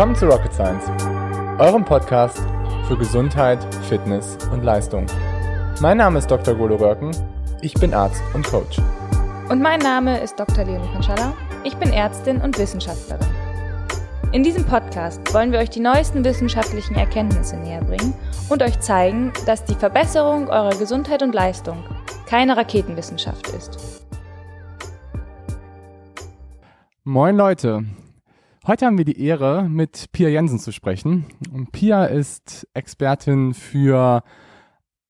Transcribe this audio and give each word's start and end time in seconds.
Willkommen 0.00 0.16
zu 0.16 0.30
Rocket 0.30 0.54
Science, 0.54 0.86
eurem 1.58 1.84
Podcast 1.84 2.42
für 2.88 2.96
Gesundheit, 2.96 3.62
Fitness 3.84 4.38
und 4.50 4.64
Leistung. 4.64 5.04
Mein 5.82 5.98
Name 5.98 6.20
ist 6.20 6.30
Dr. 6.30 6.54
Golo 6.54 6.76
Röcken, 6.76 7.10
ich 7.60 7.74
bin 7.74 7.92
Arzt 7.92 8.22
und 8.32 8.46
Coach. 8.46 8.78
Und 9.50 9.60
mein 9.60 9.78
Name 9.78 10.18
ist 10.20 10.40
Dr. 10.40 10.64
Leonie 10.64 10.90
Konschala, 10.94 11.34
ich 11.64 11.76
bin 11.76 11.92
Ärztin 11.92 12.40
und 12.40 12.58
Wissenschaftlerin. 12.58 13.26
In 14.32 14.42
diesem 14.42 14.64
Podcast 14.64 15.34
wollen 15.34 15.52
wir 15.52 15.58
euch 15.58 15.68
die 15.68 15.80
neuesten 15.80 16.24
wissenschaftlichen 16.24 16.94
Erkenntnisse 16.94 17.58
näher 17.58 17.84
bringen 17.84 18.14
und 18.48 18.62
euch 18.62 18.80
zeigen, 18.80 19.34
dass 19.44 19.66
die 19.66 19.74
Verbesserung 19.74 20.48
eurer 20.48 20.74
Gesundheit 20.78 21.22
und 21.22 21.34
Leistung 21.34 21.84
keine 22.24 22.56
Raketenwissenschaft 22.56 23.48
ist. 23.48 24.02
Moin 27.04 27.36
Leute, 27.36 27.84
Heute 28.70 28.86
haben 28.86 28.98
wir 28.98 29.04
die 29.04 29.20
Ehre, 29.20 29.68
mit 29.68 30.12
Pia 30.12 30.28
Jensen 30.28 30.60
zu 30.60 30.70
sprechen. 30.70 31.26
Und 31.52 31.72
Pia 31.72 32.04
ist 32.04 32.68
Expertin 32.72 33.52
für 33.52 34.22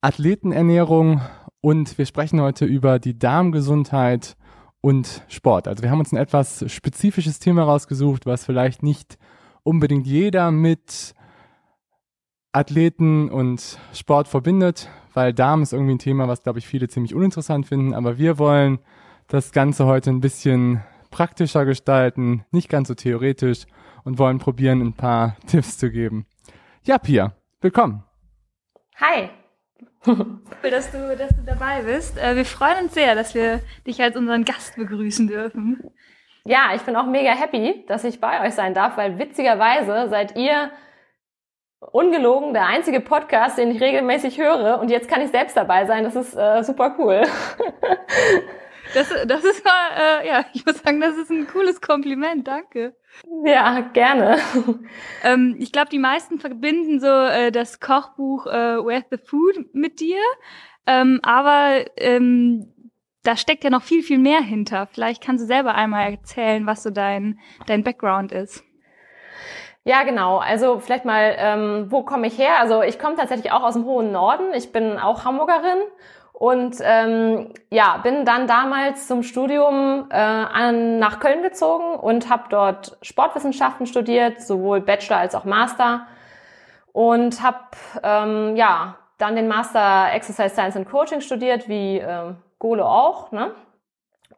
Athletenernährung 0.01 1.20
und 1.60 1.98
wir 1.98 2.06
sprechen 2.06 2.41
heute 2.41 2.65
über 2.65 2.98
die 2.98 3.18
Darmgesundheit 3.18 4.38
und 4.80 5.27
Sport. 5.28 5.68
Also 5.68 5.82
wir 5.82 5.91
haben 5.91 5.98
uns 5.98 6.10
ein 6.10 6.16
etwas 6.16 6.65
spezifisches 6.73 7.38
Thema 7.38 7.65
rausgesucht, 7.65 8.24
was 8.24 8.46
vielleicht 8.46 8.82
nicht 8.82 9.18
unbedingt 9.62 10.06
jeder 10.06 10.51
mit 10.51 11.15
Athleten 12.52 13.29
und 13.29 13.79
Sport 13.92 14.27
verbindet, 14.27 14.88
weil 15.12 15.34
Darm 15.34 15.60
ist 15.60 15.74
irgendwie 15.74 15.96
ein 15.96 15.98
Thema, 15.98 16.29
was, 16.29 16.42
glaube 16.42 16.60
ich, 16.60 16.66
viele 16.66 16.88
ziemlich 16.88 17.15
uninteressant 17.15 17.66
finden. 17.66 17.92
Aber 17.92 18.16
wir 18.16 18.38
wollen 18.38 18.79
das 19.26 19.52
Ganze 19.52 19.85
heute 19.85 20.09
ein 20.09 20.23
bisschen 20.23 20.82
praktischer 21.11 21.65
gestalten, 21.65 22.45
nicht 22.51 22.69
ganz 22.69 22.89
so 22.89 22.95
theoretisch 22.95 23.66
und 24.05 24.19
wollen 24.19 24.39
probieren, 24.39 24.80
ein 24.80 24.95
paar 24.95 25.37
Tipps 25.47 25.79
zu 25.79 25.91
geben. 25.91 26.27
Ja, 26.83 26.99
Pia, 26.99 27.33
willkommen. 27.61 28.05
Hi. 28.97 29.31
Cool, 30.63 30.71
dass 30.71 30.91
du, 30.91 31.16
dass 31.16 31.29
du 31.29 31.43
dabei 31.45 31.83
bist. 31.83 32.16
Äh, 32.16 32.35
wir 32.35 32.47
freuen 32.47 32.85
uns 32.85 32.95
sehr, 32.95 33.15
dass 33.15 33.35
wir 33.35 33.61
dich 33.87 34.03
als 34.03 34.16
unseren 34.16 34.47
Gast 34.47 34.77
begrüßen 34.77 35.27
dürfen. 35.27 35.83
Ja, 36.45 36.71
ich 36.75 36.83
bin 36.83 36.97
auch 36.97 37.07
mega 37.07 37.33
happy, 37.33 37.85
dass 37.87 38.05
ich 38.05 38.19
bei 38.19 38.47
euch 38.47 38.55
sein 38.55 38.73
darf, 38.73 38.97
weil 38.97 39.19
witzigerweise 39.19 40.09
seid 40.09 40.37
ihr 40.38 40.71
ungelogen 41.81 42.53
der 42.53 42.66
einzige 42.66 43.01
Podcast, 43.01 43.59
den 43.59 43.71
ich 43.71 43.81
regelmäßig 43.81 44.38
höre 44.38 44.81
und 44.81 44.91
jetzt 44.91 45.09
kann 45.09 45.23
ich 45.23 45.31
selbst 45.31 45.57
dabei 45.57 45.87
sein. 45.87 46.05
Das 46.05 46.16
ist 46.16 46.35
äh, 46.35 46.63
super 46.63 46.95
cool. 46.99 47.23
Das, 48.95 49.09
das 49.27 49.45
ist 49.45 49.65
mal, 49.65 50.23
äh, 50.23 50.29
ja, 50.29 50.45
ich 50.52 50.65
muss 50.66 50.79
sagen, 50.79 51.01
das 51.01 51.16
ist 51.16 51.30
ein 51.30 51.46
cooles 51.46 51.80
Kompliment, 51.80 52.46
danke. 52.49 52.97
Ja, 53.45 53.80
gerne. 53.80 54.38
Ähm, 55.23 55.57
ich 55.59 55.73
glaube, 55.73 55.91
die 55.91 55.99
meisten 55.99 56.38
verbinden 56.38 57.01
so 57.01 57.07
äh, 57.07 57.52
das 57.52 57.80
Kochbuch 57.80 58.47
äh, 58.47 58.79
Where's 58.85 59.05
the 59.10 59.19
Food 59.19 59.74
mit 59.74 60.01
dir, 60.01 60.21
ähm, 60.87 61.21
aber 61.23 61.85
ähm, 61.97 62.73
da 63.23 63.37
steckt 63.37 63.65
ja 63.65 63.71
noch 63.71 63.82
viel, 63.82 64.03
viel 64.03 64.19
mehr 64.19 64.41
hinter. 64.41 64.87
Vielleicht 64.87 65.22
kannst 65.22 65.43
du 65.43 65.47
selber 65.47 65.75
einmal 65.75 66.10
erzählen, 66.10 66.66
was 66.66 66.82
so 66.82 66.91
dein, 66.91 67.38
dein 67.66 67.84
Background 67.84 68.32
ist. 68.32 68.65
Ja, 69.84 70.03
genau. 70.03 70.38
Also 70.38 70.78
vielleicht 70.78 71.04
mal, 71.04 71.34
ähm, 71.38 71.87
wo 71.91 72.03
komme 72.03 72.27
ich 72.27 72.38
her? 72.38 72.60
Also 72.60 72.82
ich 72.82 72.99
komme 72.99 73.16
tatsächlich 73.16 73.50
auch 73.53 73.62
aus 73.62 73.75
dem 73.75 73.84
hohen 73.84 74.12
Norden. 74.12 74.53
Ich 74.54 74.72
bin 74.72 74.99
auch 74.99 75.25
Hamburgerin 75.25 75.81
und 76.41 76.77
ähm, 76.81 77.53
ja, 77.69 77.99
bin 77.99 78.25
dann 78.25 78.47
damals 78.47 79.06
zum 79.06 79.22
Studium 79.22 80.06
äh, 80.09 80.15
an, 80.15 80.99
nach 80.99 81.20
Köln 81.20 81.42
gezogen 81.42 81.97
und 81.97 82.31
habe 82.31 82.44
dort 82.48 82.97
Sportwissenschaften 83.03 83.84
studiert, 83.84 84.41
sowohl 84.41 84.81
Bachelor 84.81 85.19
als 85.19 85.34
auch 85.34 85.44
Master. 85.44 86.06
Und 86.92 87.42
habe 87.42 87.59
ähm, 88.03 88.56
ja 88.56 88.97
dann 89.19 89.37
den 89.37 89.48
Master 89.48 90.14
Exercise 90.14 90.54
Science 90.54 90.76
and 90.76 90.88
Coaching 90.88 91.20
studiert, 91.20 91.69
wie 91.69 91.98
ähm, 91.98 92.38
Gole 92.59 92.87
auch. 92.87 93.32
Ne? 93.32 93.54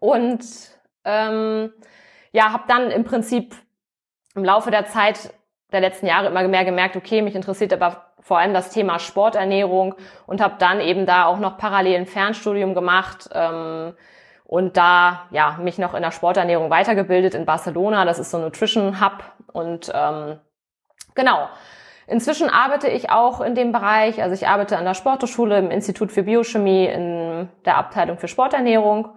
Und 0.00 0.44
ähm, 1.05 1.72
ja, 2.32 2.53
habe 2.53 2.65
dann 2.66 2.91
im 2.91 3.05
Prinzip 3.05 3.55
im 4.34 4.44
Laufe 4.44 4.72
der 4.72 4.87
Zeit 4.87 5.32
der 5.71 5.81
letzten 5.81 6.06
Jahre 6.06 6.26
immer 6.26 6.49
mehr 6.49 6.65
gemerkt, 6.65 6.97
okay, 6.97 7.22
mich 7.22 7.37
interessiert 7.37 7.72
aber 7.72 8.12
vor 8.22 8.38
allem 8.38 8.55
das 8.55 8.71
Thema 8.71 8.99
Sporternährung 8.99 9.94
und 10.27 10.41
habe 10.41 10.55
dann 10.59 10.81
eben 10.81 11.06
da 11.06 11.27
auch 11.27 11.38
noch 11.38 11.59
parallel 11.59 11.97
ein 11.97 12.06
Fernstudium 12.06 12.75
gemacht 12.75 13.28
ähm, 13.33 13.94
und 14.44 14.77
da 14.77 15.27
ja 15.31 15.59
mich 15.60 15.78
noch 15.78 15.94
in 15.94 16.03
der 16.03 16.12
Sporternährung 16.12 16.71
weitergebildet 16.71 17.34
in 17.34 17.44
Barcelona. 17.44 18.05
Das 18.05 18.19
ist 18.19 18.31
so 18.31 18.38
ein 18.38 18.44
Nutrition 18.44 19.00
Hub 19.00 19.25
und 19.53 19.91
ähm, 19.94 20.38
genau. 21.15 21.49
Inzwischen 22.06 22.50
arbeite 22.50 22.88
ich 22.88 23.11
auch 23.11 23.41
in 23.41 23.55
dem 23.55 23.72
Bereich. 23.72 24.22
Also 24.22 24.34
ich 24.34 24.47
arbeite 24.47 24.77
an 24.77 24.84
der 24.84 24.94
Sporthochschule 24.94 25.59
im 25.59 25.71
Institut 25.71 26.12
für 26.12 26.25
Biochemie 26.25 26.87
in 26.87 27.49
der 27.65 27.77
Abteilung 27.77 28.19
für 28.19 28.28
Sporternährung 28.28 29.09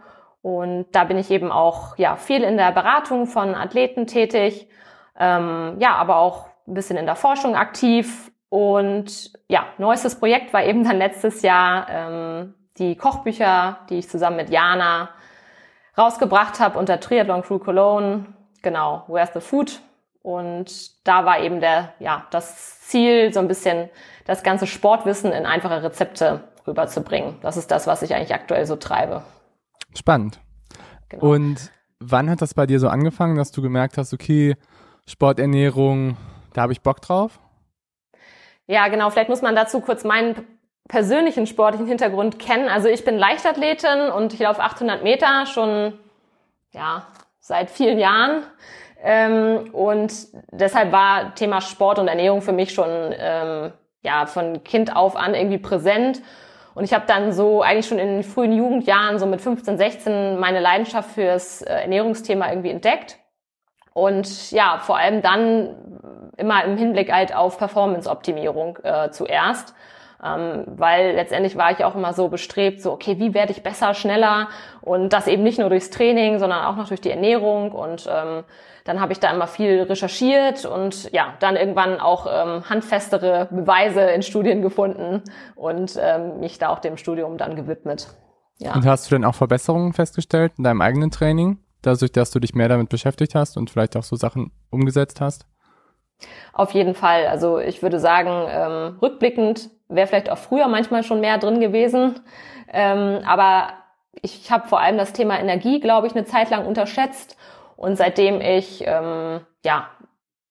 und 0.42 0.88
da 0.92 1.04
bin 1.06 1.18
ich 1.18 1.32
eben 1.32 1.52
auch 1.52 1.98
ja 1.98 2.16
viel 2.16 2.44
in 2.44 2.58
der 2.58 2.72
Beratung 2.72 3.26
von 3.26 3.56
Athleten 3.56 4.06
tätig. 4.08 4.70
Ähm, 5.20 5.78
ja, 5.80 5.96
aber 5.96 6.18
auch 6.18 6.48
ein 6.68 6.76
bisschen 6.76 6.98
in 6.98 7.06
der 7.06 7.16
Forschung 7.16 7.56
aktiv 7.56 8.32
und 8.50 9.34
ja, 9.48 9.66
neuestes 9.78 10.20
Projekt 10.20 10.54
war 10.54 10.64
eben 10.64 10.84
dann 10.84 10.98
letztes 10.98 11.42
Jahr 11.42 11.88
ähm, 11.90 12.54
die 12.78 12.96
Kochbücher, 12.96 13.80
die 13.90 14.00
ich 14.00 14.10
zusammen 14.10 14.38
mit 14.38 14.50
Jana 14.50 15.10
rausgebracht 15.98 16.60
habe 16.60 16.78
unter 16.78 17.00
Triathlon 17.00 17.42
Crew 17.42 17.60
Cologne. 17.60 18.26
Genau, 18.62 19.04
Where's 19.08 19.32
the 19.34 19.40
Food? 19.40 19.80
Und 20.22 21.06
da 21.08 21.26
war 21.26 21.40
eben 21.40 21.60
der, 21.60 21.94
ja, 22.00 22.26
das 22.32 22.82
Ziel, 22.82 23.32
so 23.32 23.40
ein 23.40 23.48
bisschen 23.48 23.90
das 24.26 24.42
ganze 24.42 24.66
Sportwissen 24.66 25.32
in 25.32 25.46
einfache 25.46 25.84
Rezepte 25.84 26.42
rüberzubringen. 26.66 27.36
Das 27.42 27.58
ist 27.58 27.70
das, 27.70 27.86
was 27.86 28.02
ich 28.02 28.16
eigentlich 28.16 28.34
aktuell 28.34 28.66
so 28.66 28.76
treibe. 28.76 29.22
Spannend. 29.96 30.40
Genau. 31.10 31.34
Und 31.34 31.72
wann 32.00 32.30
hat 32.30 32.42
das 32.42 32.56
bei 32.56 32.66
dir 32.66 32.80
so 32.80 32.90
angefangen, 32.90 33.38
dass 33.38 33.52
du 33.52 33.62
gemerkt 33.62 33.98
hast, 33.98 34.14
okay, 34.14 34.56
Sporternährung, 35.08 36.18
da 36.54 36.64
habe 36.64 36.74
ich 36.74 36.82
Bock 36.82 37.02
drauf? 37.02 37.40
Ja, 38.68 38.88
genau. 38.88 39.10
Vielleicht 39.10 39.30
muss 39.30 39.42
man 39.42 39.56
dazu 39.56 39.80
kurz 39.80 40.04
meinen 40.04 40.46
persönlichen 40.88 41.48
sportlichen 41.48 41.88
Hintergrund 41.88 42.40
kennen. 42.40 42.70
Also 42.70 42.88
ich 42.88 43.04
bin 43.06 43.18
Leichtathletin 43.18 44.10
und 44.10 44.34
ich 44.34 44.40
laufe 44.40 44.62
800 44.62 45.04
Meter 45.04 45.46
schon, 45.46 45.94
ja, 46.72 47.08
seit 47.40 47.70
vielen 47.70 48.00
Jahren. 48.00 48.44
Ähm, 49.04 49.70
und 49.74 50.14
deshalb 50.52 50.92
war 50.92 51.36
Thema 51.36 51.62
Sport 51.62 52.00
und 52.00 52.08
Ernährung 52.08 52.42
für 52.42 52.54
mich 52.54 52.74
schon, 52.74 53.14
ähm, 53.18 53.72
ja, 54.04 54.26
von 54.26 54.64
Kind 54.64 54.96
auf 54.96 55.16
an 55.16 55.34
irgendwie 55.34 55.58
präsent. 55.58 56.22
Und 56.76 56.84
ich 56.84 56.94
habe 56.94 57.06
dann 57.08 57.32
so 57.32 57.62
eigentlich 57.62 57.88
schon 57.88 58.00
in 58.00 58.24
frühen 58.24 58.52
Jugendjahren, 58.52 59.18
so 59.18 59.26
mit 59.26 59.42
15, 59.42 59.78
16, 59.78 60.40
meine 60.40 60.60
Leidenschaft 60.60 61.12
fürs 61.12 61.62
äh, 61.62 61.74
Ernährungsthema 61.74 62.50
irgendwie 62.50 62.70
entdeckt. 62.70 63.18
Und 63.94 64.52
ja, 64.52 64.80
vor 64.80 64.98
allem 64.98 65.22
dann 65.22 66.25
immer 66.38 66.64
im 66.64 66.78
Hinblick 66.78 67.12
halt 67.12 67.36
auf 67.36 67.58
Performance-Optimierung 67.58 68.80
äh, 68.84 69.12
zuerst. 69.12 69.74
Ähm, 70.24 70.64
weil 70.66 71.14
letztendlich 71.14 71.58
war 71.58 71.72
ich 71.72 71.84
auch 71.84 71.94
immer 71.94 72.14
so 72.14 72.30
bestrebt, 72.30 72.82
so, 72.82 72.94
okay, 72.94 73.20
wie 73.20 73.34
werde 73.34 73.52
ich 73.52 73.64
besser, 73.64 73.94
schneller? 73.94 74.48
Und 74.82 75.14
das 75.14 75.28
eben 75.28 75.44
nicht 75.44 75.60
nur 75.60 75.70
durchs 75.70 75.90
Training, 75.90 76.40
sondern 76.40 76.66
auch 76.66 76.78
noch 76.78 76.88
durch 76.88 77.02
die 77.02 77.12
Ernährung. 77.12 77.72
Und 77.72 78.08
ähm, 78.10 78.44
dann 78.86 79.02
habe 79.02 79.12
ich 79.12 79.20
da 79.20 79.30
immer 79.32 79.48
viel 79.48 79.84
recherchiert 79.84 80.66
und 80.66 81.12
ja, 81.12 81.34
dann 81.40 81.58
irgendwann 81.58 82.00
auch 82.00 82.28
ähm, 82.28 82.64
handfestere 82.70 83.50
Beweise 83.52 84.02
in 84.02 84.24
Studien 84.24 84.62
gefunden 84.62 85.22
und 85.56 86.00
ähm, 86.00 86.40
mich 86.40 86.60
da 86.60 86.70
auch 86.70 86.80
dem 86.80 86.98
Studium 86.98 87.38
dann 87.38 87.56
gewidmet. 87.56 88.08
Ja. 88.58 88.74
Und 88.74 88.86
hast 88.86 89.12
du 89.12 89.16
denn 89.16 89.26
auch 89.26 89.36
Verbesserungen 89.36 89.92
festgestellt 89.92 90.54
in 90.58 90.64
deinem 90.64 90.82
eigenen 90.82 91.12
Training? 91.12 91.60
dadurch, 91.86 92.12
dass 92.12 92.32
du 92.32 92.40
dich 92.40 92.54
mehr 92.56 92.70
damit 92.70 92.90
beschäftigt 92.90 93.36
hast 93.36 93.58
und 93.58 93.70
vielleicht 93.70 93.96
auch 93.96 94.04
so 94.04 94.16
Sachen 94.16 94.52
umgesetzt 94.70 95.22
hast? 95.22 95.46
Auf 96.54 96.72
jeden 96.72 96.96
Fall. 96.96 97.28
Also 97.28 97.60
ich 97.60 97.82
würde 97.84 98.00
sagen, 98.00 98.48
ähm, 98.50 98.98
rückblickend 99.02 99.70
wäre 99.90 100.08
vielleicht 100.08 100.30
auch 100.30 100.38
früher 100.38 100.68
manchmal 100.68 101.04
schon 101.04 101.20
mehr 101.20 101.38
drin 101.38 101.60
gewesen. 101.60 102.22
Ähm, 102.72 103.22
aber 103.26 103.70
ich 104.22 104.52
habe 104.52 104.68
vor 104.68 104.80
allem 104.80 104.98
das 104.98 105.14
Thema 105.14 105.40
Energie, 105.40 105.80
glaube 105.80 106.08
ich, 106.08 106.16
eine 106.16 106.26
Zeit 106.26 106.50
lang 106.50 106.66
unterschätzt. 106.66 107.38
Und 107.76 107.98
seitdem 107.98 108.40
ich 108.42 108.84
ähm, 108.88 109.42
ja 109.64 109.90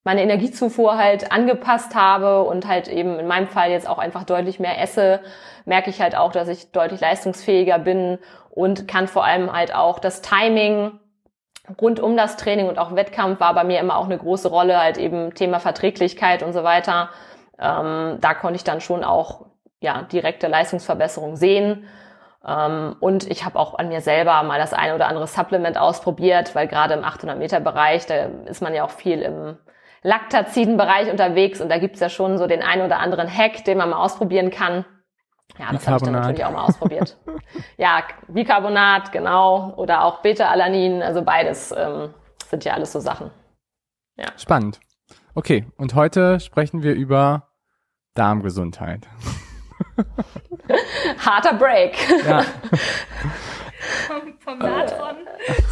meine 0.04 0.22
Energiezufuhr 0.22 0.98
halt 0.98 1.32
angepasst 1.32 1.94
habe 1.94 2.42
und 2.42 2.68
halt 2.68 2.88
eben 2.88 3.18
in 3.18 3.26
meinem 3.26 3.48
Fall 3.48 3.70
jetzt 3.70 3.88
auch 3.88 3.98
einfach 3.98 4.24
deutlich 4.24 4.60
mehr 4.60 4.78
esse, 4.80 5.20
merke 5.64 5.88
ich 5.88 6.02
halt 6.02 6.14
auch, 6.14 6.30
dass 6.30 6.48
ich 6.48 6.72
deutlich 6.72 7.00
leistungsfähiger 7.00 7.78
bin 7.78 8.18
und 8.50 8.86
kann 8.86 9.08
vor 9.08 9.24
allem 9.24 9.50
halt 9.50 9.74
auch 9.74 9.98
das 9.98 10.20
Timing 10.20 11.00
rund 11.80 12.00
um 12.00 12.16
das 12.16 12.36
Training 12.36 12.68
und 12.68 12.78
auch 12.78 12.94
Wettkampf 12.94 13.40
war 13.40 13.54
bei 13.54 13.64
mir 13.64 13.80
immer 13.80 13.96
auch 13.96 14.04
eine 14.04 14.18
große 14.18 14.48
Rolle, 14.48 14.78
halt 14.78 14.98
eben 14.98 15.34
Thema 15.34 15.60
Verträglichkeit 15.60 16.42
und 16.42 16.52
so 16.52 16.64
weiter. 16.64 17.10
Ähm, 17.58 18.18
da 18.20 18.34
konnte 18.34 18.56
ich 18.56 18.64
dann 18.64 18.80
schon 18.80 19.04
auch 19.04 19.46
ja 19.80 20.02
direkte 20.02 20.48
Leistungsverbesserung 20.48 21.36
sehen. 21.36 21.86
Ähm, 22.46 22.96
und 23.00 23.30
ich 23.30 23.44
habe 23.44 23.58
auch 23.58 23.78
an 23.78 23.88
mir 23.88 24.00
selber 24.00 24.42
mal 24.42 24.58
das 24.58 24.74
eine 24.74 24.94
oder 24.94 25.08
andere 25.08 25.26
Supplement 25.26 25.78
ausprobiert, 25.78 26.54
weil 26.54 26.68
gerade 26.68 26.94
im 26.94 27.04
800 27.04 27.38
Meter 27.38 27.60
Bereich, 27.60 28.06
da 28.06 28.26
ist 28.46 28.60
man 28.60 28.74
ja 28.74 28.84
auch 28.84 28.90
viel 28.90 29.22
im 29.22 29.56
Laktaziden-Bereich 30.02 31.10
unterwegs 31.10 31.62
und 31.62 31.70
da 31.70 31.78
gibt's 31.78 32.00
ja 32.00 32.10
schon 32.10 32.36
so 32.36 32.46
den 32.46 32.62
einen 32.62 32.82
oder 32.82 32.98
anderen 32.98 33.28
Hack, 33.28 33.64
den 33.64 33.78
man 33.78 33.88
mal 33.90 34.04
ausprobieren 34.04 34.50
kann. 34.50 34.84
Ja, 35.58 35.72
das 35.72 35.86
habe 35.86 35.96
ich 35.98 36.02
dann 36.02 36.12
natürlich 36.12 36.44
auch 36.44 36.52
mal 36.52 36.64
ausprobiert. 36.64 37.16
ja, 37.76 38.02
Bicarbonat, 38.28 39.12
genau. 39.12 39.74
Oder 39.76 40.04
auch 40.04 40.20
Beta-Alanin, 40.20 41.02
also 41.02 41.22
beides 41.22 41.72
ähm, 41.76 42.12
sind 42.48 42.64
ja 42.64 42.74
alles 42.74 42.92
so 42.92 43.00
Sachen. 43.00 43.30
Ja. 44.16 44.26
Spannend. 44.36 44.80
Okay, 45.34 45.66
und 45.76 45.94
heute 45.94 46.40
sprechen 46.40 46.82
wir 46.82 46.94
über 46.94 47.48
Darmgesundheit. 48.14 49.08
Harter 51.18 51.54
Break. 51.54 51.96
Ja. 52.26 52.44
vom, 54.06 54.38
vom 54.38 54.58
Natron 54.58 55.16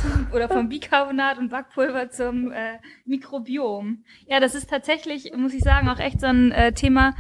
zum, 0.01 0.27
oder 0.33 0.49
vom 0.49 0.69
Bicarbonat 0.69 1.39
und 1.39 1.51
Backpulver 1.51 2.11
zum 2.11 2.53
äh, 2.53 2.79
Mikrobiom. 3.05 4.05
Ja, 4.27 4.41
das 4.41 4.55
ist 4.55 4.71
tatsächlich, 4.71 5.33
muss 5.37 5.55
ich 5.55 5.63
sagen, 5.63 5.89
auch 5.89 5.99
echt 5.99 6.21
so 6.21 6.27
ein 6.27 6.53
äh, 6.53 6.73
Thema, 6.73 7.15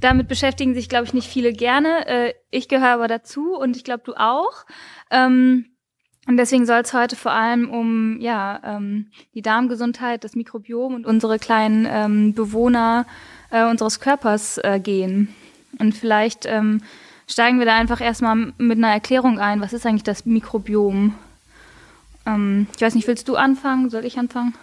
damit 0.00 0.28
beschäftigen 0.28 0.74
sich, 0.74 0.88
glaube 0.88 1.04
ich, 1.06 1.14
nicht 1.14 1.28
viele 1.28 1.52
gerne. 1.52 2.06
Äh, 2.06 2.34
ich 2.50 2.68
gehöre 2.68 2.90
aber 2.90 3.08
dazu 3.08 3.56
und 3.56 3.76
ich 3.76 3.84
glaube, 3.84 4.02
du 4.04 4.14
auch. 4.14 4.64
Ähm, 5.10 5.66
und 6.26 6.36
deswegen 6.36 6.66
soll 6.66 6.80
es 6.80 6.92
heute 6.92 7.16
vor 7.16 7.32
allem 7.32 7.70
um 7.70 8.20
ja 8.20 8.60
ähm, 8.62 9.10
die 9.34 9.40
Darmgesundheit, 9.40 10.24
das 10.24 10.36
Mikrobiom 10.36 10.94
und 10.94 11.06
unsere 11.06 11.38
kleinen 11.38 11.86
ähm, 11.90 12.34
Bewohner 12.34 13.06
äh, 13.50 13.64
unseres 13.64 13.98
Körpers 13.98 14.58
äh, 14.58 14.78
gehen. 14.78 15.34
Und 15.78 15.94
vielleicht 15.94 16.44
ähm, 16.44 16.82
steigen 17.26 17.58
wir 17.58 17.66
da 17.66 17.76
einfach 17.76 18.02
erstmal 18.02 18.52
mit 18.58 18.78
einer 18.78 18.92
Erklärung 18.92 19.38
ein. 19.38 19.62
Was 19.62 19.72
ist 19.72 19.86
eigentlich 19.86 20.02
das 20.02 20.26
Mikrobiom? 20.26 21.14
Ähm, 22.26 22.66
ich 22.76 22.82
weiß 22.82 22.94
nicht, 22.94 23.08
willst 23.08 23.28
du 23.28 23.36
anfangen? 23.36 23.88
Soll 23.88 24.04
ich 24.04 24.18
anfangen? 24.18 24.54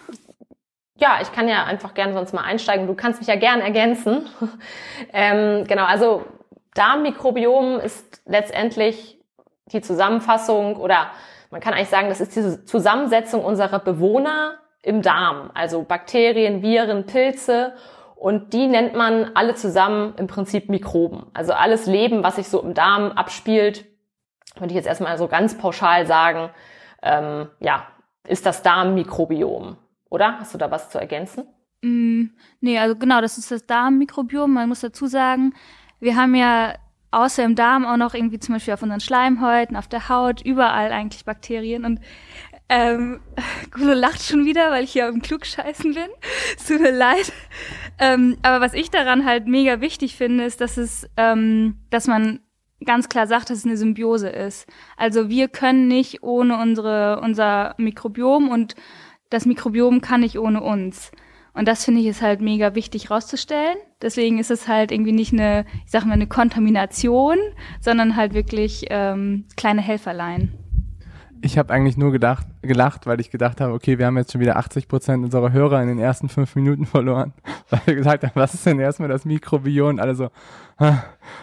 Ja, 0.97 1.19
ich 1.21 1.31
kann 1.33 1.47
ja 1.49 1.65
einfach 1.65 1.93
gerne 1.93 2.13
sonst 2.13 2.33
mal 2.33 2.43
einsteigen. 2.43 2.87
Du 2.87 2.95
kannst 2.95 3.19
mich 3.19 3.27
ja 3.27 3.35
gerne 3.35 3.63
ergänzen. 3.63 4.27
ähm, 5.13 5.65
genau, 5.65 5.83
also 5.83 6.23
Darmmikrobiom 6.73 7.79
ist 7.79 8.21
letztendlich 8.25 9.19
die 9.71 9.81
Zusammenfassung 9.81 10.77
oder 10.77 11.07
man 11.51 11.59
kann 11.59 11.73
eigentlich 11.73 11.89
sagen, 11.89 12.09
das 12.09 12.21
ist 12.21 12.35
diese 12.35 12.65
Zusammensetzung 12.65 13.43
unserer 13.43 13.79
Bewohner 13.79 14.59
im 14.81 15.01
Darm, 15.01 15.51
also 15.53 15.83
Bakterien, 15.83 16.61
Viren, 16.61 17.05
Pilze 17.05 17.73
und 18.15 18.53
die 18.53 18.67
nennt 18.67 18.95
man 18.95 19.31
alle 19.35 19.55
zusammen 19.55 20.13
im 20.17 20.27
Prinzip 20.27 20.69
Mikroben. 20.69 21.25
Also 21.33 21.53
alles 21.53 21.87
Leben, 21.87 22.23
was 22.23 22.35
sich 22.35 22.47
so 22.47 22.61
im 22.61 22.73
Darm 22.73 23.11
abspielt, 23.11 23.85
würde 24.55 24.67
ich 24.67 24.75
jetzt 24.75 24.87
erstmal 24.87 25.17
so 25.17 25.27
ganz 25.27 25.57
pauschal 25.57 26.05
sagen, 26.05 26.49
ähm, 27.01 27.49
ja, 27.59 27.87
ist 28.27 28.45
das 28.45 28.61
Darmmikrobiom. 28.61 29.77
Oder? 30.09 30.39
Hast 30.39 30.53
du 30.53 30.57
da 30.57 30.71
was 30.71 30.89
zu 30.89 30.99
ergänzen? 30.99 31.45
Mm, 31.81 32.29
nee, 32.61 32.79
also 32.79 32.95
genau, 32.95 33.21
das 33.21 33.37
ist 33.37 33.51
das 33.51 33.65
Darmmikrobiom. 33.65 34.53
Man 34.53 34.69
muss 34.69 34.81
dazu 34.81 35.07
sagen, 35.07 35.53
wir 35.99 36.15
haben 36.15 36.35
ja 36.35 36.75
außer 37.11 37.43
im 37.43 37.55
Darm 37.55 37.85
auch 37.85 37.97
noch 37.97 38.13
irgendwie 38.13 38.39
zum 38.39 38.55
Beispiel 38.55 38.73
auf 38.73 38.83
unseren 38.83 38.99
Schleimhäuten, 38.99 39.77
auf 39.77 39.87
der 39.87 40.09
Haut, 40.09 40.41
überall 40.41 40.91
eigentlich 40.91 41.25
Bakterien. 41.25 41.85
Und 41.85 41.99
ähm, 42.67 43.21
Gulo 43.71 43.93
lacht 43.93 44.23
schon 44.23 44.45
wieder, 44.45 44.71
weil 44.71 44.83
ich 44.83 44.91
hier 44.91 45.07
im 45.07 45.21
Klugscheißen 45.21 45.93
bin. 45.93 46.07
Es 46.57 46.65
tut 46.65 46.81
mir 46.81 46.91
leid. 46.91 47.31
Ähm, 47.99 48.37
aber 48.41 48.59
was 48.59 48.73
ich 48.73 48.89
daran 48.89 49.25
halt 49.25 49.47
mega 49.47 49.81
wichtig 49.81 50.15
finde, 50.15 50.43
ist, 50.43 50.61
dass 50.61 50.77
es, 50.77 51.09
ähm, 51.17 51.77
dass 51.89 52.07
man 52.07 52.41
ganz 52.83 53.07
klar 53.09 53.27
sagt, 53.27 53.49
dass 53.49 53.59
es 53.59 53.65
eine 53.65 53.77
Symbiose 53.77 54.29
ist. 54.29 54.67
Also 54.97 55.29
wir 55.29 55.47
können 55.47 55.87
nicht 55.87 56.23
ohne 56.23 56.57
unsere, 56.57 57.21
unser 57.21 57.75
Mikrobiom 57.77 58.49
und 58.49 58.75
das 59.35 59.45
Mikrobiom 59.45 59.99
kann 59.99 60.21
nicht 60.21 60.39
ohne 60.39 60.61
uns. 60.61 61.11
Und 61.53 61.67
das 61.67 61.85
finde 61.85 62.01
ich 62.01 62.07
ist 62.07 62.21
halt 62.21 62.41
mega 62.41 62.73
wichtig 62.73 63.11
rauszustellen. 63.11 63.75
Deswegen 64.01 64.39
ist 64.39 64.49
es 64.49 64.67
halt 64.67 64.91
irgendwie 64.91 65.11
nicht 65.11 65.33
eine, 65.33 65.65
ich 65.85 65.91
sag 65.91 66.05
mal, 66.05 66.13
eine 66.13 66.27
Kontamination, 66.27 67.37
sondern 67.81 68.15
halt 68.15 68.33
wirklich 68.33 68.85
ähm, 68.89 69.45
kleine 69.57 69.81
Helferlein. 69.81 70.53
Ich 71.41 71.57
habe 71.57 71.73
eigentlich 71.73 71.97
nur 71.97 72.11
gedacht, 72.11 72.47
gelacht, 72.61 73.07
weil 73.07 73.19
ich 73.19 73.29
gedacht 73.29 73.59
habe, 73.59 73.73
okay, 73.73 73.99
wir 73.99 74.05
haben 74.05 74.17
jetzt 74.17 74.31
schon 74.31 74.41
wieder 74.41 74.55
80 74.55 74.87
Prozent 74.87 75.23
unserer 75.23 75.51
Hörer 75.51 75.81
in 75.81 75.89
den 75.89 75.99
ersten 75.99 76.29
fünf 76.29 76.55
Minuten 76.55 76.85
verloren, 76.85 77.33
weil 77.69 77.81
wir 77.85 77.95
gesagt 77.95 78.23
haben, 78.23 78.31
was 78.35 78.53
ist 78.53 78.65
denn 78.65 78.79
erstmal 78.79 79.09
das 79.09 79.25
Mikrobiom? 79.25 79.99
Alle 79.99 80.15
so, 80.15 80.29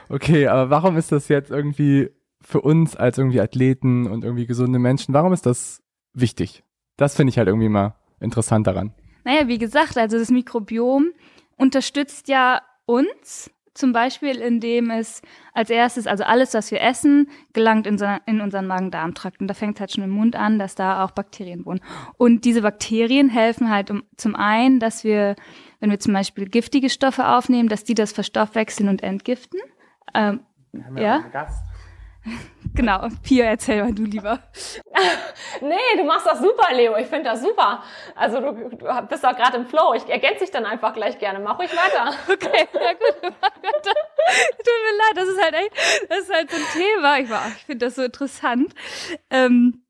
okay, 0.09 0.49
aber 0.49 0.71
warum 0.71 0.97
ist 0.97 1.13
das 1.13 1.29
jetzt 1.29 1.51
irgendwie 1.51 2.11
für 2.41 2.63
uns 2.63 2.97
als 2.97 3.19
irgendwie 3.19 3.41
Athleten 3.41 4.07
und 4.07 4.25
irgendwie 4.25 4.47
gesunde 4.47 4.79
Menschen, 4.79 5.15
warum 5.15 5.33
ist 5.33 5.47
das 5.47 5.83
wichtig? 6.15 6.65
Das 6.97 7.17
finde 7.17 7.31
ich 7.31 7.39
halt 7.39 7.49
irgendwie 7.49 7.69
mal 7.69 7.95
interessant 8.21 8.67
daran. 8.67 8.93
Naja, 9.25 9.49
wie 9.49 9.59
gesagt, 9.59 9.97
also 9.97 10.19
das 10.19 10.31
Mikrobiom 10.31 11.11
unterstützt 11.57 12.29
ja 12.29 12.61
uns, 12.87 13.51
zum 13.75 13.93
Beispiel 13.93 14.37
indem 14.37 14.91
es 14.91 15.23
als 15.55 15.71
erstes, 15.71 16.07
also 16.07 16.25
alles, 16.25 16.53
was 16.55 16.71
wir 16.71 16.81
essen, 16.83 17.31
gelangt 17.53 17.87
in, 17.87 17.99
in 18.27 18.41
unseren 18.41 18.67
Magen-Darm-Trakt. 18.67 19.41
Und 19.41 19.49
da 19.49 19.55
fängt 19.55 19.77
es 19.77 19.81
halt 19.81 19.93
schon 19.93 20.05
im 20.05 20.11
Mund 20.11 20.37
an, 20.37 20.59
dass 20.59 20.75
da 20.75 21.05
auch 21.05 21.13
Bakterien 21.13 21.65
wohnen. 21.65 21.81
Und 22.19 22.45
diese 22.45 22.63
Bakterien 22.63 23.31
helfen 23.31 23.71
halt 23.71 23.91
um, 23.91 24.03
zum 24.17 24.35
einen, 24.35 24.79
dass 24.79 25.05
wir, 25.05 25.37
wenn 25.81 25.91
wir 25.91 25.99
zum 25.99 26.13
Beispiel 26.13 26.49
giftige 26.49 26.91
Stoffe 26.91 27.27
aufnehmen, 27.27 27.69
dass 27.69 27.85
die 27.85 27.95
das 27.95 28.13
verstoffwechseln 28.13 28.89
und 28.89 29.03
entgiften. 29.03 29.61
Ähm, 30.15 30.41
wir 30.73 30.85
haben 30.85 30.97
ja, 30.99 31.25
ja? 31.33 31.49
Genau, 32.75 33.07
Pia, 33.23 33.45
erzähl 33.45 33.83
mal 33.83 33.93
du 33.93 34.05
lieber. 34.05 34.39
nee, 35.61 35.97
du 35.97 36.05
machst 36.05 36.27
das 36.27 36.39
super, 36.39 36.73
Leo. 36.73 36.97
Ich 36.97 37.07
finde 37.07 37.25
das 37.25 37.43
super. 37.43 37.83
Also 38.15 38.41
du, 38.41 38.53
du 38.53 39.07
bist 39.09 39.23
doch 39.23 39.37
gerade 39.37 39.59
im 39.59 39.67
Flow. 39.67 39.93
Ich 39.95 40.09
ergänze 40.09 40.41
dich 40.41 40.51
dann 40.51 40.65
einfach 40.65 40.95
gleich 40.95 41.19
gerne. 41.19 41.41
Mach 41.41 41.59
ruhig 41.59 41.71
weiter. 41.71 42.15
Okay, 42.33 42.67
ja 42.73 42.93
gut. 42.93 43.23
Tut 43.23 44.79
mir 44.83 44.97
leid, 44.99 45.17
das 45.17 45.29
ist 45.29 45.43
halt 45.43 45.55
echt, 45.55 45.73
das 46.09 46.19
ist 46.21 46.33
halt 46.33 46.51
so 46.51 46.57
ein 46.57 46.63
Thema. 46.73 47.19
Ich, 47.19 47.29
ich 47.57 47.65
finde 47.65 47.87
das 47.87 47.95
so 47.97 48.03
interessant. 48.03 48.75
Ähm, 49.31 49.83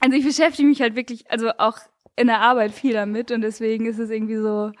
also 0.00 0.16
ich 0.16 0.24
beschäftige 0.24 0.68
mich 0.68 0.80
halt 0.80 0.96
wirklich, 0.96 1.30
also 1.30 1.50
auch 1.58 1.78
in 2.16 2.28
der 2.28 2.40
Arbeit 2.40 2.72
viel 2.72 2.94
damit 2.94 3.30
und 3.30 3.42
deswegen 3.42 3.86
ist 3.86 3.98
es 3.98 4.10
irgendwie 4.10 4.36
so, 4.36 4.72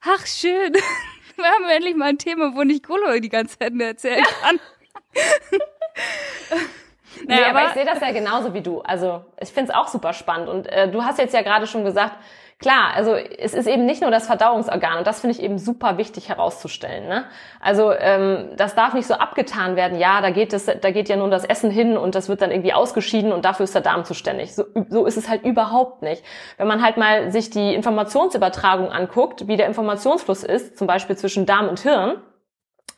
ach 0.00 0.26
schön. 0.26 0.74
Wir 1.36 1.44
haben 1.44 1.64
endlich 1.70 1.96
mal 1.96 2.10
ein 2.10 2.18
Thema, 2.18 2.54
wo 2.54 2.62
nicht 2.62 2.86
Golo 2.86 3.18
die 3.18 3.28
ganze 3.28 3.58
Zeit 3.58 3.72
nur 3.72 3.86
erzählen 3.86 4.24
kann. 4.42 4.60
Naja, 7.26 7.40
nee, 7.40 7.50
aber, 7.50 7.60
aber 7.60 7.68
ich 7.68 7.74
sehe 7.74 7.84
das 7.84 8.00
ja 8.00 8.12
genauso 8.12 8.54
wie 8.54 8.60
du. 8.60 8.80
Also 8.82 9.24
ich 9.40 9.50
finde 9.50 9.72
es 9.72 9.76
auch 9.76 9.88
super 9.88 10.12
spannend. 10.12 10.48
Und 10.48 10.66
äh, 10.66 10.90
du 10.90 11.02
hast 11.04 11.18
jetzt 11.18 11.34
ja 11.34 11.42
gerade 11.42 11.66
schon 11.66 11.84
gesagt, 11.84 12.16
klar, 12.60 12.92
also 12.94 13.14
es 13.14 13.54
ist 13.54 13.66
eben 13.66 13.86
nicht 13.86 14.02
nur 14.02 14.10
das 14.10 14.26
Verdauungsorgan 14.26 14.98
und 14.98 15.06
das 15.06 15.20
finde 15.20 15.36
ich 15.36 15.42
eben 15.42 15.58
super 15.58 15.96
wichtig 15.98 16.28
herauszustellen. 16.28 17.08
Ne? 17.08 17.24
Also 17.60 17.92
ähm, 17.92 18.50
das 18.56 18.74
darf 18.74 18.94
nicht 18.94 19.06
so 19.06 19.14
abgetan 19.14 19.76
werden. 19.76 19.98
Ja, 19.98 20.20
da 20.20 20.30
geht 20.30 20.52
es, 20.52 20.66
da 20.66 20.90
geht 20.90 21.08
ja 21.08 21.16
nun 21.16 21.30
das 21.30 21.44
Essen 21.44 21.70
hin 21.70 21.96
und 21.96 22.14
das 22.14 22.28
wird 22.28 22.42
dann 22.42 22.50
irgendwie 22.50 22.72
ausgeschieden 22.72 23.32
und 23.32 23.44
dafür 23.44 23.64
ist 23.64 23.74
der 23.74 23.82
Darm 23.82 24.04
zuständig. 24.04 24.54
So, 24.54 24.64
so 24.88 25.06
ist 25.06 25.16
es 25.16 25.28
halt 25.28 25.44
überhaupt 25.44 26.02
nicht. 26.02 26.22
Wenn 26.58 26.68
man 26.68 26.82
halt 26.82 26.96
mal 26.96 27.32
sich 27.32 27.50
die 27.50 27.74
Informationsübertragung 27.74 28.92
anguckt, 28.92 29.48
wie 29.48 29.56
der 29.56 29.66
Informationsfluss 29.66 30.44
ist, 30.44 30.78
zum 30.78 30.86
Beispiel 30.86 31.16
zwischen 31.16 31.46
Darm 31.46 31.68
und 31.68 31.80
Hirn, 31.80 32.20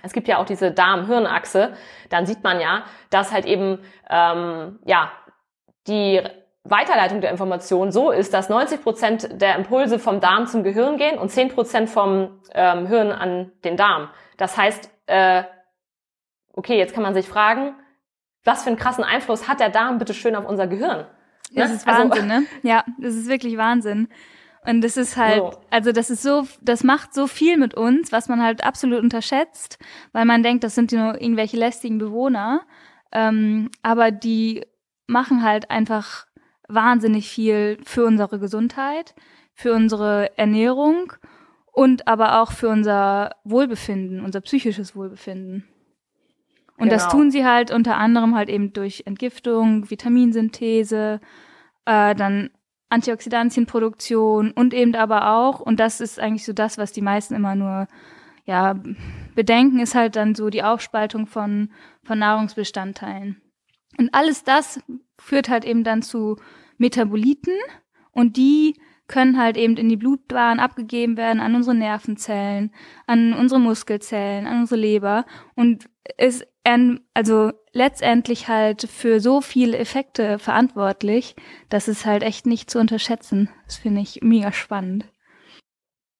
es 0.02 0.12
gibt 0.12 0.28
ja 0.28 0.38
auch 0.38 0.46
diese 0.46 0.72
Darm-Hirn-Achse, 0.72 1.75
dann 2.11 2.26
sieht 2.26 2.42
man 2.42 2.61
ja, 2.61 2.84
dass 3.11 3.32
halt 3.32 3.46
eben 3.46 3.78
ähm, 4.11 4.78
ja 4.84 5.12
die 5.87 6.20
Weiterleitung 6.64 7.20
der 7.20 7.30
Information 7.30 7.90
so 7.90 8.11
ist, 8.11 8.32
dass 8.32 8.49
90 8.49 8.82
Prozent 8.82 9.40
der 9.40 9.56
Impulse 9.56 9.99
vom 9.99 10.20
Darm 10.20 10.46
zum 10.46 10.62
Gehirn 10.62 10.96
gehen 10.96 11.18
und 11.18 11.28
10 11.28 11.49
Prozent 11.49 11.90
vom 11.90 12.40
ähm, 12.54 12.87
Hirn 12.87 13.11
an 13.11 13.50
den 13.64 13.76
Darm. 13.76 14.11
Das 14.37 14.56
heißt, 14.56 14.90
äh, 15.06 15.42
okay, 16.52 16.78
jetzt 16.78 16.94
kann 16.94 17.02
man 17.02 17.14
sich 17.14 17.28
fragen, 17.28 17.75
was 18.44 18.62
für 18.62 18.68
einen 18.68 18.76
krassen 18.76 19.04
Einfluss 19.04 19.49
hat 19.49 19.61
der 19.61 19.70
Darm 19.70 19.99
bitte 19.99 20.14
schön 20.14 20.37
auf 20.37 20.46
unser 20.46 20.66
Gehirn? 20.66 21.06
Das 21.54 21.68
ne? 21.68 21.75
ist 21.75 21.88
also 21.88 22.11
Wahnsinn, 22.11 22.30
also, 22.30 22.40
ne? 22.42 22.46
Ja, 22.62 22.84
das 22.99 23.14
ist 23.14 23.28
wirklich 23.28 23.56
Wahnsinn. 23.56 24.08
Und 24.64 24.83
das 24.83 24.97
ist 24.97 25.16
halt, 25.16 25.38
so. 25.38 25.61
also 25.71 25.92
das 25.92 26.09
ist 26.09 26.23
so, 26.23 26.47
das 26.61 26.85
macht 26.85 27.14
so 27.14 27.26
viel 27.26 27.57
mit 27.57 27.75
uns, 27.75 28.12
was 28.12 28.28
man 28.28 28.40
halt 28.40 28.62
absolut 28.62 29.02
unterschätzt, 29.02 29.78
weil 30.12 30.25
man 30.25 30.42
denkt, 30.42 30.62
das 30.62 30.75
sind 30.75 30.92
nur 30.92 31.21
irgendwelche 31.21 31.57
lästigen 31.57 31.99
Bewohner. 31.99 32.62
Ähm, 33.11 33.71
aber 33.83 34.12
die 34.12 34.64
machen 35.07 35.42
halt 35.42 35.71
einfach 35.71 36.26
wahnsinnig 36.69 37.28
viel 37.28 37.78
für 37.85 38.04
unsere 38.04 38.38
Gesundheit, 38.38 39.14
für 39.52 39.75
unsere 39.75 40.37
Ernährung 40.38 41.12
und 41.73 42.07
aber 42.07 42.40
auch 42.40 42.52
für 42.52 42.69
unser 42.69 43.33
Wohlbefinden, 43.45 44.25
unser 44.25 44.40
psychisches 44.42 44.95
Wohlbefinden. 44.95 45.66
Und 46.78 46.88
genau. 46.88 46.95
das 46.95 47.09
tun 47.09 47.31
sie 47.31 47.45
halt 47.45 47.71
unter 47.71 47.97
anderem 47.97 48.35
halt 48.35 48.49
eben 48.49 48.73
durch 48.73 49.02
Entgiftung, 49.07 49.90
Vitaminsynthese, 49.90 51.21
äh, 51.85 52.14
dann 52.14 52.50
Antioxidantienproduktion 52.92 54.50
und 54.52 54.75
eben 54.75 54.94
aber 54.94 55.32
auch, 55.32 55.61
und 55.61 55.80
das 55.80 56.00
ist 56.00 56.20
eigentlich 56.20 56.44
so 56.44 56.52
das, 56.52 56.78
was 56.78 56.92
die 56.92 57.02
meisten 57.02 57.34
immer 57.34 57.54
nur 57.54 57.88
ja, 58.44 58.78
bedenken, 59.34 59.78
ist 59.78 59.94
halt 59.94 60.16
dann 60.16 60.34
so 60.34 60.50
die 60.50 60.62
Aufspaltung 60.62 61.26
von, 61.26 61.70
von 62.04 62.18
Nahrungsbestandteilen. 62.18 63.40
Und 63.99 64.14
alles 64.14 64.44
das 64.44 64.80
führt 65.18 65.49
halt 65.49 65.64
eben 65.64 65.84
dann 65.84 66.02
zu 66.02 66.37
Metaboliten 66.78 67.54
und 68.11 68.37
die 68.37 68.75
können 69.08 69.38
halt 69.38 69.56
eben 69.56 69.76
in 69.76 69.88
die 69.88 69.96
Blutbahn 69.96 70.58
abgegeben 70.61 71.16
werden 71.16 71.40
an 71.40 71.54
unsere 71.54 71.76
Nervenzellen, 71.76 72.72
an 73.06 73.34
unsere 73.34 73.61
Muskelzellen, 73.61 74.46
an 74.46 74.61
unsere 74.61 74.80
Leber 74.80 75.26
und 75.54 75.88
ist 76.18 76.46
also 76.64 77.52
letztendlich 77.73 78.49
halt 78.49 78.83
für 78.83 79.21
so 79.21 79.40
viele 79.40 79.78
Effekte 79.78 80.38
verantwortlich, 80.38 81.35
dass 81.69 81.88
es 81.88 82.07
halt 82.07 82.23
echt 82.23 82.47
nicht 82.47 82.71
zu 82.71 82.78
unterschätzen. 82.78 83.50
Das 83.66 83.76
finde 83.76 84.00
ich 84.00 84.21
mega 84.23 84.52
spannend. 84.52 85.07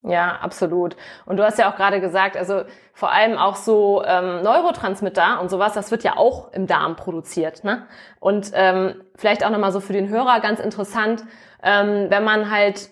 Ja, 0.05 0.39
absolut. 0.41 0.97
Und 1.27 1.37
du 1.37 1.45
hast 1.45 1.59
ja 1.59 1.71
auch 1.71 1.77
gerade 1.77 2.01
gesagt, 2.01 2.37
also 2.37 2.63
vor 2.93 3.13
allem 3.13 3.39
auch 3.39 3.55
so 3.55 4.03
ähm, 4.05 4.43
Neurotransmitter 4.43 5.41
und 5.41 5.49
sowas, 5.49 5.75
das 5.75 5.93
wird 5.93 6.03
ja 6.03 6.17
auch 6.17 6.53
im 6.53 6.67
Darm 6.67 6.97
produziert. 6.97 7.63
Ne? 7.63 7.87
Und 8.19 8.51
ähm, 8.55 9.01
vielleicht 9.15 9.45
auch 9.45 9.51
nochmal 9.51 9.71
so 9.71 9.79
für 9.79 9.93
den 9.93 10.09
Hörer 10.09 10.41
ganz 10.41 10.59
interessant, 10.59 11.25
ähm, 11.63 12.07
wenn 12.09 12.25
man 12.25 12.51
halt 12.51 12.91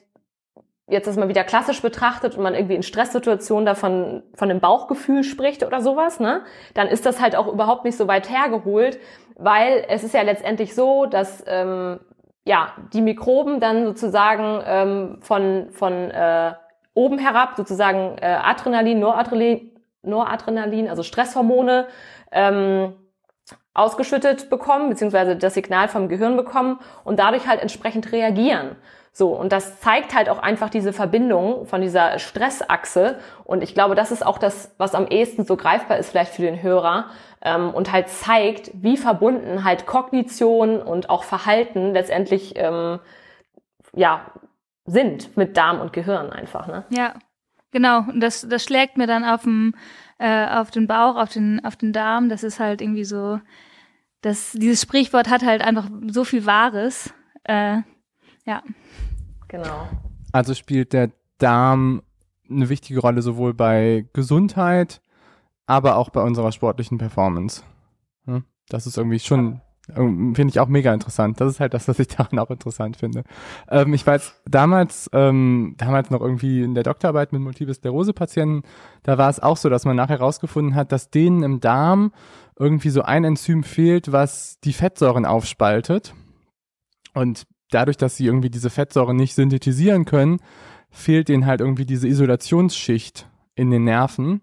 jetzt 0.90 1.06
das 1.06 1.16
mal 1.16 1.28
wieder 1.28 1.44
klassisch 1.44 1.80
betrachtet 1.80 2.36
und 2.36 2.42
man 2.42 2.54
irgendwie 2.54 2.74
in 2.74 2.82
Stresssituationen 2.82 3.64
davon 3.64 4.22
von 4.34 4.48
dem 4.48 4.60
Bauchgefühl 4.60 5.22
spricht 5.22 5.64
oder 5.64 5.80
sowas, 5.80 6.20
ne, 6.20 6.42
dann 6.74 6.88
ist 6.88 7.06
das 7.06 7.20
halt 7.20 7.36
auch 7.36 7.46
überhaupt 7.46 7.84
nicht 7.84 7.96
so 7.96 8.08
weit 8.08 8.28
hergeholt, 8.28 8.98
weil 9.36 9.84
es 9.88 10.04
ist 10.04 10.14
ja 10.14 10.22
letztendlich 10.22 10.74
so, 10.74 11.06
dass 11.06 11.44
ähm, 11.46 12.00
ja 12.44 12.72
die 12.92 13.02
Mikroben 13.02 13.60
dann 13.60 13.86
sozusagen 13.86 14.62
ähm, 14.66 15.18
von 15.20 15.68
von 15.70 16.10
äh, 16.10 16.52
oben 16.94 17.18
herab 17.18 17.54
sozusagen 17.56 18.18
äh, 18.20 18.26
Adrenalin, 18.26 18.98
Noradrenalin, 18.98 19.70
Noradrenalin, 20.02 20.88
also 20.88 21.02
Stresshormone 21.02 21.86
ähm, 22.32 22.94
ausgeschüttet 23.74 24.50
bekommen, 24.50 24.90
beziehungsweise 24.90 25.36
das 25.36 25.54
Signal 25.54 25.88
vom 25.88 26.08
Gehirn 26.08 26.36
bekommen 26.36 26.80
und 27.04 27.18
dadurch 27.18 27.46
halt 27.46 27.60
entsprechend 27.60 28.12
reagieren. 28.12 28.76
So, 29.12 29.34
und 29.34 29.52
das 29.52 29.80
zeigt 29.80 30.14
halt 30.14 30.28
auch 30.28 30.38
einfach 30.38 30.70
diese 30.70 30.92
Verbindung 30.92 31.66
von 31.66 31.80
dieser 31.80 32.18
Stressachse. 32.18 33.18
Und 33.44 33.62
ich 33.62 33.74
glaube, 33.74 33.94
das 33.94 34.12
ist 34.12 34.24
auch 34.24 34.38
das, 34.38 34.72
was 34.78 34.94
am 34.94 35.08
ehesten 35.08 35.44
so 35.44 35.56
greifbar 35.56 35.98
ist, 35.98 36.10
vielleicht 36.10 36.34
für 36.34 36.42
den 36.42 36.62
Hörer. 36.62 37.06
Ähm, 37.42 37.70
und 37.70 37.90
halt 37.90 38.08
zeigt, 38.08 38.70
wie 38.74 38.96
verbunden 38.96 39.64
halt 39.64 39.86
Kognition 39.86 40.80
und 40.80 41.10
auch 41.10 41.24
Verhalten 41.24 41.92
letztendlich 41.92 42.54
ähm, 42.56 43.00
ja, 43.94 44.30
sind 44.86 45.36
mit 45.36 45.56
Darm 45.56 45.80
und 45.80 45.92
Gehirn 45.92 46.30
einfach. 46.30 46.68
Ne? 46.68 46.84
Ja, 46.90 47.14
genau. 47.72 48.00
Und 48.00 48.20
das, 48.20 48.46
das 48.48 48.62
schlägt 48.62 48.96
mir 48.96 49.08
dann 49.08 49.24
auf, 49.24 49.42
dem, 49.42 49.74
äh, 50.18 50.46
auf 50.46 50.70
den 50.70 50.86
Bauch, 50.86 51.16
auf 51.16 51.30
den, 51.30 51.64
auf 51.64 51.74
den 51.74 51.92
Darm. 51.92 52.28
Das 52.28 52.44
ist 52.44 52.60
halt 52.60 52.80
irgendwie 52.80 53.04
so, 53.04 53.40
das, 54.22 54.52
dieses 54.52 54.82
Sprichwort 54.82 55.28
hat 55.28 55.44
halt 55.44 55.62
einfach 55.62 55.88
so 56.08 56.22
viel 56.22 56.46
Wahres. 56.46 57.12
Äh, 57.42 57.78
ja. 58.44 58.62
Genau. 59.48 59.88
Also 60.32 60.54
spielt 60.54 60.92
der 60.92 61.10
Darm 61.38 62.02
eine 62.48 62.68
wichtige 62.68 63.00
Rolle 63.00 63.22
sowohl 63.22 63.54
bei 63.54 64.06
Gesundheit, 64.12 65.00
aber 65.66 65.96
auch 65.96 66.10
bei 66.10 66.22
unserer 66.22 66.52
sportlichen 66.52 66.98
Performance. 66.98 67.62
Das 68.70 68.86
ist 68.86 68.96
irgendwie 68.96 69.18
schon, 69.18 69.60
finde 69.92 70.46
ich 70.48 70.60
auch 70.60 70.68
mega 70.68 70.94
interessant. 70.94 71.40
Das 71.40 71.50
ist 71.50 71.60
halt 71.60 71.74
das, 71.74 71.88
was 71.88 71.98
ich 71.98 72.08
daran 72.16 72.38
auch 72.38 72.50
interessant 72.50 72.96
finde. 72.96 73.24
Ähm, 73.68 73.92
ich 73.92 74.06
weiß, 74.06 74.42
damals, 74.46 75.10
ähm, 75.12 75.74
damals 75.76 76.10
noch 76.10 76.20
irgendwie 76.20 76.62
in 76.62 76.74
der 76.74 76.84
Doktorarbeit 76.84 77.32
mit 77.32 77.42
Multiple 77.42 77.74
Sklerose-Patienten, 77.74 78.62
da 79.02 79.18
war 79.18 79.28
es 79.28 79.40
auch 79.40 79.56
so, 79.56 79.68
dass 79.68 79.84
man 79.84 79.96
nachher 79.96 80.18
herausgefunden 80.18 80.74
hat, 80.74 80.92
dass 80.92 81.10
denen 81.10 81.42
im 81.42 81.60
Darm 81.60 82.12
irgendwie 82.58 82.90
so 82.90 83.02
ein 83.02 83.24
Enzym 83.24 83.64
fehlt, 83.64 84.12
was 84.12 84.60
die 84.60 84.72
Fettsäuren 84.72 85.26
aufspaltet. 85.26 86.14
Und 87.12 87.46
dadurch, 87.70 87.96
dass 87.96 88.16
sie 88.16 88.26
irgendwie 88.26 88.50
diese 88.50 88.70
Fettsäuren 88.70 89.16
nicht 89.16 89.34
synthetisieren 89.34 90.04
können, 90.04 90.40
fehlt 90.90 91.28
ihnen 91.28 91.46
halt 91.46 91.60
irgendwie 91.60 91.86
diese 91.86 92.08
Isolationsschicht 92.08 93.28
in 93.54 93.70
den 93.70 93.84
Nerven. 93.84 94.42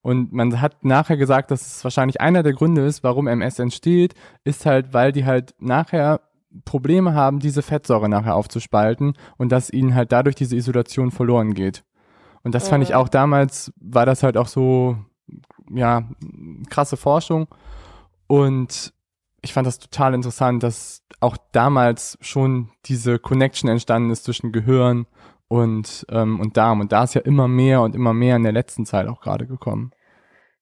Und 0.00 0.32
man 0.32 0.60
hat 0.60 0.84
nachher 0.84 1.16
gesagt, 1.16 1.50
dass 1.50 1.76
es 1.76 1.84
wahrscheinlich 1.84 2.20
einer 2.20 2.42
der 2.42 2.52
Gründe 2.52 2.84
ist, 2.84 3.02
warum 3.02 3.26
MS 3.26 3.58
entsteht, 3.58 4.14
ist 4.44 4.64
halt, 4.64 4.94
weil 4.94 5.12
die 5.12 5.26
halt 5.26 5.54
nachher 5.58 6.20
Probleme 6.64 7.14
haben, 7.14 7.40
diese 7.40 7.62
Fettsäure 7.62 8.08
nachher 8.08 8.34
aufzuspalten 8.34 9.14
und 9.36 9.52
dass 9.52 9.70
ihnen 9.70 9.94
halt 9.94 10.12
dadurch 10.12 10.36
diese 10.36 10.56
Isolation 10.56 11.10
verloren 11.10 11.52
geht. 11.54 11.84
Und 12.42 12.54
das 12.54 12.68
fand 12.68 12.84
ich 12.84 12.94
auch 12.94 13.08
damals, 13.08 13.72
war 13.80 14.06
das 14.06 14.22
halt 14.22 14.36
auch 14.36 14.46
so, 14.46 14.96
ja, 15.70 16.08
krasse 16.70 16.96
Forschung. 16.96 17.48
Und 18.26 18.94
ich 19.48 19.54
fand 19.54 19.66
das 19.66 19.78
total 19.78 20.12
interessant, 20.12 20.62
dass 20.62 21.02
auch 21.20 21.38
damals 21.52 22.18
schon 22.20 22.70
diese 22.84 23.18
Connection 23.18 23.70
entstanden 23.70 24.10
ist 24.10 24.24
zwischen 24.24 24.52
Gehirn 24.52 25.06
und, 25.48 26.06
ähm, 26.10 26.38
und 26.38 26.58
Darm. 26.58 26.80
Und 26.80 26.92
da 26.92 27.04
ist 27.04 27.14
ja 27.14 27.22
immer 27.22 27.48
mehr 27.48 27.80
und 27.80 27.94
immer 27.94 28.12
mehr 28.12 28.36
in 28.36 28.42
der 28.42 28.52
letzten 28.52 28.84
Zeit 28.84 29.08
auch 29.08 29.22
gerade 29.22 29.46
gekommen. 29.46 29.92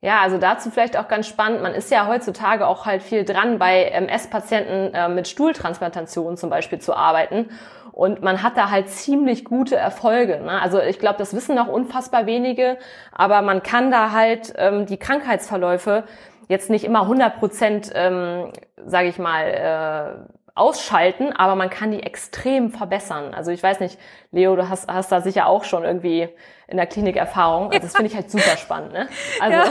Ja, 0.01 0.21
also 0.21 0.39
dazu 0.39 0.71
vielleicht 0.71 0.97
auch 0.97 1.09
ganz 1.09 1.27
spannend. 1.27 1.63
Man 1.63 1.75
ist 1.75 1.91
ja 1.91 2.07
heutzutage 2.07 2.65
auch 2.65 2.87
halt 2.87 3.03
viel 3.03 3.25
dran, 3.25 3.59
bei 3.59 3.87
MS-Patienten 3.87 4.95
äh, 4.95 5.09
mit 5.09 5.27
Stuhltransplantationen 5.27 6.37
zum 6.37 6.49
Beispiel 6.49 6.79
zu 6.79 6.95
arbeiten. 6.95 7.49
Und 7.91 8.23
man 8.23 8.45
hat 8.45 8.57
da 8.57 8.71
halt 8.71 8.89
ziemlich 8.89 9.45
gute 9.45 9.75
Erfolge. 9.75 10.43
Ne? 10.43 10.63
Also 10.63 10.81
ich 10.81 11.01
glaube, 11.01 11.19
das 11.19 11.35
wissen 11.35 11.57
noch 11.57 11.67
unfassbar 11.67 12.27
wenige, 12.27 12.79
aber 13.11 13.43
man 13.43 13.65
kann 13.65 13.91
da 13.91 14.13
halt 14.13 14.53
ähm, 14.59 14.87
die 14.87 14.99
Krankheitsverläufe 14.99 16.05
jetzt 16.49 16.71
nicht 16.71 16.85
immer 16.85 17.03
100 17.03 17.39
Prozent, 17.39 17.91
ähm, 17.95 18.53
sage 18.85 19.09
ich 19.09 19.19
mal, 19.19 19.43
äh, 19.43 20.37
ausschalten, 20.55 21.33
aber 21.33 21.55
man 21.55 21.69
kann 21.69 21.91
die 21.91 22.03
extrem 22.03 22.71
verbessern. 22.71 23.35
Also 23.35 23.51
ich 23.51 23.63
weiß 23.63 23.81
nicht, 23.81 23.99
Leo, 24.33 24.57
du 24.57 24.69
hast, 24.69 24.89
hast 24.89 25.13
da 25.13 25.21
sicher 25.21 25.47
auch 25.47 25.65
schon 25.65 25.85
irgendwie 25.85 26.29
in 26.69 26.77
der 26.77 26.87
Klinik 26.87 27.17
Erfahrung. 27.17 27.71
Also 27.71 27.81
das 27.81 27.95
finde 27.95 28.11
ich 28.11 28.17
halt 28.17 28.31
super 28.31 28.57
spannend. 28.57 28.93
Ne? 28.93 29.09
Also 29.41 29.57
ja. 29.57 29.71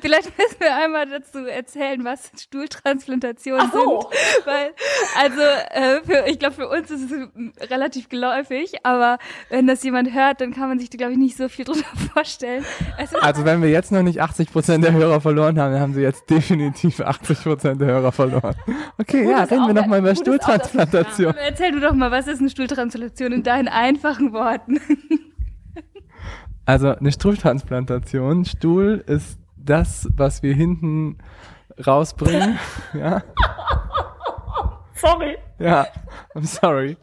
Vielleicht 0.00 0.38
müssen 0.38 0.60
wir 0.60 0.76
einmal 0.76 1.06
dazu 1.06 1.44
erzählen, 1.46 2.04
was 2.04 2.30
Stuhltransplantationen 2.38 3.70
so. 3.72 4.00
sind. 4.00 4.46
Weil, 4.46 4.70
also 5.18 5.40
äh, 5.40 6.02
für, 6.04 6.28
ich 6.28 6.38
glaube, 6.38 6.54
für 6.54 6.68
uns 6.68 6.90
ist 6.90 7.10
es 7.10 7.70
relativ 7.70 8.08
geläufig, 8.08 8.74
aber 8.84 9.18
wenn 9.48 9.66
das 9.66 9.82
jemand 9.82 10.12
hört, 10.14 10.40
dann 10.40 10.52
kann 10.54 10.68
man 10.68 10.78
sich 10.78 10.90
glaube 10.90 11.12
ich, 11.12 11.18
nicht 11.18 11.36
so 11.36 11.48
viel 11.48 11.64
drunter 11.64 11.84
vorstellen. 12.14 12.64
Also 13.20 13.44
wenn 13.44 13.62
wir 13.62 13.70
jetzt 13.70 13.90
noch 13.92 14.02
nicht 14.02 14.20
80 14.20 14.52
Prozent 14.52 14.84
der 14.84 14.92
Hörer 14.92 15.20
verloren 15.20 15.58
haben, 15.58 15.72
dann 15.72 15.80
haben 15.80 15.94
sie 15.94 16.02
jetzt 16.02 16.28
definitiv 16.28 17.00
80 17.00 17.42
Prozent 17.42 17.80
der 17.80 17.88
Hörer 17.88 18.12
verloren. 18.12 18.54
Okay, 18.98 19.28
ja, 19.28 19.44
reden 19.44 19.66
wir 19.66 19.74
nochmal 19.74 20.00
über 20.00 20.14
Stuhltransplantation. 20.14 21.34
Erzähl 21.36 21.72
du 21.72 21.80
doch 21.80 21.92
mal, 21.92 22.10
was 22.10 22.26
ist 22.26 22.40
eine 22.40 22.50
Stuhltransplantation 22.50 23.32
in 23.32 23.42
deinen 23.42 23.68
einfachen 23.68 24.32
Worten? 24.32 24.80
Also 26.70 26.94
eine 26.94 27.10
Stuhltransplantation. 27.10 28.44
Stuhl 28.44 29.02
ist 29.04 29.40
das, 29.56 30.08
was 30.14 30.44
wir 30.44 30.54
hinten 30.54 31.18
rausbringen. 31.84 32.60
ja. 32.94 33.24
Sorry. 34.94 35.36
Ja, 35.58 35.88
I'm 36.32 36.46
sorry. 36.46 36.96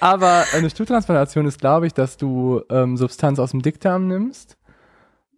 Aber 0.00 0.44
eine 0.56 0.70
Stuhltransplantation 0.70 1.44
ist, 1.44 1.60
glaube 1.60 1.86
ich, 1.86 1.92
dass 1.92 2.16
du 2.16 2.62
ähm, 2.70 2.96
Substanz 2.96 3.38
aus 3.38 3.50
dem 3.50 3.60
Dickdarm 3.60 4.06
nimmst 4.06 4.56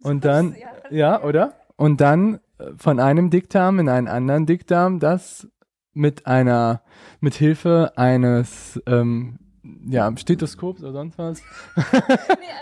und 0.01 0.23
dann, 0.23 0.55
ja, 0.89 1.21
oder? 1.21 1.55
Und 1.75 1.99
dann 1.99 2.39
äh, 2.57 2.71
von 2.77 3.01
einem 3.01 3.31
Dickdarm 3.31 3.79
in 3.79 3.89
einen 3.89 4.07
anderen 4.07 4.45
Dickdarm 4.45 5.01
das 5.01 5.45
mit 5.91 6.25
einer, 6.25 6.83
mit 7.19 7.33
Hilfe 7.33 7.91
eines 7.97 8.81
ähm, 8.85 9.39
ja, 9.87 10.11
Stethoskop 10.17 10.79
oder 10.79 10.91
sonst 10.91 11.17
was. 11.17 11.41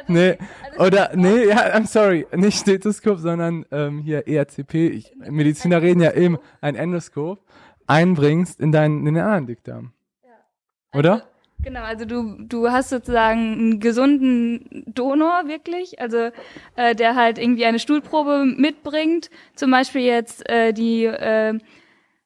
nee, 0.08 0.38
also, 0.38 0.40
nee. 0.78 0.86
oder, 0.86 1.12
nee, 1.16 1.48
ja, 1.48 1.76
I'm 1.76 1.88
sorry, 1.88 2.26
nicht 2.36 2.60
Stethoskop, 2.60 3.20
sondern 3.20 3.66
ähm, 3.72 4.00
hier 4.00 4.28
ERCP, 4.28 4.88
ich, 4.90 5.14
Mediziner 5.18 5.82
reden 5.82 6.02
ja 6.02 6.14
eben, 6.14 6.38
ein 6.62 6.76
Endoskop, 6.76 7.40
einbringst 7.88 8.60
in 8.60 8.72
deinen, 8.72 9.06
in 9.06 9.16
den 9.16 9.24
anderen 9.24 9.48
Dickdarm. 9.48 9.94
Ja. 10.24 11.00
Oder? 11.00 11.14
Also, 11.14 11.26
genau, 11.62 11.82
also 11.82 12.06
du, 12.06 12.36
du 12.40 12.72
hast 12.72 12.90
sozusagen 12.90 13.54
einen 13.54 13.80
gesunden 13.80 14.84
Donor 14.88 15.48
wirklich, 15.48 16.00
also 16.00 16.30
äh, 16.76 16.96
der 16.96 17.16
halt 17.16 17.38
irgendwie 17.38 17.66
eine 17.66 17.80
Stuhlprobe 17.80 18.46
mitbringt, 18.46 19.30
zum 19.56 19.72
Beispiel 19.72 20.02
jetzt 20.02 20.48
äh, 20.50 20.74
die, 20.74 21.06
äh, 21.06 21.58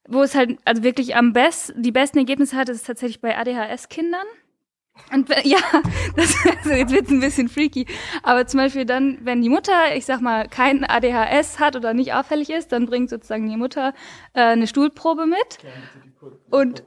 wo 0.08 0.22
es 0.22 0.34
halt 0.34 0.58
also 0.64 0.82
wirklich 0.82 1.16
am 1.16 1.32
besten, 1.32 1.82
die 1.82 1.92
besten 1.92 2.18
Ergebnisse 2.18 2.56
hat, 2.56 2.68
ist 2.68 2.86
tatsächlich 2.86 3.20
bei 3.20 3.36
ADHS-Kindern. 3.36 4.26
Und 5.12 5.28
ja, 5.44 5.58
das, 6.16 6.34
also 6.58 6.70
jetzt 6.70 6.92
wird's 6.92 7.10
ein 7.10 7.20
bisschen 7.20 7.48
freaky. 7.48 7.86
Aber 8.22 8.46
zum 8.46 8.58
Beispiel 8.58 8.84
dann, 8.84 9.18
wenn 9.22 9.42
die 9.42 9.48
Mutter, 9.48 9.94
ich 9.94 10.04
sag 10.04 10.20
mal, 10.20 10.48
kein 10.48 10.84
ADHS 10.84 11.58
hat 11.58 11.76
oder 11.76 11.94
nicht 11.94 12.12
auffällig 12.12 12.50
ist, 12.50 12.72
dann 12.72 12.86
bringt 12.86 13.10
sozusagen 13.10 13.48
die 13.48 13.56
Mutter 13.56 13.94
äh, 14.34 14.42
eine 14.42 14.66
Stuhlprobe 14.66 15.26
mit. 15.26 15.58
Und 16.50 16.84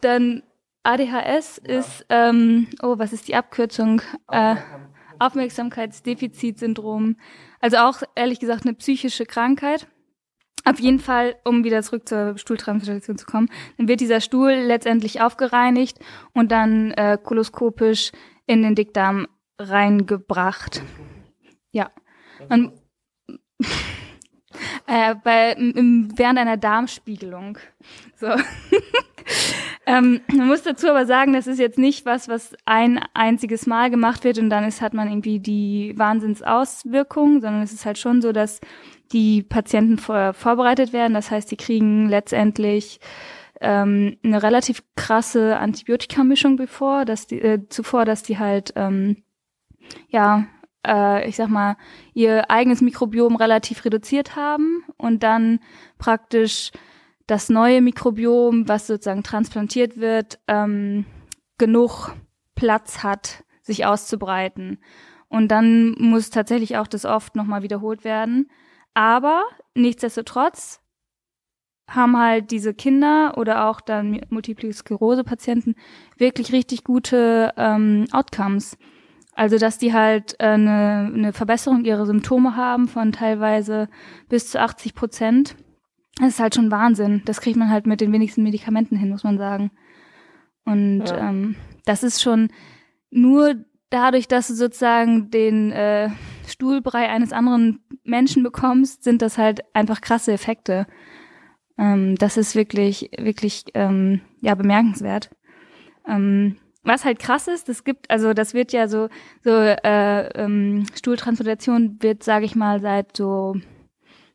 dann 0.00 0.42
ADHS 0.82 1.58
ist, 1.58 2.06
ähm, 2.08 2.68
oh, 2.82 2.98
was 2.98 3.12
ist 3.12 3.28
die 3.28 3.36
Abkürzung? 3.36 4.02
Äh, 4.30 4.56
Aufmerksamkeitsdefizitsyndrom. 5.18 7.16
Also 7.60 7.76
auch 7.78 8.02
ehrlich 8.16 8.40
gesagt 8.40 8.64
eine 8.64 8.74
psychische 8.74 9.24
Krankheit. 9.24 9.86
Auf 10.64 10.78
jeden 10.78 11.00
Fall, 11.00 11.36
um 11.44 11.64
wieder 11.64 11.82
zurück 11.82 12.08
zur 12.08 12.38
Stuhltransplantation 12.38 13.18
zu 13.18 13.26
kommen, 13.26 13.48
dann 13.78 13.88
wird 13.88 14.00
dieser 14.00 14.20
Stuhl 14.20 14.52
letztendlich 14.52 15.20
aufgereinigt 15.20 15.98
und 16.32 16.52
dann 16.52 16.92
äh, 16.92 17.18
koloskopisch 17.22 18.12
in 18.46 18.62
den 18.62 18.74
Dickdarm 18.74 19.26
reingebracht. 19.58 20.82
Ja. 21.72 21.90
Und, 22.48 22.72
äh, 24.92 25.14
bei, 25.14 25.52
im, 25.52 26.12
während 26.16 26.38
einer 26.38 26.58
Darmspiegelung. 26.58 27.56
So. 28.16 28.26
ähm, 29.86 30.20
man 30.30 30.46
muss 30.46 30.64
dazu 30.64 30.90
aber 30.90 31.06
sagen, 31.06 31.32
das 31.32 31.46
ist 31.46 31.58
jetzt 31.58 31.78
nicht 31.78 32.04
was, 32.04 32.28
was 32.28 32.54
ein 32.66 33.02
einziges 33.14 33.66
Mal 33.66 33.90
gemacht 33.90 34.22
wird 34.22 34.36
und 34.36 34.50
dann 34.50 34.64
ist, 34.64 34.82
hat 34.82 34.92
man 34.92 35.08
irgendwie 35.08 35.40
die 35.40 35.94
Wahnsinnsauswirkung, 35.96 37.40
sondern 37.40 37.62
es 37.62 37.72
ist 37.72 37.86
halt 37.86 37.96
schon 37.96 38.20
so, 38.20 38.32
dass 38.32 38.60
die 39.12 39.42
Patienten 39.42 39.96
vorher 39.96 40.34
vorbereitet 40.34 40.92
werden. 40.92 41.14
Das 41.14 41.30
heißt, 41.30 41.50
die 41.50 41.56
kriegen 41.56 42.10
letztendlich 42.10 43.00
ähm, 43.62 44.18
eine 44.22 44.42
relativ 44.42 44.82
krasse 44.94 45.56
Antibiotikamischung 45.56 46.56
bevor, 46.56 47.06
dass 47.06 47.26
die, 47.26 47.40
äh, 47.40 47.66
zuvor, 47.70 48.04
dass 48.04 48.22
die 48.22 48.38
halt 48.38 48.74
ähm, 48.76 49.22
ja 50.08 50.44
äh, 50.86 51.28
ich 51.28 51.36
sag 51.36 51.48
mal, 51.48 51.76
ihr 52.14 52.50
eigenes 52.50 52.80
Mikrobiom 52.80 53.36
relativ 53.36 53.84
reduziert 53.84 54.36
haben 54.36 54.84
und 54.96 55.22
dann 55.22 55.60
praktisch 55.98 56.70
das 57.26 57.48
neue 57.48 57.80
Mikrobiom, 57.80 58.68
was 58.68 58.86
sozusagen 58.86 59.22
transplantiert 59.22 59.96
wird, 59.98 60.38
ähm, 60.48 61.06
genug 61.58 62.14
Platz 62.54 63.02
hat, 63.02 63.44
sich 63.62 63.86
auszubreiten. 63.86 64.78
Und 65.28 65.48
dann 65.48 65.92
muss 65.98 66.30
tatsächlich 66.30 66.76
auch 66.76 66.86
das 66.86 67.04
oft 67.04 67.36
nochmal 67.36 67.62
wiederholt 67.62 68.04
werden. 68.04 68.50
Aber 68.92 69.44
nichtsdestotrotz 69.74 70.80
haben 71.88 72.18
halt 72.18 72.50
diese 72.50 72.74
Kinder 72.74 73.34
oder 73.36 73.68
auch 73.68 73.80
dann 73.80 74.20
Multiple 74.28 74.72
Sklerose-Patienten 74.72 75.74
wirklich 76.16 76.52
richtig 76.52 76.84
gute 76.84 77.52
ähm, 77.56 78.06
Outcomes. 78.12 78.76
Also, 79.34 79.58
dass 79.58 79.78
die 79.78 79.92
halt 79.92 80.34
äh, 80.38 80.48
eine, 80.48 81.10
eine 81.12 81.32
Verbesserung 81.32 81.84
ihrer 81.84 82.04
Symptome 82.06 82.56
haben 82.56 82.86
von 82.86 83.12
teilweise 83.12 83.88
bis 84.28 84.50
zu 84.50 84.60
80 84.60 84.94
Prozent. 84.94 85.56
Das 86.18 86.28
ist 86.28 86.40
halt 86.40 86.54
schon 86.54 86.70
Wahnsinn. 86.70 87.22
Das 87.24 87.40
kriegt 87.40 87.56
man 87.56 87.70
halt 87.70 87.86
mit 87.86 88.00
den 88.00 88.12
wenigsten 88.12 88.42
Medikamenten 88.42 88.96
hin, 88.96 89.08
muss 89.08 89.24
man 89.24 89.38
sagen. 89.38 89.70
Und 90.64 91.04
ja. 91.06 91.30
ähm, 91.30 91.56
das 91.84 92.02
ist 92.02 92.22
schon 92.22 92.50
nur 93.10 93.64
dadurch, 93.90 94.28
dass 94.28 94.48
du 94.48 94.54
sozusagen 94.54 95.30
den 95.30 95.70
äh, 95.72 96.10
Stuhlbrei 96.46 97.08
eines 97.08 97.32
anderen 97.32 97.80
Menschen 98.04 98.42
bekommst, 98.42 99.04
sind 99.04 99.22
das 99.22 99.38
halt 99.38 99.62
einfach 99.74 100.00
krasse 100.00 100.32
Effekte. 100.32 100.86
Ähm, 101.78 102.16
das 102.16 102.36
ist 102.36 102.54
wirklich, 102.54 103.10
wirklich 103.18 103.64
ähm, 103.74 104.20
ja 104.40 104.54
bemerkenswert. 104.54 105.30
Ähm, 106.06 106.56
was 106.84 107.04
halt 107.04 107.18
krass 107.18 107.48
ist, 107.48 107.68
das 107.68 107.84
gibt, 107.84 108.10
also 108.10 108.34
das 108.34 108.54
wird 108.54 108.72
ja 108.72 108.88
so, 108.88 109.08
so 109.44 109.50
äh, 109.50 110.28
ähm, 110.34 110.86
Stuhltransplantation 110.94 111.98
wird, 112.00 112.22
sage 112.22 112.44
ich 112.44 112.56
mal, 112.56 112.80
seit 112.80 113.16
so 113.16 113.54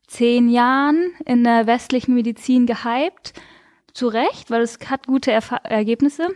zehn 0.08 0.50
Jahren 0.50 1.12
in 1.25 1.44
der 1.44 1.68
westlichen 1.68 2.16
Medizin 2.16 2.66
gehypt. 2.66 3.34
Zu 3.94 4.08
Recht, 4.08 4.51
weil 4.51 4.62
es 4.62 4.77
hat 4.89 5.08
gute 5.08 5.32
Erf 5.32 5.54
Ergebnisse. 5.63 6.27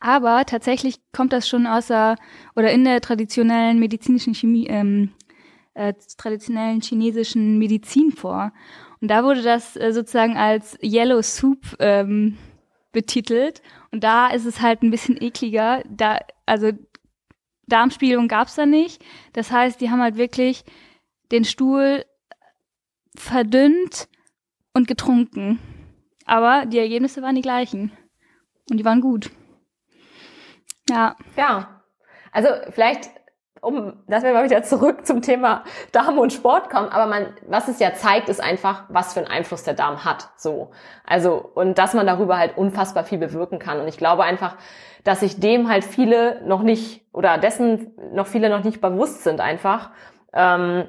Aber 0.00 0.44
tatsächlich 0.44 1.00
kommt 1.12 1.32
das 1.32 1.48
schon 1.48 1.66
außer 1.66 2.16
oder 2.56 2.70
in 2.70 2.84
der 2.84 3.00
traditionellen 3.00 3.78
medizinischen 3.80 4.34
Chemie, 4.34 4.66
ähm, 4.68 5.10
äh, 5.74 5.92
traditionellen 6.16 6.80
chinesischen 6.80 7.58
Medizin 7.58 8.12
vor. 8.12 8.52
Und 9.00 9.10
da 9.10 9.24
wurde 9.24 9.42
das 9.42 9.76
äh, 9.76 9.92
sozusagen 9.92 10.36
als 10.36 10.78
Yellow 10.82 11.20
Soup 11.20 11.58
ähm, 11.80 12.38
betitelt. 12.94 13.60
Und 13.92 14.02
da 14.02 14.28
ist 14.28 14.46
es 14.46 14.62
halt 14.62 14.82
ein 14.82 14.90
bisschen 14.90 15.20
ekliger. 15.20 15.82
Da, 15.86 16.20
also 16.46 16.72
Darmspiegelung 17.66 18.28
gab's 18.28 18.54
da 18.54 18.64
nicht. 18.64 19.04
Das 19.34 19.50
heißt, 19.50 19.80
die 19.80 19.90
haben 19.90 20.00
halt 20.00 20.16
wirklich 20.16 20.64
den 21.30 21.44
Stuhl 21.44 22.06
verdünnt 23.14 24.08
und 24.72 24.88
getrunken. 24.88 25.58
Aber 26.24 26.64
die 26.64 26.78
Ergebnisse 26.78 27.20
waren 27.20 27.34
die 27.34 27.42
gleichen. 27.42 27.92
Und 28.70 28.78
die 28.78 28.84
waren 28.84 29.02
gut. 29.02 29.30
Ja. 30.88 31.16
Ja. 31.36 31.82
Also 32.32 32.48
vielleicht 32.70 33.10
um, 33.64 33.94
dass 34.06 34.22
wir 34.22 34.32
mal 34.32 34.44
wieder 34.44 34.62
zurück 34.62 35.06
zum 35.06 35.22
Thema 35.22 35.64
Darm 35.92 36.18
und 36.18 36.32
Sport 36.32 36.70
kommen, 36.70 36.88
aber 36.88 37.06
man, 37.06 37.26
was 37.48 37.68
es 37.68 37.78
ja 37.78 37.94
zeigt, 37.94 38.28
ist 38.28 38.42
einfach, 38.42 38.84
was 38.88 39.14
für 39.14 39.20
einen 39.20 39.28
Einfluss 39.28 39.64
der 39.64 39.74
Darm 39.74 40.04
hat, 40.04 40.28
so. 40.36 40.70
Also, 41.06 41.50
und 41.54 41.78
dass 41.78 41.94
man 41.94 42.06
darüber 42.06 42.38
halt 42.38 42.56
unfassbar 42.56 43.04
viel 43.04 43.18
bewirken 43.18 43.58
kann. 43.58 43.80
Und 43.80 43.88
ich 43.88 43.98
glaube 43.98 44.24
einfach, 44.24 44.56
dass 45.04 45.20
sich 45.20 45.38
dem 45.38 45.68
halt 45.68 45.84
viele 45.84 46.42
noch 46.46 46.62
nicht, 46.62 47.06
oder 47.12 47.38
dessen 47.38 47.92
noch 48.12 48.26
viele 48.26 48.48
noch 48.48 48.64
nicht 48.64 48.80
bewusst 48.80 49.22
sind 49.22 49.40
einfach. 49.40 49.90
Ähm, 50.32 50.86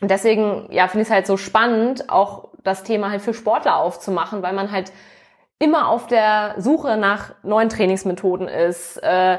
und 0.00 0.10
deswegen, 0.10 0.68
ja, 0.70 0.88
finde 0.88 1.02
ich 1.02 1.08
es 1.08 1.14
halt 1.14 1.26
so 1.26 1.36
spannend, 1.36 2.10
auch 2.10 2.50
das 2.62 2.82
Thema 2.82 3.10
halt 3.10 3.22
für 3.22 3.34
Sportler 3.34 3.76
aufzumachen, 3.76 4.42
weil 4.42 4.52
man 4.52 4.70
halt 4.70 4.92
immer 5.58 5.88
auf 5.88 6.06
der 6.06 6.56
Suche 6.58 6.96
nach 6.96 7.34
neuen 7.42 7.68
Trainingsmethoden 7.68 8.48
ist, 8.48 8.96
äh, 9.02 9.38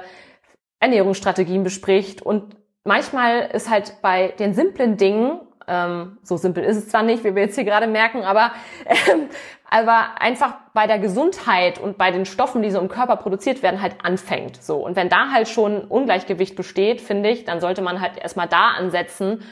Ernährungsstrategien 0.79 1.63
bespricht 1.63 2.21
und 2.21 2.55
manchmal 2.85 3.49
ist 3.51 3.69
halt 3.69 3.97
bei 4.01 4.29
den 4.39 4.53
simplen 4.53 4.95
Dingen, 4.95 5.41
ähm, 5.67 6.17
so 6.23 6.37
simpel 6.37 6.63
ist 6.63 6.77
es 6.77 6.87
zwar 6.87 7.03
nicht, 7.03 7.23
wie 7.23 7.35
wir 7.35 7.43
jetzt 7.43 7.55
hier 7.55 7.65
gerade 7.65 7.87
merken, 7.87 8.23
aber, 8.23 8.51
ähm, 8.85 9.27
aber 9.69 10.21
einfach 10.21 10.53
bei 10.73 10.87
der 10.87 10.99
Gesundheit 10.99 11.79
und 11.79 11.97
bei 11.97 12.11
den 12.11 12.25
Stoffen, 12.25 12.61
die 12.61 12.71
so 12.71 12.79
im 12.79 12.87
Körper 12.87 13.17
produziert 13.17 13.63
werden, 13.63 13.81
halt 13.81 13.95
anfängt. 14.03 14.63
So. 14.63 14.77
Und 14.77 14.95
wenn 14.95 15.09
da 15.09 15.31
halt 15.31 15.49
schon 15.49 15.83
Ungleichgewicht 15.83 16.55
besteht, 16.55 17.01
finde 17.01 17.29
ich, 17.29 17.43
dann 17.43 17.59
sollte 17.59 17.81
man 17.81 17.99
halt 17.99 18.17
erstmal 18.17 18.47
da 18.47 18.69
ansetzen 18.77 19.43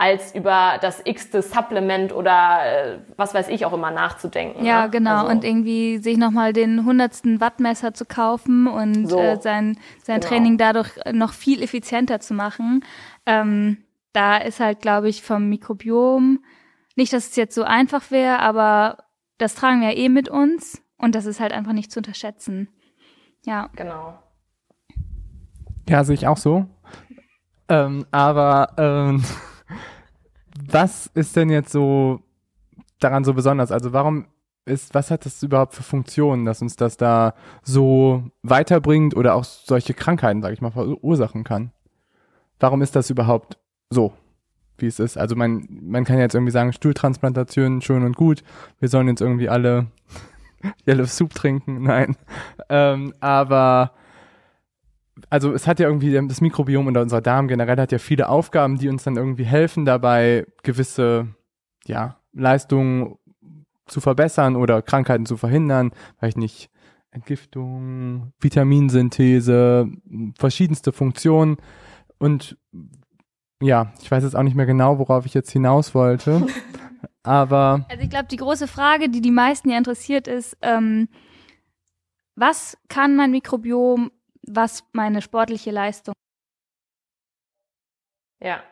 als 0.00 0.34
über 0.34 0.78
das 0.80 1.02
x-te 1.04 1.42
Supplement 1.42 2.14
oder 2.14 2.60
äh, 2.64 2.98
was 3.18 3.34
weiß 3.34 3.48
ich 3.48 3.66
auch 3.66 3.74
immer 3.74 3.90
nachzudenken. 3.90 4.64
Ja, 4.64 4.84
ne? 4.84 4.90
genau. 4.90 5.16
Also. 5.16 5.32
Und 5.32 5.44
irgendwie 5.44 5.98
sich 5.98 6.16
nochmal 6.16 6.54
den 6.54 6.86
hundertsten 6.86 7.38
Wattmesser 7.38 7.92
zu 7.92 8.06
kaufen 8.06 8.66
und 8.66 9.10
so. 9.10 9.18
äh, 9.18 9.38
sein, 9.42 9.78
sein 10.02 10.20
genau. 10.20 10.28
Training 10.28 10.56
dadurch 10.56 10.88
noch 11.12 11.34
viel 11.34 11.62
effizienter 11.62 12.18
zu 12.18 12.32
machen. 12.32 12.82
Ähm, 13.26 13.84
da 14.14 14.38
ist 14.38 14.58
halt, 14.58 14.80
glaube 14.80 15.10
ich, 15.10 15.22
vom 15.22 15.50
Mikrobiom, 15.50 16.42
nicht, 16.96 17.12
dass 17.12 17.28
es 17.28 17.36
jetzt 17.36 17.54
so 17.54 17.64
einfach 17.64 18.10
wäre, 18.10 18.38
aber 18.38 19.04
das 19.36 19.54
tragen 19.54 19.82
wir 19.82 19.90
ja 19.90 19.96
eh 19.98 20.08
mit 20.08 20.30
uns 20.30 20.82
und 20.96 21.14
das 21.14 21.26
ist 21.26 21.40
halt 21.40 21.52
einfach 21.52 21.72
nicht 21.72 21.92
zu 21.92 22.00
unterschätzen. 22.00 22.68
Ja. 23.44 23.68
Genau. 23.76 24.18
Ja, 25.90 26.04
sehe 26.04 26.14
ich 26.14 26.26
auch 26.26 26.38
so. 26.38 26.64
Ähm, 27.68 28.06
aber 28.10 28.72
ähm, 28.78 29.22
was 30.66 31.06
ist 31.14 31.36
denn 31.36 31.50
jetzt 31.50 31.72
so 31.72 32.20
daran 32.98 33.24
so 33.24 33.34
besonders? 33.34 33.72
Also 33.72 33.92
warum 33.92 34.26
ist, 34.64 34.94
was 34.94 35.10
hat 35.10 35.26
das 35.26 35.42
überhaupt 35.42 35.74
für 35.74 35.82
Funktionen, 35.82 36.44
dass 36.44 36.62
uns 36.62 36.76
das 36.76 36.96
da 36.96 37.34
so 37.62 38.24
weiterbringt 38.42 39.16
oder 39.16 39.34
auch 39.34 39.44
solche 39.44 39.94
Krankheiten, 39.94 40.42
sage 40.42 40.54
ich 40.54 40.60
mal, 40.60 40.70
verursachen 40.70 41.44
kann? 41.44 41.72
Warum 42.58 42.82
ist 42.82 42.94
das 42.94 43.10
überhaupt 43.10 43.58
so, 43.88 44.12
wie 44.78 44.86
es 44.86 45.00
ist? 45.00 45.16
Also 45.16 45.34
man, 45.34 45.66
man 45.68 46.04
kann 46.04 46.18
jetzt 46.18 46.34
irgendwie 46.34 46.52
sagen, 46.52 46.72
Stuhltransplantation 46.72 47.80
schön 47.80 48.04
und 48.04 48.16
gut, 48.16 48.42
wir 48.78 48.88
sollen 48.88 49.08
jetzt 49.08 49.22
irgendwie 49.22 49.48
alle 49.48 49.86
Yellow 50.86 51.06
Soup 51.06 51.34
trinken, 51.34 51.82
nein. 51.82 52.16
Ähm, 52.68 53.14
aber 53.20 53.92
also 55.28 55.52
es 55.52 55.66
hat 55.66 55.80
ja 55.80 55.88
irgendwie 55.88 56.12
das 56.28 56.40
Mikrobiom 56.40 56.86
und 56.86 56.96
unser 56.96 57.20
Darm 57.20 57.48
generell 57.48 57.76
hat 57.78 57.92
ja 57.92 57.98
viele 57.98 58.28
Aufgaben, 58.28 58.78
die 58.78 58.88
uns 58.88 59.04
dann 59.04 59.16
irgendwie 59.16 59.44
helfen 59.44 59.84
dabei, 59.84 60.46
gewisse 60.62 61.28
ja, 61.86 62.16
Leistungen 62.32 63.16
zu 63.86 64.00
verbessern 64.00 64.56
oder 64.56 64.82
Krankheiten 64.82 65.26
zu 65.26 65.36
verhindern, 65.36 65.92
weil 66.20 66.30
ich 66.30 66.36
nicht 66.36 66.70
Entgiftung, 67.10 68.32
Vitaminsynthese, 68.40 69.88
verschiedenste 70.38 70.92
Funktionen. 70.92 71.56
Und 72.18 72.56
ja, 73.60 73.92
ich 74.00 74.10
weiß 74.10 74.22
jetzt 74.22 74.36
auch 74.36 74.42
nicht 74.42 74.56
mehr 74.56 74.66
genau, 74.66 74.98
worauf 74.98 75.26
ich 75.26 75.34
jetzt 75.34 75.50
hinaus 75.50 75.94
wollte, 75.94 76.46
aber 77.22 77.84
also 77.88 78.02
ich 78.02 78.10
glaube, 78.10 78.28
die 78.30 78.36
große 78.36 78.68
Frage, 78.68 79.08
die 79.08 79.20
die 79.20 79.30
meisten 79.32 79.68
ja 79.70 79.76
interessiert, 79.76 80.28
ist, 80.28 80.56
ähm, 80.62 81.08
was 82.36 82.78
kann 82.88 83.16
mein 83.16 83.32
Mikrobiom 83.32 84.10
was 84.42 84.84
meine 84.92 85.22
sportliche 85.22 85.70
Leistung. 85.70 86.14
Ja. 88.40 88.62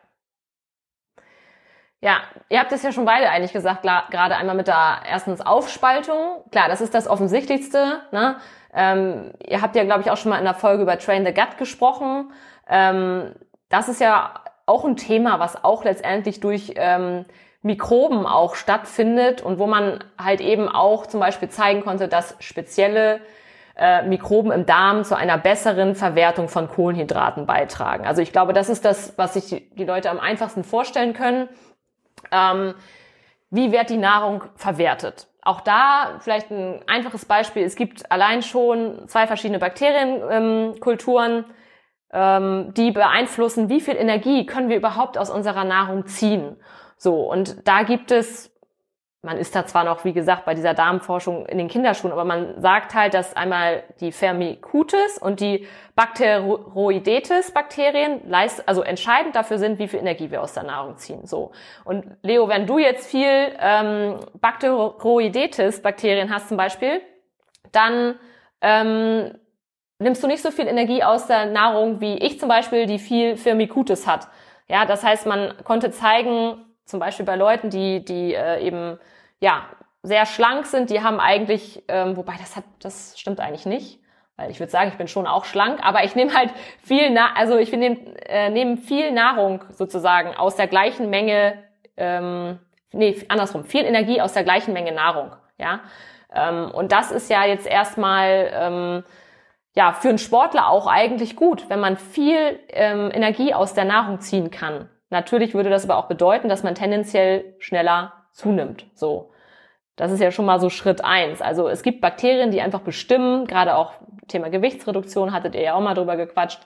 Ja, 2.00 2.20
ihr 2.48 2.60
habt 2.60 2.70
es 2.70 2.84
ja 2.84 2.92
schon 2.92 3.04
beide 3.04 3.28
eigentlich 3.28 3.52
gesagt, 3.52 3.82
gerade 3.82 4.36
einmal 4.36 4.54
mit 4.54 4.68
der 4.68 5.00
erstens 5.04 5.40
Aufspaltung. 5.40 6.44
Klar, 6.52 6.68
das 6.68 6.80
ist 6.80 6.94
das 6.94 7.08
Offensichtlichste. 7.08 8.02
Ne? 8.12 8.36
Ähm, 8.72 9.32
ihr 9.44 9.60
habt 9.60 9.74
ja, 9.74 9.82
glaube 9.82 10.02
ich, 10.02 10.10
auch 10.10 10.16
schon 10.16 10.30
mal 10.30 10.38
in 10.38 10.44
der 10.44 10.54
Folge 10.54 10.84
über 10.84 10.98
Train 10.98 11.26
the 11.26 11.34
Gut 11.34 11.58
gesprochen. 11.58 12.32
Ähm, 12.68 13.34
das 13.68 13.88
ist 13.88 14.00
ja 14.00 14.34
auch 14.66 14.84
ein 14.84 14.96
Thema, 14.96 15.40
was 15.40 15.64
auch 15.64 15.82
letztendlich 15.82 16.38
durch 16.38 16.74
ähm, 16.76 17.24
Mikroben 17.62 18.26
auch 18.26 18.54
stattfindet 18.54 19.42
und 19.42 19.58
wo 19.58 19.66
man 19.66 20.04
halt 20.16 20.40
eben 20.40 20.68
auch 20.68 21.06
zum 21.06 21.18
Beispiel 21.18 21.48
zeigen 21.48 21.82
konnte, 21.82 22.06
dass 22.06 22.36
spezielle 22.38 23.20
äh, 23.78 24.02
Mikroben 24.02 24.50
im 24.50 24.66
Darm 24.66 25.04
zu 25.04 25.16
einer 25.16 25.38
besseren 25.38 25.94
Verwertung 25.94 26.48
von 26.48 26.68
Kohlenhydraten 26.68 27.46
beitragen. 27.46 28.06
Also 28.06 28.20
ich 28.20 28.32
glaube, 28.32 28.52
das 28.52 28.68
ist 28.68 28.84
das, 28.84 29.16
was 29.16 29.34
sich 29.34 29.68
die, 29.72 29.84
Leute 29.84 30.10
am 30.10 30.18
einfachsten 30.18 30.64
vorstellen 30.64 31.12
können. 31.12 31.48
Ähm, 32.32 32.74
wie 33.50 33.70
wird 33.70 33.90
die 33.90 33.96
Nahrung 33.96 34.44
verwertet? 34.56 35.28
Auch 35.42 35.60
da 35.60 36.18
vielleicht 36.20 36.50
ein 36.50 36.80
einfaches 36.88 37.24
Beispiel. 37.24 37.62
Es 37.62 37.76
gibt 37.76 38.10
allein 38.10 38.42
schon 38.42 39.06
zwei 39.06 39.26
verschiedene 39.26 39.60
Bakterienkulturen, 39.60 41.44
ähm, 42.12 42.74
die 42.76 42.90
beeinflussen, 42.90 43.68
wie 43.68 43.80
viel 43.80 43.96
Energie 43.96 44.44
können 44.44 44.68
wir 44.68 44.76
überhaupt 44.76 45.16
aus 45.16 45.30
unserer 45.30 45.64
Nahrung 45.64 46.06
ziehen. 46.06 46.56
So, 46.96 47.30
und 47.30 47.66
da 47.66 47.84
gibt 47.84 48.10
es 48.10 48.52
man 49.22 49.36
ist 49.36 49.56
da 49.56 49.66
zwar 49.66 49.82
noch, 49.82 50.04
wie 50.04 50.12
gesagt, 50.12 50.44
bei 50.44 50.54
dieser 50.54 50.74
Darmforschung 50.74 51.44
in 51.46 51.58
den 51.58 51.66
Kinderschuhen, 51.66 52.12
aber 52.12 52.24
man 52.24 52.60
sagt 52.60 52.94
halt, 52.94 53.14
dass 53.14 53.34
einmal 53.34 53.82
die 54.00 54.12
Firmicutes 54.12 55.18
und 55.18 55.40
die 55.40 55.66
Bacteroidetes-Bakterien 55.96 58.32
also 58.64 58.82
entscheidend 58.82 59.34
dafür 59.34 59.58
sind, 59.58 59.80
wie 59.80 59.88
viel 59.88 59.98
Energie 59.98 60.30
wir 60.30 60.40
aus 60.40 60.52
der 60.52 60.62
Nahrung 60.62 60.98
ziehen. 60.98 61.26
So. 61.26 61.50
Und 61.84 62.06
Leo, 62.22 62.48
wenn 62.48 62.68
du 62.68 62.78
jetzt 62.78 63.10
viel 63.10 63.56
ähm, 63.58 64.20
Bacteroidetes-Bakterien 64.40 66.32
hast 66.32 66.46
zum 66.48 66.56
Beispiel, 66.56 67.00
dann 67.72 68.14
ähm, 68.60 69.36
nimmst 69.98 70.22
du 70.22 70.28
nicht 70.28 70.44
so 70.44 70.52
viel 70.52 70.68
Energie 70.68 71.02
aus 71.02 71.26
der 71.26 71.46
Nahrung 71.46 72.00
wie 72.00 72.18
ich 72.18 72.38
zum 72.38 72.48
Beispiel, 72.48 72.86
die 72.86 73.00
viel 73.00 73.36
Firmicutes 73.36 74.06
hat. 74.06 74.28
Ja, 74.68 74.84
das 74.84 75.02
heißt, 75.02 75.26
man 75.26 75.54
konnte 75.64 75.90
zeigen, 75.90 76.64
zum 76.88 77.00
Beispiel 77.00 77.26
bei 77.26 77.36
Leuten, 77.36 77.70
die, 77.70 78.04
die 78.04 78.34
äh, 78.34 78.64
eben 78.66 78.98
ja 79.40 79.66
sehr 80.02 80.26
schlank 80.26 80.66
sind, 80.66 80.90
die 80.90 81.02
haben 81.02 81.20
eigentlich, 81.20 81.84
ähm, 81.88 82.16
wobei 82.16 82.34
das 82.38 82.56
hat, 82.56 82.64
das 82.80 83.18
stimmt 83.18 83.40
eigentlich 83.40 83.66
nicht, 83.66 84.00
weil 84.36 84.50
ich 84.50 84.58
würde 84.58 84.72
sagen, 84.72 84.88
ich 84.90 84.96
bin 84.96 85.06
schon 85.06 85.26
auch 85.26 85.44
schlank, 85.44 85.80
aber 85.82 86.04
ich 86.04 86.14
nehme 86.14 86.32
halt 86.34 86.50
viel, 86.82 87.10
Na 87.10 87.34
also 87.34 87.58
ich 87.58 87.70
nehme 87.72 87.98
äh, 88.26 88.48
nehm 88.48 88.78
viel 88.78 89.12
Nahrung 89.12 89.64
sozusagen 89.70 90.34
aus 90.34 90.56
der 90.56 90.66
gleichen 90.66 91.10
Menge, 91.10 91.62
ähm, 91.96 92.58
nee, 92.92 93.22
andersrum, 93.28 93.64
viel 93.64 93.84
Energie 93.84 94.22
aus 94.22 94.32
der 94.32 94.44
gleichen 94.44 94.72
Menge 94.72 94.92
Nahrung, 94.92 95.32
ja. 95.58 95.80
Ähm, 96.32 96.70
und 96.70 96.92
das 96.92 97.10
ist 97.10 97.28
ja 97.28 97.44
jetzt 97.44 97.66
erstmal 97.66 98.50
ähm, 98.52 99.04
ja 99.76 99.92
für 99.92 100.08
einen 100.08 100.18
Sportler 100.18 100.68
auch 100.68 100.86
eigentlich 100.86 101.36
gut, 101.36 101.68
wenn 101.68 101.80
man 101.80 101.98
viel 101.98 102.58
ähm, 102.70 103.10
Energie 103.12 103.52
aus 103.52 103.74
der 103.74 103.84
Nahrung 103.84 104.20
ziehen 104.20 104.50
kann. 104.50 104.88
Natürlich 105.10 105.54
würde 105.54 105.70
das 105.70 105.84
aber 105.84 105.96
auch 105.96 106.08
bedeuten, 106.08 106.48
dass 106.48 106.62
man 106.62 106.74
tendenziell 106.74 107.54
schneller 107.58 108.12
zunimmt. 108.32 108.86
So. 108.94 109.32
Das 109.96 110.12
ist 110.12 110.20
ja 110.20 110.30
schon 110.30 110.44
mal 110.44 110.60
so 110.60 110.70
Schritt 110.70 111.04
eins. 111.04 111.42
Also 111.42 111.68
es 111.68 111.82
gibt 111.82 112.00
Bakterien, 112.00 112.50
die 112.50 112.60
einfach 112.60 112.80
bestimmen, 112.80 113.46
gerade 113.46 113.76
auch 113.76 113.94
Thema 114.28 114.48
Gewichtsreduktion, 114.48 115.32
hattet 115.32 115.54
ihr 115.54 115.62
ja 115.62 115.74
auch 115.74 115.80
mal 115.80 115.94
drüber 115.94 116.16
gequatscht, 116.16 116.60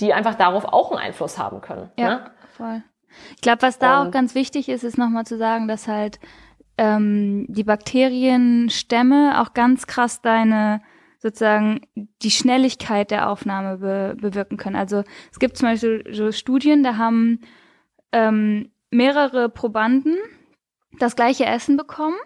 die 0.00 0.12
einfach 0.12 0.34
darauf 0.34 0.64
auch 0.64 0.90
einen 0.90 1.00
Einfluss 1.00 1.38
haben 1.38 1.60
können. 1.60 1.90
Ja, 1.96 2.08
ne? 2.08 2.30
voll. 2.50 2.82
Ich 3.36 3.40
glaube, 3.40 3.62
was 3.62 3.78
da 3.78 4.02
Und, 4.02 4.08
auch 4.08 4.10
ganz 4.10 4.34
wichtig 4.34 4.68
ist, 4.68 4.82
ist 4.82 4.98
nochmal 4.98 5.24
zu 5.24 5.38
sagen, 5.38 5.68
dass 5.68 5.88
halt 5.88 6.18
ähm, 6.76 7.46
die 7.48 7.64
Bakterienstämme 7.64 9.40
auch 9.40 9.54
ganz 9.54 9.86
krass 9.86 10.20
deine 10.20 10.82
sozusagen 11.18 11.80
die 11.94 12.30
Schnelligkeit 12.30 13.10
der 13.10 13.30
Aufnahme 13.30 13.78
be 13.78 14.16
bewirken 14.20 14.58
können. 14.58 14.76
Also 14.76 15.04
es 15.32 15.38
gibt 15.38 15.56
zum 15.56 15.68
Beispiel 15.68 16.04
so 16.12 16.32
Studien, 16.32 16.82
da 16.82 16.98
haben 16.98 17.40
ähm, 18.14 18.70
mehrere 18.90 19.48
Probanden 19.48 20.16
das 20.98 21.16
gleiche 21.16 21.44
Essen 21.44 21.76
bekommen 21.76 22.16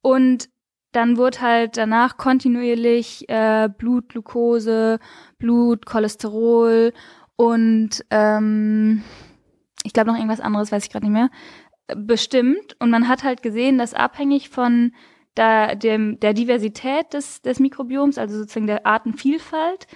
und 0.00 0.48
dann 0.92 1.18
wurde 1.18 1.42
halt 1.42 1.76
danach 1.76 2.16
kontinuierlich 2.16 3.28
äh, 3.28 3.68
Blutglucose, 3.68 4.98
Blutcholesterol 5.38 6.94
und 7.36 8.02
ähm, 8.10 9.02
ich 9.84 9.92
glaube 9.92 10.10
noch 10.10 10.16
irgendwas 10.16 10.40
anderes, 10.40 10.72
weiß 10.72 10.84
ich 10.84 10.90
gerade 10.90 11.04
nicht 11.04 11.12
mehr, 11.12 11.28
bestimmt. 11.94 12.76
Und 12.78 12.90
man 12.90 13.08
hat 13.08 13.22
halt 13.24 13.42
gesehen, 13.42 13.76
dass 13.76 13.92
abhängig 13.92 14.48
von 14.48 14.92
der, 15.36 15.76
dem, 15.76 16.18
der 16.20 16.32
Diversität 16.32 17.12
des, 17.12 17.42
des 17.42 17.60
Mikrobioms, 17.60 18.16
also 18.16 18.38
sozusagen 18.38 18.66
der 18.66 18.86
Artenvielfalt, 18.86 19.86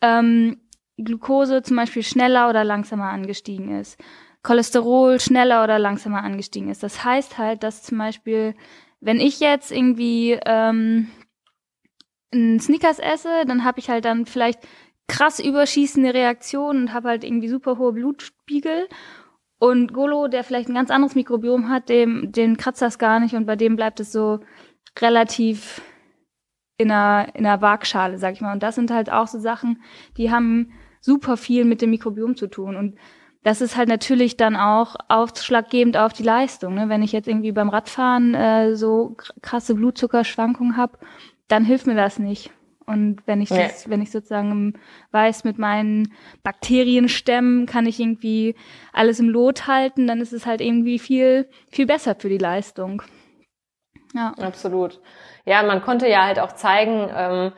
ähm, 0.00 0.56
Glucose 0.96 1.62
zum 1.62 1.76
Beispiel 1.76 2.02
schneller 2.02 2.48
oder 2.48 2.64
langsamer 2.64 3.10
angestiegen 3.10 3.78
ist. 3.78 3.98
Cholesterol 4.46 5.18
schneller 5.18 5.64
oder 5.64 5.80
langsamer 5.80 6.22
angestiegen 6.22 6.70
ist. 6.70 6.84
Das 6.84 7.04
heißt 7.04 7.36
halt, 7.36 7.64
dass 7.64 7.82
zum 7.82 7.98
Beispiel, 7.98 8.54
wenn 9.00 9.18
ich 9.18 9.40
jetzt 9.40 9.72
irgendwie 9.72 10.38
ähm, 10.46 11.08
einen 12.32 12.60
Snickers 12.60 13.00
esse, 13.00 13.44
dann 13.44 13.64
habe 13.64 13.80
ich 13.80 13.90
halt 13.90 14.04
dann 14.04 14.24
vielleicht 14.24 14.60
krass 15.08 15.40
überschießende 15.40 16.14
Reaktionen 16.14 16.82
und 16.82 16.92
habe 16.94 17.08
halt 17.08 17.24
irgendwie 17.24 17.48
super 17.48 17.76
hohe 17.76 17.92
Blutspiegel. 17.92 18.88
Und 19.58 19.92
Golo, 19.92 20.28
der 20.28 20.44
vielleicht 20.44 20.68
ein 20.68 20.74
ganz 20.74 20.92
anderes 20.92 21.16
Mikrobiom 21.16 21.68
hat, 21.68 21.88
dem, 21.88 22.30
den 22.30 22.56
kratzt 22.56 22.82
das 22.82 23.00
gar 23.00 23.18
nicht 23.18 23.34
und 23.34 23.46
bei 23.46 23.56
dem 23.56 23.74
bleibt 23.74 23.98
es 23.98 24.12
so 24.12 24.38
relativ 25.00 25.82
in 26.76 26.92
einer, 26.92 27.34
in 27.34 27.44
einer 27.44 27.62
Waagschale, 27.62 28.18
sag 28.18 28.34
ich 28.34 28.42
mal. 28.42 28.52
Und 28.52 28.62
das 28.62 28.76
sind 28.76 28.92
halt 28.92 29.10
auch 29.10 29.26
so 29.26 29.40
Sachen, 29.40 29.82
die 30.16 30.30
haben 30.30 30.72
super 31.00 31.36
viel 31.36 31.64
mit 31.64 31.82
dem 31.82 31.90
Mikrobiom 31.90 32.36
zu 32.36 32.46
tun. 32.46 32.76
Und 32.76 32.96
das 33.46 33.60
ist 33.60 33.76
halt 33.76 33.88
natürlich 33.88 34.36
dann 34.36 34.56
auch 34.56 34.96
ausschlaggebend 35.06 35.96
auf 35.96 36.12
die 36.12 36.24
Leistung. 36.24 36.74
Ne? 36.74 36.88
Wenn 36.88 37.04
ich 37.04 37.12
jetzt 37.12 37.28
irgendwie 37.28 37.52
beim 37.52 37.68
Radfahren 37.68 38.34
äh, 38.34 38.74
so 38.74 39.16
krasse 39.40 39.76
Blutzuckerschwankungen 39.76 40.76
habe, 40.76 40.98
dann 41.46 41.64
hilft 41.64 41.86
mir 41.86 41.94
das 41.94 42.18
nicht. 42.18 42.50
Und 42.86 43.24
wenn 43.26 43.40
ich 43.40 43.50
das, 43.50 43.84
ja. 43.84 43.90
wenn 43.90 44.02
ich 44.02 44.10
sozusagen 44.10 44.74
weiß, 45.12 45.44
mit 45.44 45.58
meinen 45.58 46.12
Bakterienstämmen 46.42 47.66
kann 47.66 47.86
ich 47.86 48.00
irgendwie 48.00 48.56
alles 48.92 49.20
im 49.20 49.28
Lot 49.28 49.68
halten, 49.68 50.08
dann 50.08 50.20
ist 50.20 50.32
es 50.32 50.44
halt 50.44 50.60
irgendwie 50.60 50.98
viel, 50.98 51.48
viel 51.70 51.86
besser 51.86 52.16
für 52.18 52.28
die 52.28 52.38
Leistung. 52.38 53.00
Ja. 54.12 54.34
Absolut. 54.40 55.00
Ja, 55.44 55.62
man 55.62 55.82
konnte 55.82 56.08
ja 56.08 56.24
halt 56.24 56.40
auch 56.40 56.50
zeigen, 56.50 57.08
ähm, 57.14 57.52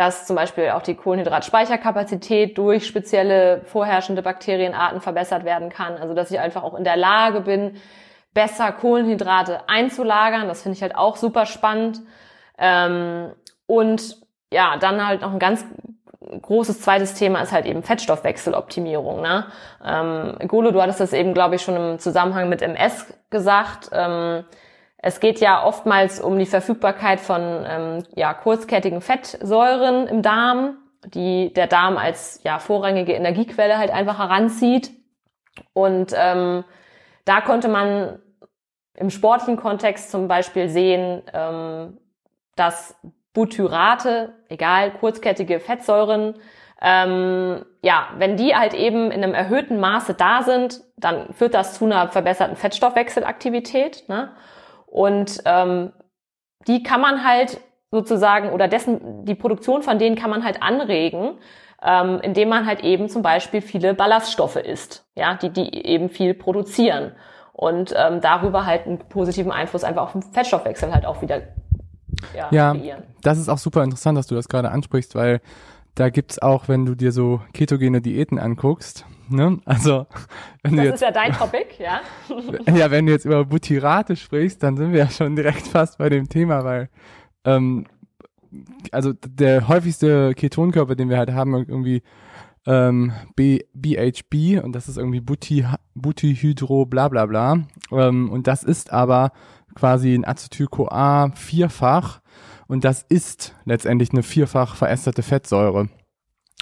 dass 0.00 0.26
zum 0.26 0.34
Beispiel 0.34 0.70
auch 0.70 0.80
die 0.80 0.94
Kohlenhydratspeicherkapazität 0.94 2.56
durch 2.56 2.86
spezielle 2.86 3.60
vorherrschende 3.66 4.22
Bakterienarten 4.22 5.02
verbessert 5.02 5.44
werden 5.44 5.68
kann. 5.68 5.98
Also 5.98 6.14
dass 6.14 6.30
ich 6.30 6.40
einfach 6.40 6.62
auch 6.62 6.74
in 6.74 6.84
der 6.84 6.96
Lage 6.96 7.42
bin, 7.42 7.76
besser 8.32 8.72
Kohlenhydrate 8.72 9.68
einzulagern. 9.68 10.48
Das 10.48 10.62
finde 10.62 10.76
ich 10.76 10.82
halt 10.82 10.96
auch 10.96 11.16
super 11.16 11.44
spannend. 11.44 12.00
Ähm, 12.56 13.32
und 13.66 14.16
ja, 14.50 14.78
dann 14.78 15.06
halt 15.06 15.20
noch 15.20 15.34
ein 15.34 15.38
ganz 15.38 15.66
großes 16.40 16.80
zweites 16.80 17.12
Thema 17.12 17.42
ist 17.42 17.52
halt 17.52 17.66
eben 17.66 17.82
Fettstoffwechseloptimierung. 17.82 19.20
Ne? 19.20 19.44
Ähm, 19.84 20.48
Golo, 20.48 20.70
du 20.70 20.80
hattest 20.80 21.00
das 21.00 21.12
eben, 21.12 21.34
glaube 21.34 21.56
ich, 21.56 21.62
schon 21.62 21.76
im 21.76 21.98
Zusammenhang 21.98 22.48
mit 22.48 22.62
MS 22.62 23.06
gesagt. 23.28 23.90
Ähm, 23.92 24.44
es 25.02 25.20
geht 25.20 25.40
ja 25.40 25.64
oftmals 25.64 26.20
um 26.20 26.38
die 26.38 26.46
Verfügbarkeit 26.46 27.20
von 27.20 27.64
ähm, 27.66 28.02
ja, 28.14 28.34
kurzkettigen 28.34 29.00
Fettsäuren 29.00 30.06
im 30.06 30.22
Darm, 30.22 30.76
die 31.06 31.52
der 31.54 31.66
Darm 31.66 31.96
als 31.96 32.40
ja, 32.44 32.58
vorrangige 32.58 33.14
Energiequelle 33.14 33.78
halt 33.78 33.90
einfach 33.90 34.18
heranzieht. 34.18 34.90
Und 35.72 36.12
ähm, 36.14 36.64
da 37.24 37.40
konnte 37.40 37.68
man 37.68 38.20
im 38.94 39.08
sportlichen 39.08 39.56
Kontext 39.56 40.10
zum 40.10 40.28
Beispiel 40.28 40.68
sehen, 40.68 41.22
ähm, 41.32 41.98
dass 42.56 42.94
Butyrate, 43.32 44.34
egal, 44.50 44.90
kurzkettige 44.90 45.60
Fettsäuren, 45.60 46.34
ähm, 46.82 47.64
ja, 47.82 48.08
wenn 48.18 48.36
die 48.36 48.54
halt 48.54 48.74
eben 48.74 49.10
in 49.10 49.22
einem 49.22 49.34
erhöhten 49.34 49.80
Maße 49.80 50.12
da 50.12 50.42
sind, 50.42 50.82
dann 50.96 51.32
führt 51.32 51.54
das 51.54 51.74
zu 51.74 51.86
einer 51.86 52.08
verbesserten 52.08 52.56
Fettstoffwechselaktivität. 52.56 54.08
Ne? 54.08 54.30
Und 54.90 55.40
ähm, 55.44 55.92
die 56.66 56.82
kann 56.82 57.00
man 57.00 57.24
halt 57.24 57.60
sozusagen 57.90 58.50
oder 58.50 58.68
dessen 58.68 59.24
die 59.24 59.34
Produktion 59.34 59.82
von 59.82 59.98
denen 59.98 60.16
kann 60.16 60.30
man 60.30 60.44
halt 60.44 60.62
anregen, 60.62 61.38
ähm, 61.82 62.20
indem 62.22 62.48
man 62.48 62.66
halt 62.66 62.82
eben 62.82 63.08
zum 63.08 63.22
Beispiel 63.22 63.62
viele 63.62 63.94
Ballaststoffe 63.94 64.56
isst, 64.56 65.04
ja, 65.16 65.34
die 65.34 65.50
die 65.50 65.86
eben 65.86 66.10
viel 66.10 66.34
produzieren 66.34 67.12
und 67.52 67.94
ähm, 67.96 68.20
darüber 68.20 68.66
halt 68.66 68.86
einen 68.86 68.98
positiven 68.98 69.52
Einfluss 69.52 69.84
einfach 69.84 70.02
auf 70.02 70.12
den 70.12 70.22
Fettstoffwechsel 70.22 70.92
halt 70.92 71.06
auch 71.06 71.22
wieder 71.22 71.42
ja, 72.34 72.48
ja 72.50 72.72
kreieren. 72.72 73.02
das 73.22 73.38
ist 73.38 73.48
auch 73.48 73.58
super 73.58 73.82
interessant, 73.82 74.18
dass 74.18 74.26
du 74.26 74.34
das 74.34 74.48
gerade 74.48 74.70
ansprichst, 74.70 75.14
weil 75.14 75.40
da 75.94 76.10
gibt's 76.10 76.40
auch, 76.40 76.68
wenn 76.68 76.86
du 76.86 76.94
dir 76.94 77.12
so 77.12 77.40
ketogene 77.52 78.00
Diäten 78.00 78.38
anguckst, 78.38 79.04
Ne? 79.30 79.60
Also, 79.64 80.06
wenn 80.62 80.76
das 80.76 80.82
du 80.82 80.90
jetzt, 80.90 80.94
ist 80.96 81.00
ja 81.02 81.10
dein 81.10 81.32
Topic, 81.32 81.66
ja. 81.78 82.00
ja, 82.74 82.90
wenn 82.90 83.06
du 83.06 83.12
jetzt 83.12 83.24
über 83.24 83.44
Butyrate 83.44 84.16
sprichst, 84.16 84.62
dann 84.62 84.76
sind 84.76 84.92
wir 84.92 85.00
ja 85.00 85.10
schon 85.10 85.36
direkt 85.36 85.66
fast 85.66 85.98
bei 85.98 86.08
dem 86.08 86.28
Thema, 86.28 86.64
weil 86.64 86.88
ähm, 87.44 87.86
also 88.90 89.12
der 89.12 89.68
häufigste 89.68 90.34
Ketonkörper, 90.34 90.96
den 90.96 91.08
wir 91.08 91.18
halt 91.18 91.32
haben, 91.32 91.54
irgendwie 91.54 91.96
äh, 91.96 92.02
ähm, 92.66 93.12
B, 93.36 93.60
BHB 93.74 94.62
und 94.62 94.72
das 94.72 94.88
ist 94.88 94.98
irgendwie 94.98 95.20
Buty, 95.20 95.66
Butyhydro 95.94 96.86
bla 96.86 97.08
bla 97.08 97.26
bla. 97.26 97.64
Ähm, 97.90 98.30
und 98.30 98.46
das 98.46 98.62
ist 98.62 98.92
aber 98.92 99.32
quasi 99.74 100.14
ein 100.14 100.24
Acetyl-CoA 100.24 101.32
vierfach 101.34 102.20
und 102.66 102.84
das 102.84 103.02
ist 103.08 103.54
letztendlich 103.64 104.10
eine 104.12 104.22
vierfach 104.22 104.76
verästerte 104.76 105.22
Fettsäure. 105.22 105.88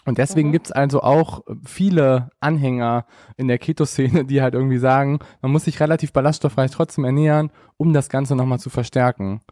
Und 0.09 0.17
deswegen 0.17 0.49
mhm. 0.49 0.53
gibt's 0.53 0.73
also 0.73 1.03
auch 1.03 1.43
viele 1.67 2.31
Anhänger 2.41 3.05
in 3.37 3.47
der 3.47 3.59
Keto-Szene, 3.59 4.25
die 4.25 4.41
halt 4.41 4.55
irgendwie 4.55 4.79
sagen, 4.79 5.19
man 5.43 5.53
muss 5.53 5.65
sich 5.65 5.81
relativ 5.81 6.15
ballaststoffreich 6.15 6.71
trotzdem 6.71 7.05
ernähren, 7.05 7.51
um 7.77 7.93
das 7.93 8.09
Ganze 8.09 8.35
nochmal 8.35 8.59
zu 8.59 8.71
verstärken. 8.71 9.43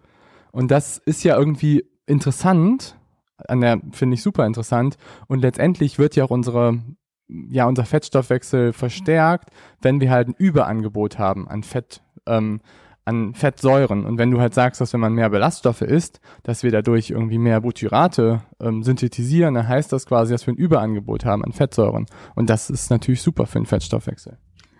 Und 0.53 0.71
das 0.71 0.97
ist 0.97 1.23
ja 1.25 1.37
irgendwie 1.37 1.85
interessant, 2.07 2.97
an 3.37 3.61
der 3.61 3.83
finde 3.93 4.15
ich 4.15 4.23
super 4.23 4.47
interessant. 4.47 4.97
Und 5.27 5.41
letztendlich 5.41 5.99
wird 5.99 6.17
ja 6.17 6.25
auch 6.25 6.31
unsere, 6.31 6.81
ja, 7.29 7.67
unser 7.67 7.85
Fettstoffwechsel 7.85 8.73
verstärkt, 8.73 9.51
wenn 9.83 10.01
wir 10.01 10.11
halt 10.11 10.29
ein 10.29 10.35
Überangebot 10.39 11.19
haben 11.19 11.49
an 11.49 11.65
Fett, 11.65 12.01
ähm, 12.27 12.63
an 13.07 13.35
Fettsäuren. 13.35 14.05
Und 14.05 14.19
wenn 14.19 14.31
du 14.31 14.41
halt 14.41 14.53
sagst, 14.53 14.81
dass 14.81 14.93
wenn 14.93 15.01
man 15.01 15.15
mehr 15.15 15.31
Ballaststoffe 15.31 15.83
isst, 15.83 16.21
dass 16.43 16.63
wir 16.63 16.71
dadurch 16.71 17.11
irgendwie 17.11 17.39
mehr 17.39 17.61
Butyrate 17.61 18.43
ähm, 18.61 18.83
synthetisieren, 18.83 19.55
dann 19.55 19.69
heißt 19.69 19.93
das 19.93 20.07
quasi, 20.07 20.33
dass 20.33 20.47
wir 20.47 20.55
ein 20.55 20.59
Überangebot 20.59 21.25
haben 21.25 21.45
an 21.45 21.53
Fettsäuren. 21.53 22.07
Und 22.35 22.51
das 22.51 22.69
ist 22.69 22.91
natürlich 22.91 23.23
super 23.23 23.47
für 23.47 23.59
den 23.59 23.67
Fettstoffwechsel. 23.67 24.37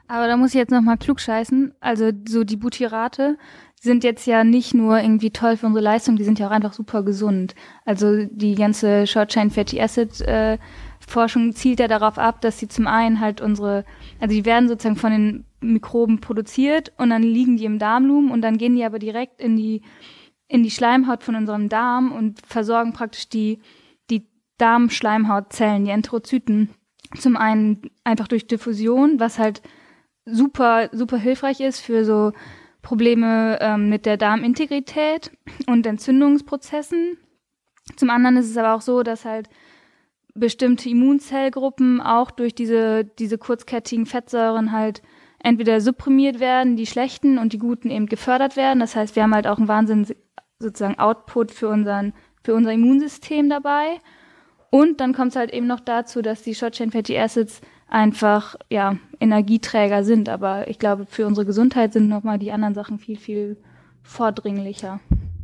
Aber 0.09 0.27
da 0.27 0.37
muss 0.37 0.51
ich 0.51 0.57
jetzt 0.57 0.71
nochmal 0.71 0.99
klug 0.99 1.21
scheißen. 1.21 1.75
Also 1.81 2.11
so 2.29 2.45
die 2.45 2.57
Butyrate 2.57 3.39
sind 3.81 4.05
jetzt 4.05 4.27
ja 4.27 4.45
nicht 4.45 4.75
nur 4.75 5.01
irgendwie 5.01 5.31
toll 5.31 5.57
für 5.57 5.67
unsere 5.67 5.85
Leistung, 5.85 6.17
die 6.17 6.25
sind 6.25 6.39
ja 6.39 6.49
auch 6.49 6.53
einfach 6.53 6.73
super 6.73 7.03
gesund. 7.03 7.55
Also 7.85 8.25
die 8.25 8.55
ganze 8.55 9.07
Short 9.07 9.31
Chain 9.31 9.51
Fatty 9.51 9.81
Acid 9.81 10.21
äh, 10.23 10.59
Forschung 11.07 11.53
zielt 11.55 11.79
ja 11.79 11.89
darauf 11.89 12.19
ab, 12.19 12.41
dass 12.41 12.59
sie 12.59 12.69
zum 12.69 12.87
einen 12.87 13.21
halt 13.21 13.41
unsere, 13.41 13.85
also 14.21 14.35
die 14.35 14.45
werden 14.45 14.69
sozusagen 14.69 14.97
von 14.97 15.13
den 15.13 15.45
Mikroben 15.61 16.21
produziert 16.21 16.93
und 16.99 17.11
dann 17.11 17.23
liegen 17.23 17.57
die 17.57 17.65
im 17.65 17.79
Darmlumen 17.79 18.31
und 18.31 18.43
dann 18.43 18.59
gehen 18.59 18.75
die 18.75 18.85
aber 18.85 18.99
direkt 18.99 19.41
in 19.41 19.57
die 19.57 19.83
in 20.49 20.63
die 20.63 20.71
Schleimhaut 20.71 21.25
von 21.25 21.35
unserem 21.35 21.69
Darm 21.69 22.13
und 22.13 22.41
versorgen 22.47 22.93
praktisch 22.93 23.29
die 23.29 23.61
die 24.11 24.29
Darmschleimhautzellen, 24.59 25.85
die 25.85 25.91
Enterozyten 25.91 26.71
zum 27.17 27.37
einen 27.37 27.91
einfach 28.05 28.29
durch 28.29 28.47
Diffusion, 28.47 29.19
was 29.19 29.39
halt 29.39 29.63
super 30.25 30.89
super 30.93 31.17
hilfreich 31.19 31.61
ist 31.61 31.81
für 31.81 32.05
so 32.05 32.33
Probleme 32.83 33.59
ähm, 33.61 33.89
mit 33.89 34.07
der 34.07 34.17
Darmintegrität 34.17 35.33
und 35.67 35.87
Entzündungsprozessen. 35.87 37.17
Zum 37.97 38.11
anderen 38.11 38.37
ist 38.37 38.51
es 38.51 38.57
aber 38.57 38.75
auch 38.75 38.81
so, 38.81 39.03
dass 39.03 39.25
halt 39.25 39.49
bestimmte 40.37 40.89
Immunzellgruppen 40.89 42.01
auch 42.01 42.31
durch 42.31 42.55
diese, 42.55 43.05
diese 43.05 43.39
kurzkettigen 43.39 44.07
Fettsäuren 44.07 44.73
halt 44.73 45.03
entweder 45.39 45.81
supprimiert 45.81 46.41
werden, 46.41 46.77
die 46.77 46.87
schlechten 46.87 47.39
und 47.39 47.53
die 47.53 47.59
guten 47.59 47.91
eben 47.91 48.07
gefördert 48.07 48.57
werden. 48.57 48.81
Das 48.81 48.97
heißt, 48.97 49.17
wir 49.17 49.23
haben 49.23 49.35
halt 49.35 49.47
auch 49.47 49.59
einen 49.59 49.69
Wahnsinn 49.69 50.07
sozusagen 50.59 50.99
Output 50.99 51.51
für 51.51 51.69
unseren, 51.69 52.13
für 52.43 52.55
unser 52.55 52.73
Immunsystem 52.73 53.49
dabei. 53.49 54.01
Und 54.71 55.01
dann 55.01 55.15
kommt 55.15 55.31
es 55.31 55.37
halt 55.37 55.53
eben 55.53 55.67
noch 55.67 55.81
dazu, 55.81 56.23
dass 56.23 56.43
die 56.43 56.55
Short 56.55 56.75
Chain 56.75 56.91
Fatty 56.91 57.19
Acids 57.19 57.61
einfach 57.89 58.57
ja 58.71 58.97
Energieträger 59.21 60.05
sind. 60.05 60.29
Aber 60.29 60.69
ich 60.69 60.79
glaube, 60.79 61.07
für 61.07 61.27
unsere 61.27 61.47
Gesundheit 61.47 61.93
sind 61.93 62.09
nochmal 62.09 62.39
die 62.39 62.53
anderen 62.53 62.75
Sachen 62.75 62.99
viel, 62.99 63.17
viel 63.17 63.57
vordringlicher. 64.03 65.01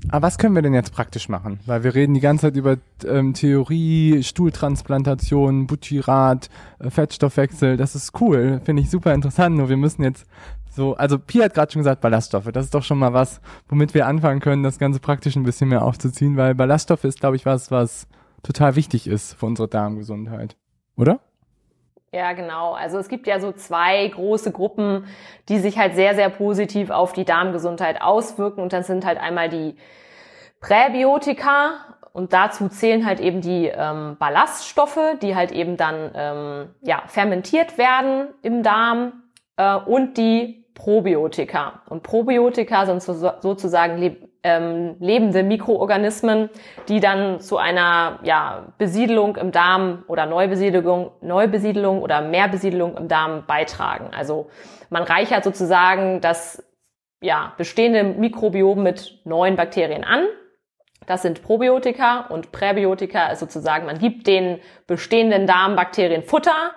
Aber 0.08 0.26
was 0.26 0.38
können 0.38 0.54
wir 0.54 0.62
denn 0.62 0.74
jetzt 0.74 0.92
praktisch 0.92 1.28
machen? 1.28 1.60
Weil 1.66 1.84
wir 1.84 1.94
reden 1.94 2.14
die 2.14 2.20
ganze 2.20 2.46
Zeit 2.46 2.56
über 2.56 2.76
ähm, 3.06 3.34
Theorie, 3.34 4.22
Stuhltransplantation, 4.22 5.66
Butyrat, 5.66 6.50
äh, 6.80 6.90
Fettstoffwechsel. 6.90 7.76
Das 7.76 7.94
ist 7.94 8.20
cool, 8.20 8.60
finde 8.64 8.82
ich 8.82 8.90
super 8.90 9.14
interessant. 9.14 9.56
Nur 9.56 9.68
wir 9.68 9.76
müssen 9.76 10.02
jetzt 10.02 10.26
so, 10.74 10.94
also 10.96 11.18
Pia 11.18 11.44
hat 11.44 11.54
gerade 11.54 11.70
schon 11.70 11.80
gesagt, 11.80 12.00
Ballaststoffe. 12.00 12.50
Das 12.52 12.64
ist 12.64 12.74
doch 12.74 12.82
schon 12.82 12.98
mal 12.98 13.12
was, 13.12 13.40
womit 13.68 13.94
wir 13.94 14.06
anfangen 14.06 14.40
können, 14.40 14.62
das 14.62 14.78
Ganze 14.78 15.00
praktisch 15.00 15.36
ein 15.36 15.44
bisschen 15.44 15.68
mehr 15.68 15.82
aufzuziehen, 15.82 16.36
weil 16.36 16.54
Ballaststoffe 16.54 17.04
ist, 17.04 17.20
glaube 17.20 17.36
ich, 17.36 17.44
was, 17.44 17.70
was 17.70 18.06
total 18.42 18.74
wichtig 18.74 19.06
ist 19.06 19.34
für 19.34 19.46
unsere 19.46 19.68
Darmgesundheit. 19.68 20.56
Oder? 20.96 21.20
Ja, 22.14 22.34
genau. 22.34 22.74
Also 22.74 22.98
es 22.98 23.08
gibt 23.08 23.26
ja 23.26 23.40
so 23.40 23.52
zwei 23.52 24.06
große 24.06 24.52
Gruppen, 24.52 25.06
die 25.48 25.58
sich 25.58 25.78
halt 25.78 25.94
sehr, 25.94 26.14
sehr 26.14 26.28
positiv 26.28 26.90
auf 26.90 27.14
die 27.14 27.24
Darmgesundheit 27.24 28.02
auswirken. 28.02 28.60
Und 28.60 28.74
das 28.74 28.86
sind 28.86 29.06
halt 29.06 29.18
einmal 29.18 29.48
die 29.48 29.76
Präbiotika 30.60 31.96
und 32.12 32.34
dazu 32.34 32.68
zählen 32.68 33.06
halt 33.06 33.18
eben 33.18 33.40
die 33.40 33.66
ähm, 33.66 34.16
Ballaststoffe, 34.18 35.00
die 35.22 35.34
halt 35.34 35.52
eben 35.52 35.78
dann 35.78 36.10
ähm, 36.14 36.74
ja, 36.82 37.02
fermentiert 37.06 37.78
werden 37.78 38.28
im 38.42 38.62
Darm 38.62 39.22
äh, 39.56 39.74
und 39.76 40.18
die 40.18 40.66
Probiotika. 40.74 41.80
Und 41.88 42.02
Probiotika 42.02 42.84
sind 42.84 43.02
so, 43.02 43.14
sozusagen 43.40 43.96
ähm, 44.44 44.96
lebende 44.98 45.42
Mikroorganismen, 45.42 46.50
die 46.88 47.00
dann 47.00 47.40
zu 47.40 47.58
einer 47.58 48.18
ja, 48.22 48.72
Besiedelung 48.78 49.36
im 49.36 49.52
Darm 49.52 50.04
oder 50.08 50.26
Neubesiedelung, 50.26 51.12
Neubesiedelung 51.20 52.02
oder 52.02 52.20
Mehrbesiedelung 52.22 52.96
im 52.96 53.08
Darm 53.08 53.44
beitragen. 53.46 54.10
Also 54.16 54.50
man 54.90 55.04
reichert 55.04 55.44
sozusagen 55.44 56.20
das 56.20 56.62
ja, 57.20 57.52
bestehende 57.56 58.02
Mikrobiom 58.02 58.82
mit 58.82 59.20
neuen 59.24 59.56
Bakterien 59.56 60.04
an. 60.04 60.26
Das 61.06 61.22
sind 61.22 61.42
Probiotika 61.42 62.26
und 62.28 62.52
Präbiotika 62.52 63.28
ist 63.28 63.40
sozusagen, 63.40 63.86
man 63.86 63.98
gibt 63.98 64.26
den 64.26 64.60
bestehenden 64.86 65.46
Darmbakterien 65.46 66.22
Futter 66.22 66.72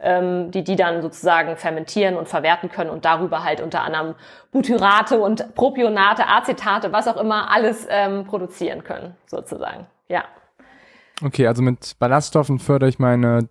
ähm, 0.00 0.50
die 0.50 0.62
die 0.62 0.76
dann 0.76 1.02
sozusagen 1.02 1.56
fermentieren 1.56 2.16
und 2.16 2.28
verwerten 2.28 2.70
können 2.70 2.90
und 2.90 3.04
darüber 3.04 3.42
halt 3.42 3.60
unter 3.60 3.82
anderem 3.82 4.14
Butyrate 4.52 5.18
und 5.18 5.54
Propionate, 5.54 6.26
Acetate, 6.26 6.92
was 6.92 7.08
auch 7.08 7.16
immer, 7.16 7.50
alles 7.50 7.86
ähm, 7.90 8.24
produzieren 8.24 8.84
können, 8.84 9.16
sozusagen. 9.26 9.86
Ja. 10.08 10.24
Okay, 11.22 11.46
also 11.48 11.62
mit 11.62 11.98
Ballaststoffen 11.98 12.60
fördere 12.60 12.88
ich 12.88 12.98
meine, 12.98 13.48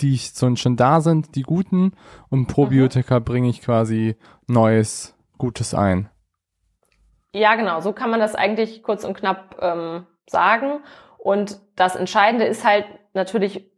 die 0.00 0.18
schon, 0.18 0.56
schon 0.56 0.76
da 0.76 1.00
sind, 1.00 1.34
die 1.36 1.42
guten, 1.42 1.92
und 2.28 2.46
Probiotika 2.48 3.20
mhm. 3.20 3.24
bringe 3.24 3.48
ich 3.48 3.62
quasi 3.62 4.16
Neues, 4.46 5.16
Gutes 5.38 5.74
ein. 5.74 6.08
Ja, 7.34 7.54
genau, 7.54 7.80
so 7.80 7.92
kann 7.92 8.10
man 8.10 8.20
das 8.20 8.34
eigentlich 8.34 8.82
kurz 8.82 9.04
und 9.04 9.16
knapp 9.16 9.56
ähm, 9.60 10.06
sagen. 10.26 10.80
Und 11.18 11.60
das 11.76 11.96
Entscheidende 11.96 12.44
ist 12.44 12.64
halt 12.64 12.84
natürlich 13.14 13.71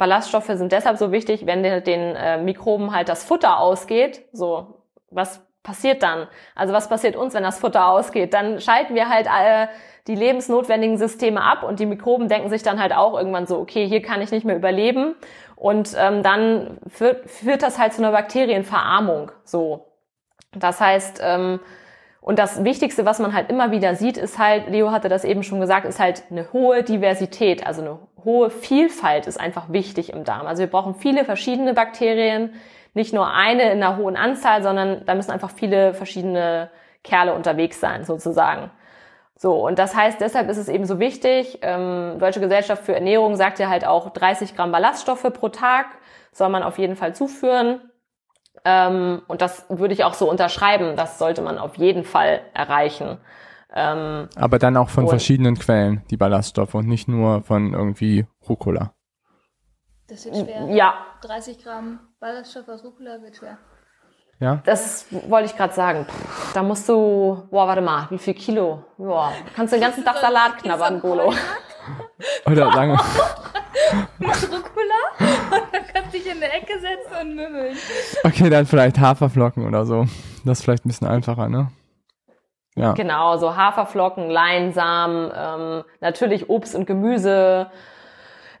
Ballaststoffe 0.00 0.46
sind 0.46 0.72
deshalb 0.72 0.96
so 0.96 1.12
wichtig, 1.12 1.44
wenn 1.44 1.62
den, 1.62 1.84
den 1.84 2.16
äh, 2.16 2.38
Mikroben 2.38 2.92
halt 2.94 3.10
das 3.10 3.22
Futter 3.22 3.60
ausgeht. 3.60 4.22
So, 4.32 4.82
was 5.10 5.46
passiert 5.62 6.02
dann? 6.02 6.26
Also 6.54 6.72
was 6.72 6.88
passiert 6.88 7.16
uns, 7.16 7.34
wenn 7.34 7.42
das 7.42 7.58
Futter 7.58 7.86
ausgeht? 7.86 8.32
Dann 8.32 8.60
schalten 8.60 8.94
wir 8.94 9.10
halt 9.10 9.26
äh, 9.26 9.68
die 10.06 10.14
lebensnotwendigen 10.14 10.96
Systeme 10.96 11.42
ab 11.42 11.62
und 11.62 11.80
die 11.80 11.86
Mikroben 11.86 12.28
denken 12.28 12.48
sich 12.48 12.62
dann 12.62 12.80
halt 12.80 12.94
auch 12.94 13.16
irgendwann 13.16 13.46
so, 13.46 13.58
okay, 13.58 13.86
hier 13.86 14.00
kann 14.00 14.22
ich 14.22 14.30
nicht 14.30 14.46
mehr 14.46 14.56
überleben. 14.56 15.16
Und 15.54 15.94
ähm, 15.98 16.22
dann 16.22 16.78
führt, 16.88 17.30
führt 17.30 17.62
das 17.62 17.78
halt 17.78 17.92
zu 17.92 18.02
einer 18.02 18.12
Bakterienverarmung. 18.12 19.30
So. 19.44 19.86
Das 20.52 20.80
heißt, 20.80 21.20
ähm, 21.22 21.60
und 22.20 22.38
das 22.38 22.64
Wichtigste, 22.64 23.06
was 23.06 23.18
man 23.18 23.32
halt 23.32 23.50
immer 23.50 23.70
wieder 23.70 23.94
sieht, 23.94 24.18
ist 24.18 24.38
halt, 24.38 24.68
Leo 24.68 24.90
hatte 24.90 25.08
das 25.08 25.24
eben 25.24 25.42
schon 25.42 25.60
gesagt, 25.60 25.86
ist 25.86 25.98
halt 25.98 26.24
eine 26.30 26.52
hohe 26.52 26.82
Diversität, 26.82 27.66
also 27.66 27.80
eine 27.80 27.98
hohe 28.24 28.50
Vielfalt 28.50 29.26
ist 29.26 29.40
einfach 29.40 29.72
wichtig 29.72 30.12
im 30.12 30.24
Darm. 30.24 30.46
Also 30.46 30.60
wir 30.60 30.70
brauchen 30.70 30.94
viele 30.94 31.24
verschiedene 31.24 31.72
Bakterien, 31.72 32.52
nicht 32.92 33.14
nur 33.14 33.32
eine 33.32 33.70
in 33.72 33.82
einer 33.82 33.96
hohen 33.96 34.16
Anzahl, 34.16 34.62
sondern 34.62 35.04
da 35.06 35.14
müssen 35.14 35.30
einfach 35.30 35.50
viele 35.50 35.94
verschiedene 35.94 36.70
Kerle 37.02 37.34
unterwegs 37.34 37.80
sein, 37.80 38.04
sozusagen. 38.04 38.70
So, 39.36 39.66
und 39.66 39.78
das 39.78 39.96
heißt, 39.96 40.20
deshalb 40.20 40.50
ist 40.50 40.58
es 40.58 40.68
eben 40.68 40.84
so 40.84 40.98
wichtig, 40.98 41.60
ähm, 41.62 42.16
Deutsche 42.18 42.40
Gesellschaft 42.40 42.84
für 42.84 42.94
Ernährung 42.94 43.36
sagt 43.36 43.58
ja 43.58 43.70
halt 43.70 43.86
auch 43.86 44.10
30 44.10 44.54
Gramm 44.54 44.70
Ballaststoffe 44.70 45.32
pro 45.32 45.48
Tag 45.48 45.86
soll 46.32 46.50
man 46.50 46.62
auf 46.62 46.78
jeden 46.78 46.94
Fall 46.94 47.14
zuführen. 47.14 47.80
Ähm, 48.64 49.22
und 49.26 49.40
das 49.40 49.64
würde 49.68 49.94
ich 49.94 50.04
auch 50.04 50.14
so 50.14 50.28
unterschreiben. 50.28 50.96
Das 50.96 51.18
sollte 51.18 51.42
man 51.42 51.58
auf 51.58 51.76
jeden 51.76 52.04
Fall 52.04 52.42
erreichen. 52.52 53.18
Ähm, 53.72 54.28
Aber 54.36 54.58
dann 54.58 54.76
auch 54.76 54.88
von 54.88 55.08
verschiedenen 55.08 55.58
Quellen, 55.58 56.02
die 56.10 56.16
Ballaststoffe 56.16 56.74
und 56.74 56.88
nicht 56.88 57.08
nur 57.08 57.42
von 57.42 57.72
irgendwie 57.72 58.26
Rucola. 58.48 58.92
Das 60.08 60.24
wird 60.24 60.36
schwer. 60.36 60.66
Ja. 60.70 60.94
30 61.22 61.62
Gramm 61.62 62.00
Ballaststoff 62.18 62.68
aus 62.68 62.82
Rucola 62.82 63.22
wird 63.22 63.36
schwer. 63.36 63.58
Ja? 64.40 64.60
Das 64.64 65.06
wollte 65.28 65.46
ich 65.46 65.56
gerade 65.56 65.72
sagen. 65.72 66.06
Da 66.54 66.62
musst 66.62 66.88
du, 66.88 67.46
boah, 67.50 67.68
warte 67.68 67.82
mal, 67.82 68.06
wie 68.10 68.18
viel 68.18 68.34
Kilo? 68.34 68.82
Boah, 68.96 69.32
kannst 69.54 69.72
du 69.72 69.76
den 69.76 69.82
ganzen 69.82 70.04
Tag 70.04 70.16
Salat 70.16 70.58
knabbern, 70.58 71.00
Golo. 71.00 71.32
Oder 72.46 72.66
lange. 72.66 72.94
Mit 74.18 74.28
Rucola 74.50 75.29
dann 75.72 75.82
kannst 75.92 76.14
du 76.14 76.18
dich 76.18 76.30
in 76.30 76.40
der 76.40 76.54
Ecke 76.54 76.74
setzen 76.80 77.14
und 77.20 77.34
mümmeln. 77.34 77.76
Okay, 78.24 78.50
dann 78.50 78.66
vielleicht 78.66 78.98
Haferflocken 78.98 79.66
oder 79.66 79.84
so. 79.84 80.06
Das 80.44 80.58
ist 80.58 80.64
vielleicht 80.64 80.84
ein 80.84 80.88
bisschen 80.88 81.08
einfacher, 81.08 81.48
ne? 81.48 81.68
Ja. 82.76 82.92
Genau, 82.92 83.36
so 83.36 83.56
Haferflocken, 83.56 84.30
Leinsamen, 84.30 85.30
ähm, 85.36 85.84
natürlich 86.00 86.48
Obst 86.48 86.74
und 86.74 86.86
Gemüse, 86.86 87.70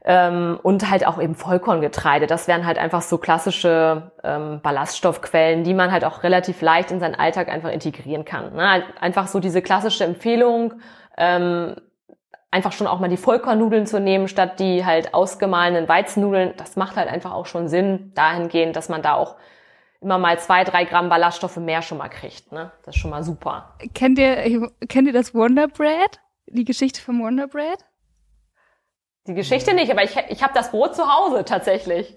Ähm, 0.02 0.58
und 0.62 0.90
halt 0.90 1.06
auch 1.06 1.20
eben 1.20 1.34
Vollkorngetreide. 1.34 2.26
Das 2.26 2.48
wären 2.48 2.64
halt 2.64 2.78
einfach 2.78 3.02
so 3.02 3.18
klassische 3.18 4.10
ähm, 4.24 4.60
Ballaststoffquellen, 4.62 5.62
die 5.62 5.74
man 5.74 5.92
halt 5.92 6.06
auch 6.06 6.22
relativ 6.22 6.62
leicht 6.62 6.90
in 6.90 7.00
seinen 7.00 7.16
Alltag 7.16 7.50
einfach 7.50 7.70
integrieren 7.70 8.24
kann. 8.24 8.54
Ne? 8.54 8.82
Einfach 8.98 9.26
so 9.26 9.40
diese 9.40 9.60
klassische 9.60 10.04
Empfehlung, 10.04 10.72
ähm, 11.18 11.76
einfach 12.50 12.72
schon 12.72 12.86
auch 12.86 12.98
mal 12.98 13.08
die 13.08 13.16
Vollkornnudeln 13.16 13.86
zu 13.86 14.00
nehmen, 14.00 14.28
statt 14.28 14.58
die 14.58 14.84
halt 14.84 15.14
ausgemahlenen 15.14 15.88
Weizennudeln. 15.88 16.54
Das 16.56 16.76
macht 16.76 16.96
halt 16.96 17.08
einfach 17.08 17.32
auch 17.32 17.46
schon 17.46 17.68
Sinn, 17.68 18.12
dahingehend, 18.14 18.76
dass 18.76 18.88
man 18.88 19.02
da 19.02 19.14
auch 19.14 19.36
immer 20.00 20.18
mal 20.18 20.38
zwei, 20.38 20.64
drei 20.64 20.84
Gramm 20.84 21.08
Ballaststoffe 21.08 21.58
mehr 21.58 21.82
schon 21.82 21.98
mal 21.98 22.08
kriegt. 22.08 22.52
Ne? 22.52 22.72
Das 22.84 22.96
ist 22.96 23.00
schon 23.00 23.10
mal 23.10 23.22
super. 23.22 23.76
Kennt 23.94 24.18
ihr, 24.18 24.70
kennt 24.88 25.06
ihr 25.06 25.12
das 25.12 25.34
Wonder 25.34 25.68
Bread? 25.68 26.20
Die 26.46 26.64
Geschichte 26.64 27.00
vom 27.00 27.20
Wonder 27.22 27.46
Bread? 27.46 27.84
Die 29.26 29.34
Geschichte 29.34 29.74
nicht, 29.74 29.92
aber 29.92 30.02
ich, 30.02 30.16
ich 30.28 30.42
habe 30.42 30.54
das 30.54 30.70
Brot 30.70 30.96
zu 30.96 31.06
Hause 31.06 31.44
tatsächlich. 31.44 32.16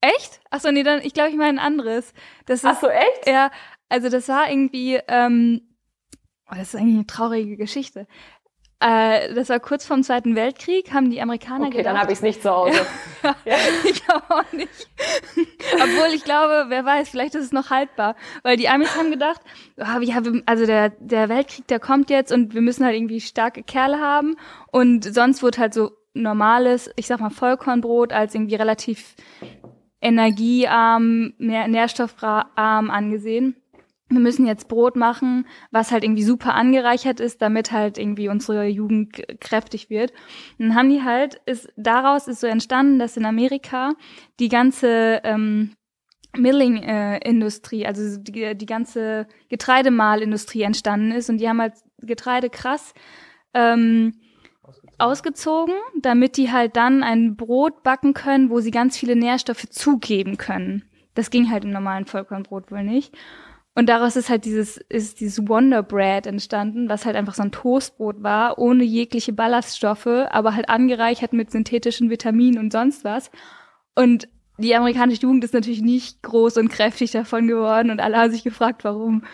Echt? 0.00 0.40
Achso, 0.50 0.72
nee, 0.72 0.82
dann, 0.82 1.02
ich 1.02 1.12
glaube, 1.12 1.30
ich 1.30 1.36
meine 1.36 1.60
ein 1.60 1.64
anderes. 1.64 2.14
Das 2.46 2.60
ist, 2.60 2.66
Ach 2.66 2.80
so, 2.80 2.88
echt? 2.88 3.26
Ja, 3.26 3.50
also 3.90 4.08
das 4.08 4.28
war 4.28 4.50
irgendwie, 4.50 4.98
ähm, 5.08 5.76
oh, 6.50 6.54
das 6.56 6.68
ist 6.68 6.76
eigentlich 6.76 6.96
eine 6.96 7.06
traurige 7.06 7.56
Geschichte. 7.58 8.06
Äh, 8.82 9.34
das 9.34 9.50
war 9.50 9.60
kurz 9.60 9.84
vorm 9.84 10.02
Zweiten 10.02 10.34
Weltkrieg, 10.36 10.92
haben 10.94 11.10
die 11.10 11.20
Amerikaner 11.20 11.66
Okay, 11.66 11.78
gedacht. 11.78 11.94
dann 11.94 12.00
habe 12.00 12.12
ich 12.12 12.18
es 12.18 12.22
nicht 12.22 12.40
zu 12.42 12.50
Hause. 12.50 12.80
Ja, 13.22 13.36
Ja. 13.44 13.56
ich 13.84 14.02
glaube 14.04 14.22
auch 14.30 14.52
nicht. 14.52 14.88
Obwohl 15.74 16.14
ich 16.14 16.24
glaube, 16.24 16.66
wer 16.68 16.84
weiß, 16.86 17.10
vielleicht 17.10 17.34
ist 17.34 17.44
es 17.44 17.52
noch 17.52 17.68
haltbar. 17.68 18.16
Weil 18.42 18.56
die 18.56 18.68
Amis 18.70 18.96
haben 18.96 19.10
gedacht, 19.10 19.42
ah, 19.76 19.98
ja, 20.00 20.22
also 20.46 20.64
der, 20.64 20.90
der 20.98 21.28
Weltkrieg, 21.28 21.66
der 21.68 21.78
kommt 21.78 22.08
jetzt 22.08 22.32
und 22.32 22.54
wir 22.54 22.62
müssen 22.62 22.84
halt 22.86 22.96
irgendwie 22.96 23.20
starke 23.20 23.62
Kerle 23.62 24.00
haben. 24.00 24.36
Und 24.72 25.04
sonst 25.04 25.42
wird 25.42 25.58
halt 25.58 25.74
so 25.74 25.90
normales, 26.14 26.90
ich 26.96 27.06
sag 27.06 27.20
mal 27.20 27.28
Vollkornbrot 27.30 28.12
als 28.14 28.34
irgendwie 28.34 28.54
relativ 28.56 29.14
energiearm, 30.00 31.34
nähr 31.38 31.68
nährstoffarm 31.68 32.90
angesehen. 32.90 33.56
Wir 34.10 34.20
müssen 34.20 34.46
jetzt 34.46 34.68
Brot 34.68 34.96
machen, 34.96 35.46
was 35.70 35.92
halt 35.92 36.04
irgendwie 36.04 36.24
super 36.24 36.54
angereichert 36.54 37.20
ist, 37.20 37.40
damit 37.40 37.70
halt 37.70 37.96
irgendwie 37.96 38.28
unsere 38.28 38.66
Jugend 38.66 39.22
kräftig 39.40 39.88
wird. 39.88 40.12
Und 40.58 40.68
dann 40.68 40.74
haben 40.74 40.90
die 40.90 41.02
halt, 41.02 41.40
ist, 41.46 41.72
daraus 41.76 42.26
ist 42.26 42.40
so 42.40 42.48
entstanden, 42.48 42.98
dass 42.98 43.16
in 43.16 43.24
Amerika 43.24 43.92
die 44.40 44.48
ganze 44.48 45.20
ähm, 45.22 45.74
Milling-Industrie, 46.36 47.86
also 47.86 48.18
die, 48.18 48.56
die 48.56 48.66
ganze 48.66 49.26
Getreidemalindustrie 49.48 50.62
entstanden 50.62 51.12
ist 51.12 51.30
und 51.30 51.38
die 51.38 51.48
haben 51.48 51.60
halt 51.60 51.74
Getreide 51.98 52.50
krass 52.50 52.94
ähm, 53.54 54.14
ausgezogen, 54.98 55.74
damit 56.00 56.36
die 56.36 56.52
halt 56.52 56.76
dann 56.76 57.02
ein 57.02 57.36
Brot 57.36 57.82
backen 57.82 58.14
können, 58.14 58.50
wo 58.50 58.60
sie 58.60 58.70
ganz 58.70 58.96
viele 58.96 59.16
Nährstoffe 59.16 59.68
zugeben 59.70 60.36
können. 60.36 60.84
Das 61.14 61.30
ging 61.30 61.50
halt 61.50 61.64
im 61.64 61.70
normalen 61.70 62.06
Vollkornbrot 62.06 62.70
wohl 62.70 62.84
nicht. 62.84 63.16
Und 63.74 63.88
daraus 63.88 64.16
ist 64.16 64.28
halt 64.28 64.44
dieses, 64.44 64.76
ist 64.76 65.20
dieses 65.20 65.46
Wonder 65.48 65.82
Bread 65.82 66.26
entstanden, 66.26 66.88
was 66.88 67.06
halt 67.06 67.16
einfach 67.16 67.34
so 67.34 67.42
ein 67.42 67.52
Toastbrot 67.52 68.22
war, 68.22 68.58
ohne 68.58 68.82
jegliche 68.84 69.32
Ballaststoffe, 69.32 70.06
aber 70.06 70.54
halt 70.56 70.68
angereichert 70.68 71.32
mit 71.32 71.50
synthetischen 71.52 72.10
Vitaminen 72.10 72.58
und 72.58 72.72
sonst 72.72 73.04
was. 73.04 73.30
Und 73.94 74.28
die 74.58 74.74
amerikanische 74.74 75.22
Jugend 75.22 75.44
ist 75.44 75.54
natürlich 75.54 75.82
nicht 75.82 76.22
groß 76.22 76.56
und 76.58 76.68
kräftig 76.68 77.12
davon 77.12 77.46
geworden 77.46 77.90
und 77.90 78.00
alle 78.00 78.18
haben 78.18 78.30
sich 78.32 78.42
gefragt, 78.44 78.84
warum. 78.84 79.24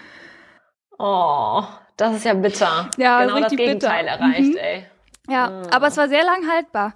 Oh, 0.98 1.62
das 1.96 2.16
ist 2.16 2.24
ja 2.24 2.34
bitter. 2.34 2.90
Ja, 2.98 3.22
genau 3.22 3.40
das 3.40 3.52
richtig 3.52 3.58
bitter. 3.58 3.88
Gegenteil 3.88 4.06
erreicht, 4.06 4.52
Mhm. 4.52 4.56
ey. 4.56 4.86
Ja, 5.28 5.48
Mm. 5.48 5.62
aber 5.72 5.88
es 5.88 5.96
war 5.96 6.08
sehr 6.08 6.24
lang 6.24 6.48
haltbar. 6.50 6.94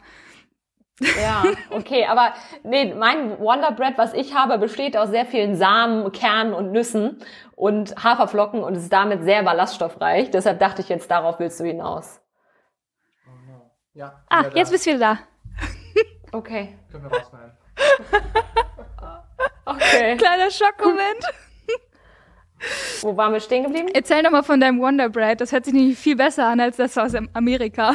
Ja, 1.00 1.44
okay, 1.70 2.04
aber 2.06 2.34
nee, 2.62 2.94
mein 2.94 3.38
Wonder 3.40 3.72
Bread, 3.72 3.96
was 3.96 4.12
ich 4.12 4.34
habe, 4.34 4.58
besteht 4.58 4.96
aus 4.96 5.08
sehr 5.08 5.24
vielen 5.24 5.56
Samen, 5.56 6.12
Kernen 6.12 6.52
und 6.52 6.72
Nüssen 6.72 7.22
und 7.56 7.94
Haferflocken 8.02 8.62
und 8.62 8.74
ist 8.74 8.92
damit 8.92 9.24
sehr 9.24 9.42
ballaststoffreich. 9.42 10.30
Deshalb 10.30 10.58
dachte 10.58 10.82
ich 10.82 10.88
jetzt, 10.88 11.10
darauf 11.10 11.38
willst 11.38 11.58
du 11.60 11.64
hinaus. 11.64 12.20
Ja. 13.94 14.22
Ah, 14.28 14.44
jetzt 14.54 14.70
bist 14.70 14.86
du 14.86 14.90
wieder 14.90 14.98
da. 15.14 15.18
Okay. 16.32 16.78
Können 16.90 17.10
wir 17.10 17.18
rausschneiden. 17.18 17.52
Okay. 19.64 20.16
Kleiner 20.16 20.50
Schockmoment. 20.50 21.24
Wo 23.02 23.16
waren 23.16 23.32
wir 23.32 23.40
stehen 23.40 23.62
geblieben? 23.62 23.88
Erzähl 23.94 24.22
doch 24.22 24.30
mal 24.30 24.42
von 24.42 24.60
deinem 24.60 24.80
Wonder 24.80 25.08
Bread. 25.08 25.40
Das 25.40 25.52
hört 25.52 25.64
sich 25.64 25.72
nämlich 25.72 25.98
viel 25.98 26.16
besser 26.16 26.46
an 26.48 26.60
als 26.60 26.76
das 26.76 26.98
aus 26.98 27.14
Amerika. 27.34 27.94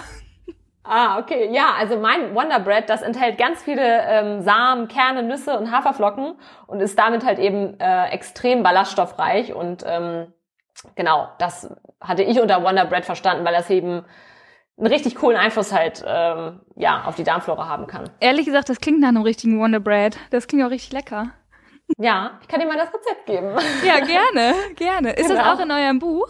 Ah, 0.87 1.17
okay. 1.19 1.49
Ja, 1.51 1.73
also 1.77 1.97
mein 1.97 2.35
Wonder 2.35 2.59
Bread, 2.59 2.89
das 2.89 3.01
enthält 3.01 3.37
ganz 3.37 3.63
viele 3.63 3.81
ähm, 4.07 4.41
Samen, 4.41 4.87
Kerne, 4.87 5.23
Nüsse 5.23 5.57
und 5.57 5.71
Haferflocken 5.71 6.35
und 6.67 6.79
ist 6.79 6.97
damit 6.99 7.25
halt 7.25 7.39
eben 7.39 7.79
äh, 7.79 8.09
extrem 8.09 8.61
ballaststoffreich. 8.63 9.53
Und 9.53 9.83
ähm, 9.87 10.31
genau, 10.95 11.29
das 11.39 11.75
hatte 12.01 12.23
ich 12.23 12.39
unter 12.39 12.63
Wonder 12.63 12.85
Bread 12.85 13.05
verstanden, 13.05 13.43
weil 13.45 13.53
das 13.53 13.69
eben 13.69 14.05
einen 14.77 14.87
richtig 14.87 15.15
coolen 15.15 15.37
Einfluss 15.37 15.71
halt 15.73 16.03
ähm, 16.05 16.61
ja 16.75 17.03
auf 17.05 17.15
die 17.15 17.23
Darmflora 17.23 17.67
haben 17.67 17.87
kann. 17.87 18.09
Ehrlich 18.19 18.45
gesagt, 18.45 18.69
das 18.69 18.79
klingt 18.79 18.99
nach 18.99 19.07
einem 19.09 19.23
richtigen 19.23 19.59
Wonder 19.59 19.79
Bread. 19.79 20.17
Das 20.31 20.47
klingt 20.47 20.63
auch 20.65 20.69
richtig 20.69 20.91
lecker. 20.93 21.31
Ja, 21.97 22.39
ich 22.41 22.47
kann 22.47 22.59
dir 22.59 22.65
mal 22.67 22.77
das 22.77 22.93
Rezept 22.93 23.25
geben. 23.25 23.55
Ja, 23.85 23.99
gerne, 23.99 24.53
gerne. 24.75 25.11
Ist 25.13 25.29
das 25.29 25.37
Genau. 25.37 25.53
auch 25.53 25.59
in 25.59 25.71
eurem 25.71 25.99
Buch? 25.99 26.27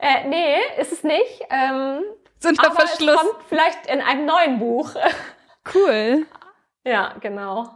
Äh, 0.00 0.28
nee, 0.28 0.54
ist 0.80 0.92
es 0.92 1.02
nicht. 1.02 1.42
Ähm, 1.50 2.02
So 2.40 2.48
unter 2.50 2.66
aber 2.66 2.74
Verschluss. 2.76 3.16
es 3.16 3.20
kommt 3.20 3.44
vielleicht 3.48 3.86
in 3.86 4.00
einem 4.00 4.26
neuen 4.26 4.58
Buch. 4.58 4.94
Cool. 5.74 6.24
ja, 6.86 7.14
genau. 7.20 7.68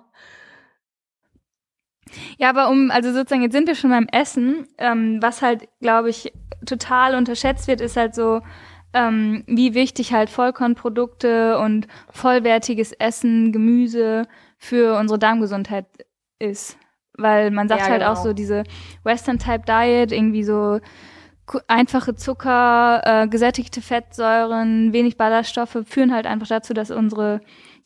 Ja, 2.38 2.48
aber 2.48 2.70
um, 2.70 2.90
also 2.90 3.12
sozusagen, 3.12 3.42
jetzt 3.42 3.52
sind 3.52 3.68
wir 3.68 3.74
schon 3.74 3.90
beim 3.90 4.06
Essen. 4.10 4.66
Ähm, 4.78 5.18
was 5.20 5.42
halt, 5.42 5.68
glaube 5.80 6.08
ich, 6.08 6.32
total 6.64 7.14
unterschätzt 7.14 7.68
wird, 7.68 7.82
ist 7.82 7.96
halt 7.98 8.14
so, 8.14 8.40
ähm, 8.94 9.44
wie 9.46 9.74
wichtig 9.74 10.12
halt 10.14 10.30
Vollkornprodukte 10.30 11.58
und 11.58 11.86
vollwertiges 12.10 12.92
Essen, 12.92 13.52
Gemüse 13.52 14.26
für 14.58 14.98
unsere 14.98 15.18
Darmgesundheit 15.18 15.86
ist. 16.38 16.78
Weil 17.14 17.50
man 17.50 17.68
sagt 17.68 17.82
Ja, 17.82 17.88
halt 17.88 18.00
genau. 18.00 18.12
auch 18.12 18.16
so 18.16 18.32
diese 18.32 18.64
Western-Type-Diet, 19.04 20.12
irgendwie 20.12 20.44
so 20.44 20.80
einfache 21.68 22.14
Zucker, 22.14 23.02
äh, 23.04 23.28
gesättigte 23.28 23.80
Fettsäuren, 23.80 24.92
wenig 24.92 25.16
Ballaststoffe 25.16 25.78
führen 25.86 26.12
halt 26.12 26.26
einfach 26.26 26.48
dazu, 26.48 26.74
dass 26.74 26.90
unsere 26.90 27.40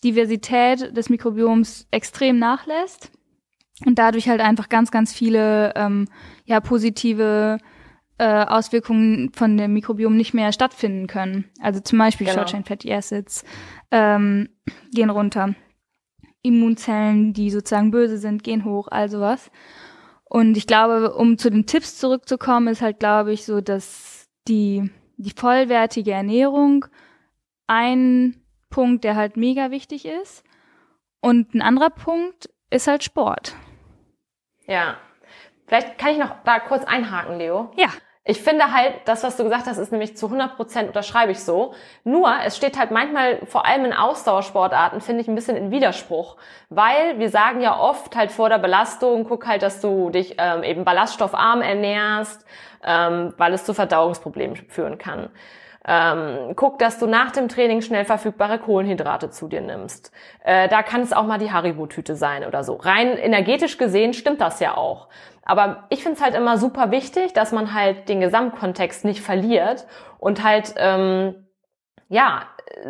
Diversität 0.05 0.97
des 0.97 1.09
Mikrobioms 1.09 1.87
extrem 1.91 2.39
nachlässt 2.39 3.11
und 3.85 3.99
dadurch 3.99 4.29
halt 4.29 4.41
einfach 4.41 4.69
ganz, 4.69 4.91
ganz 4.91 5.13
viele 5.13 5.73
ähm, 5.75 6.09
ja, 6.45 6.61
positive 6.61 7.59
äh, 8.19 8.45
Auswirkungen 8.47 9.31
von 9.35 9.57
dem 9.57 9.73
Mikrobiom 9.75 10.17
nicht 10.17 10.33
mehr 10.33 10.53
stattfinden 10.53 11.07
können. 11.07 11.45
Also 11.61 11.81
zum 11.81 11.99
Beispiel 11.99 12.27
Genau. 12.27 12.39
Short 12.39 12.51
Chain 12.51 12.65
Fatty 12.65 12.93
Acids 12.93 13.45
ähm, 13.91 14.49
gehen 14.93 15.11
runter. 15.11 15.55
Immunzellen, 16.43 17.33
die 17.33 17.51
sozusagen 17.51 17.91
böse 17.91 18.19
sind, 18.19 18.45
gehen 18.45 18.65
hoch, 18.65 18.89
all 18.91 19.09
sowas. 19.09 19.51
Und 20.29 20.57
ich 20.57 20.67
glaube, 20.67 21.15
um 21.15 21.39
zu 21.39 21.51
den 21.51 21.67
Tipps 21.67 21.99
zurückzukommen, 21.99 22.69
ist 22.69 22.83
halt, 22.83 22.99
glaube 22.99 23.33
ich, 23.33 23.45
so, 23.45 23.61
dass 23.61 24.29
die, 24.49 24.91
die 25.17 25.31
vollwertige 25.31 26.13
Ernährung 26.13 26.87
ein 27.67 28.43
Punkt, 28.69 29.05
der 29.05 29.17
halt 29.17 29.37
mega 29.37 29.71
wichtig 29.71 30.05
ist. 30.05 30.43
Und 31.21 31.55
ein 31.55 31.63
anderer 31.63 31.91
Punkt 31.91 32.51
ist 32.71 32.87
halt 32.87 33.05
Sport. 33.05 33.55
Ja. 34.67 34.99
Vielleicht 35.67 35.99
kann 35.99 36.13
ich 36.13 36.19
noch 36.19 36.43
da 36.45 36.61
kurz 36.61 36.85
einhaken, 36.85 37.39
Leo. 37.39 37.73
Ja. 37.77 37.89
Ich 38.29 38.43
finde 38.43 38.73
halt, 38.73 38.93
das, 39.05 39.23
was 39.23 39.37
du 39.37 39.45
gesagt 39.45 39.67
hast, 39.67 39.79
ist 39.79 39.93
nämlich 39.93 40.17
zu 40.17 40.27
100 40.27 40.57
Prozent 40.57 40.89
unterschreibe 40.89 41.31
ich 41.31 41.45
so. 41.45 41.75
Nur, 42.03 42.29
es 42.45 42.57
steht 42.57 42.77
halt 42.77 42.91
manchmal, 42.91 43.39
vor 43.47 43.65
allem 43.67 43.85
in 43.85 43.93
Ausdauersportarten, 43.93 45.01
finde 45.01 45.21
ich 45.21 45.29
ein 45.29 45.37
bisschen 45.37 45.57
in 45.57 45.71
Widerspruch. 45.71 46.37
Weil 46.69 47.21
wir 47.21 47.31
sagen 47.31 47.61
ja 47.61 47.79
oft 47.79 48.17
halt 48.17 48.33
vor 48.33 48.49
der 48.49 48.59
Belastung, 48.59 49.27
guck 49.29 49.47
halt, 49.47 49.63
dass 49.63 49.81
du 49.81 50.11
dich 50.11 50.35
ähm, 50.39 50.65
eben 50.65 50.85
ballaststoffarm 50.85 51.63
ernährst, 51.63 52.45
ähm, 52.85 53.33
weil 53.37 53.55
es 53.55 53.65
zu 53.65 53.75
Verdauungsproblemen 53.75 54.57
führen 54.57 54.99
kann. 54.99 55.31
Ähm, 55.89 56.55
guck, 56.57 56.81
dass 56.81 56.99
du 56.99 57.07
nach 57.07 57.31
dem 57.31 57.49
Training 57.49 57.81
schnell 57.81 58.05
verfügbare 58.05 58.59
Kohlenhydrate 58.59 59.31
zu 59.31 59.47
dir 59.47 59.61
nimmst. 59.61 60.11
Äh, 60.43 60.69
da 60.69 60.83
kann 60.83 61.03
es 61.03 61.13
auch 61.13 61.27
mal 61.27 61.39
die 61.39 61.53
Haribo-Tüte 61.53 62.17
sein 62.17 62.45
oder 62.45 62.65
so. 62.65 62.75
Rein 62.75 63.17
energetisch 63.17 63.79
gesehen 63.79 64.13
stimmt 64.15 64.41
das 64.41 64.59
ja 64.59 64.77
auch. 64.77 65.07
Aber 65.47 65.85
ich 65.89 66.03
finde 66.03 66.19
es 66.19 66.23
halt 66.23 66.35
immer 66.35 66.59
super 66.59 66.91
wichtig, 66.91 67.33
dass 67.33 67.53
man 67.53 67.73
halt 67.73 68.09
den 68.09 68.21
Gesamtkontext 68.21 69.05
nicht 69.05 69.23
verliert 69.23 69.87
und 70.19 70.43
halt 70.43 70.75
ähm, 70.77 71.47
ja 72.09 72.43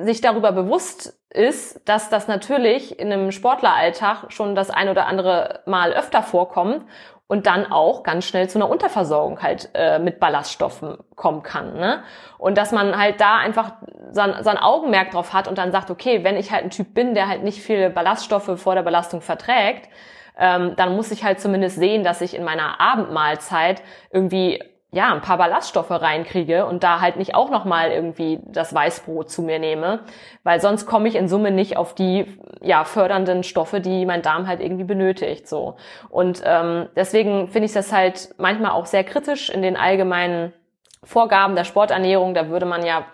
sich 0.03 0.23
darüber 0.23 0.53
bewusst 0.53 1.21
ist, 1.31 1.87
dass 1.89 2.09
das 2.09 2.29
natürlich 2.29 2.99
in 2.99 3.13
einem 3.13 3.31
Sportleralltag 3.31 4.33
schon 4.33 4.55
das 4.55 4.71
ein 4.71 4.89
oder 4.89 5.07
andere 5.07 5.61
Mal 5.67 5.93
öfter 5.93 6.23
vorkommt 6.23 6.85
und 7.29 7.47
dann 7.47 7.71
auch 7.71 8.03
ganz 8.05 8.25
schnell 8.25 8.49
zu 8.49 8.59
einer 8.59 8.71
Unterversorgung 8.71 9.43
halt 9.43 9.69
äh, 9.75 9.99
mit 9.99 10.19
Ballaststoffen 10.19 10.97
kommen 11.15 11.43
kann. 11.43 11.75
Ne? 11.75 12.03
Und 12.39 12.57
dass 12.57 12.73
man 12.73 12.97
halt 12.97 13.21
da 13.21 13.37
einfach 13.37 13.73
sein, 14.13 14.35
sein 14.43 14.59
Augenmerk 14.59 15.11
drauf 15.11 15.33
hat 15.33 15.49
und 15.49 15.59
dann 15.59 15.73
sagt, 15.73 15.91
okay, 15.91 16.25
wenn 16.25 16.37
ich 16.37 16.53
halt 16.53 16.65
ein 16.65 16.71
Typ 16.71 16.95
bin, 16.95 17.15
der 17.15 17.29
halt 17.29 17.43
nicht 17.43 17.61
viele 17.61 17.91
Ballaststoffe 17.91 18.59
vor 18.61 18.75
der 18.75 18.83
Belastung 18.83 19.21
verträgt, 19.21 19.91
ähm, 20.39 20.75
dann 20.77 20.95
muss 20.97 21.11
ich 21.11 21.25
halt 21.25 21.41
zumindest 21.41 21.77
sehen, 21.77 22.05
dass 22.05 22.21
ich 22.21 22.35
in 22.35 22.45
meiner 22.45 22.81
Abendmahlzeit 22.81 23.83
irgendwie 24.11 24.61
ja, 24.93 25.13
ein 25.13 25.21
paar 25.21 25.37
Ballaststoffe 25.37 25.91
reinkriege 25.91 26.65
und 26.65 26.83
da 26.83 27.01
halt 27.01 27.17
nicht 27.17 27.35
auch 27.35 27.51
nochmal 27.51 27.91
irgendwie 27.91 28.41
das 28.45 28.73
Weißbrot 28.73 29.31
zu 29.31 29.43
mir 29.43 29.59
nehme, 29.59 30.01
weil 30.43 30.61
sonst 30.61 30.87
komme 30.87 31.09
ich 31.09 31.17
in 31.17 31.29
Summe 31.29 31.51
nicht 31.51 31.77
auf 31.77 31.95
die 31.95 32.39
ja, 32.63 32.85
fördernden 32.85 33.43
Stoffe, 33.43 33.81
die 33.81 34.07
mein 34.07 34.23
Darm 34.23 34.47
halt 34.47 34.61
irgendwie 34.61 34.85
benötigt. 34.85 35.49
so 35.49 35.77
Und 36.09 36.43
ähm, 36.47 36.89
deswegen 36.97 37.49
finde 37.49 37.67
ich 37.67 37.73
das 37.73 37.93
halt 37.93 38.31
manchmal 38.39 38.71
auch 38.71 38.87
sehr 38.87 39.05
kritisch 39.05 39.51
in 39.51 39.61
den 39.61 39.77
allgemeinen 39.77 40.55
Vorgaben 41.03 41.57
der 41.57 41.65
Sporternährung. 41.65 42.33
Da 42.33 42.49
würde 42.49 42.65
man 42.65 42.85
ja, 42.85 43.05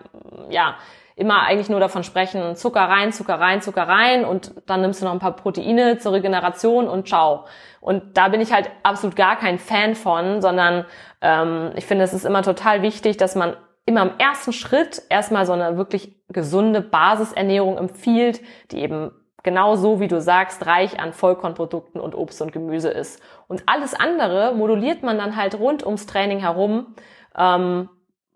ja, 0.49 0.75
immer 1.15 1.43
eigentlich 1.43 1.69
nur 1.69 1.79
davon 1.79 2.03
sprechen, 2.03 2.55
Zucker 2.55 2.81
rein, 2.81 3.11
Zucker 3.11 3.39
rein, 3.39 3.61
Zucker 3.61 3.87
rein 3.87 4.25
und 4.25 4.53
dann 4.65 4.81
nimmst 4.81 5.01
du 5.01 5.05
noch 5.05 5.13
ein 5.13 5.19
paar 5.19 5.35
Proteine 5.35 5.97
zur 5.97 6.13
Regeneration 6.13 6.87
und 6.87 7.07
ciao. 7.07 7.45
Und 7.81 8.17
da 8.17 8.29
bin 8.29 8.41
ich 8.41 8.51
halt 8.51 8.69
absolut 8.83 9.15
gar 9.15 9.35
kein 9.35 9.59
Fan 9.59 9.95
von, 9.95 10.41
sondern 10.41 10.85
ähm, 11.21 11.71
ich 11.75 11.85
finde, 11.85 12.03
es 12.03 12.13
ist 12.13 12.25
immer 12.25 12.41
total 12.41 12.81
wichtig, 12.81 13.17
dass 13.17 13.35
man 13.35 13.55
immer 13.85 14.03
im 14.03 14.11
ersten 14.17 14.53
Schritt 14.53 15.03
erstmal 15.09 15.45
so 15.45 15.53
eine 15.53 15.77
wirklich 15.77 16.15
gesunde 16.29 16.81
Basisernährung 16.81 17.77
empfiehlt, 17.77 18.41
die 18.71 18.79
eben 18.79 19.11
genau 19.43 19.75
so, 19.75 19.99
wie 19.99 20.07
du 20.07 20.21
sagst, 20.21 20.65
reich 20.65 20.99
an 20.99 21.13
Vollkornprodukten 21.13 21.99
und 21.99 22.15
Obst 22.15 22.41
und 22.41 22.53
Gemüse 22.53 22.89
ist. 22.89 23.21
Und 23.47 23.63
alles 23.65 23.93
andere 23.93 24.55
moduliert 24.55 25.03
man 25.03 25.17
dann 25.17 25.35
halt 25.35 25.59
rund 25.59 25.85
ums 25.85 26.05
Training 26.05 26.39
herum 26.39 26.95
ähm, 27.37 27.89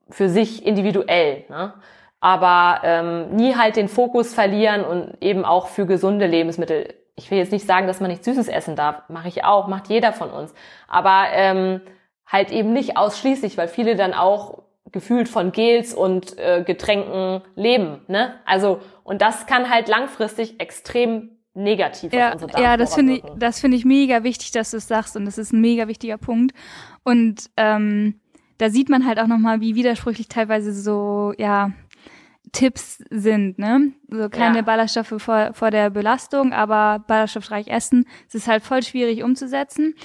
für 0.09 0.30
sich 0.30 0.65
individuell. 0.65 1.45
Ne? 1.49 1.73
Aber 2.20 2.82
ähm, 2.84 3.36
nie 3.36 3.55
halt 3.55 3.76
den 3.76 3.89
Fokus 3.89 4.34
verlieren 4.34 4.84
und 4.84 5.13
eben 5.22 5.45
auch 5.45 5.68
für 5.68 5.86
gesunde 5.86 6.28
Lebensmittel. 6.28 6.93
Ich 7.15 7.32
will 7.32 7.38
jetzt 7.38 7.51
nicht 7.51 7.65
sagen, 7.65 7.88
dass 7.88 7.99
man 7.99 8.11
nicht 8.11 8.24
Süßes 8.24 8.47
essen 8.47 8.76
darf, 8.76 9.09
mache 9.09 9.28
ich 9.28 9.43
auch, 9.43 9.68
macht 9.68 9.88
jeder 9.88 10.13
von 10.13 10.30
uns, 10.30 10.53
aber 10.88 11.26
ähm, 11.32 11.82
halt 12.26 12.51
eben 12.51 12.74
nicht 12.74 12.97
ausschließlich, 12.97 13.57
weil 13.57 13.68
viele 13.68 13.95
dann 13.95 14.13
auch 14.13 14.63
gefühlt 14.91 15.28
von 15.28 15.51
Gels 15.51 15.93
und 15.93 16.38
äh, 16.38 16.63
Getränken 16.63 17.41
leben, 17.55 18.01
ne? 18.07 18.36
Also 18.45 18.80
und 19.03 19.22
das 19.22 19.45
kann 19.45 19.70
halt 19.70 19.88
langfristig 19.88 20.59
extrem 20.59 21.38
negativ 21.53 22.13
ja, 22.13 22.28
auf 22.28 22.34
unsere 22.34 22.51
Darmflora 22.51 22.72
Ja, 22.72 22.78
das 22.78 22.95
finde 22.95 23.13
ich, 23.13 23.24
das 23.38 23.59
finde 23.59 23.78
ich 23.78 23.86
mega 23.86 24.24
wichtig, 24.24 24.51
dass 24.51 24.72
du 24.72 24.78
es 24.78 24.88
sagst 24.88 25.18
und 25.18 25.26
das 25.26 25.38
ist 25.38 25.51
ein 25.51 25.61
mega 25.61 25.88
wichtiger 25.88 26.18
Punkt. 26.18 26.53
Und 27.03 27.49
ähm, 27.57 28.20
da 28.57 28.70
sieht 28.70 28.89
man 28.89 29.05
halt 29.05 29.20
auch 29.20 29.28
nochmal, 29.28 29.59
wie 29.59 29.76
widersprüchlich 29.76 30.28
teilweise 30.28 30.74
so, 30.74 31.34
ja, 31.38 31.72
Tipps 32.51 33.03
sind, 33.09 33.59
ne? 33.59 33.91
So 34.09 34.29
keine 34.29 34.57
Ja. 34.57 34.61
Ballaststoffe 34.63 35.15
vor, 35.17 35.53
vor 35.53 35.71
der 35.71 35.89
Belastung, 35.89 36.53
aber 36.53 37.03
ballaststoffreich 37.07 37.67
essen. 37.67 38.05
Es 38.27 38.35
ist 38.35 38.47
halt 38.47 38.63
voll 38.63 38.83
schwierig 38.83 39.23
umzusetzen. 39.23 39.95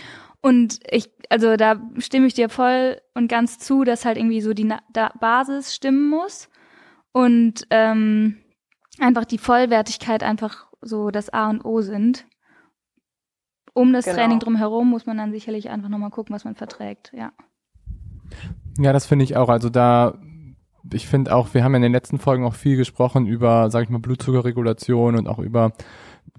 Und 0.40 0.80
ich, 0.90 1.10
also 1.30 1.56
da 1.56 1.80
stimme 1.98 2.26
ich 2.26 2.34
dir 2.34 2.48
voll 2.48 3.00
und 3.14 3.28
ganz 3.28 3.58
zu, 3.58 3.84
dass 3.84 4.04
halt 4.04 4.16
irgendwie 4.18 4.40
so 4.40 4.54
die 4.54 4.64
Na 4.64 4.80
da 4.92 5.12
Basis 5.20 5.74
stimmen 5.74 6.08
muss 6.08 6.48
und 7.12 7.64
ähm, 7.70 8.38
einfach 8.98 9.24
die 9.24 9.38
Vollwertigkeit 9.38 10.22
einfach 10.24 10.66
so 10.80 11.10
das 11.10 11.30
A 11.32 11.48
und 11.48 11.64
O 11.64 11.80
sind. 11.80 12.26
Um 13.74 13.92
das 13.92 14.04
Genau. 14.04 14.16
Training 14.16 14.38
drumherum 14.40 14.90
muss 14.90 15.06
man 15.06 15.16
dann 15.16 15.30
sicherlich 15.32 15.70
einfach 15.70 15.88
nochmal 15.88 16.10
gucken, 16.10 16.34
was 16.34 16.44
man 16.44 16.56
verträgt, 16.56 17.12
ja. 17.14 17.32
Ja, 18.78 18.92
das 18.92 19.06
finde 19.06 19.24
ich 19.24 19.36
auch. 19.36 19.48
Also 19.48 19.68
da, 19.70 20.18
ich 20.92 21.06
finde 21.06 21.34
auch, 21.34 21.54
wir 21.54 21.64
haben 21.64 21.74
in 21.74 21.82
den 21.82 21.92
letzten 21.92 22.18
Folgen 22.18 22.44
auch 22.44 22.54
viel 22.54 22.76
gesprochen 22.76 23.26
über, 23.26 23.70
sag 23.70 23.84
ich 23.84 23.90
mal, 23.90 23.98
Blutzuckerregulation 23.98 25.16
und 25.16 25.28
auch 25.28 25.38
über 25.38 25.72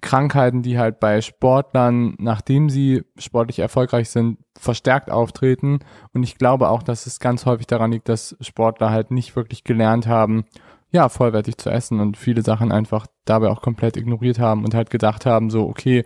Krankheiten, 0.01 0.61
die 0.61 0.77
halt 0.77 0.99
bei 0.99 1.21
Sportlern, 1.21 2.15
nachdem 2.19 2.69
sie 2.69 3.03
sportlich 3.17 3.59
erfolgreich 3.59 4.09
sind, 4.09 4.37
verstärkt 4.57 5.09
auftreten. 5.09 5.79
Und 6.13 6.23
ich 6.23 6.37
glaube 6.37 6.69
auch, 6.69 6.83
dass 6.83 7.05
es 7.05 7.19
ganz 7.19 7.45
häufig 7.45 7.67
daran 7.67 7.91
liegt, 7.91 8.09
dass 8.09 8.35
Sportler 8.41 8.91
halt 8.91 9.11
nicht 9.11 9.35
wirklich 9.35 9.63
gelernt 9.63 10.07
haben, 10.07 10.45
ja, 10.91 11.09
vollwertig 11.09 11.57
zu 11.57 11.71
essen 11.71 11.99
und 11.99 12.17
viele 12.17 12.43
Sachen 12.43 12.71
einfach 12.71 13.07
dabei 13.25 13.49
auch 13.49 13.61
komplett 13.61 13.97
ignoriert 13.97 14.37
haben 14.39 14.63
und 14.63 14.75
halt 14.75 14.91
gedacht 14.91 15.25
haben, 15.25 15.49
so, 15.49 15.67
okay, 15.67 16.05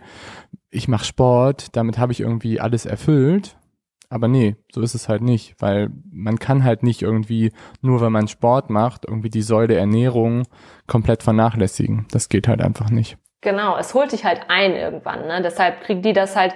ich 0.70 0.88
mache 0.88 1.04
Sport, 1.04 1.76
damit 1.76 1.98
habe 1.98 2.12
ich 2.12 2.20
irgendwie 2.20 2.58
alles 2.58 2.86
erfüllt. 2.86 3.57
Aber 4.10 4.26
nee, 4.26 4.56
so 4.72 4.80
ist 4.80 4.94
es 4.94 5.08
halt 5.08 5.22
nicht, 5.22 5.54
weil 5.58 5.90
man 6.10 6.38
kann 6.38 6.64
halt 6.64 6.82
nicht 6.82 7.02
irgendwie, 7.02 7.52
nur 7.82 8.00
wenn 8.00 8.12
man 8.12 8.26
Sport 8.26 8.70
macht, 8.70 9.04
irgendwie 9.06 9.28
die 9.28 9.42
Säule 9.42 9.76
Ernährung 9.76 10.44
komplett 10.86 11.22
vernachlässigen. 11.22 12.06
Das 12.10 12.28
geht 12.28 12.48
halt 12.48 12.62
einfach 12.62 12.88
nicht. 12.88 13.18
Genau, 13.42 13.76
es 13.76 13.94
holt 13.94 14.12
dich 14.12 14.24
halt 14.24 14.42
ein 14.48 14.72
irgendwann. 14.72 15.26
Ne? 15.26 15.42
Deshalb 15.42 15.82
kriegen 15.82 16.02
die 16.02 16.14
das 16.14 16.36
halt 16.36 16.54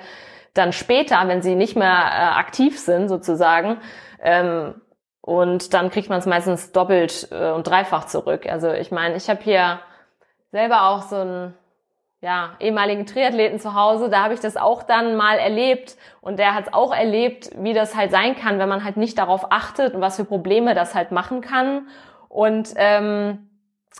dann 0.55 0.73
später, 0.73 1.17
wenn 1.29 1.43
sie 1.43 1.55
nicht 1.55 1.77
mehr 1.77 1.89
äh, 1.89 2.39
aktiv 2.39 2.79
sind 2.79 3.09
sozusagen. 3.09 3.79
Ähm, 4.21 4.75
und 5.21 5.73
dann 5.73 5.91
kriegt 5.91 6.09
man 6.09 6.19
es 6.19 6.27
meistens 6.27 6.73
doppelt 6.73 7.29
äh, 7.31 7.53
und 7.53 7.67
dreifach 7.67 8.07
zurück. 8.07 8.47
Also 8.47 8.73
ich 8.73 8.91
meine, 8.91 9.15
ich 9.17 9.31
habe 9.31 9.41
hier 9.43 9.81
selber 10.51 10.89
auch 10.89 11.03
so 11.03 11.17
einen 11.17 11.55
ja, 12.23 12.51
ehemaligen 12.61 13.05
Triathleten 13.05 13.59
zu 13.59 13.75
Hause, 13.75 14.09
da 14.09 14.23
habe 14.23 14.33
ich 14.33 14.39
das 14.39 14.57
auch 14.57 14.85
dann 14.85 15.16
mal 15.16 15.39
erlebt 15.39 15.97
und 16.20 16.39
der 16.39 16.55
hat 16.55 16.68
es 16.68 16.73
auch 16.73 16.95
erlebt, 16.95 17.51
wie 17.59 17.75
das 17.75 17.97
halt 17.97 18.12
sein 18.12 18.37
kann, 18.37 18.61
wenn 18.61 18.68
man 18.68 18.85
halt 18.85 18.97
nicht 18.97 19.18
darauf 19.18 19.51
achtet 19.51 19.95
und 19.95 20.01
was 20.01 20.16
für 20.16 20.25
Probleme 20.25 20.75
das 20.75 20.95
halt 20.95 21.11
machen 21.11 21.41
kann. 21.41 21.89
Und 22.29 22.75
ähm, 22.77 23.51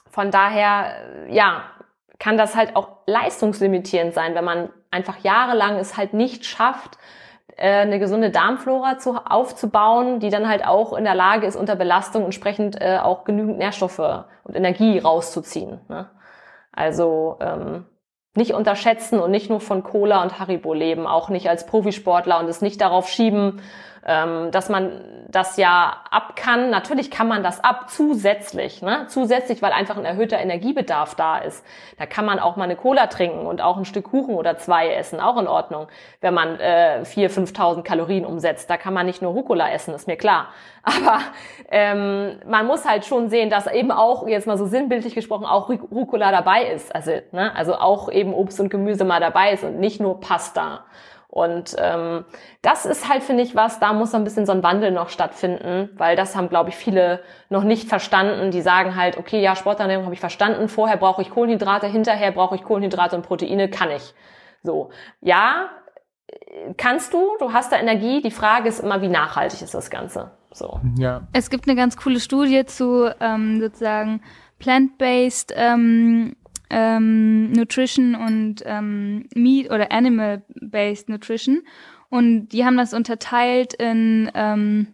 von 0.09 0.31
daher, 0.31 0.95
äh, 1.27 1.35
ja, 1.35 1.65
kann 2.21 2.39
das 2.39 2.55
halt 2.55 2.77
auch 2.77 2.99
leistungslimitierend 3.07 4.15
sein, 4.15 4.37
wenn 4.37 4.45
man 4.45 4.71
einfach 4.93 5.19
jahrelang 5.25 5.77
es 5.79 5.97
halt 5.97 6.15
nicht 6.15 6.47
schafft, 6.47 6.99
äh, 7.57 7.81
eine 7.81 7.99
gesunde 7.99 8.31
Darmflora 8.31 8.99
zu, 8.99 9.17
aufzubauen, 9.17 10.21
die 10.21 10.31
dann 10.31 10.49
halt 10.49 10.65
auch 10.65 10.93
in 10.93 11.03
der 11.03 11.17
Lage 11.17 11.49
ist, 11.49 11.57
unter 11.57 11.75
Belastung 11.75 12.27
entsprechend 12.27 12.81
äh, 12.81 12.99
auch 13.03 13.25
genügend 13.25 13.59
Nährstoffe 13.59 14.25
und 14.45 14.55
Energie 14.55 15.01
rauszuziehen. 15.01 15.81
Ne? 15.89 16.09
Also 16.73 17.39
ähm, 17.41 17.87
nicht 18.35 18.55
unterschätzen 18.55 19.19
und 19.19 19.31
nicht 19.31 19.51
nur 19.51 19.61
von 19.61 19.83
Cola 19.83 20.23
und 20.23 20.39
Haribo 20.39 20.73
leben, 20.73 21.07
auch 21.07 21.29
nicht 21.29 21.49
als 21.49 21.67
Profisportler 21.67 22.39
und 22.41 22.49
es 22.49 22.63
nicht 22.63 22.81
darauf 22.81 23.09
schieben, 23.09 23.61
ähm, 24.05 24.51
dass 24.51 24.69
man 24.69 25.01
das 25.29 25.57
ja 25.57 25.97
ab 26.11 26.35
kann. 26.37 26.71
Natürlich 26.71 27.11
kann 27.11 27.29
man 27.29 27.43
das 27.43 27.63
ab, 27.63 27.89
zusätzlich, 27.89 28.83
ne? 28.83 29.07
Zusätzlich, 29.09 29.63
weil 29.63 29.73
einfach 29.73 29.97
ein 29.97 30.05
erhöhter 30.05 30.39
Energiebedarf 30.39 31.15
da 31.15 31.39
ist. 31.39 31.65
Da 31.99 32.07
kann 32.07 32.25
man 32.25 32.39
auch 32.39 32.57
mal 32.57 32.65
eine 32.65 32.77
Cola 32.77 33.07
trinken 33.07 33.47
und 33.47 33.61
auch 33.63 33.77
ein 33.77 33.85
Stück 33.85 34.11
Kuchen 34.11 34.35
oder 34.35 34.57
zwei 34.59 34.93
essen, 34.93 35.21
auch 35.21 35.39
in 35.39 35.47
Ordnung, 35.47 35.87
wenn 36.21 36.35
man 36.35 36.59
äh, 36.59 37.03
4.000, 37.05 37.55
5.000 37.55 37.83
Kalorien 37.83 38.27
umsetzt. 38.27 38.69
Da 38.69 38.77
kann 38.77 38.93
man 38.93 39.07
nicht 39.07 39.23
nur 39.23 39.33
Rucola 39.33 39.71
essen, 39.71 39.95
ist 39.95 40.07
mir 40.09 40.17
klar. 40.17 40.49
Aber 40.83 41.21
ähm, 41.71 42.41
man 42.45 42.67
muss 42.67 42.85
halt 42.85 43.05
schon 43.05 43.29
sehen, 43.29 43.51
dass 43.51 43.69
eben 43.69 43.93
auch, 43.93 44.27
jetzt 44.27 44.49
mal 44.49 44.59
so 44.59 44.67
sinnbildlich 44.67 45.15
gesprochen, 45.15 45.47
auch 45.47 45.69
Ru- 45.71 45.89
Rucola 45.93 46.33
dabei 46.33 46.65
ist. 46.65 46.93
Also, 46.93 47.13
ne? 47.31 47.55
also 47.55 47.77
auch 47.77 48.11
eben 48.11 48.35
Obst 48.35 48.59
und 48.59 48.69
Gemüse 48.69 49.05
mal 49.05 49.21
dabei 49.21 49.53
ist 49.53 49.63
und 49.63 49.79
nicht 49.79 50.01
nur 50.01 50.19
Pasta. 50.21 50.85
Und 51.33 51.75
ähm, 51.79 52.27
das 52.61 52.85
ist 52.85 53.09
halt, 53.09 53.23
finde 53.23 53.43
ich, 53.43 53.57
was, 53.57 53.81
da 53.81 53.95
muss 53.95 54.15
ein 54.15 54.23
bisschen 54.23 54.45
so 54.45 54.53
ein 54.53 54.63
Wandel 54.63 54.91
noch 54.91 55.09
stattfinden, 55.09 55.89
weil 55.97 56.15
das 56.15 56.37
haben, 56.37 56.51
glaube 56.51 56.69
ich, 56.69 56.77
viele 56.77 57.23
noch 57.49 57.65
nicht 57.65 57.89
verstanden. 57.89 58.51
Die 58.51 58.61
sagen 58.61 58.97
halt, 58.97 59.17
okay, 59.17 59.41
ja, 59.41 59.57
Sporternährung 59.57 60.05
habe 60.05 60.13
ich 60.13 60.21
verstanden, 60.21 60.69
vorher 60.69 60.99
brauche 60.99 61.23
ich 61.23 61.31
Kohlenhydrate, 61.31 61.87
hinterher 61.87 62.33
brauche 62.33 62.55
ich 62.55 62.63
Kohlenhydrate 62.63 63.17
und 63.17 63.23
Proteine, 63.23 63.71
kann 63.71 63.91
ich. 63.91 64.13
So, 64.63 64.91
ja, 65.23 65.71
kannst 66.77 67.15
du, 67.15 67.31
du 67.39 67.55
hast 67.55 67.73
da 67.73 67.79
Energie. 67.79 68.21
Die 68.21 68.31
Frage 68.31 68.69
ist 68.69 68.81
immer, 68.81 69.01
wie 69.01 69.09
nachhaltig 69.09 69.63
ist 69.63 69.73
das 69.73 69.89
Ganze? 69.89 70.33
So. 70.53 70.81
Ja. 70.99 71.23
Es 71.33 71.49
gibt 71.49 71.67
eine 71.67 71.77
ganz 71.77 71.97
coole 71.97 72.21
Studie 72.21 72.67
zu 72.67 73.11
ähm, 73.21 73.59
sozusagen 73.59 74.21
plant-based 74.59 75.55
ähm, 75.57 76.37
ähm, 76.73 77.53
Nutrition 77.53 78.15
und 78.15 78.63
ähm, 78.65 79.29
Meat 79.35 79.71
oder 79.71 79.93
Animal-based 79.93 81.09
Nutrition. 81.09 81.63
Und 82.09 82.49
die 82.49 82.65
haben 82.65 82.77
das 82.77 82.95
unterteilt 82.95 83.75
in 83.75 84.31
ähm, 84.35 84.89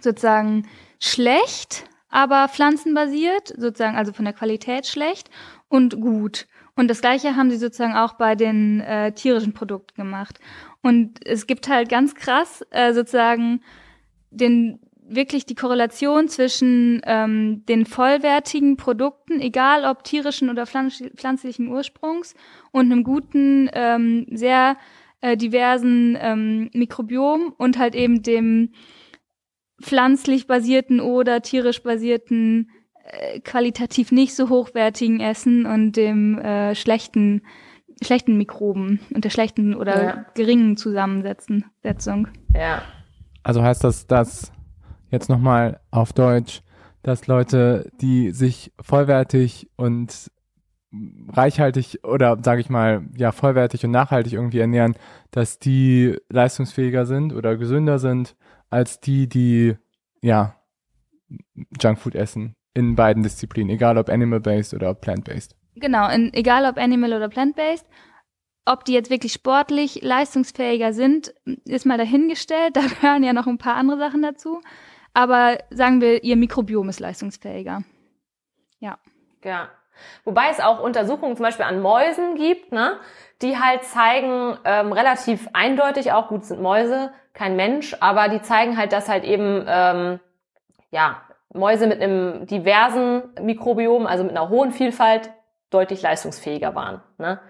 sozusagen 0.00 0.66
schlecht, 1.00 1.84
aber 2.10 2.48
pflanzenbasiert, 2.48 3.48
sozusagen 3.56 3.96
also 3.96 4.12
von 4.12 4.24
der 4.24 4.34
Qualität 4.34 4.86
schlecht 4.86 5.30
und 5.68 6.00
gut. 6.00 6.46
Und 6.74 6.88
das 6.88 7.00
gleiche 7.00 7.36
haben 7.36 7.50
sie 7.50 7.56
sozusagen 7.56 7.94
auch 7.94 8.14
bei 8.14 8.34
den 8.34 8.80
äh, 8.80 9.12
tierischen 9.12 9.52
Produkten 9.52 9.94
gemacht. 9.96 10.38
Und 10.82 11.24
es 11.26 11.46
gibt 11.46 11.68
halt 11.68 11.88
ganz 11.88 12.14
krass 12.14 12.64
äh, 12.70 12.92
sozusagen 12.92 13.60
den 14.30 14.80
wirklich 15.14 15.46
die 15.46 15.54
Korrelation 15.54 16.28
zwischen 16.28 17.00
ähm, 17.04 17.64
den 17.66 17.86
vollwertigen 17.86 18.76
Produkten, 18.76 19.40
egal 19.40 19.84
ob 19.84 20.04
tierischen 20.04 20.50
oder 20.50 20.66
pflanz 20.66 21.02
pflanzlichen 21.16 21.68
Ursprungs, 21.68 22.34
und 22.70 22.90
einem 22.90 23.04
guten, 23.04 23.70
ähm, 23.72 24.26
sehr 24.30 24.76
äh, 25.20 25.36
diversen 25.36 26.18
ähm, 26.20 26.70
Mikrobiom 26.72 27.54
und 27.56 27.78
halt 27.78 27.94
eben 27.94 28.22
dem 28.22 28.72
pflanzlich 29.80 30.46
basierten 30.46 31.00
oder 31.00 31.42
tierisch 31.42 31.82
basierten 31.82 32.70
äh, 33.04 33.40
qualitativ 33.40 34.12
nicht 34.12 34.34
so 34.34 34.48
hochwertigen 34.48 35.20
Essen 35.20 35.66
und 35.66 35.96
dem 35.96 36.38
äh, 36.38 36.74
schlechten 36.74 37.42
schlechten 38.02 38.36
Mikroben 38.36 39.00
und 39.14 39.24
der 39.24 39.30
schlechten 39.30 39.74
oder 39.74 40.04
ja. 40.04 40.24
geringen 40.34 40.76
Zusammensetzung. 40.76 42.28
Ja. 42.54 42.82
Also 43.42 43.62
heißt 43.62 43.84
das, 43.84 44.06
dass 44.06 44.52
jetzt 45.12 45.28
nochmal 45.28 45.80
auf 45.92 46.12
Deutsch, 46.12 46.62
dass 47.02 47.28
Leute, 47.28 47.90
die 48.00 48.32
sich 48.32 48.72
vollwertig 48.80 49.70
und 49.76 50.30
reichhaltig 51.28 52.00
oder 52.02 52.38
sage 52.42 52.60
ich 52.60 52.68
mal, 52.68 53.06
ja, 53.16 53.32
vollwertig 53.32 53.84
und 53.84 53.92
nachhaltig 53.92 54.32
irgendwie 54.32 54.58
ernähren, 54.58 54.94
dass 55.30 55.58
die 55.58 56.16
leistungsfähiger 56.28 57.06
sind 57.06 57.32
oder 57.32 57.56
gesünder 57.56 57.98
sind 57.98 58.36
als 58.68 59.00
die, 59.00 59.28
die 59.28 59.76
ja 60.20 60.56
Junkfood 61.80 62.14
essen 62.14 62.54
in 62.74 62.94
beiden 62.94 63.22
Disziplinen, 63.22 63.70
egal 63.70 63.98
ob 63.98 64.08
animal-based 64.08 64.74
oder 64.74 64.94
plant-based. 64.94 65.56
Genau, 65.76 66.08
in, 66.08 66.32
egal 66.34 66.66
ob 66.66 66.78
animal 66.78 67.12
oder 67.12 67.28
plant-based. 67.28 67.86
Ob 68.64 68.84
die 68.84 68.92
jetzt 68.92 69.10
wirklich 69.10 69.32
sportlich 69.32 70.02
leistungsfähiger 70.02 70.92
sind, 70.92 71.34
ist 71.64 71.86
mal 71.86 71.98
dahingestellt. 71.98 72.76
Da 72.76 72.82
gehören 72.82 73.24
ja 73.24 73.32
noch 73.32 73.46
ein 73.46 73.58
paar 73.58 73.76
andere 73.76 73.98
Sachen 73.98 74.22
dazu. 74.22 74.60
Aber 75.14 75.58
sagen 75.70 76.00
wir, 76.00 76.24
ihr 76.24 76.36
Mikrobiom 76.36 76.88
ist 76.88 77.00
leistungsfähiger. 77.00 77.82
Ja. 78.78 78.98
Ja. 79.44 79.68
Wobei 80.24 80.48
es 80.50 80.60
auch 80.60 80.80
Untersuchungen 80.80 81.36
zum 81.36 81.44
Beispiel 81.44 81.66
an 81.66 81.80
Mäusen 81.80 82.34
gibt, 82.36 82.72
ne, 82.72 82.98
die 83.42 83.58
halt 83.58 83.84
zeigen, 83.84 84.56
ähm, 84.64 84.92
relativ 84.92 85.48
eindeutig 85.52 86.12
auch, 86.12 86.28
gut 86.28 86.44
sind 86.44 86.62
Mäuse, 86.62 87.12
kein 87.34 87.56
Mensch, 87.56 87.94
aber 88.00 88.28
die 88.28 88.42
zeigen 88.42 88.76
halt, 88.76 88.92
dass 88.92 89.08
halt 89.08 89.24
eben, 89.24 89.64
ähm, 89.68 90.20
ja, 90.90 91.22
Mäuse 91.52 91.86
mit 91.86 92.00
einem 92.00 92.46
diversen 92.46 93.22
Mikrobiom, 93.40 94.06
also 94.06 94.24
mit 94.24 94.32
einer 94.32 94.48
hohen 94.48 94.72
Vielfalt, 94.72 95.30
deutlich 95.70 96.02
leistungsfähiger 96.02 96.74
waren. 96.74 97.02
Ne? 97.18 97.40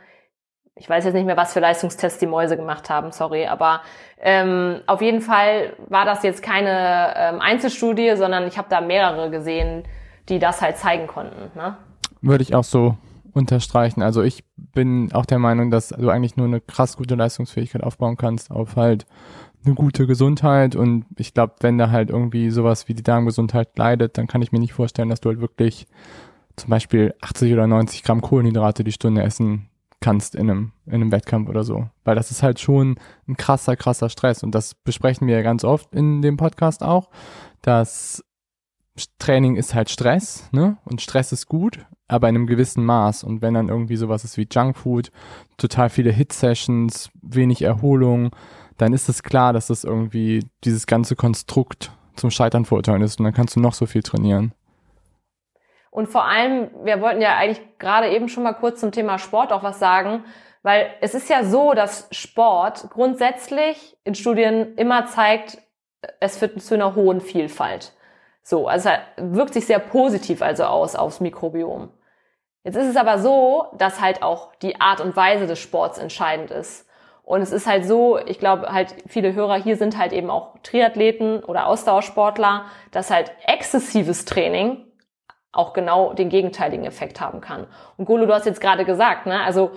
Ich 0.76 0.88
weiß 0.88 1.04
jetzt 1.04 1.14
nicht 1.14 1.26
mehr, 1.26 1.36
was 1.36 1.52
für 1.52 1.60
Leistungstests 1.60 2.18
die 2.18 2.26
Mäuse 2.26 2.56
gemacht 2.56 2.88
haben, 2.88 3.12
sorry, 3.12 3.46
aber 3.46 3.82
ähm, 4.18 4.80
auf 4.86 5.02
jeden 5.02 5.20
Fall 5.20 5.74
war 5.88 6.04
das 6.04 6.22
jetzt 6.22 6.42
keine 6.42 7.12
ähm, 7.16 7.40
Einzelstudie, 7.40 8.16
sondern 8.16 8.46
ich 8.46 8.56
habe 8.56 8.68
da 8.70 8.80
mehrere 8.80 9.30
gesehen, 9.30 9.84
die 10.28 10.38
das 10.38 10.62
halt 10.62 10.78
zeigen 10.78 11.06
konnten. 11.06 11.56
Ne? 11.56 11.76
Würde 12.22 12.42
ich 12.42 12.54
auch 12.54 12.64
so 12.64 12.96
unterstreichen. 13.32 14.02
Also 14.02 14.22
ich 14.22 14.44
bin 14.56 15.12
auch 15.12 15.26
der 15.26 15.38
Meinung, 15.38 15.70
dass 15.70 15.88
du 15.88 16.08
eigentlich 16.08 16.36
nur 16.36 16.46
eine 16.46 16.60
krass 16.60 16.96
gute 16.96 17.14
Leistungsfähigkeit 17.14 17.82
aufbauen 17.82 18.16
kannst 18.16 18.50
auf 18.50 18.76
halt 18.76 19.06
eine 19.64 19.74
gute 19.74 20.06
Gesundheit 20.06 20.74
und 20.74 21.06
ich 21.16 21.34
glaube, 21.34 21.54
wenn 21.60 21.78
da 21.78 21.90
halt 21.90 22.10
irgendwie 22.10 22.50
sowas 22.50 22.88
wie 22.88 22.94
die 22.94 23.02
Darmgesundheit 23.02 23.76
leidet, 23.78 24.18
dann 24.18 24.26
kann 24.26 24.42
ich 24.42 24.50
mir 24.50 24.58
nicht 24.58 24.72
vorstellen, 24.72 25.08
dass 25.08 25.20
du 25.20 25.28
halt 25.28 25.40
wirklich 25.40 25.86
zum 26.56 26.70
Beispiel 26.70 27.14
80 27.20 27.52
oder 27.52 27.66
90 27.66 28.02
Gramm 28.02 28.20
Kohlenhydrate 28.20 28.82
die 28.84 28.92
Stunde 28.92 29.22
essen 29.22 29.68
kannst 30.02 30.34
in 30.34 30.50
einem, 30.50 30.72
in 30.84 30.94
einem 30.94 31.12
Wettkampf 31.12 31.48
oder 31.48 31.64
so. 31.64 31.88
Weil 32.04 32.14
das 32.14 32.30
ist 32.30 32.42
halt 32.42 32.60
schon 32.60 32.96
ein 33.26 33.38
krasser, 33.38 33.76
krasser 33.76 34.10
Stress. 34.10 34.42
Und 34.42 34.54
das 34.54 34.74
besprechen 34.74 35.26
wir 35.26 35.36
ja 35.36 35.42
ganz 35.42 35.64
oft 35.64 35.94
in 35.94 36.20
dem 36.20 36.36
Podcast 36.36 36.82
auch, 36.82 37.08
dass 37.62 38.22
Training 39.18 39.56
ist 39.56 39.74
halt 39.74 39.88
Stress, 39.88 40.50
ne? 40.52 40.76
Und 40.84 41.00
Stress 41.00 41.32
ist 41.32 41.46
gut, 41.46 41.86
aber 42.08 42.28
in 42.28 42.34
einem 42.34 42.46
gewissen 42.46 42.84
Maß. 42.84 43.24
Und 43.24 43.40
wenn 43.40 43.54
dann 43.54 43.70
irgendwie 43.70 43.96
sowas 43.96 44.24
ist 44.24 44.36
wie 44.36 44.46
Junkfood, 44.50 45.10
total 45.56 45.88
viele 45.88 46.12
Hit-Sessions, 46.12 47.10
wenig 47.22 47.62
Erholung, 47.62 48.36
dann 48.76 48.92
ist 48.92 49.08
es 49.08 49.22
klar, 49.22 49.54
dass 49.54 49.68
das 49.68 49.84
irgendwie 49.84 50.44
dieses 50.64 50.86
ganze 50.86 51.16
Konstrukt 51.16 51.92
zum 52.16 52.30
Scheitern 52.30 52.66
verurteilen 52.66 53.02
ist. 53.02 53.18
Und 53.18 53.24
dann 53.24 53.34
kannst 53.34 53.56
du 53.56 53.60
noch 53.60 53.74
so 53.74 53.86
viel 53.86 54.02
trainieren. 54.02 54.52
Und 55.92 56.06
vor 56.06 56.24
allem, 56.24 56.70
wir 56.84 57.02
wollten 57.02 57.20
ja 57.20 57.36
eigentlich 57.36 57.60
gerade 57.78 58.08
eben 58.08 58.30
schon 58.30 58.44
mal 58.44 58.54
kurz 58.54 58.80
zum 58.80 58.92
Thema 58.92 59.18
Sport 59.18 59.52
auch 59.52 59.62
was 59.62 59.78
sagen, 59.78 60.24
weil 60.62 60.86
es 61.02 61.14
ist 61.14 61.28
ja 61.28 61.44
so, 61.44 61.74
dass 61.74 62.08
Sport 62.10 62.88
grundsätzlich 62.88 63.98
in 64.02 64.14
Studien 64.14 64.74
immer 64.76 65.04
zeigt, 65.04 65.58
es 66.18 66.38
führt 66.38 66.62
zu 66.62 66.74
einer 66.74 66.94
hohen 66.94 67.20
Vielfalt. 67.20 67.92
So, 68.42 68.68
also 68.68 68.88
wirkt 69.18 69.52
sich 69.52 69.66
sehr 69.66 69.80
positiv 69.80 70.40
also 70.40 70.64
aus 70.64 70.96
aufs 70.96 71.20
Mikrobiom. 71.20 71.90
Jetzt 72.64 72.76
ist 72.76 72.88
es 72.88 72.96
aber 72.96 73.18
so, 73.18 73.66
dass 73.76 74.00
halt 74.00 74.22
auch 74.22 74.54
die 74.62 74.80
Art 74.80 75.02
und 75.02 75.14
Weise 75.14 75.46
des 75.46 75.58
Sports 75.58 75.98
entscheidend 75.98 76.50
ist. 76.50 76.88
Und 77.22 77.42
es 77.42 77.52
ist 77.52 77.66
halt 77.66 77.84
so, 77.84 78.18
ich 78.18 78.38
glaube 78.38 78.72
halt 78.72 78.94
viele 79.06 79.34
Hörer 79.34 79.56
hier 79.56 79.76
sind 79.76 79.98
halt 79.98 80.14
eben 80.14 80.30
auch 80.30 80.56
Triathleten 80.62 81.44
oder 81.44 81.66
Ausdauersportler, 81.66 82.64
dass 82.92 83.10
halt 83.10 83.30
exzessives 83.46 84.24
Training 84.24 84.86
auch 85.52 85.74
genau 85.74 86.14
den 86.14 86.30
gegenteiligen 86.30 86.86
Effekt 86.86 87.20
haben 87.20 87.40
kann. 87.40 87.66
Und 87.96 88.06
Golo, 88.06 88.26
du 88.26 88.32
hast 88.32 88.46
jetzt 88.46 88.60
gerade 88.60 88.84
gesagt, 88.84 89.26
ne, 89.26 89.42
also 89.44 89.72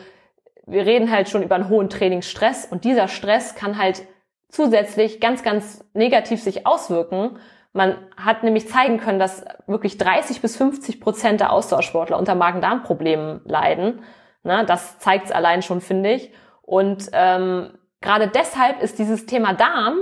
wir 0.66 0.86
reden 0.86 1.12
halt 1.12 1.30
schon 1.30 1.44
über 1.44 1.56
einen 1.56 1.70
hohen 1.70 1.90
Trainingsstress 1.90 2.66
und 2.66 2.86
dieser 2.86 3.08
Stress 3.08 3.56
kann 3.56 3.78
halt 3.78 4.04
zusätzlich 4.50 5.20
ganz, 5.20 5.44
ganz 5.44 5.84
negativ 5.94 6.42
sich 6.42 6.66
auswirken. 6.66 7.38
Man 7.74 7.98
hat 8.16 8.44
nämlich 8.44 8.70
zeigen 8.70 9.00
können, 9.00 9.20
dass 9.20 9.44
wirklich 9.68 9.98
30 9.98 10.42
bis 10.42 10.56
50 10.56 11.02
Prozent 11.02 11.42
der 11.42 11.52
Ausdauersportler 11.52 12.18
unter 12.18 12.36
Magen-Darm-Problemen 12.36 13.42
leiden. 13.44 14.02
Ne, 14.44 14.64
das 14.66 14.98
zeigt 15.00 15.26
es 15.26 15.32
allein 15.32 15.62
schon, 15.62 15.82
finde 15.82 16.14
ich. 16.14 16.32
Und 16.62 17.10
ähm, 17.12 17.78
gerade 18.00 18.28
deshalb 18.30 18.82
ist 18.82 18.98
dieses 18.98 19.26
Thema 19.26 19.54
Darm 19.54 19.98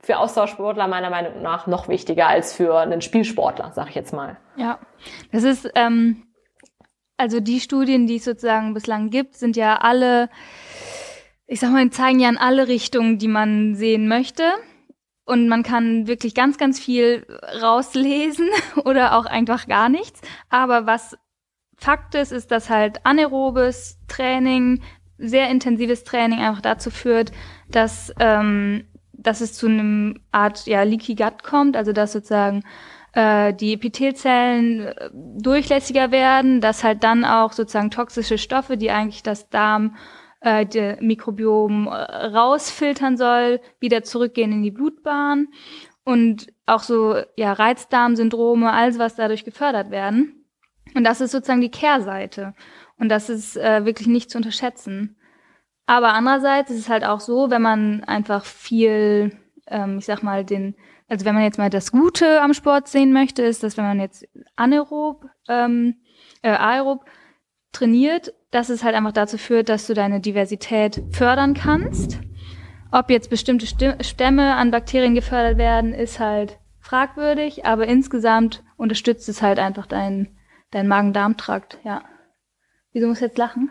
für 0.00 0.18
Austauschsportler 0.18 0.88
meiner 0.88 1.10
Meinung 1.10 1.42
nach 1.42 1.66
noch 1.66 1.88
wichtiger 1.88 2.28
als 2.28 2.54
für 2.54 2.78
einen 2.78 3.02
Spielsportler, 3.02 3.72
sag 3.74 3.88
ich 3.88 3.94
jetzt 3.94 4.12
mal. 4.12 4.36
Ja, 4.56 4.78
das 5.32 5.44
ist, 5.44 5.70
ähm, 5.74 6.24
also 7.16 7.40
die 7.40 7.60
Studien, 7.60 8.06
die 8.06 8.16
es 8.16 8.24
sozusagen 8.24 8.74
bislang 8.74 9.10
gibt, 9.10 9.34
sind 9.34 9.56
ja 9.56 9.78
alle, 9.78 10.30
ich 11.46 11.60
sag 11.60 11.72
mal, 11.72 11.90
zeigen 11.90 12.20
ja 12.20 12.28
in 12.28 12.38
alle 12.38 12.68
Richtungen, 12.68 13.18
die 13.18 13.28
man 13.28 13.74
sehen 13.74 14.08
möchte. 14.08 14.44
Und 15.24 15.48
man 15.48 15.62
kann 15.62 16.06
wirklich 16.06 16.34
ganz, 16.34 16.56
ganz 16.56 16.80
viel 16.80 17.26
rauslesen 17.60 18.48
oder 18.84 19.16
auch 19.16 19.26
einfach 19.26 19.66
gar 19.66 19.88
nichts. 19.88 20.22
Aber 20.48 20.86
was 20.86 21.18
Fakt 21.76 22.14
ist, 22.14 22.32
ist, 22.32 22.50
dass 22.50 22.70
halt 22.70 23.04
anaerobes 23.04 23.98
Training, 24.08 24.82
sehr 25.18 25.50
intensives 25.50 26.02
Training 26.04 26.40
einfach 26.40 26.60
dazu 26.62 26.90
führt, 26.90 27.30
dass 27.70 28.12
ähm, 28.18 28.87
dass 29.18 29.40
es 29.40 29.54
zu 29.54 29.66
einem 29.66 30.20
Art 30.32 30.66
ja, 30.66 30.82
Leaky 30.82 31.14
Gut 31.14 31.42
kommt, 31.42 31.76
also 31.76 31.92
dass 31.92 32.12
sozusagen 32.12 32.62
äh, 33.12 33.52
die 33.52 33.74
Epithelzellen 33.74 34.86
äh, 34.86 35.10
durchlässiger 35.12 36.10
werden, 36.10 36.60
dass 36.60 36.84
halt 36.84 37.02
dann 37.02 37.24
auch 37.24 37.52
sozusagen 37.52 37.90
toxische 37.90 38.38
Stoffe, 38.38 38.76
die 38.76 38.90
eigentlich 38.90 39.22
das 39.22 39.48
Darm 39.50 39.96
äh, 40.40 40.64
der 40.64 41.02
Mikrobiom 41.02 41.88
äh, 41.88 41.90
rausfiltern 41.90 43.16
soll, 43.16 43.60
wieder 43.80 44.04
zurückgehen 44.04 44.52
in 44.52 44.62
die 44.62 44.70
Blutbahn 44.70 45.48
und 46.04 46.46
auch 46.66 46.82
so 46.82 47.16
ja 47.36 47.52
Reizdarmsyndrome, 47.52 48.72
alles 48.72 48.98
was 48.98 49.16
dadurch 49.16 49.44
gefördert 49.44 49.90
werden. 49.90 50.46
Und 50.94 51.04
das 51.04 51.20
ist 51.20 51.32
sozusagen 51.32 51.60
die 51.60 51.70
Kehrseite 51.70 52.54
und 52.98 53.08
das 53.08 53.28
ist 53.28 53.56
äh, 53.56 53.84
wirklich 53.84 54.08
nicht 54.08 54.30
zu 54.30 54.38
unterschätzen. 54.38 55.17
Aber 55.88 56.12
andererseits 56.12 56.70
ist 56.70 56.80
es 56.80 56.88
halt 56.90 57.02
auch 57.02 57.18
so, 57.18 57.48
wenn 57.48 57.62
man 57.62 58.04
einfach 58.04 58.44
viel, 58.44 59.34
ähm, 59.68 59.96
ich 59.96 60.04
sag 60.04 60.22
mal, 60.22 60.44
den, 60.44 60.74
also 61.08 61.24
wenn 61.24 61.34
man 61.34 61.44
jetzt 61.44 61.56
mal 61.56 61.70
das 61.70 61.92
Gute 61.92 62.42
am 62.42 62.52
Sport 62.52 62.88
sehen 62.88 63.14
möchte, 63.14 63.42
ist, 63.42 63.62
dass 63.62 63.78
wenn 63.78 63.86
man 63.86 63.98
jetzt 63.98 64.28
anaerob, 64.54 65.24
ähm, 65.48 65.96
äh, 66.42 66.50
aerob 66.50 67.06
trainiert, 67.72 68.34
dass 68.50 68.68
es 68.68 68.84
halt 68.84 68.96
einfach 68.96 69.12
dazu 69.12 69.38
führt, 69.38 69.70
dass 69.70 69.86
du 69.86 69.94
deine 69.94 70.20
Diversität 70.20 71.02
fördern 71.10 71.54
kannst. 71.54 72.20
Ob 72.92 73.08
jetzt 73.08 73.30
bestimmte 73.30 73.66
Stämme 74.04 74.56
an 74.56 74.70
Bakterien 74.70 75.14
gefördert 75.14 75.56
werden, 75.56 75.94
ist 75.94 76.20
halt 76.20 76.58
fragwürdig, 76.80 77.64
aber 77.64 77.86
insgesamt 77.86 78.62
unterstützt 78.76 79.26
es 79.30 79.40
halt 79.40 79.58
einfach 79.58 79.86
deinen 79.86 80.36
dein 80.70 80.86
Magen-Darm-Trakt, 80.86 81.78
ja. 81.82 82.02
Wieso 82.92 83.08
muss 83.08 83.20
jetzt 83.20 83.38
lachen? 83.38 83.70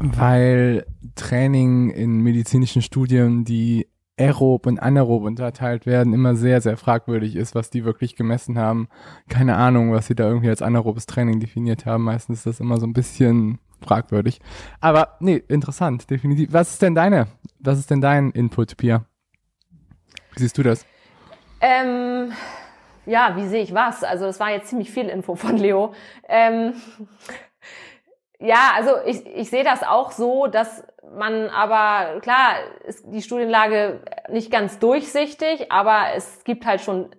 Weil 0.00 0.86
Training 1.16 1.90
in 1.90 2.20
medizinischen 2.20 2.82
Studien, 2.82 3.44
die 3.44 3.88
aerob 4.18 4.66
und 4.66 4.80
anaerob 4.80 5.22
unterteilt 5.22 5.86
werden, 5.86 6.12
immer 6.12 6.34
sehr, 6.34 6.60
sehr 6.60 6.76
fragwürdig 6.76 7.36
ist, 7.36 7.54
was 7.54 7.70
die 7.70 7.84
wirklich 7.84 8.16
gemessen 8.16 8.58
haben. 8.58 8.88
Keine 9.28 9.56
Ahnung, 9.56 9.92
was 9.92 10.06
sie 10.06 10.14
da 10.14 10.28
irgendwie 10.28 10.48
als 10.48 10.62
anaerobes 10.62 11.06
Training 11.06 11.40
definiert 11.40 11.86
haben. 11.86 12.04
Meistens 12.04 12.38
ist 12.38 12.46
das 12.46 12.60
immer 12.60 12.78
so 12.78 12.86
ein 12.86 12.92
bisschen 12.92 13.58
fragwürdig. 13.80 14.40
Aber 14.80 15.16
nee, 15.20 15.42
interessant, 15.48 16.10
definitiv. 16.10 16.52
Was 16.52 16.72
ist 16.72 16.82
denn 16.82 16.94
deine, 16.94 17.28
was 17.60 17.78
ist 17.78 17.90
denn 17.90 18.00
dein 18.00 18.30
Input, 18.30 18.76
Pia? 18.76 19.04
Wie 20.32 20.40
siehst 20.40 20.58
du 20.58 20.62
das? 20.62 20.84
Ähm, 21.60 22.32
ja, 23.06 23.36
wie 23.36 23.46
sehe 23.46 23.62
ich 23.62 23.74
was? 23.74 24.04
Also 24.04 24.26
das 24.26 24.38
war 24.38 24.50
jetzt 24.50 24.68
ziemlich 24.68 24.90
viel 24.90 25.08
Info 25.08 25.34
von 25.34 25.56
Leo. 25.56 25.94
Ähm, 26.28 26.74
Ja, 28.40 28.72
also 28.76 28.92
ich, 29.04 29.26
ich 29.26 29.50
sehe 29.50 29.64
das 29.64 29.82
auch 29.82 30.12
so, 30.12 30.46
dass 30.46 30.84
man 31.12 31.48
aber, 31.48 32.20
klar, 32.20 32.54
ist 32.86 33.04
die 33.08 33.22
Studienlage 33.22 34.00
nicht 34.28 34.52
ganz 34.52 34.78
durchsichtig, 34.78 35.72
aber 35.72 36.14
es 36.14 36.44
gibt 36.44 36.64
halt 36.64 36.80
schon 36.80 37.10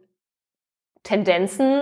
Tendenzen 1.03 1.81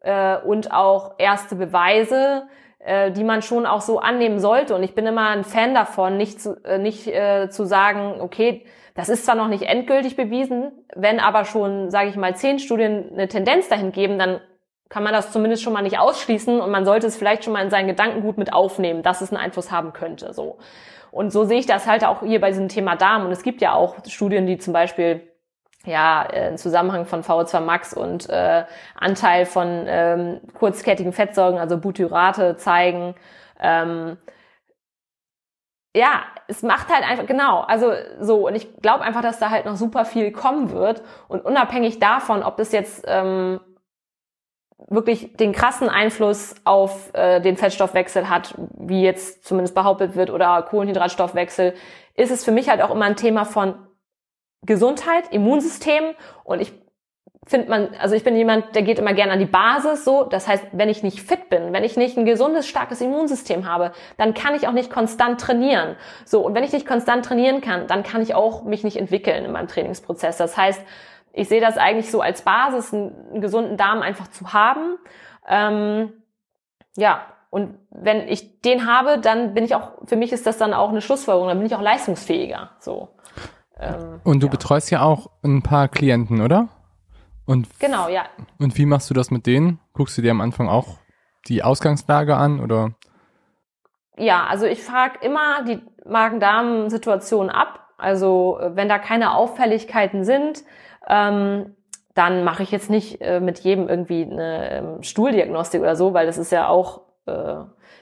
äh, 0.00 0.38
und 0.38 0.72
auch 0.72 1.14
erste 1.18 1.54
Beweise, 1.54 2.48
äh, 2.80 3.12
die 3.12 3.24
man 3.24 3.42
schon 3.42 3.64
auch 3.64 3.80
so 3.80 4.00
annehmen 4.00 4.40
sollte. 4.40 4.74
Und 4.74 4.82
ich 4.82 4.94
bin 4.94 5.06
immer 5.06 5.28
ein 5.28 5.44
Fan 5.44 5.74
davon, 5.74 6.16
nicht 6.16 6.40
zu, 6.40 6.60
äh, 6.64 6.78
nicht 6.78 7.06
äh, 7.06 7.48
zu 7.50 7.64
sagen, 7.64 8.20
okay, 8.20 8.64
das 8.94 9.08
ist 9.08 9.24
zwar 9.24 9.34
noch 9.34 9.48
nicht 9.48 9.64
endgültig 9.64 10.16
bewiesen, 10.16 10.72
wenn 10.94 11.20
aber 11.20 11.44
schon, 11.44 11.90
sage 11.90 12.08
ich 12.08 12.16
mal, 12.16 12.36
zehn 12.36 12.58
Studien 12.58 13.10
eine 13.12 13.28
Tendenz 13.28 13.68
dahin 13.68 13.92
geben, 13.92 14.18
dann 14.18 14.40
kann 14.88 15.02
man 15.02 15.12
das 15.12 15.32
zumindest 15.32 15.62
schon 15.62 15.72
mal 15.72 15.82
nicht 15.82 15.98
ausschließen 15.98 16.60
und 16.60 16.70
man 16.70 16.84
sollte 16.84 17.06
es 17.06 17.16
vielleicht 17.16 17.44
schon 17.44 17.52
mal 17.52 17.64
in 17.64 17.70
seinen 17.70 17.88
Gedankengut 17.88 18.38
mit 18.38 18.52
aufnehmen, 18.52 19.02
dass 19.02 19.20
es 19.20 19.32
einen 19.32 19.42
Einfluss 19.42 19.70
haben 19.70 19.92
könnte. 19.92 20.32
So. 20.32 20.58
Und 21.10 21.32
so 21.32 21.44
sehe 21.44 21.58
ich 21.58 21.66
das 21.66 21.86
halt 21.86 22.04
auch 22.04 22.20
hier 22.20 22.40
bei 22.40 22.50
diesem 22.50 22.68
Thema 22.68 22.96
Darm. 22.96 23.24
Und 23.24 23.32
es 23.32 23.42
gibt 23.42 23.60
ja 23.60 23.72
auch 23.72 23.96
Studien, 24.06 24.46
die 24.46 24.58
zum 24.58 24.72
Beispiel 24.72 25.22
ja, 25.86 26.22
im 26.22 26.56
Zusammenhang 26.56 27.04
von 27.04 27.22
VO2 27.22 27.60
Max 27.60 27.94
und 27.94 28.28
äh, 28.30 28.64
Anteil 28.98 29.46
von 29.46 29.84
ähm, 29.86 30.40
kurzkettigen 30.54 31.12
Fettsäuren, 31.12 31.58
also 31.58 31.78
Butyrate, 31.78 32.56
zeigen. 32.56 33.14
Ähm, 33.60 34.16
ja, 35.94 36.22
es 36.48 36.62
macht 36.62 36.88
halt 36.88 37.08
einfach, 37.08 37.26
genau, 37.26 37.60
also 37.60 37.92
so, 38.20 38.48
und 38.48 38.54
ich 38.56 38.80
glaube 38.80 39.04
einfach, 39.04 39.22
dass 39.22 39.38
da 39.38 39.50
halt 39.50 39.66
noch 39.66 39.76
super 39.76 40.04
viel 40.04 40.32
kommen 40.32 40.70
wird. 40.70 41.02
Und 41.28 41.44
unabhängig 41.44 42.00
davon, 42.00 42.42
ob 42.42 42.56
das 42.56 42.72
jetzt 42.72 43.04
ähm, 43.06 43.60
wirklich 44.88 45.36
den 45.36 45.52
krassen 45.52 45.88
Einfluss 45.88 46.54
auf 46.64 47.14
äh, 47.14 47.40
den 47.40 47.56
Fettstoffwechsel 47.56 48.28
hat, 48.28 48.54
wie 48.76 49.02
jetzt 49.02 49.44
zumindest 49.44 49.74
behauptet 49.74 50.16
wird, 50.16 50.30
oder 50.30 50.62
Kohlenhydratstoffwechsel, 50.62 51.74
ist 52.14 52.30
es 52.30 52.44
für 52.44 52.52
mich 52.52 52.68
halt 52.68 52.82
auch 52.82 52.90
immer 52.90 53.04
ein 53.04 53.16
Thema 53.16 53.44
von 53.44 53.74
Gesundheit, 54.62 55.32
Immunsystem 55.32 56.14
und 56.44 56.60
ich 56.60 56.72
finde 57.46 57.68
man, 57.68 57.94
also 58.00 58.14
ich 58.14 58.24
bin 58.24 58.36
jemand, 58.36 58.74
der 58.74 58.82
geht 58.82 58.98
immer 58.98 59.12
gerne 59.12 59.32
an 59.32 59.38
die 59.38 59.44
Basis 59.44 60.04
so. 60.04 60.24
Das 60.24 60.48
heißt, 60.48 60.64
wenn 60.72 60.88
ich 60.88 61.02
nicht 61.02 61.20
fit 61.20 61.50
bin, 61.50 61.72
wenn 61.72 61.84
ich 61.84 61.96
nicht 61.96 62.16
ein 62.16 62.24
gesundes, 62.24 62.66
starkes 62.66 63.00
Immunsystem 63.00 63.68
habe, 63.68 63.92
dann 64.16 64.34
kann 64.34 64.54
ich 64.54 64.66
auch 64.66 64.72
nicht 64.72 64.90
konstant 64.90 65.40
trainieren. 65.40 65.96
So, 66.24 66.40
und 66.40 66.54
wenn 66.54 66.64
ich 66.64 66.72
nicht 66.72 66.86
konstant 66.86 67.24
trainieren 67.24 67.60
kann, 67.60 67.86
dann 67.86 68.02
kann 68.02 68.22
ich 68.22 68.34
auch 68.34 68.64
mich 68.64 68.84
nicht 68.84 68.96
entwickeln 68.96 69.44
in 69.44 69.52
meinem 69.52 69.68
Trainingsprozess. 69.68 70.36
Das 70.36 70.56
heißt, 70.56 70.80
ich 71.34 71.48
sehe 71.48 71.60
das 71.60 71.76
eigentlich 71.76 72.10
so 72.10 72.20
als 72.20 72.42
Basis, 72.42 72.94
einen, 72.94 73.40
gesunden 73.40 73.76
Darm 73.76 74.02
einfach 74.02 74.28
zu 74.28 74.52
haben. 74.52 74.96
Ähm, 75.48 76.12
ja, 76.96 77.22
und 77.50 77.74
wenn 77.90 78.28
ich 78.28 78.62
den 78.62 78.86
habe, 78.86 79.18
dann 79.18 79.52
bin 79.52 79.64
ich 79.64 79.74
auch, 79.74 79.92
für 80.06 80.16
mich 80.16 80.32
ist 80.32 80.46
das 80.46 80.58
dann 80.58 80.72
auch 80.72 80.90
eine 80.90 81.00
Schlussfolgerung, 81.00 81.48
dann 81.48 81.58
bin 81.58 81.66
ich 81.66 81.74
auch 81.74 81.80
leistungsfähiger. 81.80 82.70
So. 82.78 83.08
Ähm, 83.78 84.20
und 84.24 84.42
du 84.42 84.46
ja. 84.46 84.50
betreust 84.50 84.90
ja 84.90 85.02
auch 85.02 85.30
ein 85.42 85.62
paar 85.62 85.88
Klienten, 85.88 86.40
oder? 86.40 86.68
Und 87.46 87.68
genau, 87.78 88.08
ja. 88.08 88.24
Und 88.58 88.78
wie 88.78 88.86
machst 88.86 89.10
du 89.10 89.14
das 89.14 89.30
mit 89.30 89.46
denen? 89.46 89.80
Guckst 89.92 90.16
du 90.16 90.22
dir 90.22 90.30
am 90.30 90.40
Anfang 90.40 90.68
auch 90.68 90.98
die 91.48 91.62
Ausgangslage 91.62 92.36
an 92.36 92.60
oder? 92.60 92.92
Ja, 94.16 94.46
also 94.46 94.66
ich 94.66 94.82
frage 94.82 95.18
immer 95.20 95.64
die 95.64 95.82
Magen-Darm-Situation 96.06 97.50
ab. 97.50 97.80
Also 97.98 98.58
wenn 98.60 98.88
da 98.88 98.98
keine 98.98 99.34
Auffälligkeiten 99.34 100.24
sind, 100.24 100.64
ähm, 101.08 101.76
dann 102.14 102.44
mache 102.44 102.62
ich 102.62 102.70
jetzt 102.70 102.90
nicht 102.90 103.20
äh, 103.20 103.40
mit 103.40 103.60
jedem 103.60 103.88
irgendwie 103.88 104.22
eine 104.22 104.70
ähm, 104.70 105.02
Stuhldiagnostik 105.02 105.80
oder 105.80 105.96
so, 105.96 106.14
weil 106.14 106.26
das 106.26 106.38
ist 106.38 106.52
ja 106.52 106.68
auch 106.68 107.02
äh, 107.26 107.56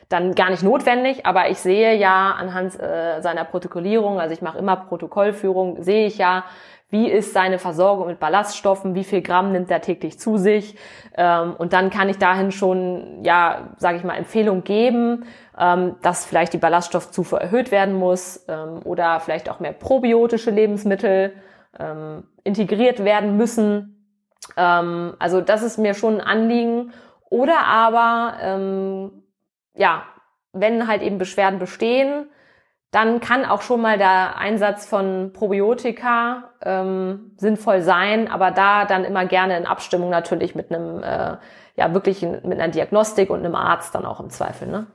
dann 0.09 0.34
gar 0.34 0.50
nicht 0.50 0.62
notwendig, 0.62 1.24
aber 1.24 1.48
ich 1.48 1.59
sehe 1.59 1.96
ja 1.96 2.32
anhand 2.32 2.78
äh, 2.78 3.20
seiner 3.22 3.44
Protokollierung, 3.44 4.20
also 4.20 4.34
ich 4.34 4.42
mache 4.42 4.59
immer 4.59 4.76
Protokollführung, 4.76 5.82
sehe 5.82 6.07
ich 6.07 6.18
ja, 6.18 6.44
wie 6.90 7.11
ist 7.11 7.32
seine 7.32 7.59
Versorgung 7.59 8.07
mit 8.07 8.20
Ballaststoffen, 8.20 8.94
wie 8.94 9.05
viel 9.05 9.22
Gramm 9.22 9.50
nimmt 9.53 9.70
er 9.70 9.80
täglich 9.80 10.18
zu 10.18 10.36
sich. 10.36 10.76
Ähm, 11.16 11.55
und 11.57 11.72
dann 11.72 11.88
kann 11.88 12.11
ich 12.11 12.18
dahin 12.18 12.53
schon, 12.53 13.24
ja, 13.24 13.70
sage 13.78 13.96
ich 13.96 14.05
mal, 14.05 14.14
Empfehlung 14.14 14.62
geben, 14.62 15.24
ähm, 15.59 15.96
dass 16.03 16.26
vielleicht 16.26 16.53
die 16.53 16.59
Ballaststoffzufuhr 16.59 17.40
erhöht 17.40 17.70
werden 17.70 17.94
muss 17.94 18.44
ähm, 18.46 18.80
oder 18.84 19.20
vielleicht 19.20 19.48
auch 19.48 19.59
mehr 19.59 19.72
probiotische 19.72 20.50
Lebensmittel. 20.50 21.32
Ähm, 21.80 22.24
integriert 22.45 23.05
werden 23.05 23.36
müssen. 23.36 24.07
Ähm, 24.57 25.14
also 25.18 25.40
das 25.40 25.62
ist 25.62 25.78
mir 25.78 25.95
schon 25.95 26.20
ein 26.20 26.26
Anliegen. 26.26 26.93
Oder 27.30 27.66
aber 27.66 28.36
ähm, 28.40 29.22
ja, 29.74 30.05
wenn 30.53 30.86
halt 30.86 31.03
eben 31.03 31.18
Beschwerden 31.18 31.59
bestehen, 31.59 32.26
dann 32.90 33.20
kann 33.20 33.47
auch 33.47 33.62
schon 33.62 33.80
mal 33.80 33.97
der 33.97 34.36
Einsatz 34.36 34.86
von 34.86 35.32
Probiotika 35.32 36.51
ähm, 36.62 37.32
sinnvoll 37.38 37.80
sein, 37.80 38.28
aber 38.28 38.51
da 38.51 38.84
dann 38.84 39.05
immer 39.05 39.24
gerne 39.24 39.57
in 39.57 39.64
Abstimmung 39.64 40.11
natürlich 40.11 40.55
mit 40.55 40.70
einem, 40.70 41.03
äh, 41.03 41.38
ja, 41.76 41.95
wirklich 41.95 42.20
mit 42.20 42.45
einer 42.45 42.68
Diagnostik 42.68 43.30
und 43.30 43.38
einem 43.38 43.55
Arzt 43.55 43.95
dann 43.95 44.05
auch 44.05 44.20
im 44.20 44.28
Zweifel, 44.28 44.68
ne? 44.68 44.86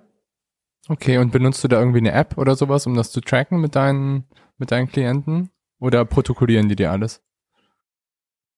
Okay, 0.90 1.18
und 1.18 1.32
benutzt 1.32 1.64
du 1.64 1.68
da 1.68 1.80
irgendwie 1.80 1.98
eine 1.98 2.14
App 2.14 2.38
oder 2.38 2.56
sowas, 2.56 2.86
um 2.86 2.96
das 2.96 3.12
zu 3.12 3.20
tracken 3.20 3.60
mit 3.60 3.76
deinen, 3.76 4.26
mit 4.58 4.72
deinen 4.72 4.88
Klienten? 4.88 5.50
Oder 5.80 6.06
protokollieren 6.06 6.70
die 6.70 6.76
dir 6.76 6.92
alles? 6.92 7.27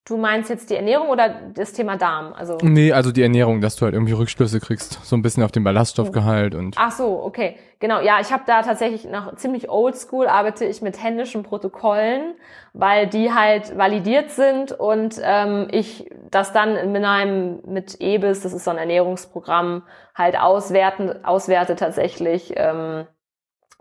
Du 0.05 0.17
meinst 0.17 0.49
jetzt 0.49 0.71
die 0.71 0.75
Ernährung 0.75 1.09
oder 1.09 1.29
das 1.53 1.71
Thema 1.71 1.95
Darm? 1.95 2.33
Also 2.33 2.57
nee, 2.63 2.91
also 2.91 3.11
die 3.11 3.21
Ernährung, 3.21 3.61
dass 3.61 3.75
du 3.75 3.85
halt 3.85 3.93
irgendwie 3.93 4.13
Rückschlüsse 4.13 4.59
kriegst, 4.59 5.05
so 5.05 5.15
ein 5.15 5.21
bisschen 5.21 5.43
auf 5.43 5.51
den 5.51 5.63
Ballaststoffgehalt 5.63 6.55
und. 6.55 6.75
Ach 6.79 6.91
so, 6.91 7.21
okay, 7.23 7.57
genau. 7.79 8.01
Ja, 8.01 8.19
ich 8.19 8.31
habe 8.31 8.41
da 8.47 8.63
tatsächlich 8.63 9.05
noch 9.05 9.35
ziemlich 9.35 9.69
oldschool 9.69 10.27
arbeite 10.27 10.65
ich 10.65 10.81
mit 10.81 11.01
händischen 11.03 11.43
Protokollen, 11.43 12.33
weil 12.73 13.05
die 13.05 13.31
halt 13.33 13.77
validiert 13.77 14.31
sind 14.31 14.71
und 14.71 15.19
ähm, 15.21 15.67
ich 15.71 16.09
das 16.31 16.53
dann 16.53 16.91
mit 16.91 17.03
einem 17.03 17.59
mit 17.67 18.01
EBIS, 18.01 18.41
das 18.41 18.53
ist 18.53 18.63
so 18.63 18.71
ein 18.71 18.79
Ernährungsprogramm, 18.79 19.83
halt 20.15 20.39
auswerten 20.39 21.23
auswerte 21.23 21.75
tatsächlich. 21.75 22.53
Ähm, 22.55 23.05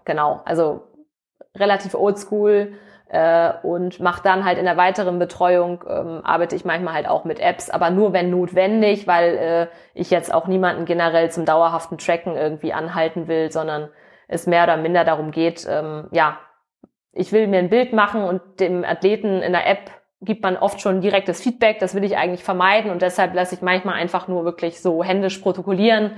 genau, 0.05 0.43
also 0.45 0.83
relativ 1.57 1.95
oldschool 1.95 2.75
äh, 3.09 3.53
und 3.63 4.01
mache 4.01 4.23
dann 4.23 4.45
halt 4.45 4.59
in 4.59 4.65
der 4.65 4.77
weiteren 4.77 5.19
Betreuung, 5.19 5.85
ähm, 5.89 6.21
arbeite 6.25 6.55
ich 6.55 6.65
manchmal 6.65 6.95
halt 6.95 7.09
auch 7.09 7.25
mit 7.25 7.41
Apps, 7.41 7.71
aber 7.71 7.91
nur 7.91 8.13
wenn 8.13 8.31
notwendig, 8.31 9.07
weil 9.07 9.37
äh, 9.37 9.67
ich 9.95 10.11
jetzt 10.11 10.33
auch 10.33 10.47
niemanden 10.47 10.85
generell 10.85 11.31
zum 11.31 11.45
dauerhaften 11.45 11.99
Tracken 11.99 12.37
irgendwie 12.37 12.73
anhalten 12.73 13.29
will, 13.29 13.51
sondern 13.51 13.89
es 14.29 14.47
mehr 14.47 14.65
oder 14.65 14.77
minder 14.77 15.05
darum 15.05 15.31
geht, 15.31 15.67
ähm, 15.69 16.09
ja, 16.13 16.39
ich 17.13 17.33
will 17.33 17.47
mir 17.47 17.59
ein 17.59 17.71
Bild 17.71 17.93
machen 17.93 18.25
und 18.25 18.61
dem 18.61 18.85
Athleten 18.85 19.43
in 19.43 19.53
der 19.53 19.67
App 19.67 19.91
gibt 20.21 20.43
man 20.43 20.57
oft 20.57 20.81
schon 20.81 21.01
direktes 21.01 21.41
Feedback, 21.41 21.79
das 21.79 21.95
will 21.95 22.05
ich 22.05 22.17
eigentlich 22.17 22.45
vermeiden 22.45 22.91
und 22.91 23.03
deshalb 23.03 23.35
lasse 23.35 23.55
ich 23.55 23.63
manchmal 23.63 23.95
einfach 23.95 24.29
nur 24.29 24.45
wirklich 24.45 24.83
so 24.83 25.03
händisch 25.03 25.39
protokollieren. 25.39 26.13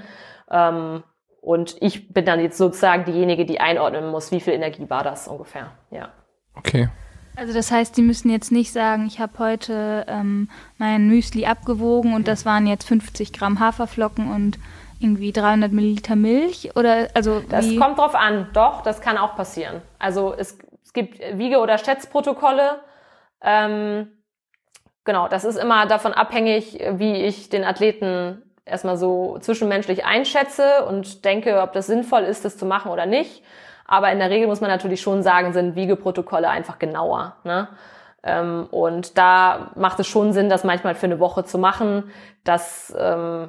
Ähm, 0.51 1.05
und 1.41 1.77
ich 1.81 2.13
bin 2.13 2.25
dann 2.25 2.41
jetzt 2.41 2.59
sozusagen 2.59 3.05
diejenige, 3.05 3.47
die 3.47 3.61
einordnen 3.61 4.11
muss, 4.11 4.31
wie 4.33 4.41
viel 4.41 4.55
Energie 4.55 4.91
war 4.91 5.05
das 5.05 5.29
ungefähr. 5.29 5.73
Ja. 5.91 6.11
Okay. 6.55 6.89
Also 7.37 7.55
das 7.55 7.71
heißt, 7.71 7.97
die 7.97 8.03
müssen 8.03 8.31
jetzt 8.31 8.53
nicht 8.53 8.73
sagen, 8.73 9.07
ich 9.07 9.19
habe 9.19 9.39
heute 9.39 10.05
ähm, 10.09 10.51
mein 10.79 11.07
Müsli 11.09 11.47
abgewogen 11.47 12.13
und 12.15 12.29
das 12.29 12.45
waren 12.45 12.67
jetzt 12.67 12.87
50 12.87 13.33
Gramm 13.33 13.61
Haferflocken 13.61 14.31
und 14.31 14.59
irgendwie 15.01 15.33
300 15.33 15.73
Milliliter 15.73 16.17
Milch 16.17 16.77
oder 16.77 17.09
also 17.15 17.41
das 17.41 17.67
wie? 17.67 17.77
kommt 17.77 17.99
drauf 17.99 18.15
an. 18.15 18.49
Doch, 18.53 18.83
das 18.83 19.01
kann 19.01 19.17
auch 19.17 19.37
passieren. 19.37 19.81
Also 19.99 20.35
es, 20.37 20.59
es 20.85 20.93
gibt 20.93 21.19
Wiege- 21.39 21.61
oder 21.61 21.79
Schätzprotokolle. 21.79 22.81
Ähm, 23.41 24.09
genau, 25.05 25.29
das 25.29 25.45
ist 25.45 25.57
immer 25.57 25.87
davon 25.87 26.13
abhängig, 26.13 26.79
wie 26.93 27.15
ich 27.15 27.49
den 27.49 27.65
Athleten 27.65 28.43
erstmal 28.67 28.99
so 28.99 29.39
zwischenmenschlich 29.41 30.05
einschätze 30.05 30.85
und 30.85 31.25
denke, 31.25 31.63
ob 31.63 31.73
das 31.73 31.87
sinnvoll 31.87 32.23
ist, 32.23 32.45
das 32.45 32.59
zu 32.59 32.67
machen 32.67 32.93
oder 32.93 33.07
nicht. 33.07 33.43
Aber 33.91 34.13
in 34.13 34.21
der 34.21 34.31
Regel 34.31 34.47
muss 34.47 34.61
man 34.61 34.71
natürlich 34.71 35.01
schon 35.01 35.25
sagen, 35.25 35.53
sind 35.53 35.75
Wiegeprotokolle 35.75 36.49
einfach 36.49 36.79
genauer. 36.79 37.35
Ne? 37.43 37.67
Ähm, 38.23 38.69
und 38.71 39.19
da 39.19 39.73
macht 39.75 39.99
es 39.99 40.07
schon 40.07 40.33
Sinn, 40.33 40.49
das 40.49 40.63
manchmal 40.63 40.95
für 40.95 41.07
eine 41.07 41.19
Woche 41.19 41.45
zu 41.45 41.59
machen. 41.59 42.05
Das, 42.45 42.97
ähm, 42.97 43.49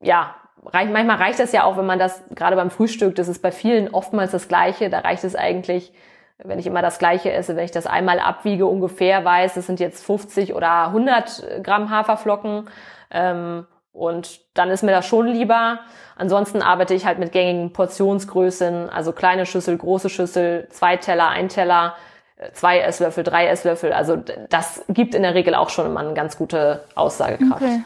ja, 0.00 0.34
reicht, 0.64 0.92
manchmal 0.92 1.18
reicht 1.18 1.38
das 1.38 1.52
ja 1.52 1.62
auch, 1.62 1.76
wenn 1.76 1.86
man 1.86 2.00
das 2.00 2.24
gerade 2.34 2.56
beim 2.56 2.70
Frühstück, 2.70 3.14
das 3.14 3.28
ist 3.28 3.42
bei 3.42 3.52
vielen 3.52 3.94
oftmals 3.94 4.32
das 4.32 4.48
Gleiche, 4.48 4.90
da 4.90 4.98
reicht 4.98 5.22
es 5.22 5.36
eigentlich, 5.36 5.92
wenn 6.38 6.58
ich 6.58 6.66
immer 6.66 6.82
das 6.82 6.98
Gleiche 6.98 7.30
esse, 7.30 7.54
wenn 7.54 7.64
ich 7.64 7.70
das 7.70 7.86
einmal 7.86 8.18
abwiege, 8.18 8.66
ungefähr 8.66 9.24
weiß, 9.24 9.54
das 9.54 9.66
sind 9.66 9.78
jetzt 9.78 10.04
50 10.04 10.52
oder 10.52 10.88
100 10.88 11.62
Gramm 11.62 11.90
Haferflocken. 11.90 12.68
Ähm, 13.12 13.68
und 13.96 14.40
dann 14.54 14.70
ist 14.70 14.82
mir 14.82 14.92
das 14.92 15.06
schon 15.06 15.26
lieber. 15.26 15.80
Ansonsten 16.16 16.62
arbeite 16.62 16.94
ich 16.94 17.06
halt 17.06 17.18
mit 17.18 17.32
gängigen 17.32 17.72
Portionsgrößen, 17.72 18.90
also 18.90 19.12
kleine 19.12 19.46
Schüssel, 19.46 19.76
große 19.76 20.10
Schüssel, 20.10 20.68
zwei 20.70 20.96
Teller, 20.96 21.28
ein 21.28 21.48
Teller, 21.48 21.96
äh, 22.36 22.52
zwei 22.52 22.80
Esslöffel, 22.80 23.24
drei 23.24 23.46
Esslöffel. 23.46 23.92
Also 23.92 24.22
das 24.50 24.84
gibt 24.88 25.14
in 25.14 25.22
der 25.22 25.34
Regel 25.34 25.54
auch 25.54 25.70
schon 25.70 25.86
immer 25.86 26.00
eine 26.00 26.14
ganz 26.14 26.36
gute 26.36 26.84
Aussagekraft. 26.94 27.62
Okay. 27.62 27.82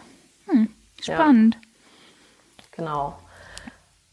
Hm, 0.49 0.69
spannend. 1.01 1.55
Ja. 1.55 1.61
Genau. 2.73 3.15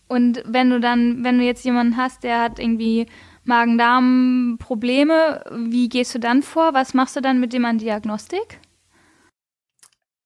Und 0.08 0.44
wenn 0.46 0.70
du 0.70 0.80
dann, 0.80 1.24
wenn 1.24 1.40
du 1.40 1.44
jetzt 1.44 1.66
jemanden 1.66 1.98
hast, 1.98 2.24
der 2.24 2.42
hat 2.42 2.60
irgendwie 2.60 3.08
Magen-Darm-Probleme, 3.44 5.44
wie 5.52 5.90
gehst 5.90 6.14
du 6.14 6.20
dann 6.20 6.44
vor? 6.44 6.74
Was 6.74 6.94
machst 6.94 7.16
du 7.16 7.22
dann 7.22 7.40
mit 7.40 7.54
dem 7.54 7.66
an 7.66 7.80
Diagnostik? 7.80 8.60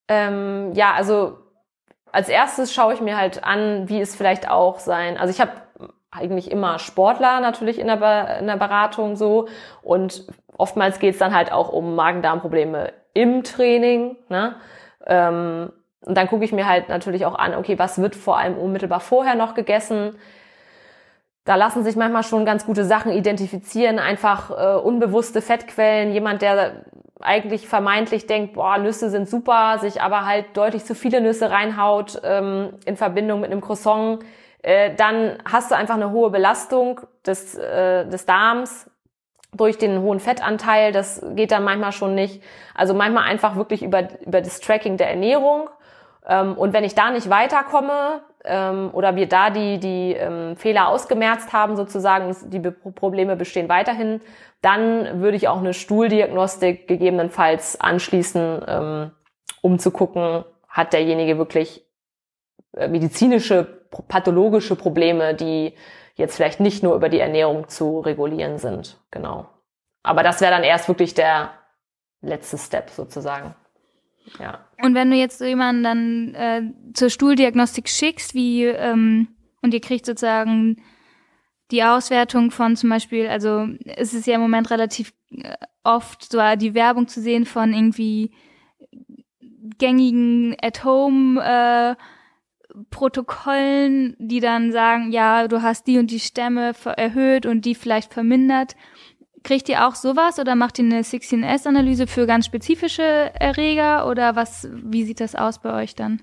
Ähm, 0.07 0.73
ja, 0.73 0.93
also 0.93 1.37
als 2.11 2.29
erstes 2.29 2.73
schaue 2.73 2.93
ich 2.93 3.01
mir 3.01 3.17
halt 3.17 3.43
an, 3.43 3.89
wie 3.89 4.01
es 4.01 4.15
vielleicht 4.15 4.49
auch 4.49 4.79
sein. 4.79 5.17
Also 5.17 5.31
ich 5.31 5.41
habe 5.41 5.51
eigentlich 6.11 6.51
immer 6.51 6.77
Sportler 6.77 7.39
natürlich 7.39 7.79
in 7.79 7.87
der, 7.87 7.97
Be 7.97 8.37
in 8.39 8.47
der 8.47 8.57
Beratung 8.57 9.15
so 9.15 9.47
und 9.81 10.27
oftmals 10.57 10.99
geht 10.99 11.13
es 11.13 11.19
dann 11.19 11.33
halt 11.33 11.51
auch 11.51 11.69
um 11.69 11.95
Magen-Darm-Probleme 11.95 12.91
im 13.13 13.43
Training. 13.43 14.17
Ne? 14.29 14.55
Ähm, 15.07 15.71
und 16.01 16.17
dann 16.17 16.27
gucke 16.27 16.43
ich 16.43 16.51
mir 16.51 16.67
halt 16.67 16.89
natürlich 16.89 17.25
auch 17.25 17.35
an, 17.35 17.55
okay, 17.55 17.79
was 17.79 18.01
wird 18.01 18.15
vor 18.15 18.37
allem 18.37 18.57
unmittelbar 18.57 18.99
vorher 18.99 19.35
noch 19.35 19.53
gegessen? 19.53 20.17
Da 21.45 21.55
lassen 21.55 21.83
sich 21.83 21.95
manchmal 21.95 22.23
schon 22.23 22.45
ganz 22.45 22.65
gute 22.65 22.85
Sachen 22.85 23.11
identifizieren, 23.11 23.99
einfach 23.99 24.51
äh, 24.51 24.79
unbewusste 24.79 25.41
Fettquellen. 25.41 26.11
Jemand, 26.11 26.41
der 26.41 26.83
eigentlich 27.23 27.67
vermeintlich 27.67 28.27
denkt, 28.27 28.53
boah, 28.53 28.77
Nüsse 28.77 29.09
sind 29.09 29.29
super, 29.29 29.77
sich 29.79 30.01
aber 30.01 30.25
halt 30.25 30.57
deutlich 30.57 30.85
zu 30.85 30.95
viele 30.95 31.21
Nüsse 31.21 31.51
reinhaut 31.51 32.21
ähm, 32.23 32.73
in 32.85 32.97
Verbindung 32.97 33.41
mit 33.41 33.51
einem 33.51 33.61
Croissant, 33.61 34.19
äh, 34.63 34.93
dann 34.95 35.37
hast 35.49 35.71
du 35.71 35.75
einfach 35.75 35.95
eine 35.95 36.11
hohe 36.11 36.29
Belastung 36.29 37.01
des, 37.25 37.55
äh, 37.55 38.05
des 38.07 38.25
Darms 38.25 38.89
durch 39.53 39.77
den 39.77 40.01
hohen 40.01 40.19
Fettanteil. 40.19 40.91
Das 40.91 41.25
geht 41.35 41.51
dann 41.51 41.63
manchmal 41.63 41.91
schon 41.91 42.15
nicht. 42.15 42.43
Also 42.75 42.93
manchmal 42.93 43.23
einfach 43.23 43.55
wirklich 43.55 43.83
über, 43.83 44.07
über 44.25 44.41
das 44.41 44.59
Tracking 44.59 44.97
der 44.97 45.09
Ernährung. 45.09 45.69
Ähm, 46.27 46.57
und 46.57 46.73
wenn 46.73 46.83
ich 46.83 46.95
da 46.95 47.11
nicht 47.11 47.29
weiterkomme 47.29 48.21
ähm, 48.43 48.89
oder 48.93 49.15
wir 49.15 49.27
da 49.27 49.49
die, 49.49 49.79
die 49.79 50.13
ähm, 50.13 50.55
Fehler 50.55 50.87
ausgemerzt 50.87 51.53
haben 51.53 51.75
sozusagen, 51.75 52.35
die 52.49 52.59
Probleme 52.59 53.35
bestehen 53.35 53.69
weiterhin, 53.69 54.21
dann 54.61 55.21
würde 55.21 55.37
ich 55.37 55.47
auch 55.47 55.59
eine 55.59 55.73
Stuhldiagnostik 55.73 56.87
gegebenenfalls 56.87 57.79
anschließen, 57.79 58.61
ähm, 58.67 59.11
um 59.61 59.79
zu 59.79 59.91
gucken, 59.91 60.43
hat 60.67 60.93
derjenige 60.93 61.37
wirklich 61.37 61.85
äh, 62.75 62.87
medizinische, 62.87 63.63
pathologische 64.07 64.75
Probleme, 64.75 65.35
die 65.35 65.75
jetzt 66.15 66.35
vielleicht 66.35 66.59
nicht 66.59 66.83
nur 66.83 66.95
über 66.95 67.09
die 67.09 67.19
Ernährung 67.19 67.67
zu 67.67 67.99
regulieren 67.99 68.57
sind. 68.57 68.99
Genau. 69.11 69.47
Aber 70.03 70.23
das 70.23 70.41
wäre 70.41 70.51
dann 70.51 70.63
erst 70.63 70.87
wirklich 70.87 71.13
der 71.13 71.51
letzte 72.21 72.57
Step 72.57 72.89
sozusagen. 72.89 73.55
Ja. 74.39 74.65
Und 74.81 74.95
wenn 74.95 75.09
du 75.09 75.17
jetzt 75.17 75.39
so 75.39 75.45
jemanden 75.45 75.83
dann 75.83 76.35
äh, 76.35 76.93
zur 76.93 77.09
Stuhldiagnostik 77.09 77.89
schickst, 77.89 78.33
wie 78.33 78.65
ähm, 78.65 79.27
und 79.61 79.73
ihr 79.73 79.81
kriegt 79.81 80.05
sozusagen 80.05 80.81
die 81.71 81.83
Auswertung 81.83 82.51
von 82.51 82.75
zum 82.75 82.89
Beispiel, 82.89 83.27
also 83.27 83.67
es 83.85 84.13
ist 84.13 84.27
ja 84.27 84.35
im 84.35 84.41
Moment 84.41 84.71
relativ 84.71 85.13
äh, 85.31 85.55
oft 85.83 86.31
so 86.31 86.39
die 86.55 86.73
Werbung 86.73 87.07
zu 87.07 87.21
sehen 87.21 87.45
von 87.45 87.73
irgendwie 87.73 88.31
gängigen 89.77 90.55
At-Home 90.61 91.41
äh, 91.41 91.95
Protokollen, 92.89 94.15
die 94.17 94.39
dann 94.39 94.71
sagen, 94.71 95.11
ja, 95.11 95.47
du 95.47 95.61
hast 95.61 95.87
die 95.87 95.97
und 95.97 96.09
die 96.09 96.19
Stämme 96.19 96.73
erhöht 96.95 97.45
und 97.45 97.65
die 97.65 97.75
vielleicht 97.75 98.13
vermindert. 98.13 98.75
Kriegt 99.43 99.69
ihr 99.69 99.87
auch 99.87 99.95
sowas 99.95 100.39
oder 100.39 100.55
macht 100.55 100.77
ihr 100.77 100.85
eine 100.85 101.01
16S-Analyse 101.01 102.05
für 102.07 102.27
ganz 102.27 102.45
spezifische 102.45 103.31
Erreger 103.39 104.07
oder 104.07 104.35
was, 104.35 104.69
wie 104.71 105.03
sieht 105.03 105.19
das 105.19 105.35
aus 105.35 105.59
bei 105.59 105.73
euch 105.81 105.95
dann? 105.95 106.21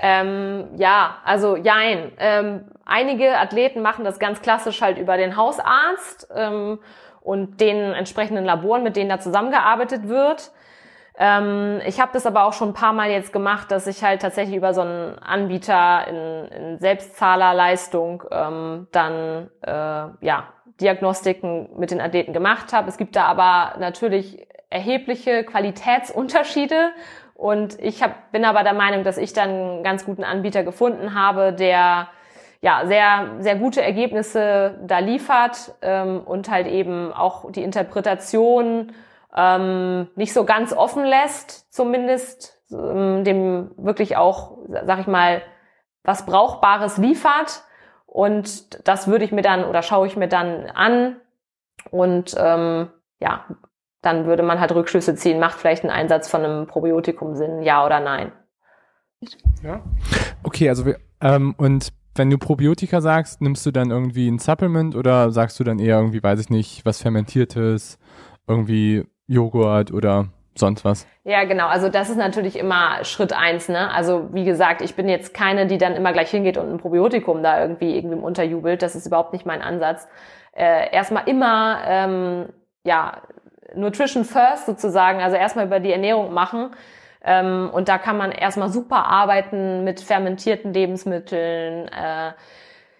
Ähm, 0.00 0.68
ja, 0.76 1.18
also 1.24 1.56
jein. 1.56 2.12
Ähm, 2.18 2.64
einige 2.84 3.38
Athleten 3.38 3.82
machen 3.82 4.04
das 4.04 4.18
ganz 4.18 4.42
klassisch 4.42 4.80
halt 4.82 4.98
über 4.98 5.16
den 5.16 5.36
Hausarzt 5.36 6.28
ähm, 6.34 6.80
und 7.20 7.60
den 7.60 7.92
entsprechenden 7.92 8.44
Laboren, 8.44 8.82
mit 8.82 8.96
denen 8.96 9.10
da 9.10 9.20
zusammengearbeitet 9.20 10.08
wird. 10.08 10.50
Ähm, 11.16 11.80
ich 11.86 12.00
habe 12.00 12.10
das 12.14 12.26
aber 12.26 12.44
auch 12.44 12.52
schon 12.52 12.70
ein 12.70 12.74
paar 12.74 12.92
Mal 12.92 13.10
jetzt 13.10 13.32
gemacht, 13.32 13.70
dass 13.70 13.86
ich 13.86 14.02
halt 14.02 14.22
tatsächlich 14.22 14.56
über 14.56 14.74
so 14.74 14.80
einen 14.80 15.18
Anbieter 15.18 16.08
in, 16.08 16.48
in 16.48 16.78
Selbstzahlerleistung 16.78 18.24
ähm, 18.30 18.88
dann 18.90 19.50
äh, 19.60 20.26
ja 20.26 20.48
Diagnostiken 20.80 21.68
mit 21.78 21.90
den 21.90 22.00
Athleten 22.00 22.32
gemacht 22.32 22.72
habe. 22.72 22.88
Es 22.88 22.96
gibt 22.96 23.16
da 23.16 23.24
aber 23.24 23.78
natürlich 23.78 24.46
erhebliche 24.70 25.44
Qualitätsunterschiede 25.44 26.90
und 27.34 27.78
ich 27.80 28.02
hab, 28.02 28.32
bin 28.32 28.44
aber 28.44 28.62
der 28.62 28.74
Meinung, 28.74 29.04
dass 29.04 29.18
ich 29.18 29.32
dann 29.32 29.50
einen 29.50 29.82
ganz 29.84 30.04
guten 30.04 30.24
Anbieter 30.24 30.62
gefunden 30.62 31.14
habe, 31.14 31.52
der 31.52 32.08
ja 32.60 32.82
sehr 32.86 33.30
sehr 33.40 33.56
gute 33.56 33.82
Ergebnisse 33.82 34.78
da 34.86 35.00
liefert 35.00 35.74
ähm, 35.82 36.20
und 36.24 36.48
halt 36.50 36.68
eben 36.68 37.12
auch 37.12 37.50
die 37.50 37.62
Interpretation 37.62 38.92
ähm, 39.36 40.08
nicht 40.14 40.32
so 40.32 40.44
ganz 40.44 40.72
offen 40.72 41.04
lässt, 41.04 41.72
zumindest 41.72 42.60
ähm, 42.70 43.24
dem 43.24 43.72
wirklich 43.76 44.16
auch, 44.16 44.58
sag 44.86 45.00
ich 45.00 45.06
mal, 45.06 45.42
was 46.04 46.26
Brauchbares 46.26 46.98
liefert. 46.98 47.62
Und 48.12 48.86
das 48.86 49.08
würde 49.08 49.24
ich 49.24 49.32
mir 49.32 49.40
dann 49.40 49.64
oder 49.64 49.80
schaue 49.80 50.06
ich 50.06 50.18
mir 50.18 50.28
dann 50.28 50.66
an 50.66 51.16
und 51.90 52.34
ähm, 52.36 52.90
ja, 53.20 53.46
dann 54.02 54.26
würde 54.26 54.42
man 54.42 54.60
halt 54.60 54.74
Rückschlüsse 54.74 55.14
ziehen, 55.14 55.40
macht 55.40 55.58
vielleicht 55.58 55.82
ein 55.82 55.88
Einsatz 55.88 56.28
von 56.28 56.44
einem 56.44 56.66
Probiotikum 56.66 57.36
Sinn, 57.36 57.62
ja 57.62 57.86
oder 57.86 58.00
nein. 58.00 58.32
Ja. 59.62 59.80
Okay, 60.42 60.68
also 60.68 60.84
wir, 60.84 60.98
ähm, 61.22 61.54
und 61.56 61.88
wenn 62.14 62.28
du 62.28 62.36
Probiotika 62.36 63.00
sagst, 63.00 63.40
nimmst 63.40 63.64
du 63.64 63.70
dann 63.70 63.90
irgendwie 63.90 64.28
ein 64.28 64.38
Supplement 64.38 64.94
oder 64.94 65.30
sagst 65.30 65.58
du 65.58 65.64
dann 65.64 65.78
eher 65.78 65.96
irgendwie, 65.96 66.22
weiß 66.22 66.38
ich 66.38 66.50
nicht, 66.50 66.84
was 66.84 67.00
Fermentiertes, 67.00 67.98
irgendwie 68.46 69.06
Joghurt 69.26 69.90
oder 69.90 70.28
sonst 70.54 70.84
was. 70.84 71.06
Ja, 71.24 71.44
genau. 71.44 71.66
Also 71.68 71.88
das 71.88 72.10
ist 72.10 72.16
natürlich 72.16 72.58
immer 72.58 73.04
Schritt 73.04 73.32
eins. 73.32 73.68
Ne? 73.68 73.90
Also 73.90 74.32
wie 74.32 74.44
gesagt, 74.44 74.82
ich 74.82 74.94
bin 74.94 75.08
jetzt 75.08 75.34
keine, 75.34 75.66
die 75.66 75.78
dann 75.78 75.94
immer 75.94 76.12
gleich 76.12 76.30
hingeht 76.30 76.56
und 76.56 76.70
ein 76.70 76.78
Probiotikum 76.78 77.42
da 77.42 77.60
irgendwie 77.60 77.96
irgendwie 77.96 78.16
unterjubelt. 78.16 78.82
Das 78.82 78.94
ist 78.94 79.06
überhaupt 79.06 79.32
nicht 79.32 79.46
mein 79.46 79.62
Ansatz. 79.62 80.08
Äh, 80.54 80.92
erstmal 80.94 81.28
immer, 81.28 81.78
ähm, 81.86 82.48
ja, 82.84 83.22
Nutrition 83.74 84.24
first 84.24 84.66
sozusagen. 84.66 85.20
Also 85.20 85.36
erstmal 85.36 85.66
über 85.66 85.80
die 85.80 85.92
Ernährung 85.92 86.32
machen. 86.32 86.70
Ähm, 87.24 87.70
und 87.72 87.88
da 87.88 87.98
kann 87.98 88.16
man 88.16 88.32
erstmal 88.32 88.68
super 88.68 89.06
arbeiten 89.06 89.84
mit 89.84 90.00
fermentierten 90.00 90.74
Lebensmitteln. 90.74 91.88
Äh, 91.88 92.32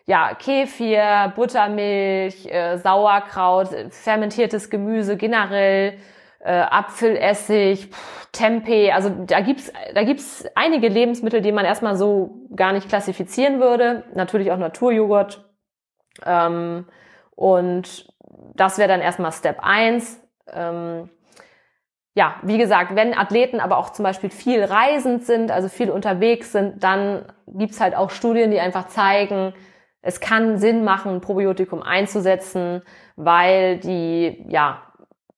ja, 0.07 0.35
Kefir, 0.35 1.33
Buttermilch, 1.35 2.47
äh, 2.47 2.77
Sauerkraut, 2.79 3.69
fermentiertes 3.91 4.71
Gemüse 4.71 5.17
generell, 5.17 5.95
äh, 6.45 6.53
Apfelessig, 6.53 7.91
Tempeh, 8.33 8.93
also 8.93 9.11
da 9.27 9.41
gibt's 9.41 9.73
da 9.95 10.05
gibt's 10.05 10.45
einige 10.55 10.89
Lebensmittel, 10.89 11.41
die 11.43 11.53
man 11.53 11.65
erstmal 11.65 11.97
so 11.97 12.47
gar 12.55 12.73
nicht 12.73 12.89
klassifizieren 12.89 13.61
würde. 13.61 14.05
Natürlich 14.15 14.51
auch 14.51 14.59
Naturjoghurt. 14.59 15.45
Ähm, 16.25 16.87
und 17.37 18.07
das 18.55 18.79
wäre 18.79 18.89
dann 18.89 19.01
erstmal 19.01 19.33
Step 19.33 19.59
eins. 19.61 20.21
Ähm, 20.51 21.11
ja, 22.15 22.37
wie 22.43 22.59
gesagt, 22.59 22.95
wenn 22.95 23.17
Athleten 23.17 23.61
aber 23.61 23.79
auch 23.79 23.91
zum 23.91 24.03
Beispiel 24.03 24.31
viel 24.31 24.63
reisend 24.65 25.25
sind, 25.25 25.51
also 25.51 25.69
viel 25.69 25.91
unterwegs 25.91 26.53
sind, 26.53 26.83
dann 26.85 27.25
gibt's 27.47 27.81
halt 27.81 27.97
auch 27.97 28.11
Studien, 28.11 28.51
die 28.51 28.61
einfach 28.61 28.89
zeigen, 28.89 29.55
es 30.03 30.21
kann 30.21 30.59
Sinn 30.59 30.85
machen, 30.85 31.15
ein 31.15 31.21
Probiotikum 31.21 31.83
einzusetzen, 31.83 32.83
weil 33.17 33.79
die, 33.79 34.45
ja, 34.49 34.83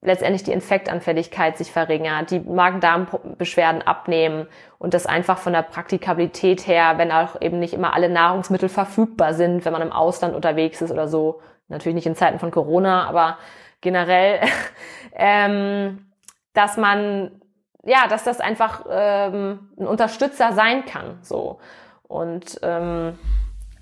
letztendlich 0.05 0.43
die 0.43 0.53
Infektanfälligkeit 0.53 1.57
sich 1.57 1.73
verringert, 1.73 2.31
die 2.31 2.41
Magen-Darm-Beschwerden 2.41 3.83
abnehmen 3.83 4.47
und 4.79 4.95
das 4.95 5.07
einfach 5.07 5.39
von 5.39 5.55
der 5.55 5.63
Praktikabilität 5.63 6.67
her, 6.67 6.95
wenn 6.99 7.11
auch 7.11 7.41
eben 7.41 7.59
nicht 7.59 7.73
immer 7.73 7.95
alle 7.95 8.11
Nahrungsmittel 8.11 8.69
verfügbar 8.69 9.33
sind, 9.33 9.65
wenn 9.65 9.73
man 9.73 9.83
im 9.83 9.93
Ausland 9.93 10.35
unterwegs 10.35 10.83
ist 10.83 10.91
oder 10.91 11.09
so, 11.09 11.41
natürlich 11.69 11.97
nicht 11.97 12.07
in 12.07 12.15
Zeiten 12.15 12.39
von 12.39 12.51
Corona, 12.51 13.09
aber 13.09 13.39
generell, 13.81 14.41
ähm, 15.15 16.07
dass 16.53 16.77
man, 16.77 17.41
ja, 17.83 18.07
dass 18.07 18.25
das 18.25 18.41
einfach 18.41 18.85
ähm, 18.91 19.71
ein 19.79 19.87
Unterstützer 19.87 20.53
sein 20.53 20.85
kann, 20.85 21.19
so 21.23 21.59
und 22.07 22.61
ähm, 22.63 23.19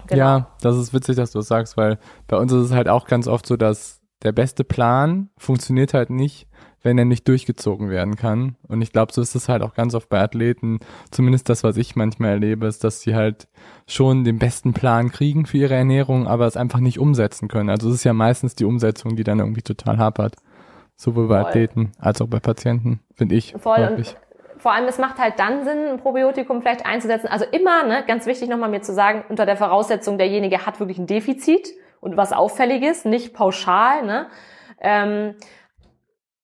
genau. 0.06 0.18
ja, 0.18 0.46
das 0.60 0.76
ist 0.76 0.94
witzig, 0.94 1.16
dass 1.16 1.32
du 1.32 1.40
das 1.40 1.48
sagst, 1.48 1.76
weil 1.76 1.98
bei 2.28 2.36
uns 2.36 2.52
ist 2.52 2.66
es 2.66 2.72
halt 2.72 2.88
auch 2.88 3.06
ganz 3.06 3.26
oft 3.26 3.44
so, 3.44 3.56
dass 3.56 4.01
der 4.22 4.32
beste 4.32 4.64
Plan 4.64 5.30
funktioniert 5.36 5.94
halt 5.94 6.10
nicht, 6.10 6.46
wenn 6.82 6.98
er 6.98 7.04
nicht 7.04 7.28
durchgezogen 7.28 7.90
werden 7.90 8.16
kann. 8.16 8.56
Und 8.66 8.82
ich 8.82 8.92
glaube, 8.92 9.12
so 9.12 9.20
ist 9.20 9.34
es 9.34 9.48
halt 9.48 9.62
auch 9.62 9.74
ganz 9.74 9.94
oft 9.94 10.08
bei 10.08 10.20
Athleten, 10.20 10.80
zumindest 11.10 11.48
das, 11.48 11.62
was 11.62 11.76
ich 11.76 11.96
manchmal 11.96 12.30
erlebe, 12.30 12.66
ist, 12.66 12.84
dass 12.84 13.00
sie 13.00 13.14
halt 13.14 13.48
schon 13.86 14.24
den 14.24 14.38
besten 14.38 14.72
Plan 14.72 15.10
kriegen 15.10 15.46
für 15.46 15.58
ihre 15.58 15.74
Ernährung, 15.74 16.26
aber 16.26 16.46
es 16.46 16.56
einfach 16.56 16.80
nicht 16.80 16.98
umsetzen 16.98 17.48
können. 17.48 17.70
Also 17.70 17.88
es 17.88 17.96
ist 17.96 18.04
ja 18.04 18.12
meistens 18.12 18.54
die 18.54 18.64
Umsetzung, 18.64 19.16
die 19.16 19.24
dann 19.24 19.38
irgendwie 19.38 19.62
total 19.62 19.98
hapert. 19.98 20.36
Sowohl 20.96 21.26
bei 21.28 21.40
Voll. 21.40 21.48
Athleten 21.48 21.92
als 21.98 22.20
auch 22.20 22.28
bei 22.28 22.38
Patienten, 22.38 23.00
finde 23.14 23.34
ich. 23.34 23.54
Voll. 23.58 24.04
Vor 24.58 24.72
allem, 24.72 24.86
es 24.86 24.98
macht 24.98 25.18
halt 25.18 25.40
dann 25.40 25.64
Sinn, 25.64 25.88
ein 25.88 25.98
Probiotikum 25.98 26.62
vielleicht 26.62 26.86
einzusetzen. 26.86 27.26
Also 27.26 27.44
immer, 27.50 27.82
ne, 27.84 28.04
ganz 28.06 28.26
wichtig 28.26 28.48
nochmal 28.48 28.70
mir 28.70 28.82
zu 28.82 28.92
sagen, 28.92 29.24
unter 29.28 29.44
der 29.44 29.56
Voraussetzung, 29.56 30.18
derjenige 30.18 30.64
hat 30.64 30.78
wirklich 30.78 30.98
ein 30.98 31.08
Defizit 31.08 31.72
und 32.03 32.16
was 32.16 32.32
Auffälliges, 32.32 33.05
nicht 33.05 33.32
pauschal. 33.32 34.05
Ne? 34.05 34.26
Ähm, 34.80 35.36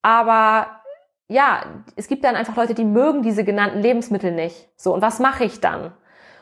aber 0.00 0.68
ja, 1.26 1.64
es 1.96 2.06
gibt 2.06 2.24
dann 2.24 2.36
einfach 2.36 2.56
Leute, 2.56 2.74
die 2.74 2.84
mögen 2.84 3.22
diese 3.22 3.44
genannten 3.44 3.80
Lebensmittel 3.80 4.30
nicht. 4.30 4.68
So, 4.76 4.94
und 4.94 5.02
was 5.02 5.18
mache 5.18 5.44
ich 5.44 5.60
dann? 5.60 5.92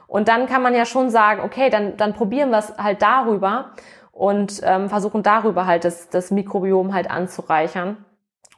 Und 0.06 0.28
dann 0.28 0.46
kann 0.46 0.62
man 0.62 0.74
ja 0.74 0.84
schon 0.84 1.08
sagen, 1.08 1.40
okay, 1.40 1.70
dann, 1.70 1.96
dann 1.96 2.12
probieren 2.12 2.50
wir 2.50 2.58
es 2.58 2.76
halt 2.76 3.00
darüber 3.02 3.72
und 4.12 4.60
ähm, 4.62 4.90
versuchen 4.90 5.22
darüber 5.22 5.66
halt 5.66 5.84
das, 5.84 6.10
das 6.10 6.30
Mikrobiom 6.30 6.92
halt 6.92 7.10
anzureichern. 7.10 8.04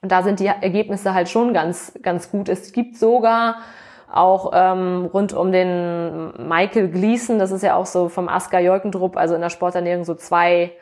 Und 0.03 0.11
da 0.11 0.23
sind 0.23 0.41
die 0.41 0.47
Ergebnisse 0.47 1.15
halt 1.15 1.29
schon 1.29 1.55
ganz, 1.55 1.97
ganz 2.03 2.31
gut. 2.33 2.49
Es 2.49 2.73
gibt 2.73 2.97
sogar 2.97 3.59
auch 4.11 4.53
ähm, 4.55 5.09
rund 5.13 5.33
um 5.33 5.53
den 5.53 6.49
Michael 6.49 6.89
Gleason, 6.89 7.39
das 7.39 7.51
ist 7.51 7.63
ja 7.63 7.77
auch 7.77 7.87
so 7.87 8.09
vom 8.09 8.29
Asker 8.29 8.61
Jolkendrup, 8.61 9.17
also 9.17 9.35
in 9.35 9.41
der 9.41 9.51
Sporternährung 9.51 10.05
so 10.05 10.15
zwei 10.15 10.73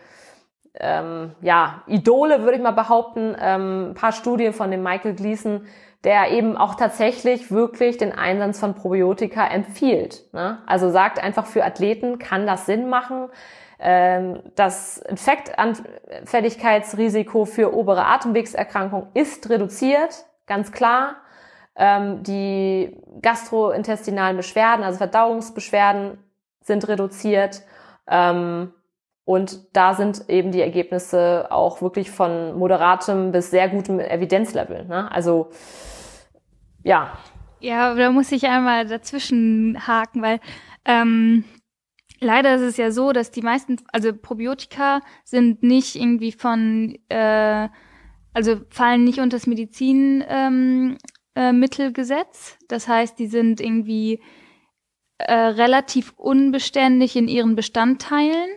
ähm, 0.79 1.33
ja, 1.41 1.83
Idole, 1.87 2.43
würde 2.43 2.57
ich 2.57 2.63
mal 2.63 2.73
behaupten. 2.73 3.35
Ähm, 3.41 3.91
ein 3.91 3.95
paar 3.95 4.13
Studien 4.13 4.53
von 4.53 4.71
dem 4.71 4.83
Michael 4.83 5.15
Gleason, 5.15 5.67
der 6.05 6.31
eben 6.31 6.57
auch 6.57 6.77
tatsächlich 6.77 7.51
wirklich 7.51 7.99
den 7.99 8.13
Einsatz 8.13 8.61
von 8.61 8.75
Probiotika 8.75 9.47
empfiehlt. 9.47 10.33
Ne? 10.33 10.59
Also 10.67 10.91
sagt 10.91 11.23
einfach, 11.23 11.47
für 11.47 11.65
Athleten 11.65 12.19
kann 12.19 12.47
das 12.47 12.67
Sinn 12.67 12.89
machen. 12.89 13.29
Ähm, 13.79 14.41
das 14.55 14.97
Infektanfälligkeitsrisiko 14.99 17.45
für 17.45 17.75
obere 17.75 18.07
Atemwegserkrankung 18.07 19.09
ist 19.15 19.51
reduziert, 19.51 20.25
ganz 20.47 20.71
klar. 20.73 21.17
Ähm, 21.77 22.23
die 22.23 22.97
gastrointestinalen 23.21 24.37
Beschwerden, 24.37 24.85
also 24.85 24.99
Verdauungsbeschwerden, 24.99 26.19
sind 26.63 26.89
reduziert. 26.89 27.63
Ähm, 28.07 28.73
und 29.25 29.77
da 29.77 29.95
sind 29.95 30.29
eben 30.29 30.53
die 30.53 30.61
Ergebnisse 30.61 31.49
auch 31.51 31.83
wirklich 31.83 32.11
von 32.11 32.57
moderatem 32.57 33.33
bis 33.33 33.51
sehr 33.51 33.69
gutem 33.69 33.99
Evidenzlevel. 33.99 34.85
Ne? 34.85 35.11
Also 35.11 35.51
ja. 36.85 37.19
Ja, 37.59 37.95
da 37.95 38.13
muss 38.13 38.31
ich 38.31 38.47
einmal 38.47 38.87
dazwischen 38.87 39.89
haken, 39.89 40.23
weil 40.23 40.39
ähm, 40.85 41.43
leider 42.21 42.55
ist 42.55 42.63
es 42.63 42.77
ja 42.77 42.93
so, 42.93 43.13
dass 43.13 43.33
die 43.33 43.43
meisten, 43.43 43.79
also 43.93 44.13
Probiotika 44.15 45.01
sind 45.25 45.65
nicht 45.65 45.97
irgendwie 45.97 46.31
von, 46.31 46.97
äh, 47.09 47.69
also 48.33 48.61
fallen 48.71 49.03
nicht 49.03 49.19
unter 49.19 49.37
das 49.39 49.49
Medizinmittelgesetz. 49.49 50.31
Ähm, 50.31 50.99
äh, 51.37 52.25
das 52.69 52.89
heißt, 52.89 53.19
die 53.19 53.27
sind 53.27 53.61
irgendwie 53.61 54.21
äh, 55.19 55.33
relativ 55.33 56.13
unbeständig 56.17 57.17
in 57.17 57.29
ihren 57.29 57.55
Bestandteilen. 57.55 58.49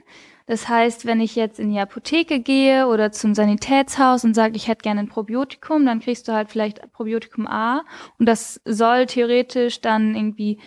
Das 0.48 0.68
heißt, 0.68 1.06
wenn 1.06 1.22
ich 1.22 1.36
jetzt 1.36 1.60
in 1.60 1.72
die 1.72 1.80
Apotheke 1.80 2.40
gehe 2.40 2.88
oder 2.88 3.12
zum 3.12 3.36
Sanitätshaus 3.36 4.24
und 4.24 4.34
sage, 4.34 4.56
ich 4.56 4.68
hätte 4.68 4.82
gerne 4.82 5.02
ein 5.02 5.08
Probiotikum, 5.08 5.86
dann 5.86 6.00
kriegst 6.00 6.28
du 6.28 6.34
halt 6.34 6.50
vielleicht 6.50 6.92
Probiotikum 6.92 7.46
A 7.46 7.84
und 8.18 8.26
das 8.26 8.60
soll 8.66 9.06
theoretisch 9.06 9.80
dann 9.82 10.16
irgendwie 10.16 10.60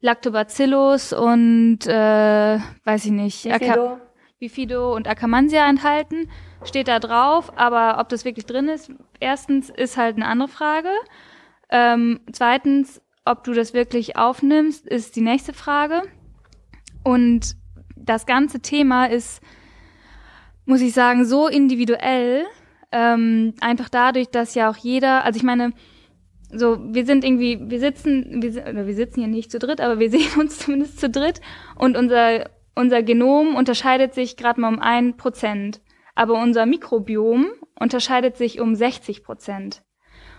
Lactobacillus 0.00 1.12
und 1.12 1.80
äh, 1.86 2.58
weiß 2.84 3.04
ich 3.04 3.10
nicht, 3.10 3.42
Bifido. 3.44 3.98
Bifido 4.38 4.94
und 4.94 5.06
Akkermansia 5.06 5.68
enthalten. 5.68 6.30
Steht 6.64 6.88
da 6.88 6.98
drauf, 6.98 7.52
aber 7.56 7.98
ob 8.00 8.08
das 8.08 8.24
wirklich 8.24 8.46
drin 8.46 8.68
ist, 8.68 8.90
erstens 9.20 9.68
ist 9.68 9.96
halt 9.96 10.16
eine 10.16 10.26
andere 10.26 10.48
Frage. 10.48 10.88
Ähm, 11.70 12.20
zweitens, 12.32 13.00
ob 13.24 13.44
du 13.44 13.52
das 13.52 13.74
wirklich 13.74 14.16
aufnimmst, 14.16 14.86
ist 14.86 15.16
die 15.16 15.20
nächste 15.20 15.52
Frage. 15.52 16.02
Und 17.02 17.56
das 17.96 18.26
ganze 18.26 18.60
Thema 18.60 19.06
ist, 19.06 19.40
muss 20.64 20.80
ich 20.80 20.92
sagen, 20.92 21.24
so 21.24 21.48
individuell, 21.48 22.44
ähm, 22.92 23.54
einfach 23.60 23.88
dadurch, 23.88 24.28
dass 24.28 24.54
ja 24.54 24.70
auch 24.70 24.76
jeder, 24.76 25.24
also 25.24 25.36
ich 25.36 25.42
meine, 25.42 25.72
so, 26.52 26.78
wir 26.80 27.04
sind 27.04 27.24
irgendwie, 27.24 27.58
wir 27.68 27.80
sitzen, 27.80 28.42
wir, 28.42 28.62
oder 28.62 28.86
wir 28.86 28.94
sitzen 28.94 29.20
hier 29.20 29.28
nicht 29.28 29.50
zu 29.50 29.58
dritt, 29.58 29.80
aber 29.80 29.98
wir 29.98 30.10
sehen 30.16 30.40
uns 30.40 30.58
zumindest 30.58 31.00
zu 31.00 31.10
dritt 31.10 31.40
und 31.76 31.96
unser, 31.96 32.50
unser 32.74 33.02
Genom 33.02 33.56
unterscheidet 33.56 34.14
sich 34.14 34.36
gerade 34.36 34.60
mal 34.60 34.68
um 34.68 34.78
ein 34.78 35.16
Prozent. 35.16 35.80
Aber 36.14 36.40
unser 36.40 36.64
Mikrobiom 36.64 37.46
unterscheidet 37.78 38.36
sich 38.36 38.60
um 38.60 38.74
60 38.74 39.22
Prozent. 39.22 39.82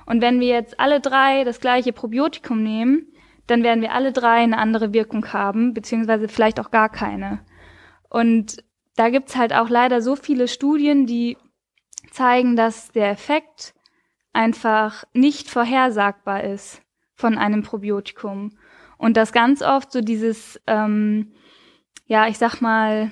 Und 0.07 0.21
wenn 0.21 0.39
wir 0.39 0.47
jetzt 0.47 0.79
alle 0.79 1.01
drei 1.01 1.43
das 1.43 1.59
gleiche 1.59 1.91
Probiotikum 1.91 2.63
nehmen, 2.63 3.07
dann 3.45 3.61
werden 3.61 3.81
wir 3.81 3.93
alle 3.93 4.13
drei 4.13 4.37
eine 4.37 4.57
andere 4.57 4.93
Wirkung 4.93 5.33
haben, 5.33 5.73
beziehungsweise 5.73 6.29
vielleicht 6.29 6.59
auch 6.59 6.71
gar 6.71 6.89
keine. 6.89 7.41
Und 8.09 8.63
da 8.95 9.09
gibt's 9.09 9.35
halt 9.35 9.53
auch 9.53 9.69
leider 9.69 10.01
so 10.01 10.15
viele 10.15 10.47
Studien, 10.47 11.05
die 11.05 11.37
zeigen, 12.11 12.55
dass 12.55 12.91
der 12.93 13.11
Effekt 13.11 13.73
einfach 14.31 15.03
nicht 15.13 15.49
vorhersagbar 15.49 16.43
ist 16.43 16.81
von 17.13 17.37
einem 17.37 17.61
Probiotikum. 17.61 18.57
Und 18.97 19.17
dass 19.17 19.33
ganz 19.33 19.61
oft 19.61 19.91
so 19.91 19.99
dieses, 19.99 20.59
ähm, 20.67 21.33
ja, 22.05 22.27
ich 22.27 22.37
sag 22.37 22.61
mal, 22.61 23.11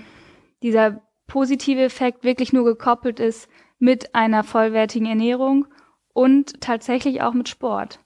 dieser 0.64 1.02
positive 1.28 1.82
Effekt 1.82 2.24
wirklich 2.24 2.54
nur 2.54 2.64
gekoppelt 2.64 3.20
ist 3.20 3.50
mit 3.80 4.16
einer 4.16 4.44
vollwertigen 4.44 5.08
Ernährung 5.08 5.68
und 6.16 6.62
tatsächlich 6.62 7.22
auch 7.22 7.34
mit 7.34 7.50
Sport. 7.50 8.00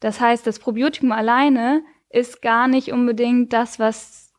Das 0.00 0.20
heißt, 0.20 0.44
das 0.46 0.58
Probiotikum 0.58 1.12
alleine 1.12 1.84
ist 2.10 2.42
gar 2.42 2.66
nicht 2.66 2.92
unbedingt 2.92 3.52
das, 3.52 3.78
was, 3.78 4.32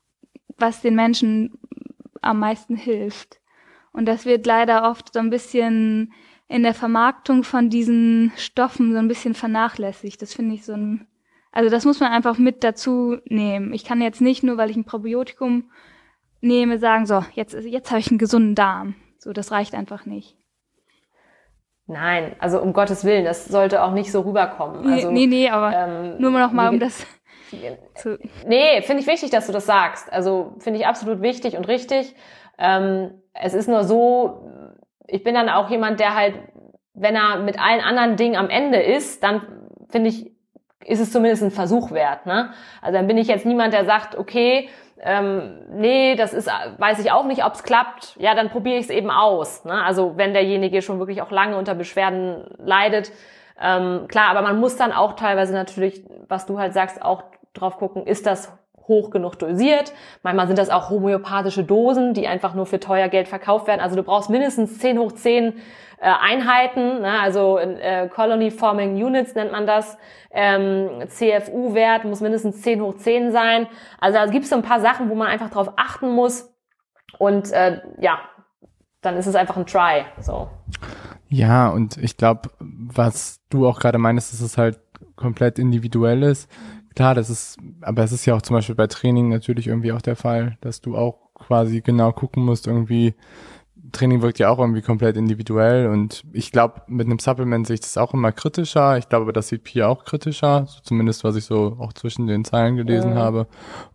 was 0.57 0.81
den 0.81 0.95
Menschen 0.95 1.57
am 2.21 2.39
meisten 2.39 2.75
hilft. 2.75 3.39
Und 3.93 4.07
das 4.07 4.25
wird 4.25 4.45
leider 4.45 4.89
oft 4.89 5.13
so 5.13 5.19
ein 5.19 5.29
bisschen 5.29 6.11
in 6.49 6.63
der 6.63 6.73
Vermarktung 6.73 7.45
von 7.45 7.69
diesen 7.69 8.33
Stoffen 8.35 8.91
so 8.91 8.97
ein 8.97 9.07
bisschen 9.07 9.35
vernachlässigt. 9.35 10.21
Das 10.21 10.33
finde 10.33 10.55
ich 10.55 10.65
so 10.65 10.73
ein, 10.73 11.07
also 11.53 11.69
das 11.69 11.85
muss 11.85 12.01
man 12.01 12.11
einfach 12.11 12.37
mit 12.37 12.61
dazu 12.61 13.19
nehmen. 13.23 13.71
Ich 13.71 13.85
kann 13.85 14.01
jetzt 14.01 14.19
nicht 14.19 14.43
nur, 14.43 14.57
weil 14.57 14.69
ich 14.69 14.75
ein 14.75 14.83
Probiotikum 14.83 15.71
nehme, 16.41 16.77
sagen, 16.77 17.05
so, 17.05 17.23
jetzt, 17.35 17.53
jetzt 17.53 17.89
habe 17.89 18.01
ich 18.01 18.09
einen 18.09 18.17
gesunden 18.17 18.55
Darm. 18.55 18.95
So, 19.17 19.31
das 19.31 19.51
reicht 19.51 19.75
einfach 19.75 20.05
nicht. 20.05 20.35
Nein, 21.91 22.37
also 22.39 22.61
um 22.61 22.71
Gottes 22.71 23.03
Willen, 23.03 23.25
das 23.25 23.45
sollte 23.45 23.83
auch 23.83 23.91
nicht 23.91 24.13
so 24.13 24.21
rüberkommen. 24.21 24.89
Also, 24.89 25.11
nee, 25.11 25.27
nee, 25.27 25.49
aber 25.49 25.75
ähm, 25.75 26.15
nur 26.19 26.31
noch 26.31 26.53
mal, 26.53 26.69
um 26.69 26.79
das 26.79 27.05
zu 27.95 28.17
Nee, 28.47 28.81
finde 28.81 29.01
ich 29.01 29.07
wichtig, 29.07 29.29
dass 29.29 29.47
du 29.47 29.51
das 29.51 29.65
sagst. 29.65 30.11
Also 30.11 30.53
finde 30.59 30.79
ich 30.79 30.87
absolut 30.87 31.21
wichtig 31.21 31.57
und 31.57 31.67
richtig. 31.67 32.15
Ähm, 32.57 33.11
es 33.33 33.53
ist 33.53 33.67
nur 33.67 33.83
so, 33.83 34.49
ich 35.05 35.21
bin 35.23 35.35
dann 35.35 35.49
auch 35.49 35.69
jemand, 35.69 35.99
der 35.99 36.15
halt, 36.15 36.35
wenn 36.93 37.15
er 37.15 37.39
mit 37.39 37.59
allen 37.61 37.81
anderen 37.81 38.15
Dingen 38.15 38.37
am 38.37 38.49
Ende 38.49 38.81
ist, 38.81 39.21
dann 39.21 39.41
finde 39.89 40.11
ich, 40.11 40.31
ist 40.85 41.01
es 41.01 41.11
zumindest 41.11 41.43
ein 41.43 41.51
Versuch 41.51 41.91
wert. 41.91 42.25
Ne? 42.25 42.51
Also 42.81 42.97
dann 42.97 43.07
bin 43.07 43.17
ich 43.17 43.27
jetzt 43.27 43.45
niemand, 43.45 43.73
der 43.73 43.83
sagt, 43.83 44.17
okay, 44.17 44.69
ähm, 45.03 45.59
nee, 45.69 46.15
das 46.15 46.33
ist, 46.33 46.47
weiß 46.77 46.99
ich 46.99 47.11
auch 47.11 47.25
nicht, 47.25 47.43
ob 47.43 47.53
es 47.53 47.63
klappt. 47.63 48.15
Ja, 48.17 48.35
dann 48.35 48.49
probiere 48.49 48.77
ich 48.77 48.85
es 48.85 48.89
eben 48.89 49.09
aus. 49.09 49.65
Ne? 49.65 49.83
Also 49.83 50.13
wenn 50.17 50.33
derjenige 50.33 50.81
schon 50.81 50.99
wirklich 50.99 51.21
auch 51.21 51.31
lange 51.31 51.57
unter 51.57 51.73
Beschwerden 51.73 52.45
leidet, 52.57 53.11
ähm, 53.59 54.07
klar, 54.07 54.29
aber 54.29 54.41
man 54.41 54.59
muss 54.59 54.75
dann 54.75 54.91
auch 54.91 55.13
teilweise 55.13 55.53
natürlich, 55.53 56.03
was 56.27 56.45
du 56.45 56.59
halt 56.59 56.73
sagst, 56.73 57.01
auch 57.01 57.23
drauf 57.53 57.77
gucken, 57.77 58.05
ist 58.05 58.25
das 58.25 58.51
hoch 58.91 59.09
genug 59.09 59.35
dosiert. 59.39 59.93
Manchmal 60.21 60.47
sind 60.47 60.59
das 60.59 60.69
auch 60.69 60.89
homöopathische 60.89 61.63
Dosen, 61.63 62.13
die 62.13 62.27
einfach 62.27 62.53
nur 62.53 62.65
für 62.65 62.79
teuer 62.79 63.07
Geld 63.07 63.27
verkauft 63.27 63.67
werden. 63.67 63.81
Also 63.81 63.95
du 63.95 64.03
brauchst 64.03 64.29
mindestens 64.29 64.77
10 64.79 64.99
hoch 64.99 65.13
10 65.13 65.53
äh, 65.53 65.53
Einheiten, 66.01 67.01
ne? 67.01 67.19
also 67.19 67.57
äh, 67.57 68.09
Colony 68.09 68.51
Forming 68.51 68.95
Units 68.95 69.35
nennt 69.35 69.51
man 69.51 69.65
das. 69.65 69.97
Ähm, 70.31 70.89
CFU-Wert 71.07 72.05
muss 72.05 72.21
mindestens 72.21 72.61
10 72.61 72.81
hoch 72.81 72.95
10 72.95 73.31
sein. 73.31 73.67
Also 73.99 74.17
da 74.17 74.25
gibt 74.25 74.43
es 74.43 74.49
so 74.49 74.55
ein 74.55 74.63
paar 74.63 74.81
Sachen, 74.81 75.09
wo 75.09 75.15
man 75.15 75.27
einfach 75.27 75.49
drauf 75.49 75.73
achten 75.77 76.09
muss. 76.13 76.53
Und 77.19 77.51
äh, 77.51 77.81
ja, 77.99 78.19
dann 79.01 79.15
ist 79.15 79.27
es 79.27 79.35
einfach 79.35 79.57
ein 79.57 79.65
Try. 79.65 80.05
So. 80.19 80.49
Ja, 81.27 81.69
und 81.69 81.97
ich 81.97 82.17
glaube, 82.17 82.49
was 82.59 83.39
du 83.49 83.67
auch 83.67 83.79
gerade 83.79 83.97
meinst, 83.97 84.33
dass 84.33 84.41
es 84.41 84.57
halt 84.57 84.79
komplett 85.15 85.59
individuell 85.59 86.23
ist. 86.23 86.49
Klar, 86.95 87.15
das 87.15 87.29
ist, 87.29 87.57
aber 87.81 88.03
es 88.03 88.11
ist 88.11 88.25
ja 88.25 88.35
auch 88.35 88.41
zum 88.41 88.55
Beispiel 88.55 88.75
bei 88.75 88.87
Training 88.87 89.29
natürlich 89.29 89.67
irgendwie 89.67 89.93
auch 89.93 90.01
der 90.01 90.15
Fall, 90.15 90.57
dass 90.61 90.81
du 90.81 90.97
auch 90.97 91.33
quasi 91.33 91.81
genau 91.81 92.11
gucken 92.11 92.43
musst, 92.43 92.67
irgendwie, 92.67 93.15
Training 93.91 94.21
wirkt 94.21 94.39
ja 94.39 94.49
auch 94.49 94.59
irgendwie 94.59 94.81
komplett 94.81 95.17
individuell 95.17 95.87
und 95.87 96.23
ich 96.33 96.51
glaube, 96.51 96.81
mit 96.87 97.07
einem 97.07 97.19
Supplement 97.19 97.67
sehe 97.67 97.75
ich 97.75 97.81
das 97.81 97.97
auch 97.97 98.13
immer 98.13 98.31
kritischer. 98.31 98.97
Ich 98.97 99.09
glaube, 99.09 99.33
das 99.33 99.47
sieht 99.47 99.63
Pia 99.63 99.87
auch 99.87 100.05
kritischer, 100.05 100.65
so 100.67 100.79
zumindest 100.83 101.23
was 101.23 101.35
ich 101.35 101.45
so 101.45 101.77
auch 101.79 101.93
zwischen 101.93 102.27
den 102.27 102.45
Zeilen 102.45 102.75
gelesen 102.75 103.11
mhm. 103.11 103.17
habe. 103.17 103.47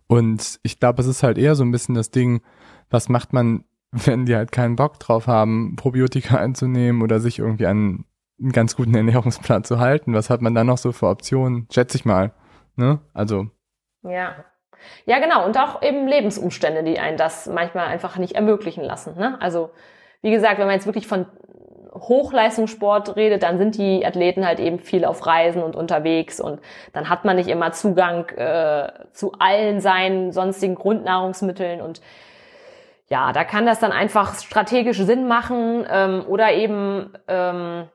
Und 0.07 0.59
ich 0.63 0.79
glaube, 0.79 1.01
es 1.01 1.07
ist 1.07 1.23
halt 1.23 1.37
eher 1.37 1.55
so 1.55 1.63
ein 1.63 1.71
bisschen 1.71 1.95
das 1.95 2.11
Ding, 2.11 2.41
was 2.89 3.09
macht 3.09 3.33
man, 3.33 3.63
wenn 3.91 4.25
die 4.25 4.35
halt 4.35 4.51
keinen 4.51 4.75
Bock 4.75 4.99
drauf 4.99 5.27
haben, 5.27 5.75
Probiotika 5.75 6.37
einzunehmen 6.37 7.01
oder 7.01 7.19
sich 7.19 7.39
irgendwie 7.39 7.67
an 7.67 8.05
einen 8.39 8.51
ganz 8.51 8.75
guten 8.75 8.93
Ernährungsplan 8.95 9.63
zu 9.63 9.79
halten. 9.79 10.13
Was 10.13 10.29
hat 10.29 10.41
man 10.41 10.55
da 10.55 10.63
noch 10.63 10.77
so 10.77 10.91
für 10.91 11.07
Optionen? 11.07 11.67
Schätze 11.71 11.97
ich 11.97 12.05
mal. 12.05 12.33
Ne? 12.77 12.99
Also. 13.13 13.47
Ja. 14.03 14.35
Ja, 15.05 15.19
genau. 15.19 15.45
Und 15.45 15.57
auch 15.57 15.81
eben 15.81 16.07
Lebensumstände, 16.07 16.83
die 16.83 16.99
einen 16.99 17.17
das 17.17 17.47
manchmal 17.47 17.87
einfach 17.87 18.17
nicht 18.17 18.33
ermöglichen 18.33 18.83
lassen. 18.83 19.17
Ne? 19.17 19.37
Also, 19.41 19.71
wie 20.21 20.31
gesagt, 20.31 20.59
wenn 20.59 20.67
man 20.67 20.75
jetzt 20.75 20.85
wirklich 20.85 21.07
von 21.07 21.25
Hochleistungssport 21.93 23.15
redet, 23.15 23.43
dann 23.43 23.57
sind 23.57 23.77
die 23.77 24.05
Athleten 24.05 24.45
halt 24.45 24.59
eben 24.59 24.79
viel 24.79 25.05
auf 25.05 25.25
Reisen 25.25 25.63
und 25.63 25.75
unterwegs 25.75 26.39
und 26.39 26.59
dann 26.93 27.09
hat 27.09 27.25
man 27.25 27.35
nicht 27.35 27.49
immer 27.49 27.71
Zugang 27.71 28.29
äh, 28.29 28.89
zu 29.11 29.33
allen 29.39 29.81
seinen 29.81 30.31
sonstigen 30.31 30.75
Grundnahrungsmitteln 30.75 31.81
und 31.81 32.01
ja, 33.09 33.31
da 33.31 33.43
kann 33.45 33.65
das 33.65 33.79
dann 33.79 33.93
einfach 33.93 34.35
strategisch 34.35 34.99
Sinn 34.99 35.27
machen 35.27 35.85
ähm, 35.89 36.25
oder 36.27 36.51
eben 36.51 37.13
ähm, 37.27 37.87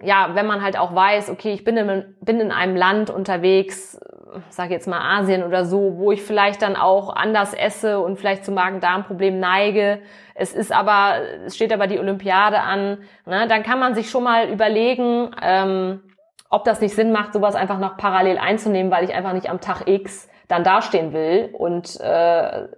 ja, 0.00 0.30
wenn 0.34 0.46
man 0.46 0.62
halt 0.62 0.78
auch 0.78 0.94
weiß, 0.94 1.30
okay, 1.30 1.52
ich 1.52 1.64
bin 1.64 1.76
in, 1.76 2.14
bin 2.20 2.40
in 2.40 2.50
einem 2.50 2.76
Land 2.76 3.10
unterwegs, 3.10 4.00
sag 4.48 4.70
jetzt 4.70 4.88
mal 4.88 5.18
Asien 5.18 5.42
oder 5.42 5.64
so, 5.64 5.98
wo 5.98 6.12
ich 6.12 6.22
vielleicht 6.22 6.62
dann 6.62 6.76
auch 6.76 7.14
anders 7.14 7.52
esse 7.54 8.00
und 8.00 8.16
vielleicht 8.16 8.44
zu 8.44 8.52
Magen-Darm-Problemen 8.52 9.38
neige. 9.38 10.00
Es 10.34 10.54
ist 10.54 10.72
aber, 10.72 11.16
es 11.44 11.54
steht 11.54 11.72
aber 11.72 11.86
die 11.86 11.98
Olympiade 11.98 12.60
an, 12.60 12.98
ne, 13.26 13.46
dann 13.48 13.62
kann 13.62 13.78
man 13.78 13.94
sich 13.94 14.08
schon 14.10 14.24
mal 14.24 14.48
überlegen, 14.48 15.30
ähm, 15.42 16.00
ob 16.48 16.64
das 16.64 16.80
nicht 16.80 16.94
Sinn 16.94 17.12
macht, 17.12 17.32
sowas 17.32 17.54
einfach 17.54 17.78
noch 17.78 17.96
parallel 17.96 18.38
einzunehmen, 18.38 18.90
weil 18.90 19.04
ich 19.04 19.14
einfach 19.14 19.32
nicht 19.32 19.50
am 19.50 19.60
Tag 19.60 19.88
X 19.88 20.28
dann 20.48 20.64
dastehen 20.64 21.12
will 21.12 21.50
und 21.52 21.98
äh, 22.00 22.68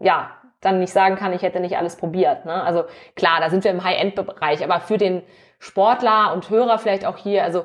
ja, 0.00 0.30
dann 0.60 0.78
nicht 0.78 0.92
sagen 0.92 1.16
kann, 1.16 1.32
ich 1.32 1.42
hätte 1.42 1.60
nicht 1.60 1.76
alles 1.76 1.96
probiert. 1.96 2.44
Ne? 2.44 2.62
Also 2.62 2.84
klar, 3.14 3.40
da 3.40 3.50
sind 3.50 3.64
wir 3.64 3.70
im 3.70 3.84
High-End-Bereich, 3.84 4.64
aber 4.64 4.80
für 4.80 4.98
den 4.98 5.22
Sportler 5.58 6.32
und 6.32 6.50
Hörer 6.50 6.78
vielleicht 6.78 7.06
auch 7.06 7.16
hier, 7.16 7.44
also 7.44 7.64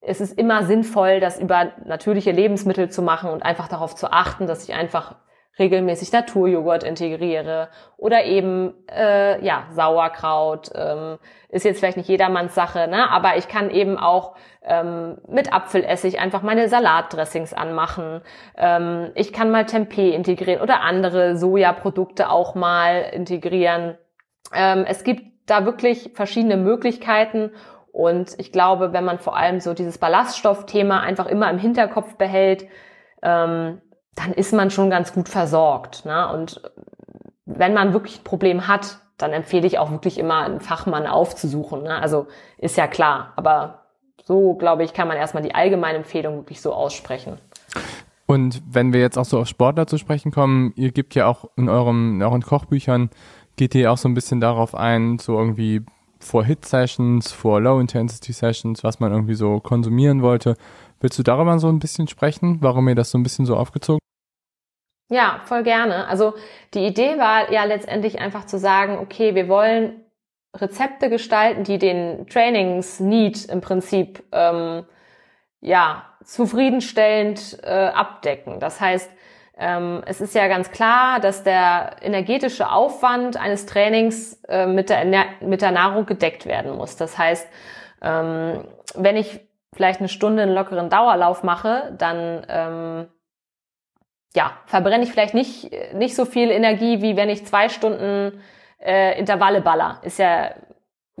es 0.00 0.20
ist 0.20 0.38
immer 0.38 0.64
sinnvoll, 0.64 1.20
das 1.20 1.38
über 1.38 1.72
natürliche 1.84 2.30
Lebensmittel 2.30 2.90
zu 2.90 3.02
machen 3.02 3.30
und 3.30 3.42
einfach 3.42 3.68
darauf 3.68 3.94
zu 3.94 4.12
achten, 4.12 4.46
dass 4.46 4.68
ich 4.68 4.74
einfach 4.74 5.16
regelmäßig 5.58 6.12
Naturjoghurt 6.12 6.84
integriere 6.84 7.68
oder 7.96 8.24
eben 8.24 8.74
äh, 8.90 9.44
ja 9.44 9.66
Sauerkraut 9.72 10.70
ähm, 10.74 11.18
ist 11.50 11.64
jetzt 11.64 11.80
vielleicht 11.80 11.96
nicht 11.96 12.08
jedermanns 12.08 12.54
Sache, 12.54 12.88
ne? 12.88 13.10
aber 13.10 13.36
ich 13.36 13.48
kann 13.48 13.70
eben 13.70 13.98
auch 13.98 14.36
ähm, 14.62 15.18
mit 15.28 15.52
Apfelessig 15.52 16.18
einfach 16.18 16.42
meine 16.42 16.68
Salatdressings 16.68 17.52
anmachen. 17.52 18.22
Ähm, 18.56 19.10
ich 19.14 19.32
kann 19.32 19.50
mal 19.50 19.66
Tempeh 19.66 20.14
integrieren 20.14 20.62
oder 20.62 20.80
andere 20.80 21.36
Sojaprodukte 21.36 22.30
auch 22.30 22.54
mal 22.54 23.10
integrieren. 23.12 23.98
Ähm, 24.54 24.84
es 24.88 25.04
gibt 25.04 25.39
da 25.50 25.64
wirklich 25.64 26.12
verschiedene 26.14 26.56
Möglichkeiten 26.56 27.50
und 27.92 28.38
ich 28.38 28.52
glaube, 28.52 28.92
wenn 28.92 29.04
man 29.04 29.18
vor 29.18 29.36
allem 29.36 29.60
so 29.60 29.74
dieses 29.74 29.98
Ballaststoffthema 29.98 31.00
einfach 31.00 31.26
immer 31.26 31.50
im 31.50 31.58
Hinterkopf 31.58 32.14
behält, 32.16 32.66
ähm, 33.22 33.80
dann 34.14 34.32
ist 34.32 34.52
man 34.52 34.70
schon 34.70 34.90
ganz 34.90 35.12
gut 35.12 35.28
versorgt. 35.28 36.04
Ne? 36.04 36.32
Und 36.32 36.60
wenn 37.46 37.74
man 37.74 37.92
wirklich 37.92 38.20
ein 38.20 38.24
Problem 38.24 38.68
hat, 38.68 38.98
dann 39.16 39.32
empfehle 39.32 39.66
ich 39.66 39.78
auch 39.78 39.90
wirklich 39.90 40.18
immer 40.18 40.44
einen 40.44 40.60
Fachmann 40.60 41.06
aufzusuchen. 41.06 41.82
Ne? 41.82 42.00
Also 42.00 42.28
ist 42.58 42.76
ja 42.76 42.86
klar, 42.86 43.32
aber 43.36 43.86
so, 44.24 44.54
glaube 44.54 44.84
ich, 44.84 44.92
kann 44.92 45.08
man 45.08 45.16
erstmal 45.16 45.42
die 45.42 45.54
allgemeine 45.54 45.98
Empfehlung 45.98 46.36
wirklich 46.36 46.60
so 46.60 46.72
aussprechen. 46.72 47.38
Und 48.26 48.62
wenn 48.64 48.92
wir 48.92 49.00
jetzt 49.00 49.18
auch 49.18 49.24
so 49.24 49.40
auf 49.40 49.48
Sportler 49.48 49.88
zu 49.88 49.98
sprechen 49.98 50.30
kommen, 50.30 50.72
ihr 50.76 50.92
gibt 50.92 51.16
ja 51.16 51.26
auch 51.26 51.46
in, 51.56 51.68
eurem, 51.68 52.14
in 52.14 52.22
euren 52.22 52.42
Kochbüchern, 52.42 53.10
geht 53.56 53.74
ihr 53.74 53.92
auch 53.92 53.98
so 53.98 54.08
ein 54.08 54.14
bisschen 54.14 54.40
darauf 54.40 54.74
ein, 54.74 55.18
so 55.18 55.38
irgendwie 55.38 55.82
vor 56.18 56.44
Hit-Sessions, 56.44 57.32
vor 57.32 57.60
Low-Intensity-Sessions, 57.60 58.84
was 58.84 59.00
man 59.00 59.12
irgendwie 59.12 59.34
so 59.34 59.60
konsumieren 59.60 60.22
wollte. 60.22 60.56
Willst 61.00 61.18
du 61.18 61.22
darüber 61.22 61.58
so 61.58 61.68
ein 61.68 61.78
bisschen 61.78 62.08
sprechen, 62.08 62.58
warum 62.60 62.88
ihr 62.88 62.94
das 62.94 63.10
so 63.10 63.18
ein 63.18 63.22
bisschen 63.22 63.46
so 63.46 63.56
aufgezogen? 63.56 64.00
Ja, 65.10 65.40
voll 65.44 65.64
gerne. 65.64 66.06
Also 66.06 66.34
die 66.74 66.86
Idee 66.86 67.18
war 67.18 67.50
ja 67.50 67.64
letztendlich 67.64 68.20
einfach 68.20 68.46
zu 68.46 68.58
sagen, 68.58 68.98
okay, 68.98 69.34
wir 69.34 69.48
wollen 69.48 70.04
Rezepte 70.54 71.10
gestalten, 71.10 71.64
die 71.64 71.78
den 71.78 72.26
Trainings-Need 72.28 73.46
im 73.46 73.60
Prinzip 73.60 74.22
ähm, 74.30 74.84
ja 75.60 76.04
zufriedenstellend 76.24 77.58
äh, 77.62 77.86
abdecken. 77.88 78.60
Das 78.60 78.80
heißt, 78.80 79.10
es 80.06 80.22
ist 80.22 80.34
ja 80.34 80.48
ganz 80.48 80.70
klar, 80.70 81.20
dass 81.20 81.42
der 81.42 81.96
energetische 82.00 82.70
Aufwand 82.70 83.36
eines 83.36 83.66
Trainings 83.66 84.42
äh, 84.48 84.66
mit, 84.66 84.88
der, 84.88 85.04
mit 85.40 85.60
der 85.60 85.70
Nahrung 85.70 86.06
gedeckt 86.06 86.46
werden 86.46 86.76
muss. 86.76 86.96
Das 86.96 87.18
heißt, 87.18 87.46
ähm, 88.00 88.64
wenn 88.94 89.16
ich 89.16 89.40
vielleicht 89.74 90.00
eine 90.00 90.08
Stunde 90.08 90.44
einen 90.44 90.54
lockeren 90.54 90.88
Dauerlauf 90.88 91.42
mache, 91.42 91.94
dann 91.98 92.46
ähm, 92.48 93.08
ja, 94.34 94.52
verbrenne 94.66 95.04
ich 95.04 95.10
vielleicht 95.10 95.34
nicht, 95.34 95.70
nicht 95.92 96.14
so 96.14 96.24
viel 96.24 96.50
Energie, 96.50 97.02
wie 97.02 97.16
wenn 97.16 97.28
ich 97.28 97.46
zwei 97.46 97.68
Stunden 97.68 98.40
äh, 98.80 99.18
Intervalle 99.18 99.60
baller. 99.60 100.00
Ist 100.02 100.18
ja, 100.18 100.54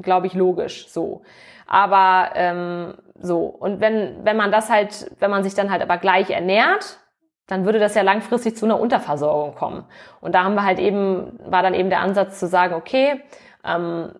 glaube 0.00 0.28
ich, 0.28 0.34
logisch 0.34 0.88
so. 0.88 1.22
Aber 1.66 2.30
ähm, 2.34 2.94
so, 3.16 3.44
und 3.44 3.80
wenn, 3.80 4.24
wenn 4.24 4.36
man 4.36 4.50
das 4.50 4.70
halt, 4.70 5.10
wenn 5.20 5.30
man 5.30 5.42
sich 5.42 5.54
dann 5.54 5.70
halt 5.70 5.82
aber 5.82 5.98
gleich 5.98 6.30
ernährt, 6.30 7.00
dann 7.50 7.64
würde 7.64 7.80
das 7.80 7.96
ja 7.96 8.02
langfristig 8.02 8.56
zu 8.56 8.64
einer 8.64 8.78
Unterversorgung 8.78 9.56
kommen. 9.56 9.84
Und 10.20 10.34
da 10.36 10.44
haben 10.44 10.54
wir 10.54 10.64
halt 10.64 10.78
eben, 10.78 11.38
war 11.44 11.64
dann 11.64 11.74
eben 11.74 11.90
der 11.90 12.00
Ansatz 12.00 12.38
zu 12.38 12.46
sagen, 12.46 12.74
okay, 12.74 13.22
ähm, 13.64 14.12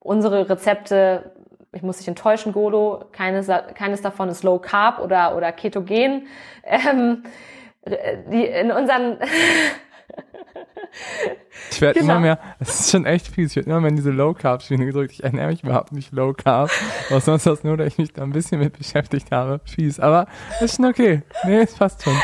unsere 0.00 0.50
Rezepte, 0.50 1.32
ich 1.70 1.82
muss 1.82 1.98
dich 1.98 2.08
enttäuschen, 2.08 2.52
Godo, 2.52 3.04
keines, 3.12 3.48
keines 3.74 4.02
davon 4.02 4.28
ist 4.28 4.42
Low 4.42 4.58
Carb 4.58 4.98
oder, 4.98 5.36
oder 5.36 5.52
Ketogen. 5.52 6.26
Ähm, 6.64 7.22
die 7.84 8.44
in 8.44 8.70
unseren 8.72 9.18
Ich 11.70 11.80
werde 11.80 12.00
genau. 12.00 12.12
immer 12.12 12.20
mehr, 12.20 12.38
es 12.60 12.80
ist 12.80 12.90
schon 12.90 13.06
echt 13.06 13.28
fies, 13.28 13.52
ich 13.52 13.56
werde 13.56 13.70
immer 13.70 13.80
mehr 13.80 13.90
in 13.90 13.96
diese 13.96 14.10
Low 14.10 14.34
Carb 14.34 14.62
Schiene 14.62 14.84
gedrückt. 14.84 15.12
Ich 15.12 15.24
ernähre 15.24 15.48
mich 15.48 15.62
überhaupt 15.62 15.92
nicht 15.92 16.12
Low 16.12 16.34
Carb. 16.34 16.70
Aber 17.08 17.20
sonst 17.20 17.46
was 17.46 17.64
nur, 17.64 17.76
dass 17.76 17.88
ich 17.88 17.98
mich 17.98 18.12
da 18.12 18.22
ein 18.22 18.32
bisschen 18.32 18.60
mit 18.60 18.76
beschäftigt 18.76 19.30
habe. 19.30 19.60
Fies. 19.64 19.98
Aber 19.98 20.26
ist 20.60 20.76
schon 20.76 20.84
okay. 20.86 21.22
Nee, 21.44 21.60
es 21.60 21.74
passt 21.74 22.02
schon. 22.02 22.14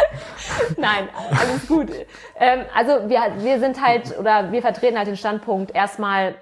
Nein, 0.77 1.09
alles 1.31 1.67
gut. 1.67 1.91
Ähm, 2.39 2.61
also 2.75 3.09
wir, 3.09 3.21
wir 3.39 3.59
sind 3.59 3.83
halt, 3.83 4.19
oder 4.19 4.53
wir 4.53 4.61
vertreten 4.61 4.99
halt 4.99 5.09
den 5.09 5.17
Standpunkt 5.17 5.75
erstmal 5.75 6.35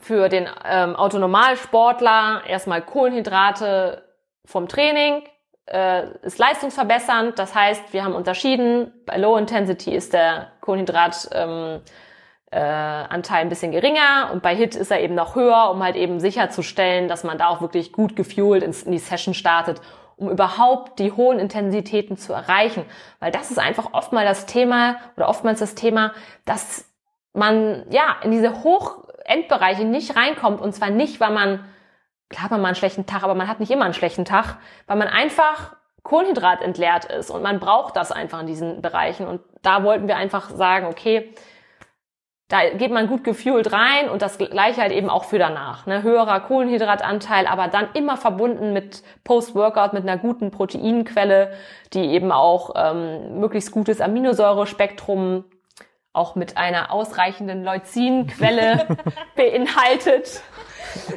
für 0.00 0.28
den 0.28 0.46
ähm, 0.64 0.94
Autonomalsportler 0.96 2.42
erstmal 2.46 2.82
Kohlenhydrate 2.82 4.04
vom 4.44 4.68
Training, 4.68 5.22
äh, 5.66 6.08
ist 6.22 6.38
leistungsverbessernd. 6.38 7.38
Das 7.38 7.54
heißt, 7.54 7.92
wir 7.92 8.04
haben 8.04 8.14
unterschieden. 8.14 8.92
Bei 9.06 9.16
Low 9.16 9.36
Intensity 9.36 9.94
ist 9.94 10.12
der 10.12 10.48
Kohlenhydrat 10.60 11.28
ähm, 11.32 11.80
äh, 12.50 12.58
Anteil 12.58 13.40
ein 13.40 13.48
bisschen 13.48 13.72
geringer 13.72 14.30
und 14.32 14.42
bei 14.42 14.54
Hit 14.54 14.76
ist 14.76 14.90
er 14.90 15.00
eben 15.00 15.14
noch 15.14 15.34
höher, 15.34 15.70
um 15.70 15.82
halt 15.82 15.96
eben 15.96 16.20
sicherzustellen, 16.20 17.08
dass 17.08 17.24
man 17.24 17.36
da 17.36 17.48
auch 17.48 17.60
wirklich 17.60 17.92
gut 17.92 18.14
gefuelt 18.14 18.62
in 18.62 18.92
die 18.92 18.98
Session 18.98 19.34
startet, 19.34 19.80
um 20.16 20.30
überhaupt 20.30 21.00
die 21.00 21.10
hohen 21.10 21.40
Intensitäten 21.40 22.16
zu 22.16 22.32
erreichen. 22.32 22.84
Weil 23.18 23.32
das 23.32 23.50
ist 23.50 23.58
einfach 23.58 23.92
oft 23.92 24.12
mal 24.12 24.24
das 24.24 24.46
Thema 24.46 24.96
oder 25.16 25.28
oftmals 25.28 25.58
das 25.58 25.74
Thema, 25.74 26.12
dass 26.44 26.88
man 27.32 27.86
ja 27.90 28.16
in 28.22 28.30
diese 28.30 28.62
Hochendbereiche 28.62 29.84
nicht 29.84 30.14
reinkommt 30.16 30.60
und 30.60 30.72
zwar 30.74 30.90
nicht, 30.90 31.18
weil 31.18 31.32
man 31.32 31.64
klar 32.28 32.44
hat 32.44 32.50
man 32.50 32.60
mal 32.60 32.68
einen 32.68 32.76
schlechten 32.76 33.06
Tag, 33.06 33.22
aber 33.22 33.34
man 33.34 33.48
hat 33.48 33.60
nicht 33.60 33.70
immer 33.70 33.84
einen 33.84 33.94
schlechten 33.94 34.24
Tag, 34.24 34.56
weil 34.86 34.96
man 34.96 35.08
einfach 35.08 35.76
Kohlenhydrat 36.02 36.62
entleert 36.62 37.06
ist 37.06 37.30
und 37.30 37.42
man 37.42 37.60
braucht 37.60 37.96
das 37.96 38.12
einfach 38.12 38.40
in 38.40 38.46
diesen 38.46 38.82
Bereichen. 38.82 39.26
Und 39.26 39.40
da 39.62 39.84
wollten 39.84 40.06
wir 40.06 40.16
einfach 40.16 40.50
sagen, 40.50 40.86
okay, 40.86 41.34
da 42.48 42.68
geht 42.68 42.90
man 42.90 43.08
gut 43.08 43.24
gefühlt 43.24 43.72
rein 43.72 44.10
und 44.10 44.20
das 44.20 44.36
gleiche 44.36 44.82
halt 44.82 44.92
eben 44.92 45.08
auch 45.08 45.24
für 45.24 45.38
danach. 45.38 45.86
Ne? 45.86 46.02
Höherer 46.02 46.40
Kohlenhydratanteil, 46.40 47.46
aber 47.46 47.68
dann 47.68 47.88
immer 47.94 48.18
verbunden 48.18 48.74
mit 48.74 49.02
Post-Workout, 49.24 49.94
mit 49.94 50.02
einer 50.02 50.18
guten 50.18 50.50
Proteinquelle, 50.50 51.54
die 51.94 52.04
eben 52.04 52.32
auch 52.32 52.74
ähm, 52.76 53.40
möglichst 53.40 53.72
gutes 53.72 54.02
Aminosäurespektrum 54.02 55.44
auch 56.12 56.34
mit 56.34 56.58
einer 56.58 56.92
ausreichenden 56.92 57.64
Leucinquelle 57.64 58.86
beinhaltet. 59.36 60.42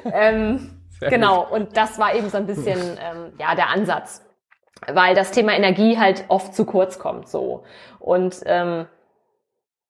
ähm, 0.06 0.77
genau, 1.00 1.48
und 1.48 1.76
das 1.78 2.00
war 2.00 2.16
eben 2.16 2.30
so 2.30 2.38
ein 2.38 2.46
bisschen 2.46 2.80
ähm, 2.80 3.34
ja 3.40 3.56
der 3.56 3.70
Ansatz, 3.70 4.24
weil 4.88 5.16
das 5.16 5.32
Thema 5.32 5.54
Energie 5.54 5.98
halt 5.98 6.26
oft 6.28 6.54
zu 6.54 6.66
kurz 6.66 7.00
kommt 7.00 7.28
so 7.28 7.64
und 8.00 8.42
ähm, 8.46 8.88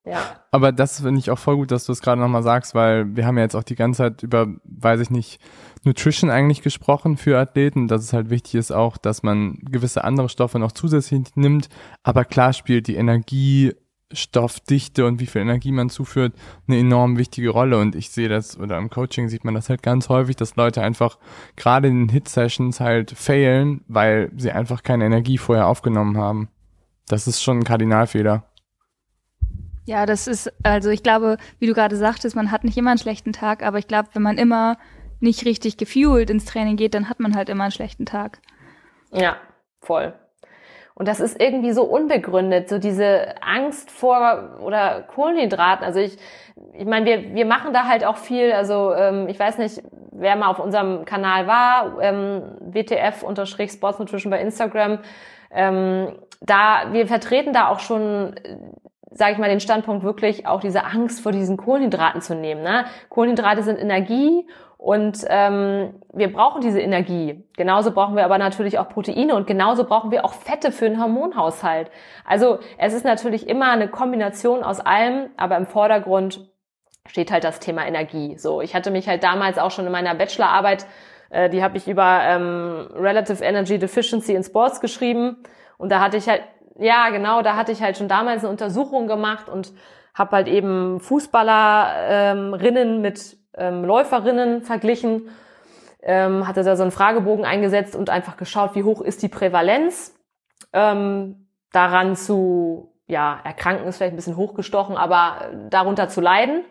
ja. 0.07 0.37
Aber 0.51 0.71
das 0.71 1.01
finde 1.01 1.19
ich 1.19 1.29
auch 1.31 1.39
voll 1.39 1.57
gut, 1.57 1.71
dass 1.71 1.85
du 1.85 1.91
es 1.91 2.01
gerade 2.01 2.21
nochmal 2.21 2.43
sagst, 2.43 2.73
weil 2.73 3.15
wir 3.15 3.25
haben 3.25 3.37
ja 3.37 3.43
jetzt 3.43 3.55
auch 3.55 3.63
die 3.63 3.75
ganze 3.75 4.03
Zeit 4.03 4.23
über, 4.23 4.47
weiß 4.63 5.01
ich 5.01 5.09
nicht, 5.09 5.41
Nutrition 5.83 6.29
eigentlich 6.29 6.61
gesprochen 6.61 7.17
für 7.17 7.37
Athleten, 7.37 7.87
dass 7.87 8.03
es 8.03 8.13
halt 8.13 8.29
wichtig 8.29 8.55
ist 8.55 8.71
auch, 8.71 8.97
dass 8.97 9.21
man 9.21 9.59
gewisse 9.69 10.03
andere 10.03 10.29
Stoffe 10.29 10.59
noch 10.59 10.71
zusätzlich 10.71 11.35
nimmt. 11.35 11.67
Aber 12.03 12.23
klar 12.25 12.53
spielt 12.53 12.87
die 12.87 12.95
Energie 12.95 13.73
Stoffdichte 14.11 15.05
und 15.05 15.19
wie 15.19 15.25
viel 15.25 15.41
Energie 15.41 15.71
man 15.71 15.89
zuführt, 15.89 16.33
eine 16.67 16.77
enorm 16.77 17.17
wichtige 17.17 17.49
Rolle. 17.49 17.77
Und 17.77 17.95
ich 17.95 18.09
sehe 18.09 18.29
das, 18.29 18.57
oder 18.57 18.77
im 18.77 18.89
Coaching 18.89 19.27
sieht 19.29 19.43
man 19.43 19.53
das 19.53 19.69
halt 19.69 19.83
ganz 19.83 20.09
häufig, 20.09 20.35
dass 20.35 20.55
Leute 20.55 20.81
einfach 20.81 21.17
gerade 21.55 21.87
in 21.87 22.07
den 22.07 22.09
Hit-Sessions 22.09 22.79
halt 22.79 23.11
failen, 23.11 23.83
weil 23.87 24.31
sie 24.37 24.51
einfach 24.51 24.83
keine 24.83 25.05
Energie 25.05 25.37
vorher 25.37 25.67
aufgenommen 25.67 26.17
haben. 26.17 26.49
Das 27.07 27.27
ist 27.27 27.41
schon 27.41 27.59
ein 27.59 27.63
Kardinalfehler. 27.63 28.43
Ja, 29.85 30.05
das 30.05 30.27
ist, 30.27 30.51
also 30.63 30.89
ich 30.89 31.01
glaube, 31.01 31.37
wie 31.59 31.67
du 31.67 31.73
gerade 31.73 31.95
sagtest, 31.95 32.35
man 32.35 32.51
hat 32.51 32.65
nicht 32.65 32.77
immer 32.77 32.89
einen 32.89 32.99
schlechten 32.99 33.31
Tag, 33.31 33.63
aber 33.63 33.77
ich 33.77 33.87
glaube, 33.87 34.09
wenn 34.13 34.21
man 34.21 34.37
immer 34.37 34.77
nicht 35.19 35.45
richtig 35.45 35.77
gefühlt 35.77 36.29
ins 36.29 36.45
Training 36.45 36.75
geht, 36.75 36.93
dann 36.93 37.09
hat 37.09 37.19
man 37.19 37.35
halt 37.35 37.49
immer 37.49 37.63
einen 37.63 37.71
schlechten 37.71 38.05
Tag. 38.05 38.39
Ja, 39.11 39.37
voll. 39.81 40.13
Und 40.97 41.07
das 41.07 41.19
ist 41.19 41.39
irgendwie 41.39 41.73
so 41.73 41.83
unbegründet, 41.83 42.69
so 42.69 42.79
diese 42.79 43.35
Angst 43.43 43.91
vor 43.91 44.57
oder 44.63 45.03
Kohlenhydraten. 45.03 45.85
Also 45.85 45.99
ich, 45.99 46.17
ich 46.73 46.87
meine, 46.87 47.05
wir, 47.05 47.35
wir 47.35 47.45
machen 47.45 47.71
da 47.71 47.83
halt 47.83 48.03
auch 48.03 48.17
viel. 48.17 48.51
Also 48.51 48.95
ähm, 48.95 49.27
ich 49.27 49.39
weiß 49.39 49.59
nicht, 49.59 49.83
wer 50.11 50.35
mal 50.35 50.47
auf 50.47 50.57
unserem 50.57 51.05
Kanal 51.05 51.45
war, 51.45 52.01
ähm, 52.01 52.41
WTF-Sports 52.61 53.99
Nutrition 53.99 54.31
bei 54.31 54.41
Instagram. 54.41 54.97
Ähm, 55.51 56.15
da 56.41 56.87
wir 56.91 57.05
vertreten 57.05 57.53
da 57.53 57.67
auch 57.67 57.79
schon 57.79 58.33
sage 59.11 59.33
ich 59.33 59.37
mal, 59.37 59.49
den 59.49 59.59
Standpunkt 59.59 60.03
wirklich 60.03 60.45
auch 60.45 60.61
diese 60.61 60.83
Angst 60.83 61.21
vor 61.21 61.31
diesen 61.31 61.57
Kohlenhydraten 61.57 62.21
zu 62.21 62.35
nehmen. 62.35 62.61
Ne? 62.61 62.85
Kohlenhydrate 63.09 63.63
sind 63.63 63.79
Energie 63.79 64.47
und 64.87 65.25
ähm, 65.27 65.95
wir 66.13 66.31
brauchen 66.31 66.61
diese 66.61 66.79
Energie. 66.79 67.43
Genauso 67.57 67.91
brauchen 67.91 68.15
wir 68.15 68.23
aber 68.23 68.37
natürlich 68.37 68.79
auch 68.79 68.87
Proteine 68.87 69.35
und 69.35 69.45
genauso 69.45 69.83
brauchen 69.83 70.11
wir 70.11 70.23
auch 70.23 70.31
Fette 70.31 70.71
für 70.71 70.87
den 70.87 70.97
Hormonhaushalt. 70.97 71.91
Also 72.23 72.59
es 72.77 72.93
ist 72.93 73.03
natürlich 73.03 73.49
immer 73.49 73.69
eine 73.69 73.89
Kombination 73.89 74.63
aus 74.63 74.79
allem, 74.79 75.29
aber 75.35 75.57
im 75.57 75.65
Vordergrund 75.65 76.49
steht 77.05 77.33
halt 77.33 77.43
das 77.43 77.59
Thema 77.59 77.85
Energie. 77.85 78.37
So, 78.37 78.61
ich 78.61 78.75
hatte 78.75 78.89
mich 78.89 79.09
halt 79.09 79.23
damals 79.23 79.57
auch 79.57 79.71
schon 79.71 79.85
in 79.85 79.91
meiner 79.91 80.15
Bachelorarbeit, 80.15 80.85
äh, 81.31 81.49
die 81.49 81.61
habe 81.61 81.75
ich 81.75 81.89
über 81.89 82.21
ähm, 82.23 82.87
Relative 82.95 83.43
Energy 83.43 83.79
Deficiency 83.79 84.35
in 84.35 84.43
Sports 84.45 84.79
geschrieben 84.79 85.43
und 85.77 85.91
da 85.91 85.99
hatte 85.99 86.15
ich 86.15 86.29
halt, 86.29 86.43
ja 86.79 87.09
genau, 87.09 87.41
da 87.41 87.57
hatte 87.57 87.73
ich 87.73 87.81
halt 87.81 87.97
schon 87.97 88.07
damals 88.07 88.45
eine 88.45 88.51
Untersuchung 88.51 89.07
gemacht 89.07 89.49
und 89.49 89.73
habe 90.13 90.33
halt 90.33 90.47
eben 90.47 91.01
Fußballerinnen 91.01 92.95
ähm, 92.95 93.01
mit 93.01 93.37
ähm, 93.57 93.83
Läuferinnen 93.83 94.61
verglichen, 94.61 95.29
ähm, 96.01 96.47
hatte 96.47 96.63
da 96.63 96.75
so 96.75 96.83
einen 96.83 96.91
Fragebogen 96.91 97.45
eingesetzt 97.45 97.95
und 97.95 98.09
einfach 98.09 98.37
geschaut, 98.37 98.75
wie 98.75 98.83
hoch 98.83 99.01
ist 99.01 99.21
die 99.23 99.27
Prävalenz 99.27 100.15
ähm, 100.73 101.47
daran 101.71 102.15
zu, 102.15 102.93
ja, 103.07 103.39
erkranken 103.43 103.87
ist 103.87 103.97
vielleicht 103.97 104.13
ein 104.13 104.17
bisschen 104.17 104.37
hochgestochen, 104.37 104.97
aber 104.97 105.49
darunter 105.69 106.07
zu 106.09 106.21
leiden. 106.21 106.63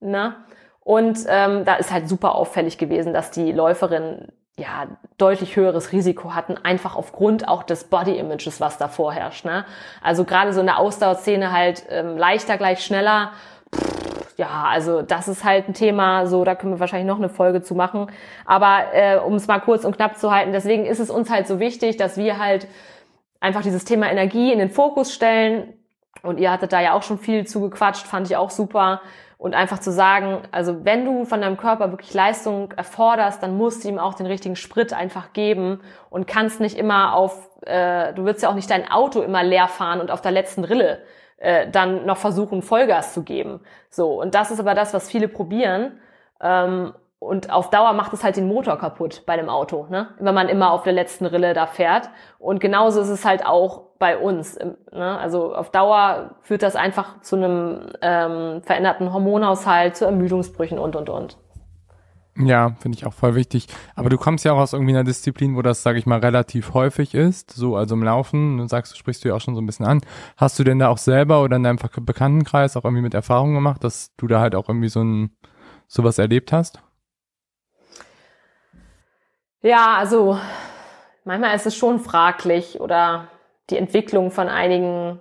Na? 0.00 0.44
Und 0.80 1.18
ähm, 1.28 1.64
da 1.64 1.74
ist 1.74 1.92
halt 1.92 2.08
super 2.08 2.34
auffällig 2.34 2.78
gewesen, 2.78 3.12
dass 3.12 3.30
die 3.30 3.52
Läuferinnen 3.52 4.32
ja 4.56 4.86
deutlich 5.18 5.56
höheres 5.56 5.92
Risiko 5.92 6.34
hatten, 6.34 6.56
einfach 6.56 6.96
aufgrund 6.96 7.46
auch 7.46 7.62
des 7.62 7.84
Body 7.84 8.18
Images, 8.18 8.60
was 8.60 8.78
da 8.78 8.88
vorherrscht. 8.88 9.44
Ne? 9.44 9.64
Also 10.02 10.24
gerade 10.24 10.52
so 10.52 10.60
in 10.60 10.66
der 10.66 10.78
Ausdauerszene 10.78 11.52
halt 11.52 11.84
ähm, 11.90 12.16
leichter 12.16 12.56
gleich 12.56 12.84
schneller. 12.84 13.32
Pff, 13.74 14.17
ja, 14.38 14.66
also 14.68 15.02
das 15.02 15.26
ist 15.26 15.42
halt 15.42 15.68
ein 15.68 15.74
Thema, 15.74 16.26
so 16.26 16.44
da 16.44 16.54
können 16.54 16.72
wir 16.72 16.78
wahrscheinlich 16.78 17.08
noch 17.08 17.18
eine 17.18 17.28
Folge 17.28 17.60
zu 17.60 17.74
machen. 17.74 18.06
Aber 18.46 18.84
äh, 18.92 19.18
um 19.18 19.34
es 19.34 19.48
mal 19.48 19.58
kurz 19.58 19.84
und 19.84 19.96
knapp 19.96 20.16
zu 20.16 20.30
halten, 20.30 20.52
deswegen 20.52 20.86
ist 20.86 21.00
es 21.00 21.10
uns 21.10 21.28
halt 21.28 21.48
so 21.48 21.58
wichtig, 21.58 21.96
dass 21.96 22.16
wir 22.16 22.38
halt 22.38 22.68
einfach 23.40 23.62
dieses 23.62 23.84
Thema 23.84 24.08
Energie 24.08 24.52
in 24.52 24.60
den 24.60 24.70
Fokus 24.70 25.12
stellen. 25.12 25.74
Und 26.22 26.38
ihr 26.38 26.52
hattet 26.52 26.72
da 26.72 26.80
ja 26.80 26.92
auch 26.92 27.02
schon 27.02 27.18
viel 27.18 27.48
zugequatscht, 27.48 28.06
fand 28.06 28.28
ich 28.30 28.36
auch 28.36 28.50
super. 28.50 29.00
Und 29.38 29.54
einfach 29.54 29.80
zu 29.80 29.90
sagen, 29.90 30.42
also 30.52 30.84
wenn 30.84 31.04
du 31.04 31.24
von 31.24 31.40
deinem 31.40 31.56
Körper 31.56 31.90
wirklich 31.90 32.14
Leistung 32.14 32.70
erforderst, 32.72 33.42
dann 33.42 33.56
musst 33.56 33.82
du 33.82 33.88
ihm 33.88 33.98
auch 33.98 34.14
den 34.14 34.26
richtigen 34.26 34.56
Sprit 34.56 34.92
einfach 34.92 35.32
geben 35.32 35.80
und 36.10 36.28
kannst 36.28 36.60
nicht 36.60 36.78
immer 36.78 37.14
auf, 37.14 37.48
äh, 37.66 38.14
du 38.14 38.24
willst 38.24 38.44
ja 38.44 38.50
auch 38.50 38.54
nicht 38.54 38.70
dein 38.70 38.88
Auto 38.88 39.20
immer 39.20 39.42
leer 39.42 39.66
fahren 39.66 40.00
und 40.00 40.12
auf 40.12 40.20
der 40.20 40.32
letzten 40.32 40.62
Rille 40.62 41.02
äh, 41.38 41.70
dann 41.70 42.06
noch 42.06 42.16
versuchen, 42.16 42.62
Vollgas 42.62 43.14
zu 43.14 43.22
geben. 43.22 43.60
So, 43.90 44.20
und 44.20 44.34
das 44.34 44.50
ist 44.50 44.60
aber 44.60 44.74
das, 44.74 44.94
was 44.94 45.10
viele 45.10 45.28
probieren. 45.28 46.00
Ähm, 46.40 46.92
und 47.20 47.52
auf 47.52 47.70
Dauer 47.70 47.94
macht 47.94 48.12
es 48.12 48.22
halt 48.22 48.36
den 48.36 48.46
Motor 48.46 48.78
kaputt 48.78 49.24
bei 49.26 49.36
dem 49.36 49.48
Auto, 49.48 49.86
ne? 49.90 50.10
wenn 50.20 50.34
man 50.34 50.48
immer 50.48 50.70
auf 50.70 50.84
der 50.84 50.92
letzten 50.92 51.26
Rille 51.26 51.52
da 51.52 51.66
fährt. 51.66 52.10
Und 52.38 52.60
genauso 52.60 53.00
ist 53.00 53.08
es 53.08 53.24
halt 53.24 53.44
auch 53.44 53.86
bei 53.98 54.16
uns. 54.16 54.56
Ne? 54.92 55.18
Also 55.18 55.52
auf 55.52 55.70
Dauer 55.70 56.36
führt 56.42 56.62
das 56.62 56.76
einfach 56.76 57.20
zu 57.22 57.34
einem 57.34 57.90
ähm, 58.02 58.62
veränderten 58.62 59.12
Hormonhaushalt, 59.12 59.96
zu 59.96 60.04
Ermüdungsbrüchen 60.04 60.78
und, 60.78 60.94
und, 60.94 61.10
und. 61.10 61.38
Ja, 62.40 62.76
finde 62.78 62.96
ich 62.96 63.04
auch 63.04 63.12
voll 63.12 63.34
wichtig. 63.34 63.66
Aber 63.96 64.10
du 64.10 64.16
kommst 64.16 64.44
ja 64.44 64.52
auch 64.52 64.58
aus 64.58 64.72
irgendwie 64.72 64.92
einer 64.92 65.02
Disziplin, 65.02 65.56
wo 65.56 65.62
das, 65.62 65.82
sage 65.82 65.98
ich 65.98 66.06
mal, 66.06 66.20
relativ 66.20 66.72
häufig 66.72 67.14
ist, 67.14 67.50
so 67.50 67.74
also 67.74 67.96
im 67.96 68.04
Laufen. 68.04 68.58
Du 68.58 68.68
sagst, 68.68 68.92
du 68.92 68.96
sprichst 68.96 69.24
du 69.24 69.28
ja 69.28 69.34
auch 69.34 69.40
schon 69.40 69.56
so 69.56 69.60
ein 69.60 69.66
bisschen 69.66 69.86
an. 69.86 70.00
Hast 70.36 70.56
du 70.58 70.62
denn 70.62 70.78
da 70.78 70.88
auch 70.88 70.98
selber 70.98 71.42
oder 71.42 71.56
in 71.56 71.64
deinem 71.64 71.78
Bekanntenkreis 71.78 72.76
auch 72.76 72.84
irgendwie 72.84 73.02
mit 73.02 73.14
Erfahrung 73.14 73.54
gemacht, 73.54 73.82
dass 73.82 74.14
du 74.16 74.28
da 74.28 74.40
halt 74.40 74.54
auch 74.54 74.68
irgendwie 74.68 74.88
so 74.88 75.02
ein 75.02 75.36
sowas 75.88 76.18
erlebt 76.18 76.52
hast? 76.52 76.80
Ja, 79.62 79.96
also 79.96 80.38
manchmal 81.24 81.56
ist 81.56 81.66
es 81.66 81.74
schon 81.74 81.98
fraglich 81.98 82.78
oder 82.78 83.26
die 83.70 83.78
Entwicklung 83.78 84.30
von 84.30 84.48
einigen 84.48 85.18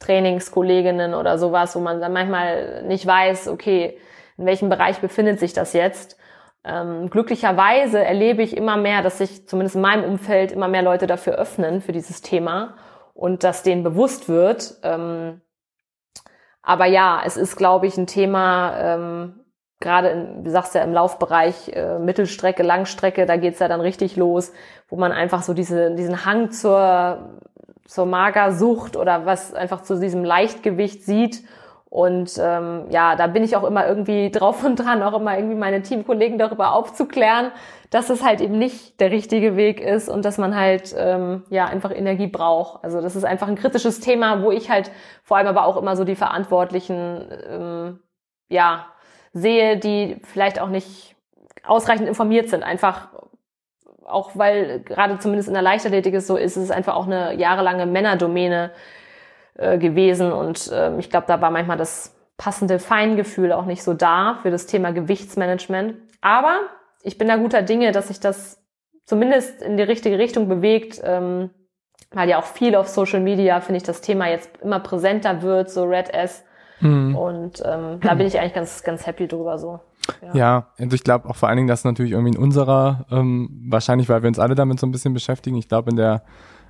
Trainingskolleginnen 0.00 1.14
oder 1.14 1.38
sowas, 1.38 1.74
wo 1.74 1.80
man 1.80 2.02
dann 2.02 2.12
manchmal 2.12 2.82
nicht 2.82 3.06
weiß, 3.06 3.48
okay, 3.48 3.98
in 4.36 4.44
welchem 4.44 4.68
Bereich 4.68 4.98
befindet 4.98 5.40
sich 5.40 5.54
das 5.54 5.72
jetzt. 5.72 6.17
Ähm, 6.64 7.08
glücklicherweise 7.08 8.04
erlebe 8.04 8.42
ich 8.42 8.56
immer 8.56 8.76
mehr, 8.76 9.02
dass 9.02 9.18
sich 9.18 9.46
zumindest 9.46 9.76
in 9.76 9.82
meinem 9.82 10.04
Umfeld 10.04 10.52
immer 10.52 10.68
mehr 10.68 10.82
Leute 10.82 11.06
dafür 11.06 11.34
öffnen 11.34 11.80
für 11.80 11.92
dieses 11.92 12.20
Thema 12.20 12.76
und 13.14 13.44
dass 13.44 13.62
denen 13.62 13.82
bewusst 13.82 14.28
wird. 14.28 14.76
Ähm, 14.82 15.40
aber 16.62 16.86
ja, 16.86 17.22
es 17.24 17.36
ist, 17.36 17.56
glaube 17.56 17.86
ich, 17.86 17.96
ein 17.96 18.06
Thema, 18.06 18.78
ähm, 18.78 19.44
gerade, 19.80 20.08
in, 20.08 20.44
wie 20.44 20.50
sagst 20.50 20.74
du 20.74 20.78
ja, 20.78 20.84
im 20.84 20.92
Laufbereich 20.92 21.70
äh, 21.70 21.98
Mittelstrecke, 21.98 22.62
Langstrecke, 22.62 23.24
da 23.24 23.36
geht's 23.36 23.60
ja 23.60 23.68
dann 23.68 23.80
richtig 23.80 24.16
los, 24.16 24.52
wo 24.88 24.96
man 24.96 25.12
einfach 25.12 25.42
so 25.42 25.54
diese, 25.54 25.94
diesen 25.94 26.24
Hang 26.24 26.50
zur, 26.50 27.40
zur 27.86 28.06
Magersucht 28.06 28.96
oder 28.96 29.24
was 29.24 29.54
einfach 29.54 29.82
zu 29.82 29.98
diesem 29.98 30.24
Leichtgewicht 30.24 31.04
sieht 31.04 31.42
und 31.98 32.38
ähm, 32.40 32.84
ja, 32.90 33.16
da 33.16 33.26
bin 33.26 33.42
ich 33.42 33.56
auch 33.56 33.64
immer 33.64 33.84
irgendwie 33.84 34.30
drauf 34.30 34.62
und 34.62 34.76
dran, 34.76 35.02
auch 35.02 35.18
immer 35.18 35.36
irgendwie 35.36 35.56
meine 35.56 35.82
Teamkollegen 35.82 36.38
darüber 36.38 36.72
aufzuklären, 36.72 37.50
dass 37.90 38.08
es 38.08 38.22
halt 38.22 38.40
eben 38.40 38.56
nicht 38.56 39.00
der 39.00 39.10
richtige 39.10 39.56
Weg 39.56 39.80
ist 39.80 40.08
und 40.08 40.24
dass 40.24 40.38
man 40.38 40.54
halt 40.54 40.94
ähm, 40.96 41.42
ja 41.50 41.64
einfach 41.64 41.90
Energie 41.90 42.28
braucht. 42.28 42.84
Also 42.84 43.00
das 43.00 43.16
ist 43.16 43.24
einfach 43.24 43.48
ein 43.48 43.56
kritisches 43.56 43.98
Thema, 43.98 44.44
wo 44.44 44.52
ich 44.52 44.70
halt 44.70 44.92
vor 45.24 45.38
allem 45.38 45.48
aber 45.48 45.66
auch 45.66 45.76
immer 45.76 45.96
so 45.96 46.04
die 46.04 46.14
Verantwortlichen 46.14 47.28
ähm, 47.50 47.98
ja 48.48 48.86
sehe, 49.32 49.76
die 49.76 50.20
vielleicht 50.22 50.60
auch 50.60 50.68
nicht 50.68 51.16
ausreichend 51.66 52.06
informiert 52.06 52.48
sind. 52.48 52.62
Einfach 52.62 53.08
auch 54.06 54.30
weil 54.34 54.82
gerade 54.84 55.18
zumindest 55.18 55.48
in 55.48 55.54
der 55.54 55.64
Leichtathletik 55.64 56.14
ist 56.14 56.28
so 56.28 56.36
ist, 56.36 56.56
ist 56.56 56.62
es 56.62 56.70
einfach 56.70 56.94
auch 56.94 57.06
eine 57.06 57.34
jahrelange 57.34 57.86
Männerdomäne 57.86 58.70
äh, 59.58 59.76
gewesen. 59.76 60.32
Und 60.32 60.70
äh, 60.72 60.96
ich 60.98 61.10
glaube, 61.10 61.26
da 61.26 61.40
war 61.40 61.50
manchmal 61.50 61.76
das 61.76 62.14
passende 62.36 62.78
Feingefühl 62.78 63.52
auch 63.52 63.66
nicht 63.66 63.82
so 63.82 63.92
da 63.92 64.38
für 64.42 64.50
das 64.50 64.66
Thema 64.66 64.92
Gewichtsmanagement. 64.92 65.94
Aber 66.20 66.60
ich 67.02 67.18
bin 67.18 67.28
da 67.28 67.36
guter 67.36 67.62
Dinge, 67.62 67.92
dass 67.92 68.08
sich 68.08 68.20
das 68.20 68.62
zumindest 69.04 69.60
in 69.60 69.76
die 69.76 69.82
richtige 69.82 70.18
Richtung 70.18 70.48
bewegt, 70.48 71.00
ähm, 71.04 71.50
weil 72.12 72.28
ja 72.28 72.38
auch 72.38 72.44
viel 72.44 72.76
auf 72.76 72.88
Social 72.88 73.20
Media, 73.20 73.60
finde 73.60 73.78
ich, 73.78 73.82
das 73.82 74.00
Thema 74.00 74.28
jetzt 74.28 74.48
immer 74.62 74.80
präsenter 74.80 75.42
wird, 75.42 75.70
so 75.70 75.84
Red 75.84 76.14
S. 76.14 76.44
Mhm. 76.80 77.16
Und 77.16 77.62
ähm, 77.66 77.98
da 78.00 78.14
bin 78.14 78.26
ich 78.26 78.38
eigentlich 78.38 78.54
ganz, 78.54 78.84
ganz 78.84 79.06
happy 79.06 79.26
drüber 79.26 79.58
so. 79.58 79.80
Ja, 80.22 80.34
ja 80.34 80.66
also 80.78 80.94
ich 80.94 81.02
glaube 81.02 81.28
auch 81.28 81.36
vor 81.36 81.48
allen 81.48 81.56
Dingen, 81.56 81.68
dass 81.68 81.84
natürlich 81.84 82.12
irgendwie 82.12 82.36
in 82.36 82.38
unserer, 82.38 83.06
ähm, 83.10 83.66
wahrscheinlich, 83.68 84.08
weil 84.08 84.22
wir 84.22 84.28
uns 84.28 84.38
alle 84.38 84.54
damit 84.54 84.78
so 84.78 84.86
ein 84.86 84.92
bisschen 84.92 85.14
beschäftigen, 85.14 85.56
ich 85.56 85.68
glaube 85.68 85.90
in 85.90 85.96
der 85.96 86.22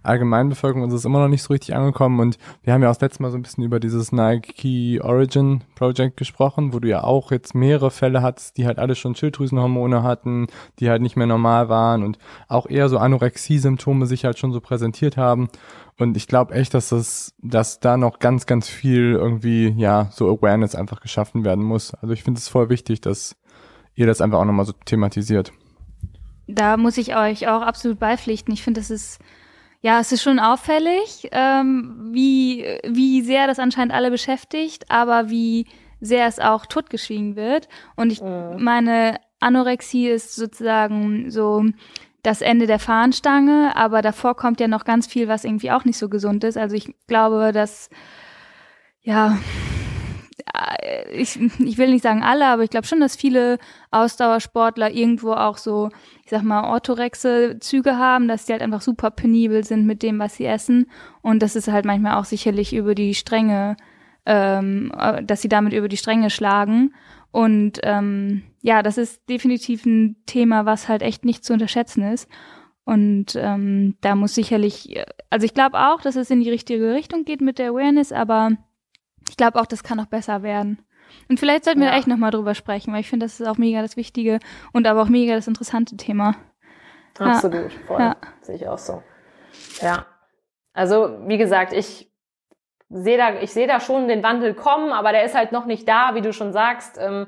Allgemeinbevölkerung 0.02 0.86
ist 0.88 0.94
es 0.94 1.04
immer 1.04 1.20
noch 1.20 1.28
nicht 1.28 1.42
so 1.42 1.52
richtig 1.52 1.74
angekommen 1.74 2.20
und 2.20 2.38
wir 2.62 2.72
haben 2.72 2.82
ja 2.82 2.88
auch 2.88 2.94
das 2.94 3.00
letzte 3.00 3.22
Mal 3.22 3.30
so 3.30 3.38
ein 3.38 3.42
bisschen 3.42 3.64
über 3.64 3.80
dieses 3.80 4.12
Nike 4.12 5.00
Origin 5.02 5.62
Project 5.74 6.16
gesprochen, 6.16 6.72
wo 6.72 6.78
du 6.78 6.88
ja 6.88 7.04
auch 7.04 7.30
jetzt 7.30 7.54
mehrere 7.54 7.90
Fälle 7.90 8.22
hattest, 8.22 8.56
die 8.56 8.66
halt 8.66 8.78
alle 8.78 8.94
schon 8.94 9.14
Schilddrüsenhormone 9.14 10.02
hatten, 10.02 10.46
die 10.78 10.88
halt 10.88 11.02
nicht 11.02 11.16
mehr 11.16 11.26
normal 11.26 11.68
waren 11.68 12.02
und 12.02 12.18
auch 12.48 12.68
eher 12.68 12.88
so 12.88 12.98
Anorexie-Symptome 12.98 14.06
sich 14.06 14.24
halt 14.24 14.38
schon 14.38 14.52
so 14.52 14.60
präsentiert 14.60 15.16
haben. 15.16 15.48
Und 15.98 16.16
ich 16.16 16.28
glaube 16.28 16.54
echt, 16.54 16.74
dass 16.74 16.90
das, 16.90 17.34
dass 17.42 17.80
da 17.80 17.96
noch 17.96 18.20
ganz, 18.20 18.46
ganz 18.46 18.68
viel 18.68 19.12
irgendwie, 19.12 19.74
ja, 19.76 20.08
so 20.12 20.28
Awareness 20.28 20.76
einfach 20.76 21.00
geschaffen 21.00 21.44
werden 21.44 21.64
muss. 21.64 21.92
Also 21.94 22.14
ich 22.14 22.22
finde 22.22 22.38
es 22.38 22.48
voll 22.48 22.68
wichtig, 22.68 23.00
dass 23.00 23.36
ihr 23.94 24.06
das 24.06 24.20
einfach 24.20 24.38
auch 24.38 24.44
nochmal 24.44 24.64
so 24.64 24.72
thematisiert. 24.84 25.52
Da 26.46 26.76
muss 26.76 26.96
ich 26.96 27.16
euch 27.16 27.48
auch 27.48 27.62
absolut 27.62 27.98
beipflichten. 27.98 28.54
Ich 28.54 28.62
finde, 28.62 28.80
das 28.80 28.90
ist 28.90 29.18
ja, 29.80 30.00
es 30.00 30.12
ist 30.12 30.22
schon 30.22 30.38
auffällig, 30.38 31.28
ähm, 31.32 32.08
wie, 32.12 32.64
wie 32.84 33.22
sehr 33.22 33.46
das 33.46 33.58
anscheinend 33.58 33.94
alle 33.94 34.10
beschäftigt, 34.10 34.90
aber 34.90 35.30
wie 35.30 35.66
sehr 36.00 36.26
es 36.26 36.38
auch 36.38 36.66
totgeschwiegen 36.66 37.36
wird. 37.36 37.68
Und 37.96 38.12
ich 38.12 38.20
Mhm. 38.20 38.62
meine, 38.62 39.18
Anorexie 39.40 40.08
ist 40.08 40.34
sozusagen 40.34 41.30
so 41.30 41.64
das 42.22 42.40
Ende 42.40 42.66
der 42.66 42.80
Fahnenstange, 42.80 43.76
aber 43.76 44.02
davor 44.02 44.34
kommt 44.36 44.58
ja 44.60 44.66
noch 44.68 44.84
ganz 44.84 45.06
viel, 45.06 45.28
was 45.28 45.44
irgendwie 45.44 45.70
auch 45.70 45.84
nicht 45.84 45.96
so 45.98 46.08
gesund 46.08 46.42
ist. 46.44 46.56
Also 46.58 46.74
ich 46.74 46.92
glaube, 47.06 47.52
dass, 47.52 47.88
ja, 49.02 49.38
äh, 50.82 51.10
ich, 51.12 51.38
ich 51.60 51.78
will 51.78 51.90
nicht 51.90 52.02
sagen 52.02 52.22
alle, 52.22 52.46
aber 52.46 52.64
ich 52.64 52.70
glaube 52.70 52.86
schon, 52.86 53.00
dass 53.00 53.16
viele 53.16 53.58
Ausdauersportler 53.90 54.90
irgendwo 54.90 55.32
auch 55.32 55.56
so, 55.56 55.90
ich 56.28 56.30
sag 56.30 56.42
mal, 56.42 56.64
orthorexe 56.64 57.56
Züge 57.58 57.96
haben, 57.96 58.28
dass 58.28 58.44
die 58.44 58.52
halt 58.52 58.60
einfach 58.60 58.82
super 58.82 59.10
penibel 59.10 59.64
sind 59.64 59.86
mit 59.86 60.02
dem, 60.02 60.18
was 60.18 60.36
sie 60.36 60.44
essen. 60.44 60.90
Und 61.22 61.42
das 61.42 61.56
ist 61.56 61.68
halt 61.68 61.86
manchmal 61.86 62.16
auch 62.16 62.26
sicherlich 62.26 62.74
über 62.74 62.94
die 62.94 63.14
Stränge, 63.14 63.78
ähm, 64.26 64.92
äh, 64.94 65.24
dass 65.24 65.40
sie 65.40 65.48
damit 65.48 65.72
über 65.72 65.88
die 65.88 65.96
Stränge 65.96 66.28
schlagen. 66.28 66.92
Und 67.30 67.80
ähm, 67.82 68.42
ja, 68.60 68.82
das 68.82 68.98
ist 68.98 69.26
definitiv 69.30 69.86
ein 69.86 70.16
Thema, 70.26 70.66
was 70.66 70.86
halt 70.86 71.00
echt 71.00 71.24
nicht 71.24 71.46
zu 71.46 71.54
unterschätzen 71.54 72.02
ist. 72.02 72.28
Und 72.84 73.34
ähm, 73.34 73.96
da 74.02 74.14
muss 74.14 74.34
sicherlich, 74.34 75.02
also 75.30 75.46
ich 75.46 75.54
glaube 75.54 75.78
auch, 75.78 76.02
dass 76.02 76.16
es 76.16 76.28
in 76.28 76.42
die 76.42 76.50
richtige 76.50 76.92
Richtung 76.92 77.24
geht 77.24 77.40
mit 77.40 77.58
der 77.58 77.70
Awareness, 77.70 78.12
aber 78.12 78.50
ich 79.30 79.38
glaube 79.38 79.58
auch, 79.58 79.66
das 79.66 79.82
kann 79.82 79.96
noch 79.96 80.08
besser 80.08 80.42
werden. 80.42 80.82
Und 81.28 81.38
vielleicht 81.40 81.64
sollten 81.64 81.80
wir 81.80 81.86
Ja. 81.86 81.92
da 81.92 81.98
echt 81.98 82.06
nochmal 82.08 82.30
drüber 82.30 82.54
sprechen, 82.54 82.92
weil 82.92 83.00
ich 83.00 83.08
finde, 83.10 83.26
das 83.26 83.38
ist 83.40 83.46
auch 83.46 83.58
mega 83.58 83.82
das 83.82 83.96
wichtige 83.96 84.38
und 84.72 84.86
aber 84.86 85.02
auch 85.02 85.08
mega 85.08 85.34
das 85.34 85.46
interessante 85.48 85.96
Thema. 85.96 86.34
Ja. 87.18 87.26
Absolut, 87.26 87.72
voll. 87.86 88.00
Ja. 88.00 88.16
Sehe 88.42 88.56
ich 88.56 88.68
auch 88.68 88.78
so. 88.78 89.02
Ja. 89.82 90.06
Also, 90.72 91.18
wie 91.26 91.38
gesagt, 91.38 91.72
ich 91.72 92.10
sehe 92.88 93.18
da, 93.18 93.40
ich 93.40 93.52
sehe 93.52 93.66
da 93.66 93.80
schon 93.80 94.08
den 94.08 94.22
Wandel 94.22 94.54
kommen, 94.54 94.92
aber 94.92 95.12
der 95.12 95.24
ist 95.24 95.34
halt 95.34 95.52
noch 95.52 95.66
nicht 95.66 95.88
da, 95.88 96.14
wie 96.14 96.20
du 96.20 96.32
schon 96.32 96.52
sagst. 96.52 96.96
Ähm, 97.00 97.26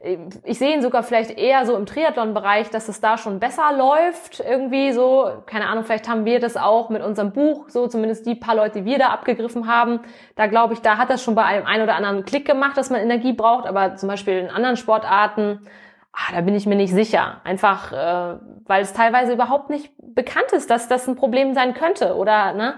ich 0.00 0.58
sehe 0.58 0.74
ihn 0.74 0.82
sogar 0.82 1.02
vielleicht 1.02 1.36
eher 1.36 1.66
so 1.66 1.76
im 1.76 1.84
Triathlon-Bereich, 1.84 2.70
dass 2.70 2.88
es 2.88 3.00
da 3.00 3.18
schon 3.18 3.40
besser 3.40 3.72
läuft, 3.76 4.38
irgendwie 4.38 4.92
so. 4.92 5.42
Keine 5.46 5.66
Ahnung, 5.66 5.82
vielleicht 5.82 6.08
haben 6.08 6.24
wir 6.24 6.38
das 6.38 6.56
auch 6.56 6.88
mit 6.88 7.02
unserem 7.02 7.32
Buch, 7.32 7.68
so 7.68 7.88
zumindest 7.88 8.24
die 8.24 8.36
paar 8.36 8.54
Leute, 8.54 8.80
die 8.80 8.84
wir 8.84 8.98
da 8.98 9.08
abgegriffen 9.08 9.66
haben. 9.66 10.00
Da 10.36 10.46
glaube 10.46 10.74
ich, 10.74 10.82
da 10.82 10.98
hat 10.98 11.10
das 11.10 11.22
schon 11.22 11.34
bei 11.34 11.42
einem 11.42 11.66
einen 11.66 11.82
oder 11.82 11.96
anderen 11.96 12.24
Klick 12.24 12.46
gemacht, 12.46 12.76
dass 12.76 12.90
man 12.90 13.00
Energie 13.00 13.32
braucht, 13.32 13.66
aber 13.66 13.96
zum 13.96 14.08
Beispiel 14.08 14.38
in 14.38 14.50
anderen 14.50 14.76
Sportarten, 14.76 15.66
ah, 16.12 16.32
da 16.32 16.42
bin 16.42 16.54
ich 16.54 16.66
mir 16.66 16.76
nicht 16.76 16.92
sicher. 16.92 17.40
Einfach, 17.42 17.92
äh, 17.92 18.38
weil 18.66 18.82
es 18.82 18.92
teilweise 18.92 19.32
überhaupt 19.32 19.68
nicht 19.68 19.92
bekannt 19.98 20.52
ist, 20.52 20.70
dass 20.70 20.86
das 20.86 21.08
ein 21.08 21.16
Problem 21.16 21.54
sein 21.54 21.74
könnte 21.74 22.14
oder, 22.14 22.52
ne, 22.52 22.74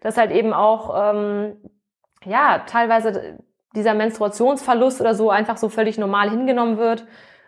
dass 0.00 0.16
halt 0.16 0.32
eben 0.32 0.52
auch, 0.52 1.12
ähm, 1.12 1.56
ja, 2.24 2.60
teilweise 2.66 3.38
dieser 3.74 3.94
Menstruationsverlust 3.94 5.00
oder 5.00 5.14
so 5.14 5.30
einfach 5.30 5.56
so 5.56 5.68
völlig 5.68 5.98
normal 5.98 6.30
hingenommen 6.30 6.78
wird. 6.78 7.06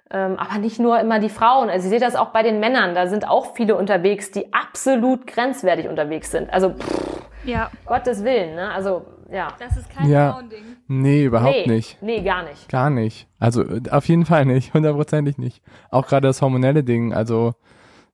Ähm, 0.09 0.37
aber 0.39 0.59
nicht 0.59 0.79
nur 0.79 1.01
immer 1.01 1.19
die 1.19 1.29
Frauen. 1.29 1.69
Also 1.69 1.87
ich 1.87 1.91
sehe 1.91 1.99
das 2.01 2.15
auch 2.15 2.29
bei 2.29 2.43
den 2.45 2.61
Männern. 2.61 2.95
Da 2.95 3.09
sind 3.09 3.27
auch 3.29 3.55
viele 3.57 3.75
unterwegs, 3.75 4.31
die 4.31 4.53
absolut 4.53 5.27
grenzwertig 5.27 5.89
unterwegs 5.89 6.31
sind. 6.31 6.53
Also 6.53 6.71
pff, 6.71 7.23
Ja, 7.45 7.71
Gottes 7.87 8.23
Willen, 8.23 8.55
ne? 8.55 8.71
Also 8.71 9.05
ja. 9.33 9.49
das 9.59 9.77
ist 9.77 9.91
kein 9.91 10.09
Ja. 10.09 10.33
Frauending. 10.35 10.63
Nee, 10.87 11.25
überhaupt 11.25 11.67
nee, 11.67 11.75
nicht. 11.75 12.01
Nee, 12.03 12.23
gar 12.23 12.45
nicht. 12.45 12.69
Gar 12.69 12.91
nicht. 12.91 13.27
Also 13.41 13.65
auf 13.91 14.07
jeden 14.07 14.25
Fall 14.27 14.45
nicht, 14.45 14.75
hundertprozentig 14.75 15.39
nicht. 15.39 15.61
Auch 15.91 16.07
gerade 16.07 16.29
das 16.29 16.41
hormonelle 16.41 16.85
Ding, 16.85 17.13
also 17.13 17.55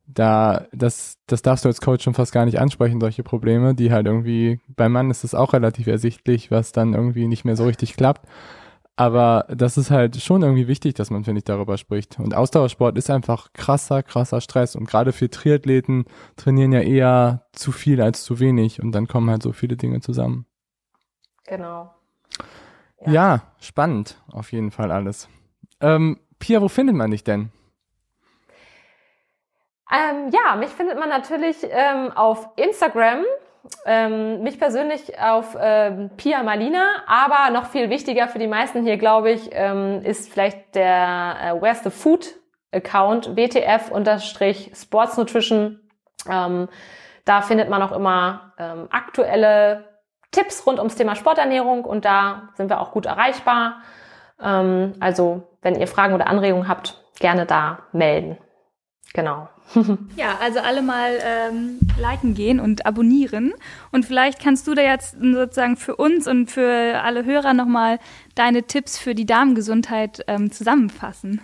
da, 0.06 0.66
das, 0.72 1.18
das 1.26 1.42
darfst 1.42 1.64
du 1.64 1.68
als 1.68 1.80
Coach 1.80 2.04
schon 2.04 2.14
fast 2.14 2.32
gar 2.32 2.44
nicht 2.44 2.58
ansprechen, 2.58 3.00
solche 3.00 3.22
Probleme, 3.22 3.74
die 3.74 3.92
halt 3.92 4.06
irgendwie, 4.06 4.60
beim 4.68 4.92
Mann 4.92 5.10
ist 5.10 5.24
es 5.24 5.34
auch 5.34 5.52
relativ 5.52 5.86
ersichtlich, 5.86 6.50
was 6.50 6.72
dann 6.72 6.94
irgendwie 6.94 7.26
nicht 7.26 7.44
mehr 7.44 7.56
so 7.56 7.64
richtig 7.64 7.96
klappt. 7.96 8.26
Aber 8.94 9.46
das 9.48 9.78
ist 9.78 9.90
halt 9.90 10.20
schon 10.20 10.42
irgendwie 10.42 10.68
wichtig, 10.68 10.94
dass 10.94 11.10
man, 11.10 11.24
finde 11.24 11.38
ich, 11.38 11.44
darüber 11.44 11.78
spricht. 11.78 12.18
Und 12.20 12.34
Ausdauersport 12.34 12.98
ist 12.98 13.08
einfach 13.10 13.52
krasser, 13.54 14.02
krasser 14.02 14.42
Stress. 14.42 14.76
Und 14.76 14.86
gerade 14.86 15.12
für 15.12 15.30
Triathleten 15.30 16.04
trainieren 16.36 16.72
ja 16.72 16.80
eher 16.80 17.46
zu 17.52 17.72
viel 17.72 18.02
als 18.02 18.22
zu 18.22 18.38
wenig. 18.38 18.82
Und 18.82 18.92
dann 18.92 19.08
kommen 19.08 19.30
halt 19.30 19.42
so 19.42 19.52
viele 19.52 19.78
Dinge 19.78 20.00
zusammen. 20.00 20.44
Genau. 21.46 21.90
Ja, 23.06 23.12
Ja. 23.12 23.42
spannend, 23.60 24.22
auf 24.30 24.52
jeden 24.52 24.70
Fall 24.70 24.92
alles. 24.92 25.26
Ähm, 25.80 26.18
Pia, 26.38 26.60
wo 26.60 26.68
findet 26.68 26.94
man 26.94 27.10
dich 27.10 27.24
denn? 27.24 27.50
Ähm, 29.92 30.30
ja, 30.30 30.56
mich 30.56 30.70
findet 30.70 30.98
man 30.98 31.10
natürlich 31.10 31.56
ähm, 31.62 32.12
auf 32.12 32.48
Instagram, 32.56 33.24
ähm, 33.84 34.42
mich 34.42 34.58
persönlich 34.58 35.20
auf 35.20 35.54
ähm, 35.60 36.10
Pia 36.16 36.42
Malina, 36.42 37.02
aber 37.06 37.50
noch 37.52 37.66
viel 37.66 37.90
wichtiger 37.90 38.26
für 38.28 38.38
die 38.38 38.46
meisten 38.46 38.84
hier, 38.84 38.96
glaube 38.96 39.30
ich, 39.32 39.50
ähm, 39.52 40.00
ist 40.02 40.32
vielleicht 40.32 40.74
der 40.74 41.36
äh, 41.42 41.60
Where's 41.60 41.82
the 41.82 41.90
Food 41.90 42.36
Account, 42.72 43.36
WTF-Sports 43.36 45.16
Nutrition. 45.18 45.80
Ähm, 46.26 46.68
da 47.26 47.42
findet 47.42 47.68
man 47.68 47.82
auch 47.82 47.92
immer 47.92 48.54
ähm, 48.58 48.88
aktuelle 48.90 49.84
Tipps 50.30 50.66
rund 50.66 50.78
ums 50.78 50.96
Thema 50.96 51.14
Sporternährung 51.16 51.84
und 51.84 52.06
da 52.06 52.48
sind 52.54 52.70
wir 52.70 52.80
auch 52.80 52.92
gut 52.92 53.04
erreichbar. 53.04 53.82
Ähm, 54.42 54.94
also, 55.00 55.42
wenn 55.60 55.78
ihr 55.78 55.86
Fragen 55.86 56.14
oder 56.14 56.28
Anregungen 56.28 56.66
habt, 56.66 56.98
gerne 57.20 57.44
da 57.44 57.80
melden. 57.92 58.38
Genau. 59.14 59.48
Ja, 60.16 60.38
also 60.40 60.60
alle 60.60 60.82
mal 60.82 61.18
ähm, 61.22 61.78
liken 61.98 62.34
gehen 62.34 62.60
und 62.60 62.84
abonnieren. 62.84 63.54
Und 63.90 64.04
vielleicht 64.04 64.42
kannst 64.42 64.66
du 64.66 64.74
da 64.74 64.82
jetzt 64.82 65.16
sozusagen 65.18 65.76
für 65.76 65.96
uns 65.96 66.28
und 66.28 66.50
für 66.50 67.00
alle 67.02 67.24
Hörer 67.24 67.54
nochmal 67.54 67.98
deine 68.34 68.64
Tipps 68.64 68.98
für 68.98 69.14
die 69.14 69.24
Darmgesundheit 69.24 70.22
ähm, 70.26 70.52
zusammenfassen. 70.52 71.40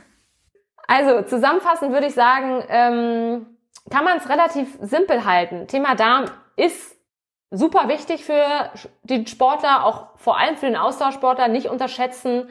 Also 0.87 1.23
zusammenfassend 1.23 1.93
würde 1.93 2.07
ich 2.07 2.15
sagen, 2.15 2.63
ähm, 2.69 3.47
kann 3.91 4.05
man 4.05 4.19
es 4.19 4.29
relativ 4.29 4.77
simpel 4.81 5.25
halten. 5.25 5.67
Thema 5.67 5.95
Darm 5.95 6.27
ist 6.57 6.97
super 7.51 7.89
wichtig 7.89 8.25
für 8.25 8.71
die 9.05 9.27
Sportler, 9.27 9.85
auch 9.85 10.17
vor 10.17 10.39
allem 10.39 10.57
für 10.57 10.67
den 10.67 10.77
Austauschsportler, 10.77 11.49
nicht 11.49 11.69
unterschätzen. 11.69 12.49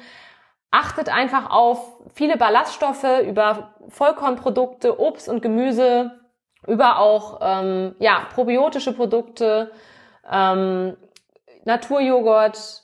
Achtet 0.72 1.10
einfach 1.10 1.50
auf 1.50 1.80
viele 2.14 2.38
Ballaststoffe 2.38 3.22
über 3.26 3.76
Vollkornprodukte, 3.88 5.00
Obst 5.00 5.30
und 5.30 5.42
Gemüse, 5.42 6.20
über 6.66 7.00
auch 7.00 7.40
ähm, 7.42 7.96
ja, 8.00 8.28
probiotische 8.34 8.94
Produkte, 8.94 9.72
ähm, 10.30 10.98
Naturjoghurt, 11.64 12.84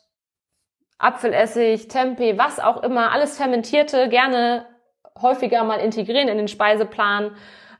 Apfelessig, 0.97 1.89
Tempeh, 1.89 2.37
was 2.37 2.59
auch 2.59 2.81
immer, 2.83 3.11
alles 3.11 3.37
Fermentierte, 3.37 4.07
gerne 4.07 4.65
häufiger 5.21 5.63
mal 5.65 5.79
integrieren 5.79 6.29
in 6.29 6.37
den 6.37 6.47
Speiseplan. 6.47 7.35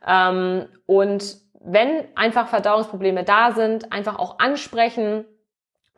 Ähm, 0.05 0.67
und 0.85 1.37
wenn 1.61 2.05
einfach 2.15 2.47
Verdauungsprobleme 2.47 3.23
da 3.23 3.51
sind, 3.51 3.93
einfach 3.93 4.19
auch 4.19 4.39
ansprechen, 4.39 5.25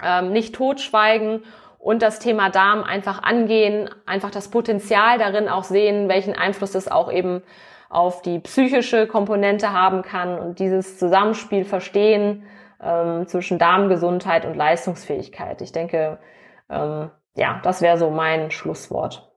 ähm, 0.02 0.32
nicht 0.32 0.54
totschweigen 0.54 1.44
und 1.86 2.02
das 2.02 2.18
Thema 2.18 2.50
Darm 2.50 2.84
einfach 2.84 3.22
angehen, 3.22 3.92
einfach 4.08 4.32
das 4.32 4.50
Potenzial 4.50 5.20
darin 5.20 5.48
auch 5.48 5.64
sehen, 5.64 6.10
welchen 6.10 6.34
Einfluss 6.34 6.72
das 6.72 6.88
auch 6.88 7.12
eben 7.12 7.44
auf 7.90 8.24
die 8.24 8.40
psychische 8.40 9.06
Komponente 9.06 9.72
haben 9.72 10.02
kann 10.02 10.40
und 10.40 10.58
dieses 10.58 10.98
Zusammenspiel 10.98 11.64
verstehen 11.64 12.42
ähm, 12.82 13.28
zwischen 13.28 13.60
Darmgesundheit 13.60 14.46
und 14.46 14.56
Leistungsfähigkeit. 14.56 15.62
Ich 15.62 15.74
denke, 15.74 16.18
ähm, 16.72 17.12
ja, 17.36 17.62
das 17.62 17.84
wäre 17.84 18.00
so 18.00 18.10
mein 18.10 18.50
Schlusswort. 18.50 19.32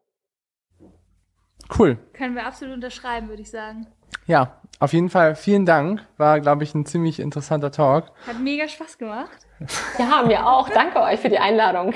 Cool. 1.79 1.99
Können 2.15 2.35
wir 2.35 2.47
absolut 2.47 2.77
unterschreiben, 2.77 3.29
würde 3.29 3.43
ich 3.43 3.51
sagen. 3.51 3.89
Ja, 4.25 4.59
auf 4.81 4.95
jeden 4.95 5.11
Fall 5.11 5.35
vielen 5.35 5.67
Dank. 5.67 6.03
War, 6.17 6.41
glaube 6.41 6.65
ich, 6.65 6.75
ein 6.75 6.87
ziemlich 6.87 7.21
interessanter 7.21 7.71
Talk. 7.71 8.11
Hat 8.27 8.41
mega 8.41 8.67
Spaß 8.67 8.97
gemacht. 8.97 9.48
Ja, 9.99 10.23
mir 10.27 10.47
auch. 10.47 10.69
Danke 10.69 11.01
euch 11.01 11.21
für 11.21 11.29
die 11.29 11.39
Einladung. 11.39 11.93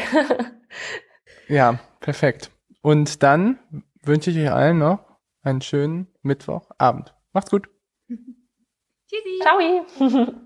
Ja, 1.48 1.78
perfekt. 2.00 2.50
Und 2.82 3.22
dann 3.22 3.58
wünsche 4.02 4.30
ich 4.30 4.38
euch 4.38 4.50
allen 4.50 4.78
noch 4.78 5.00
einen 5.42 5.60
schönen 5.60 6.06
Mittwochabend. 6.22 7.14
Macht's 7.32 7.50
gut. 7.50 7.68
Tschüssi. 9.08 9.40
Ciao. 9.42 10.38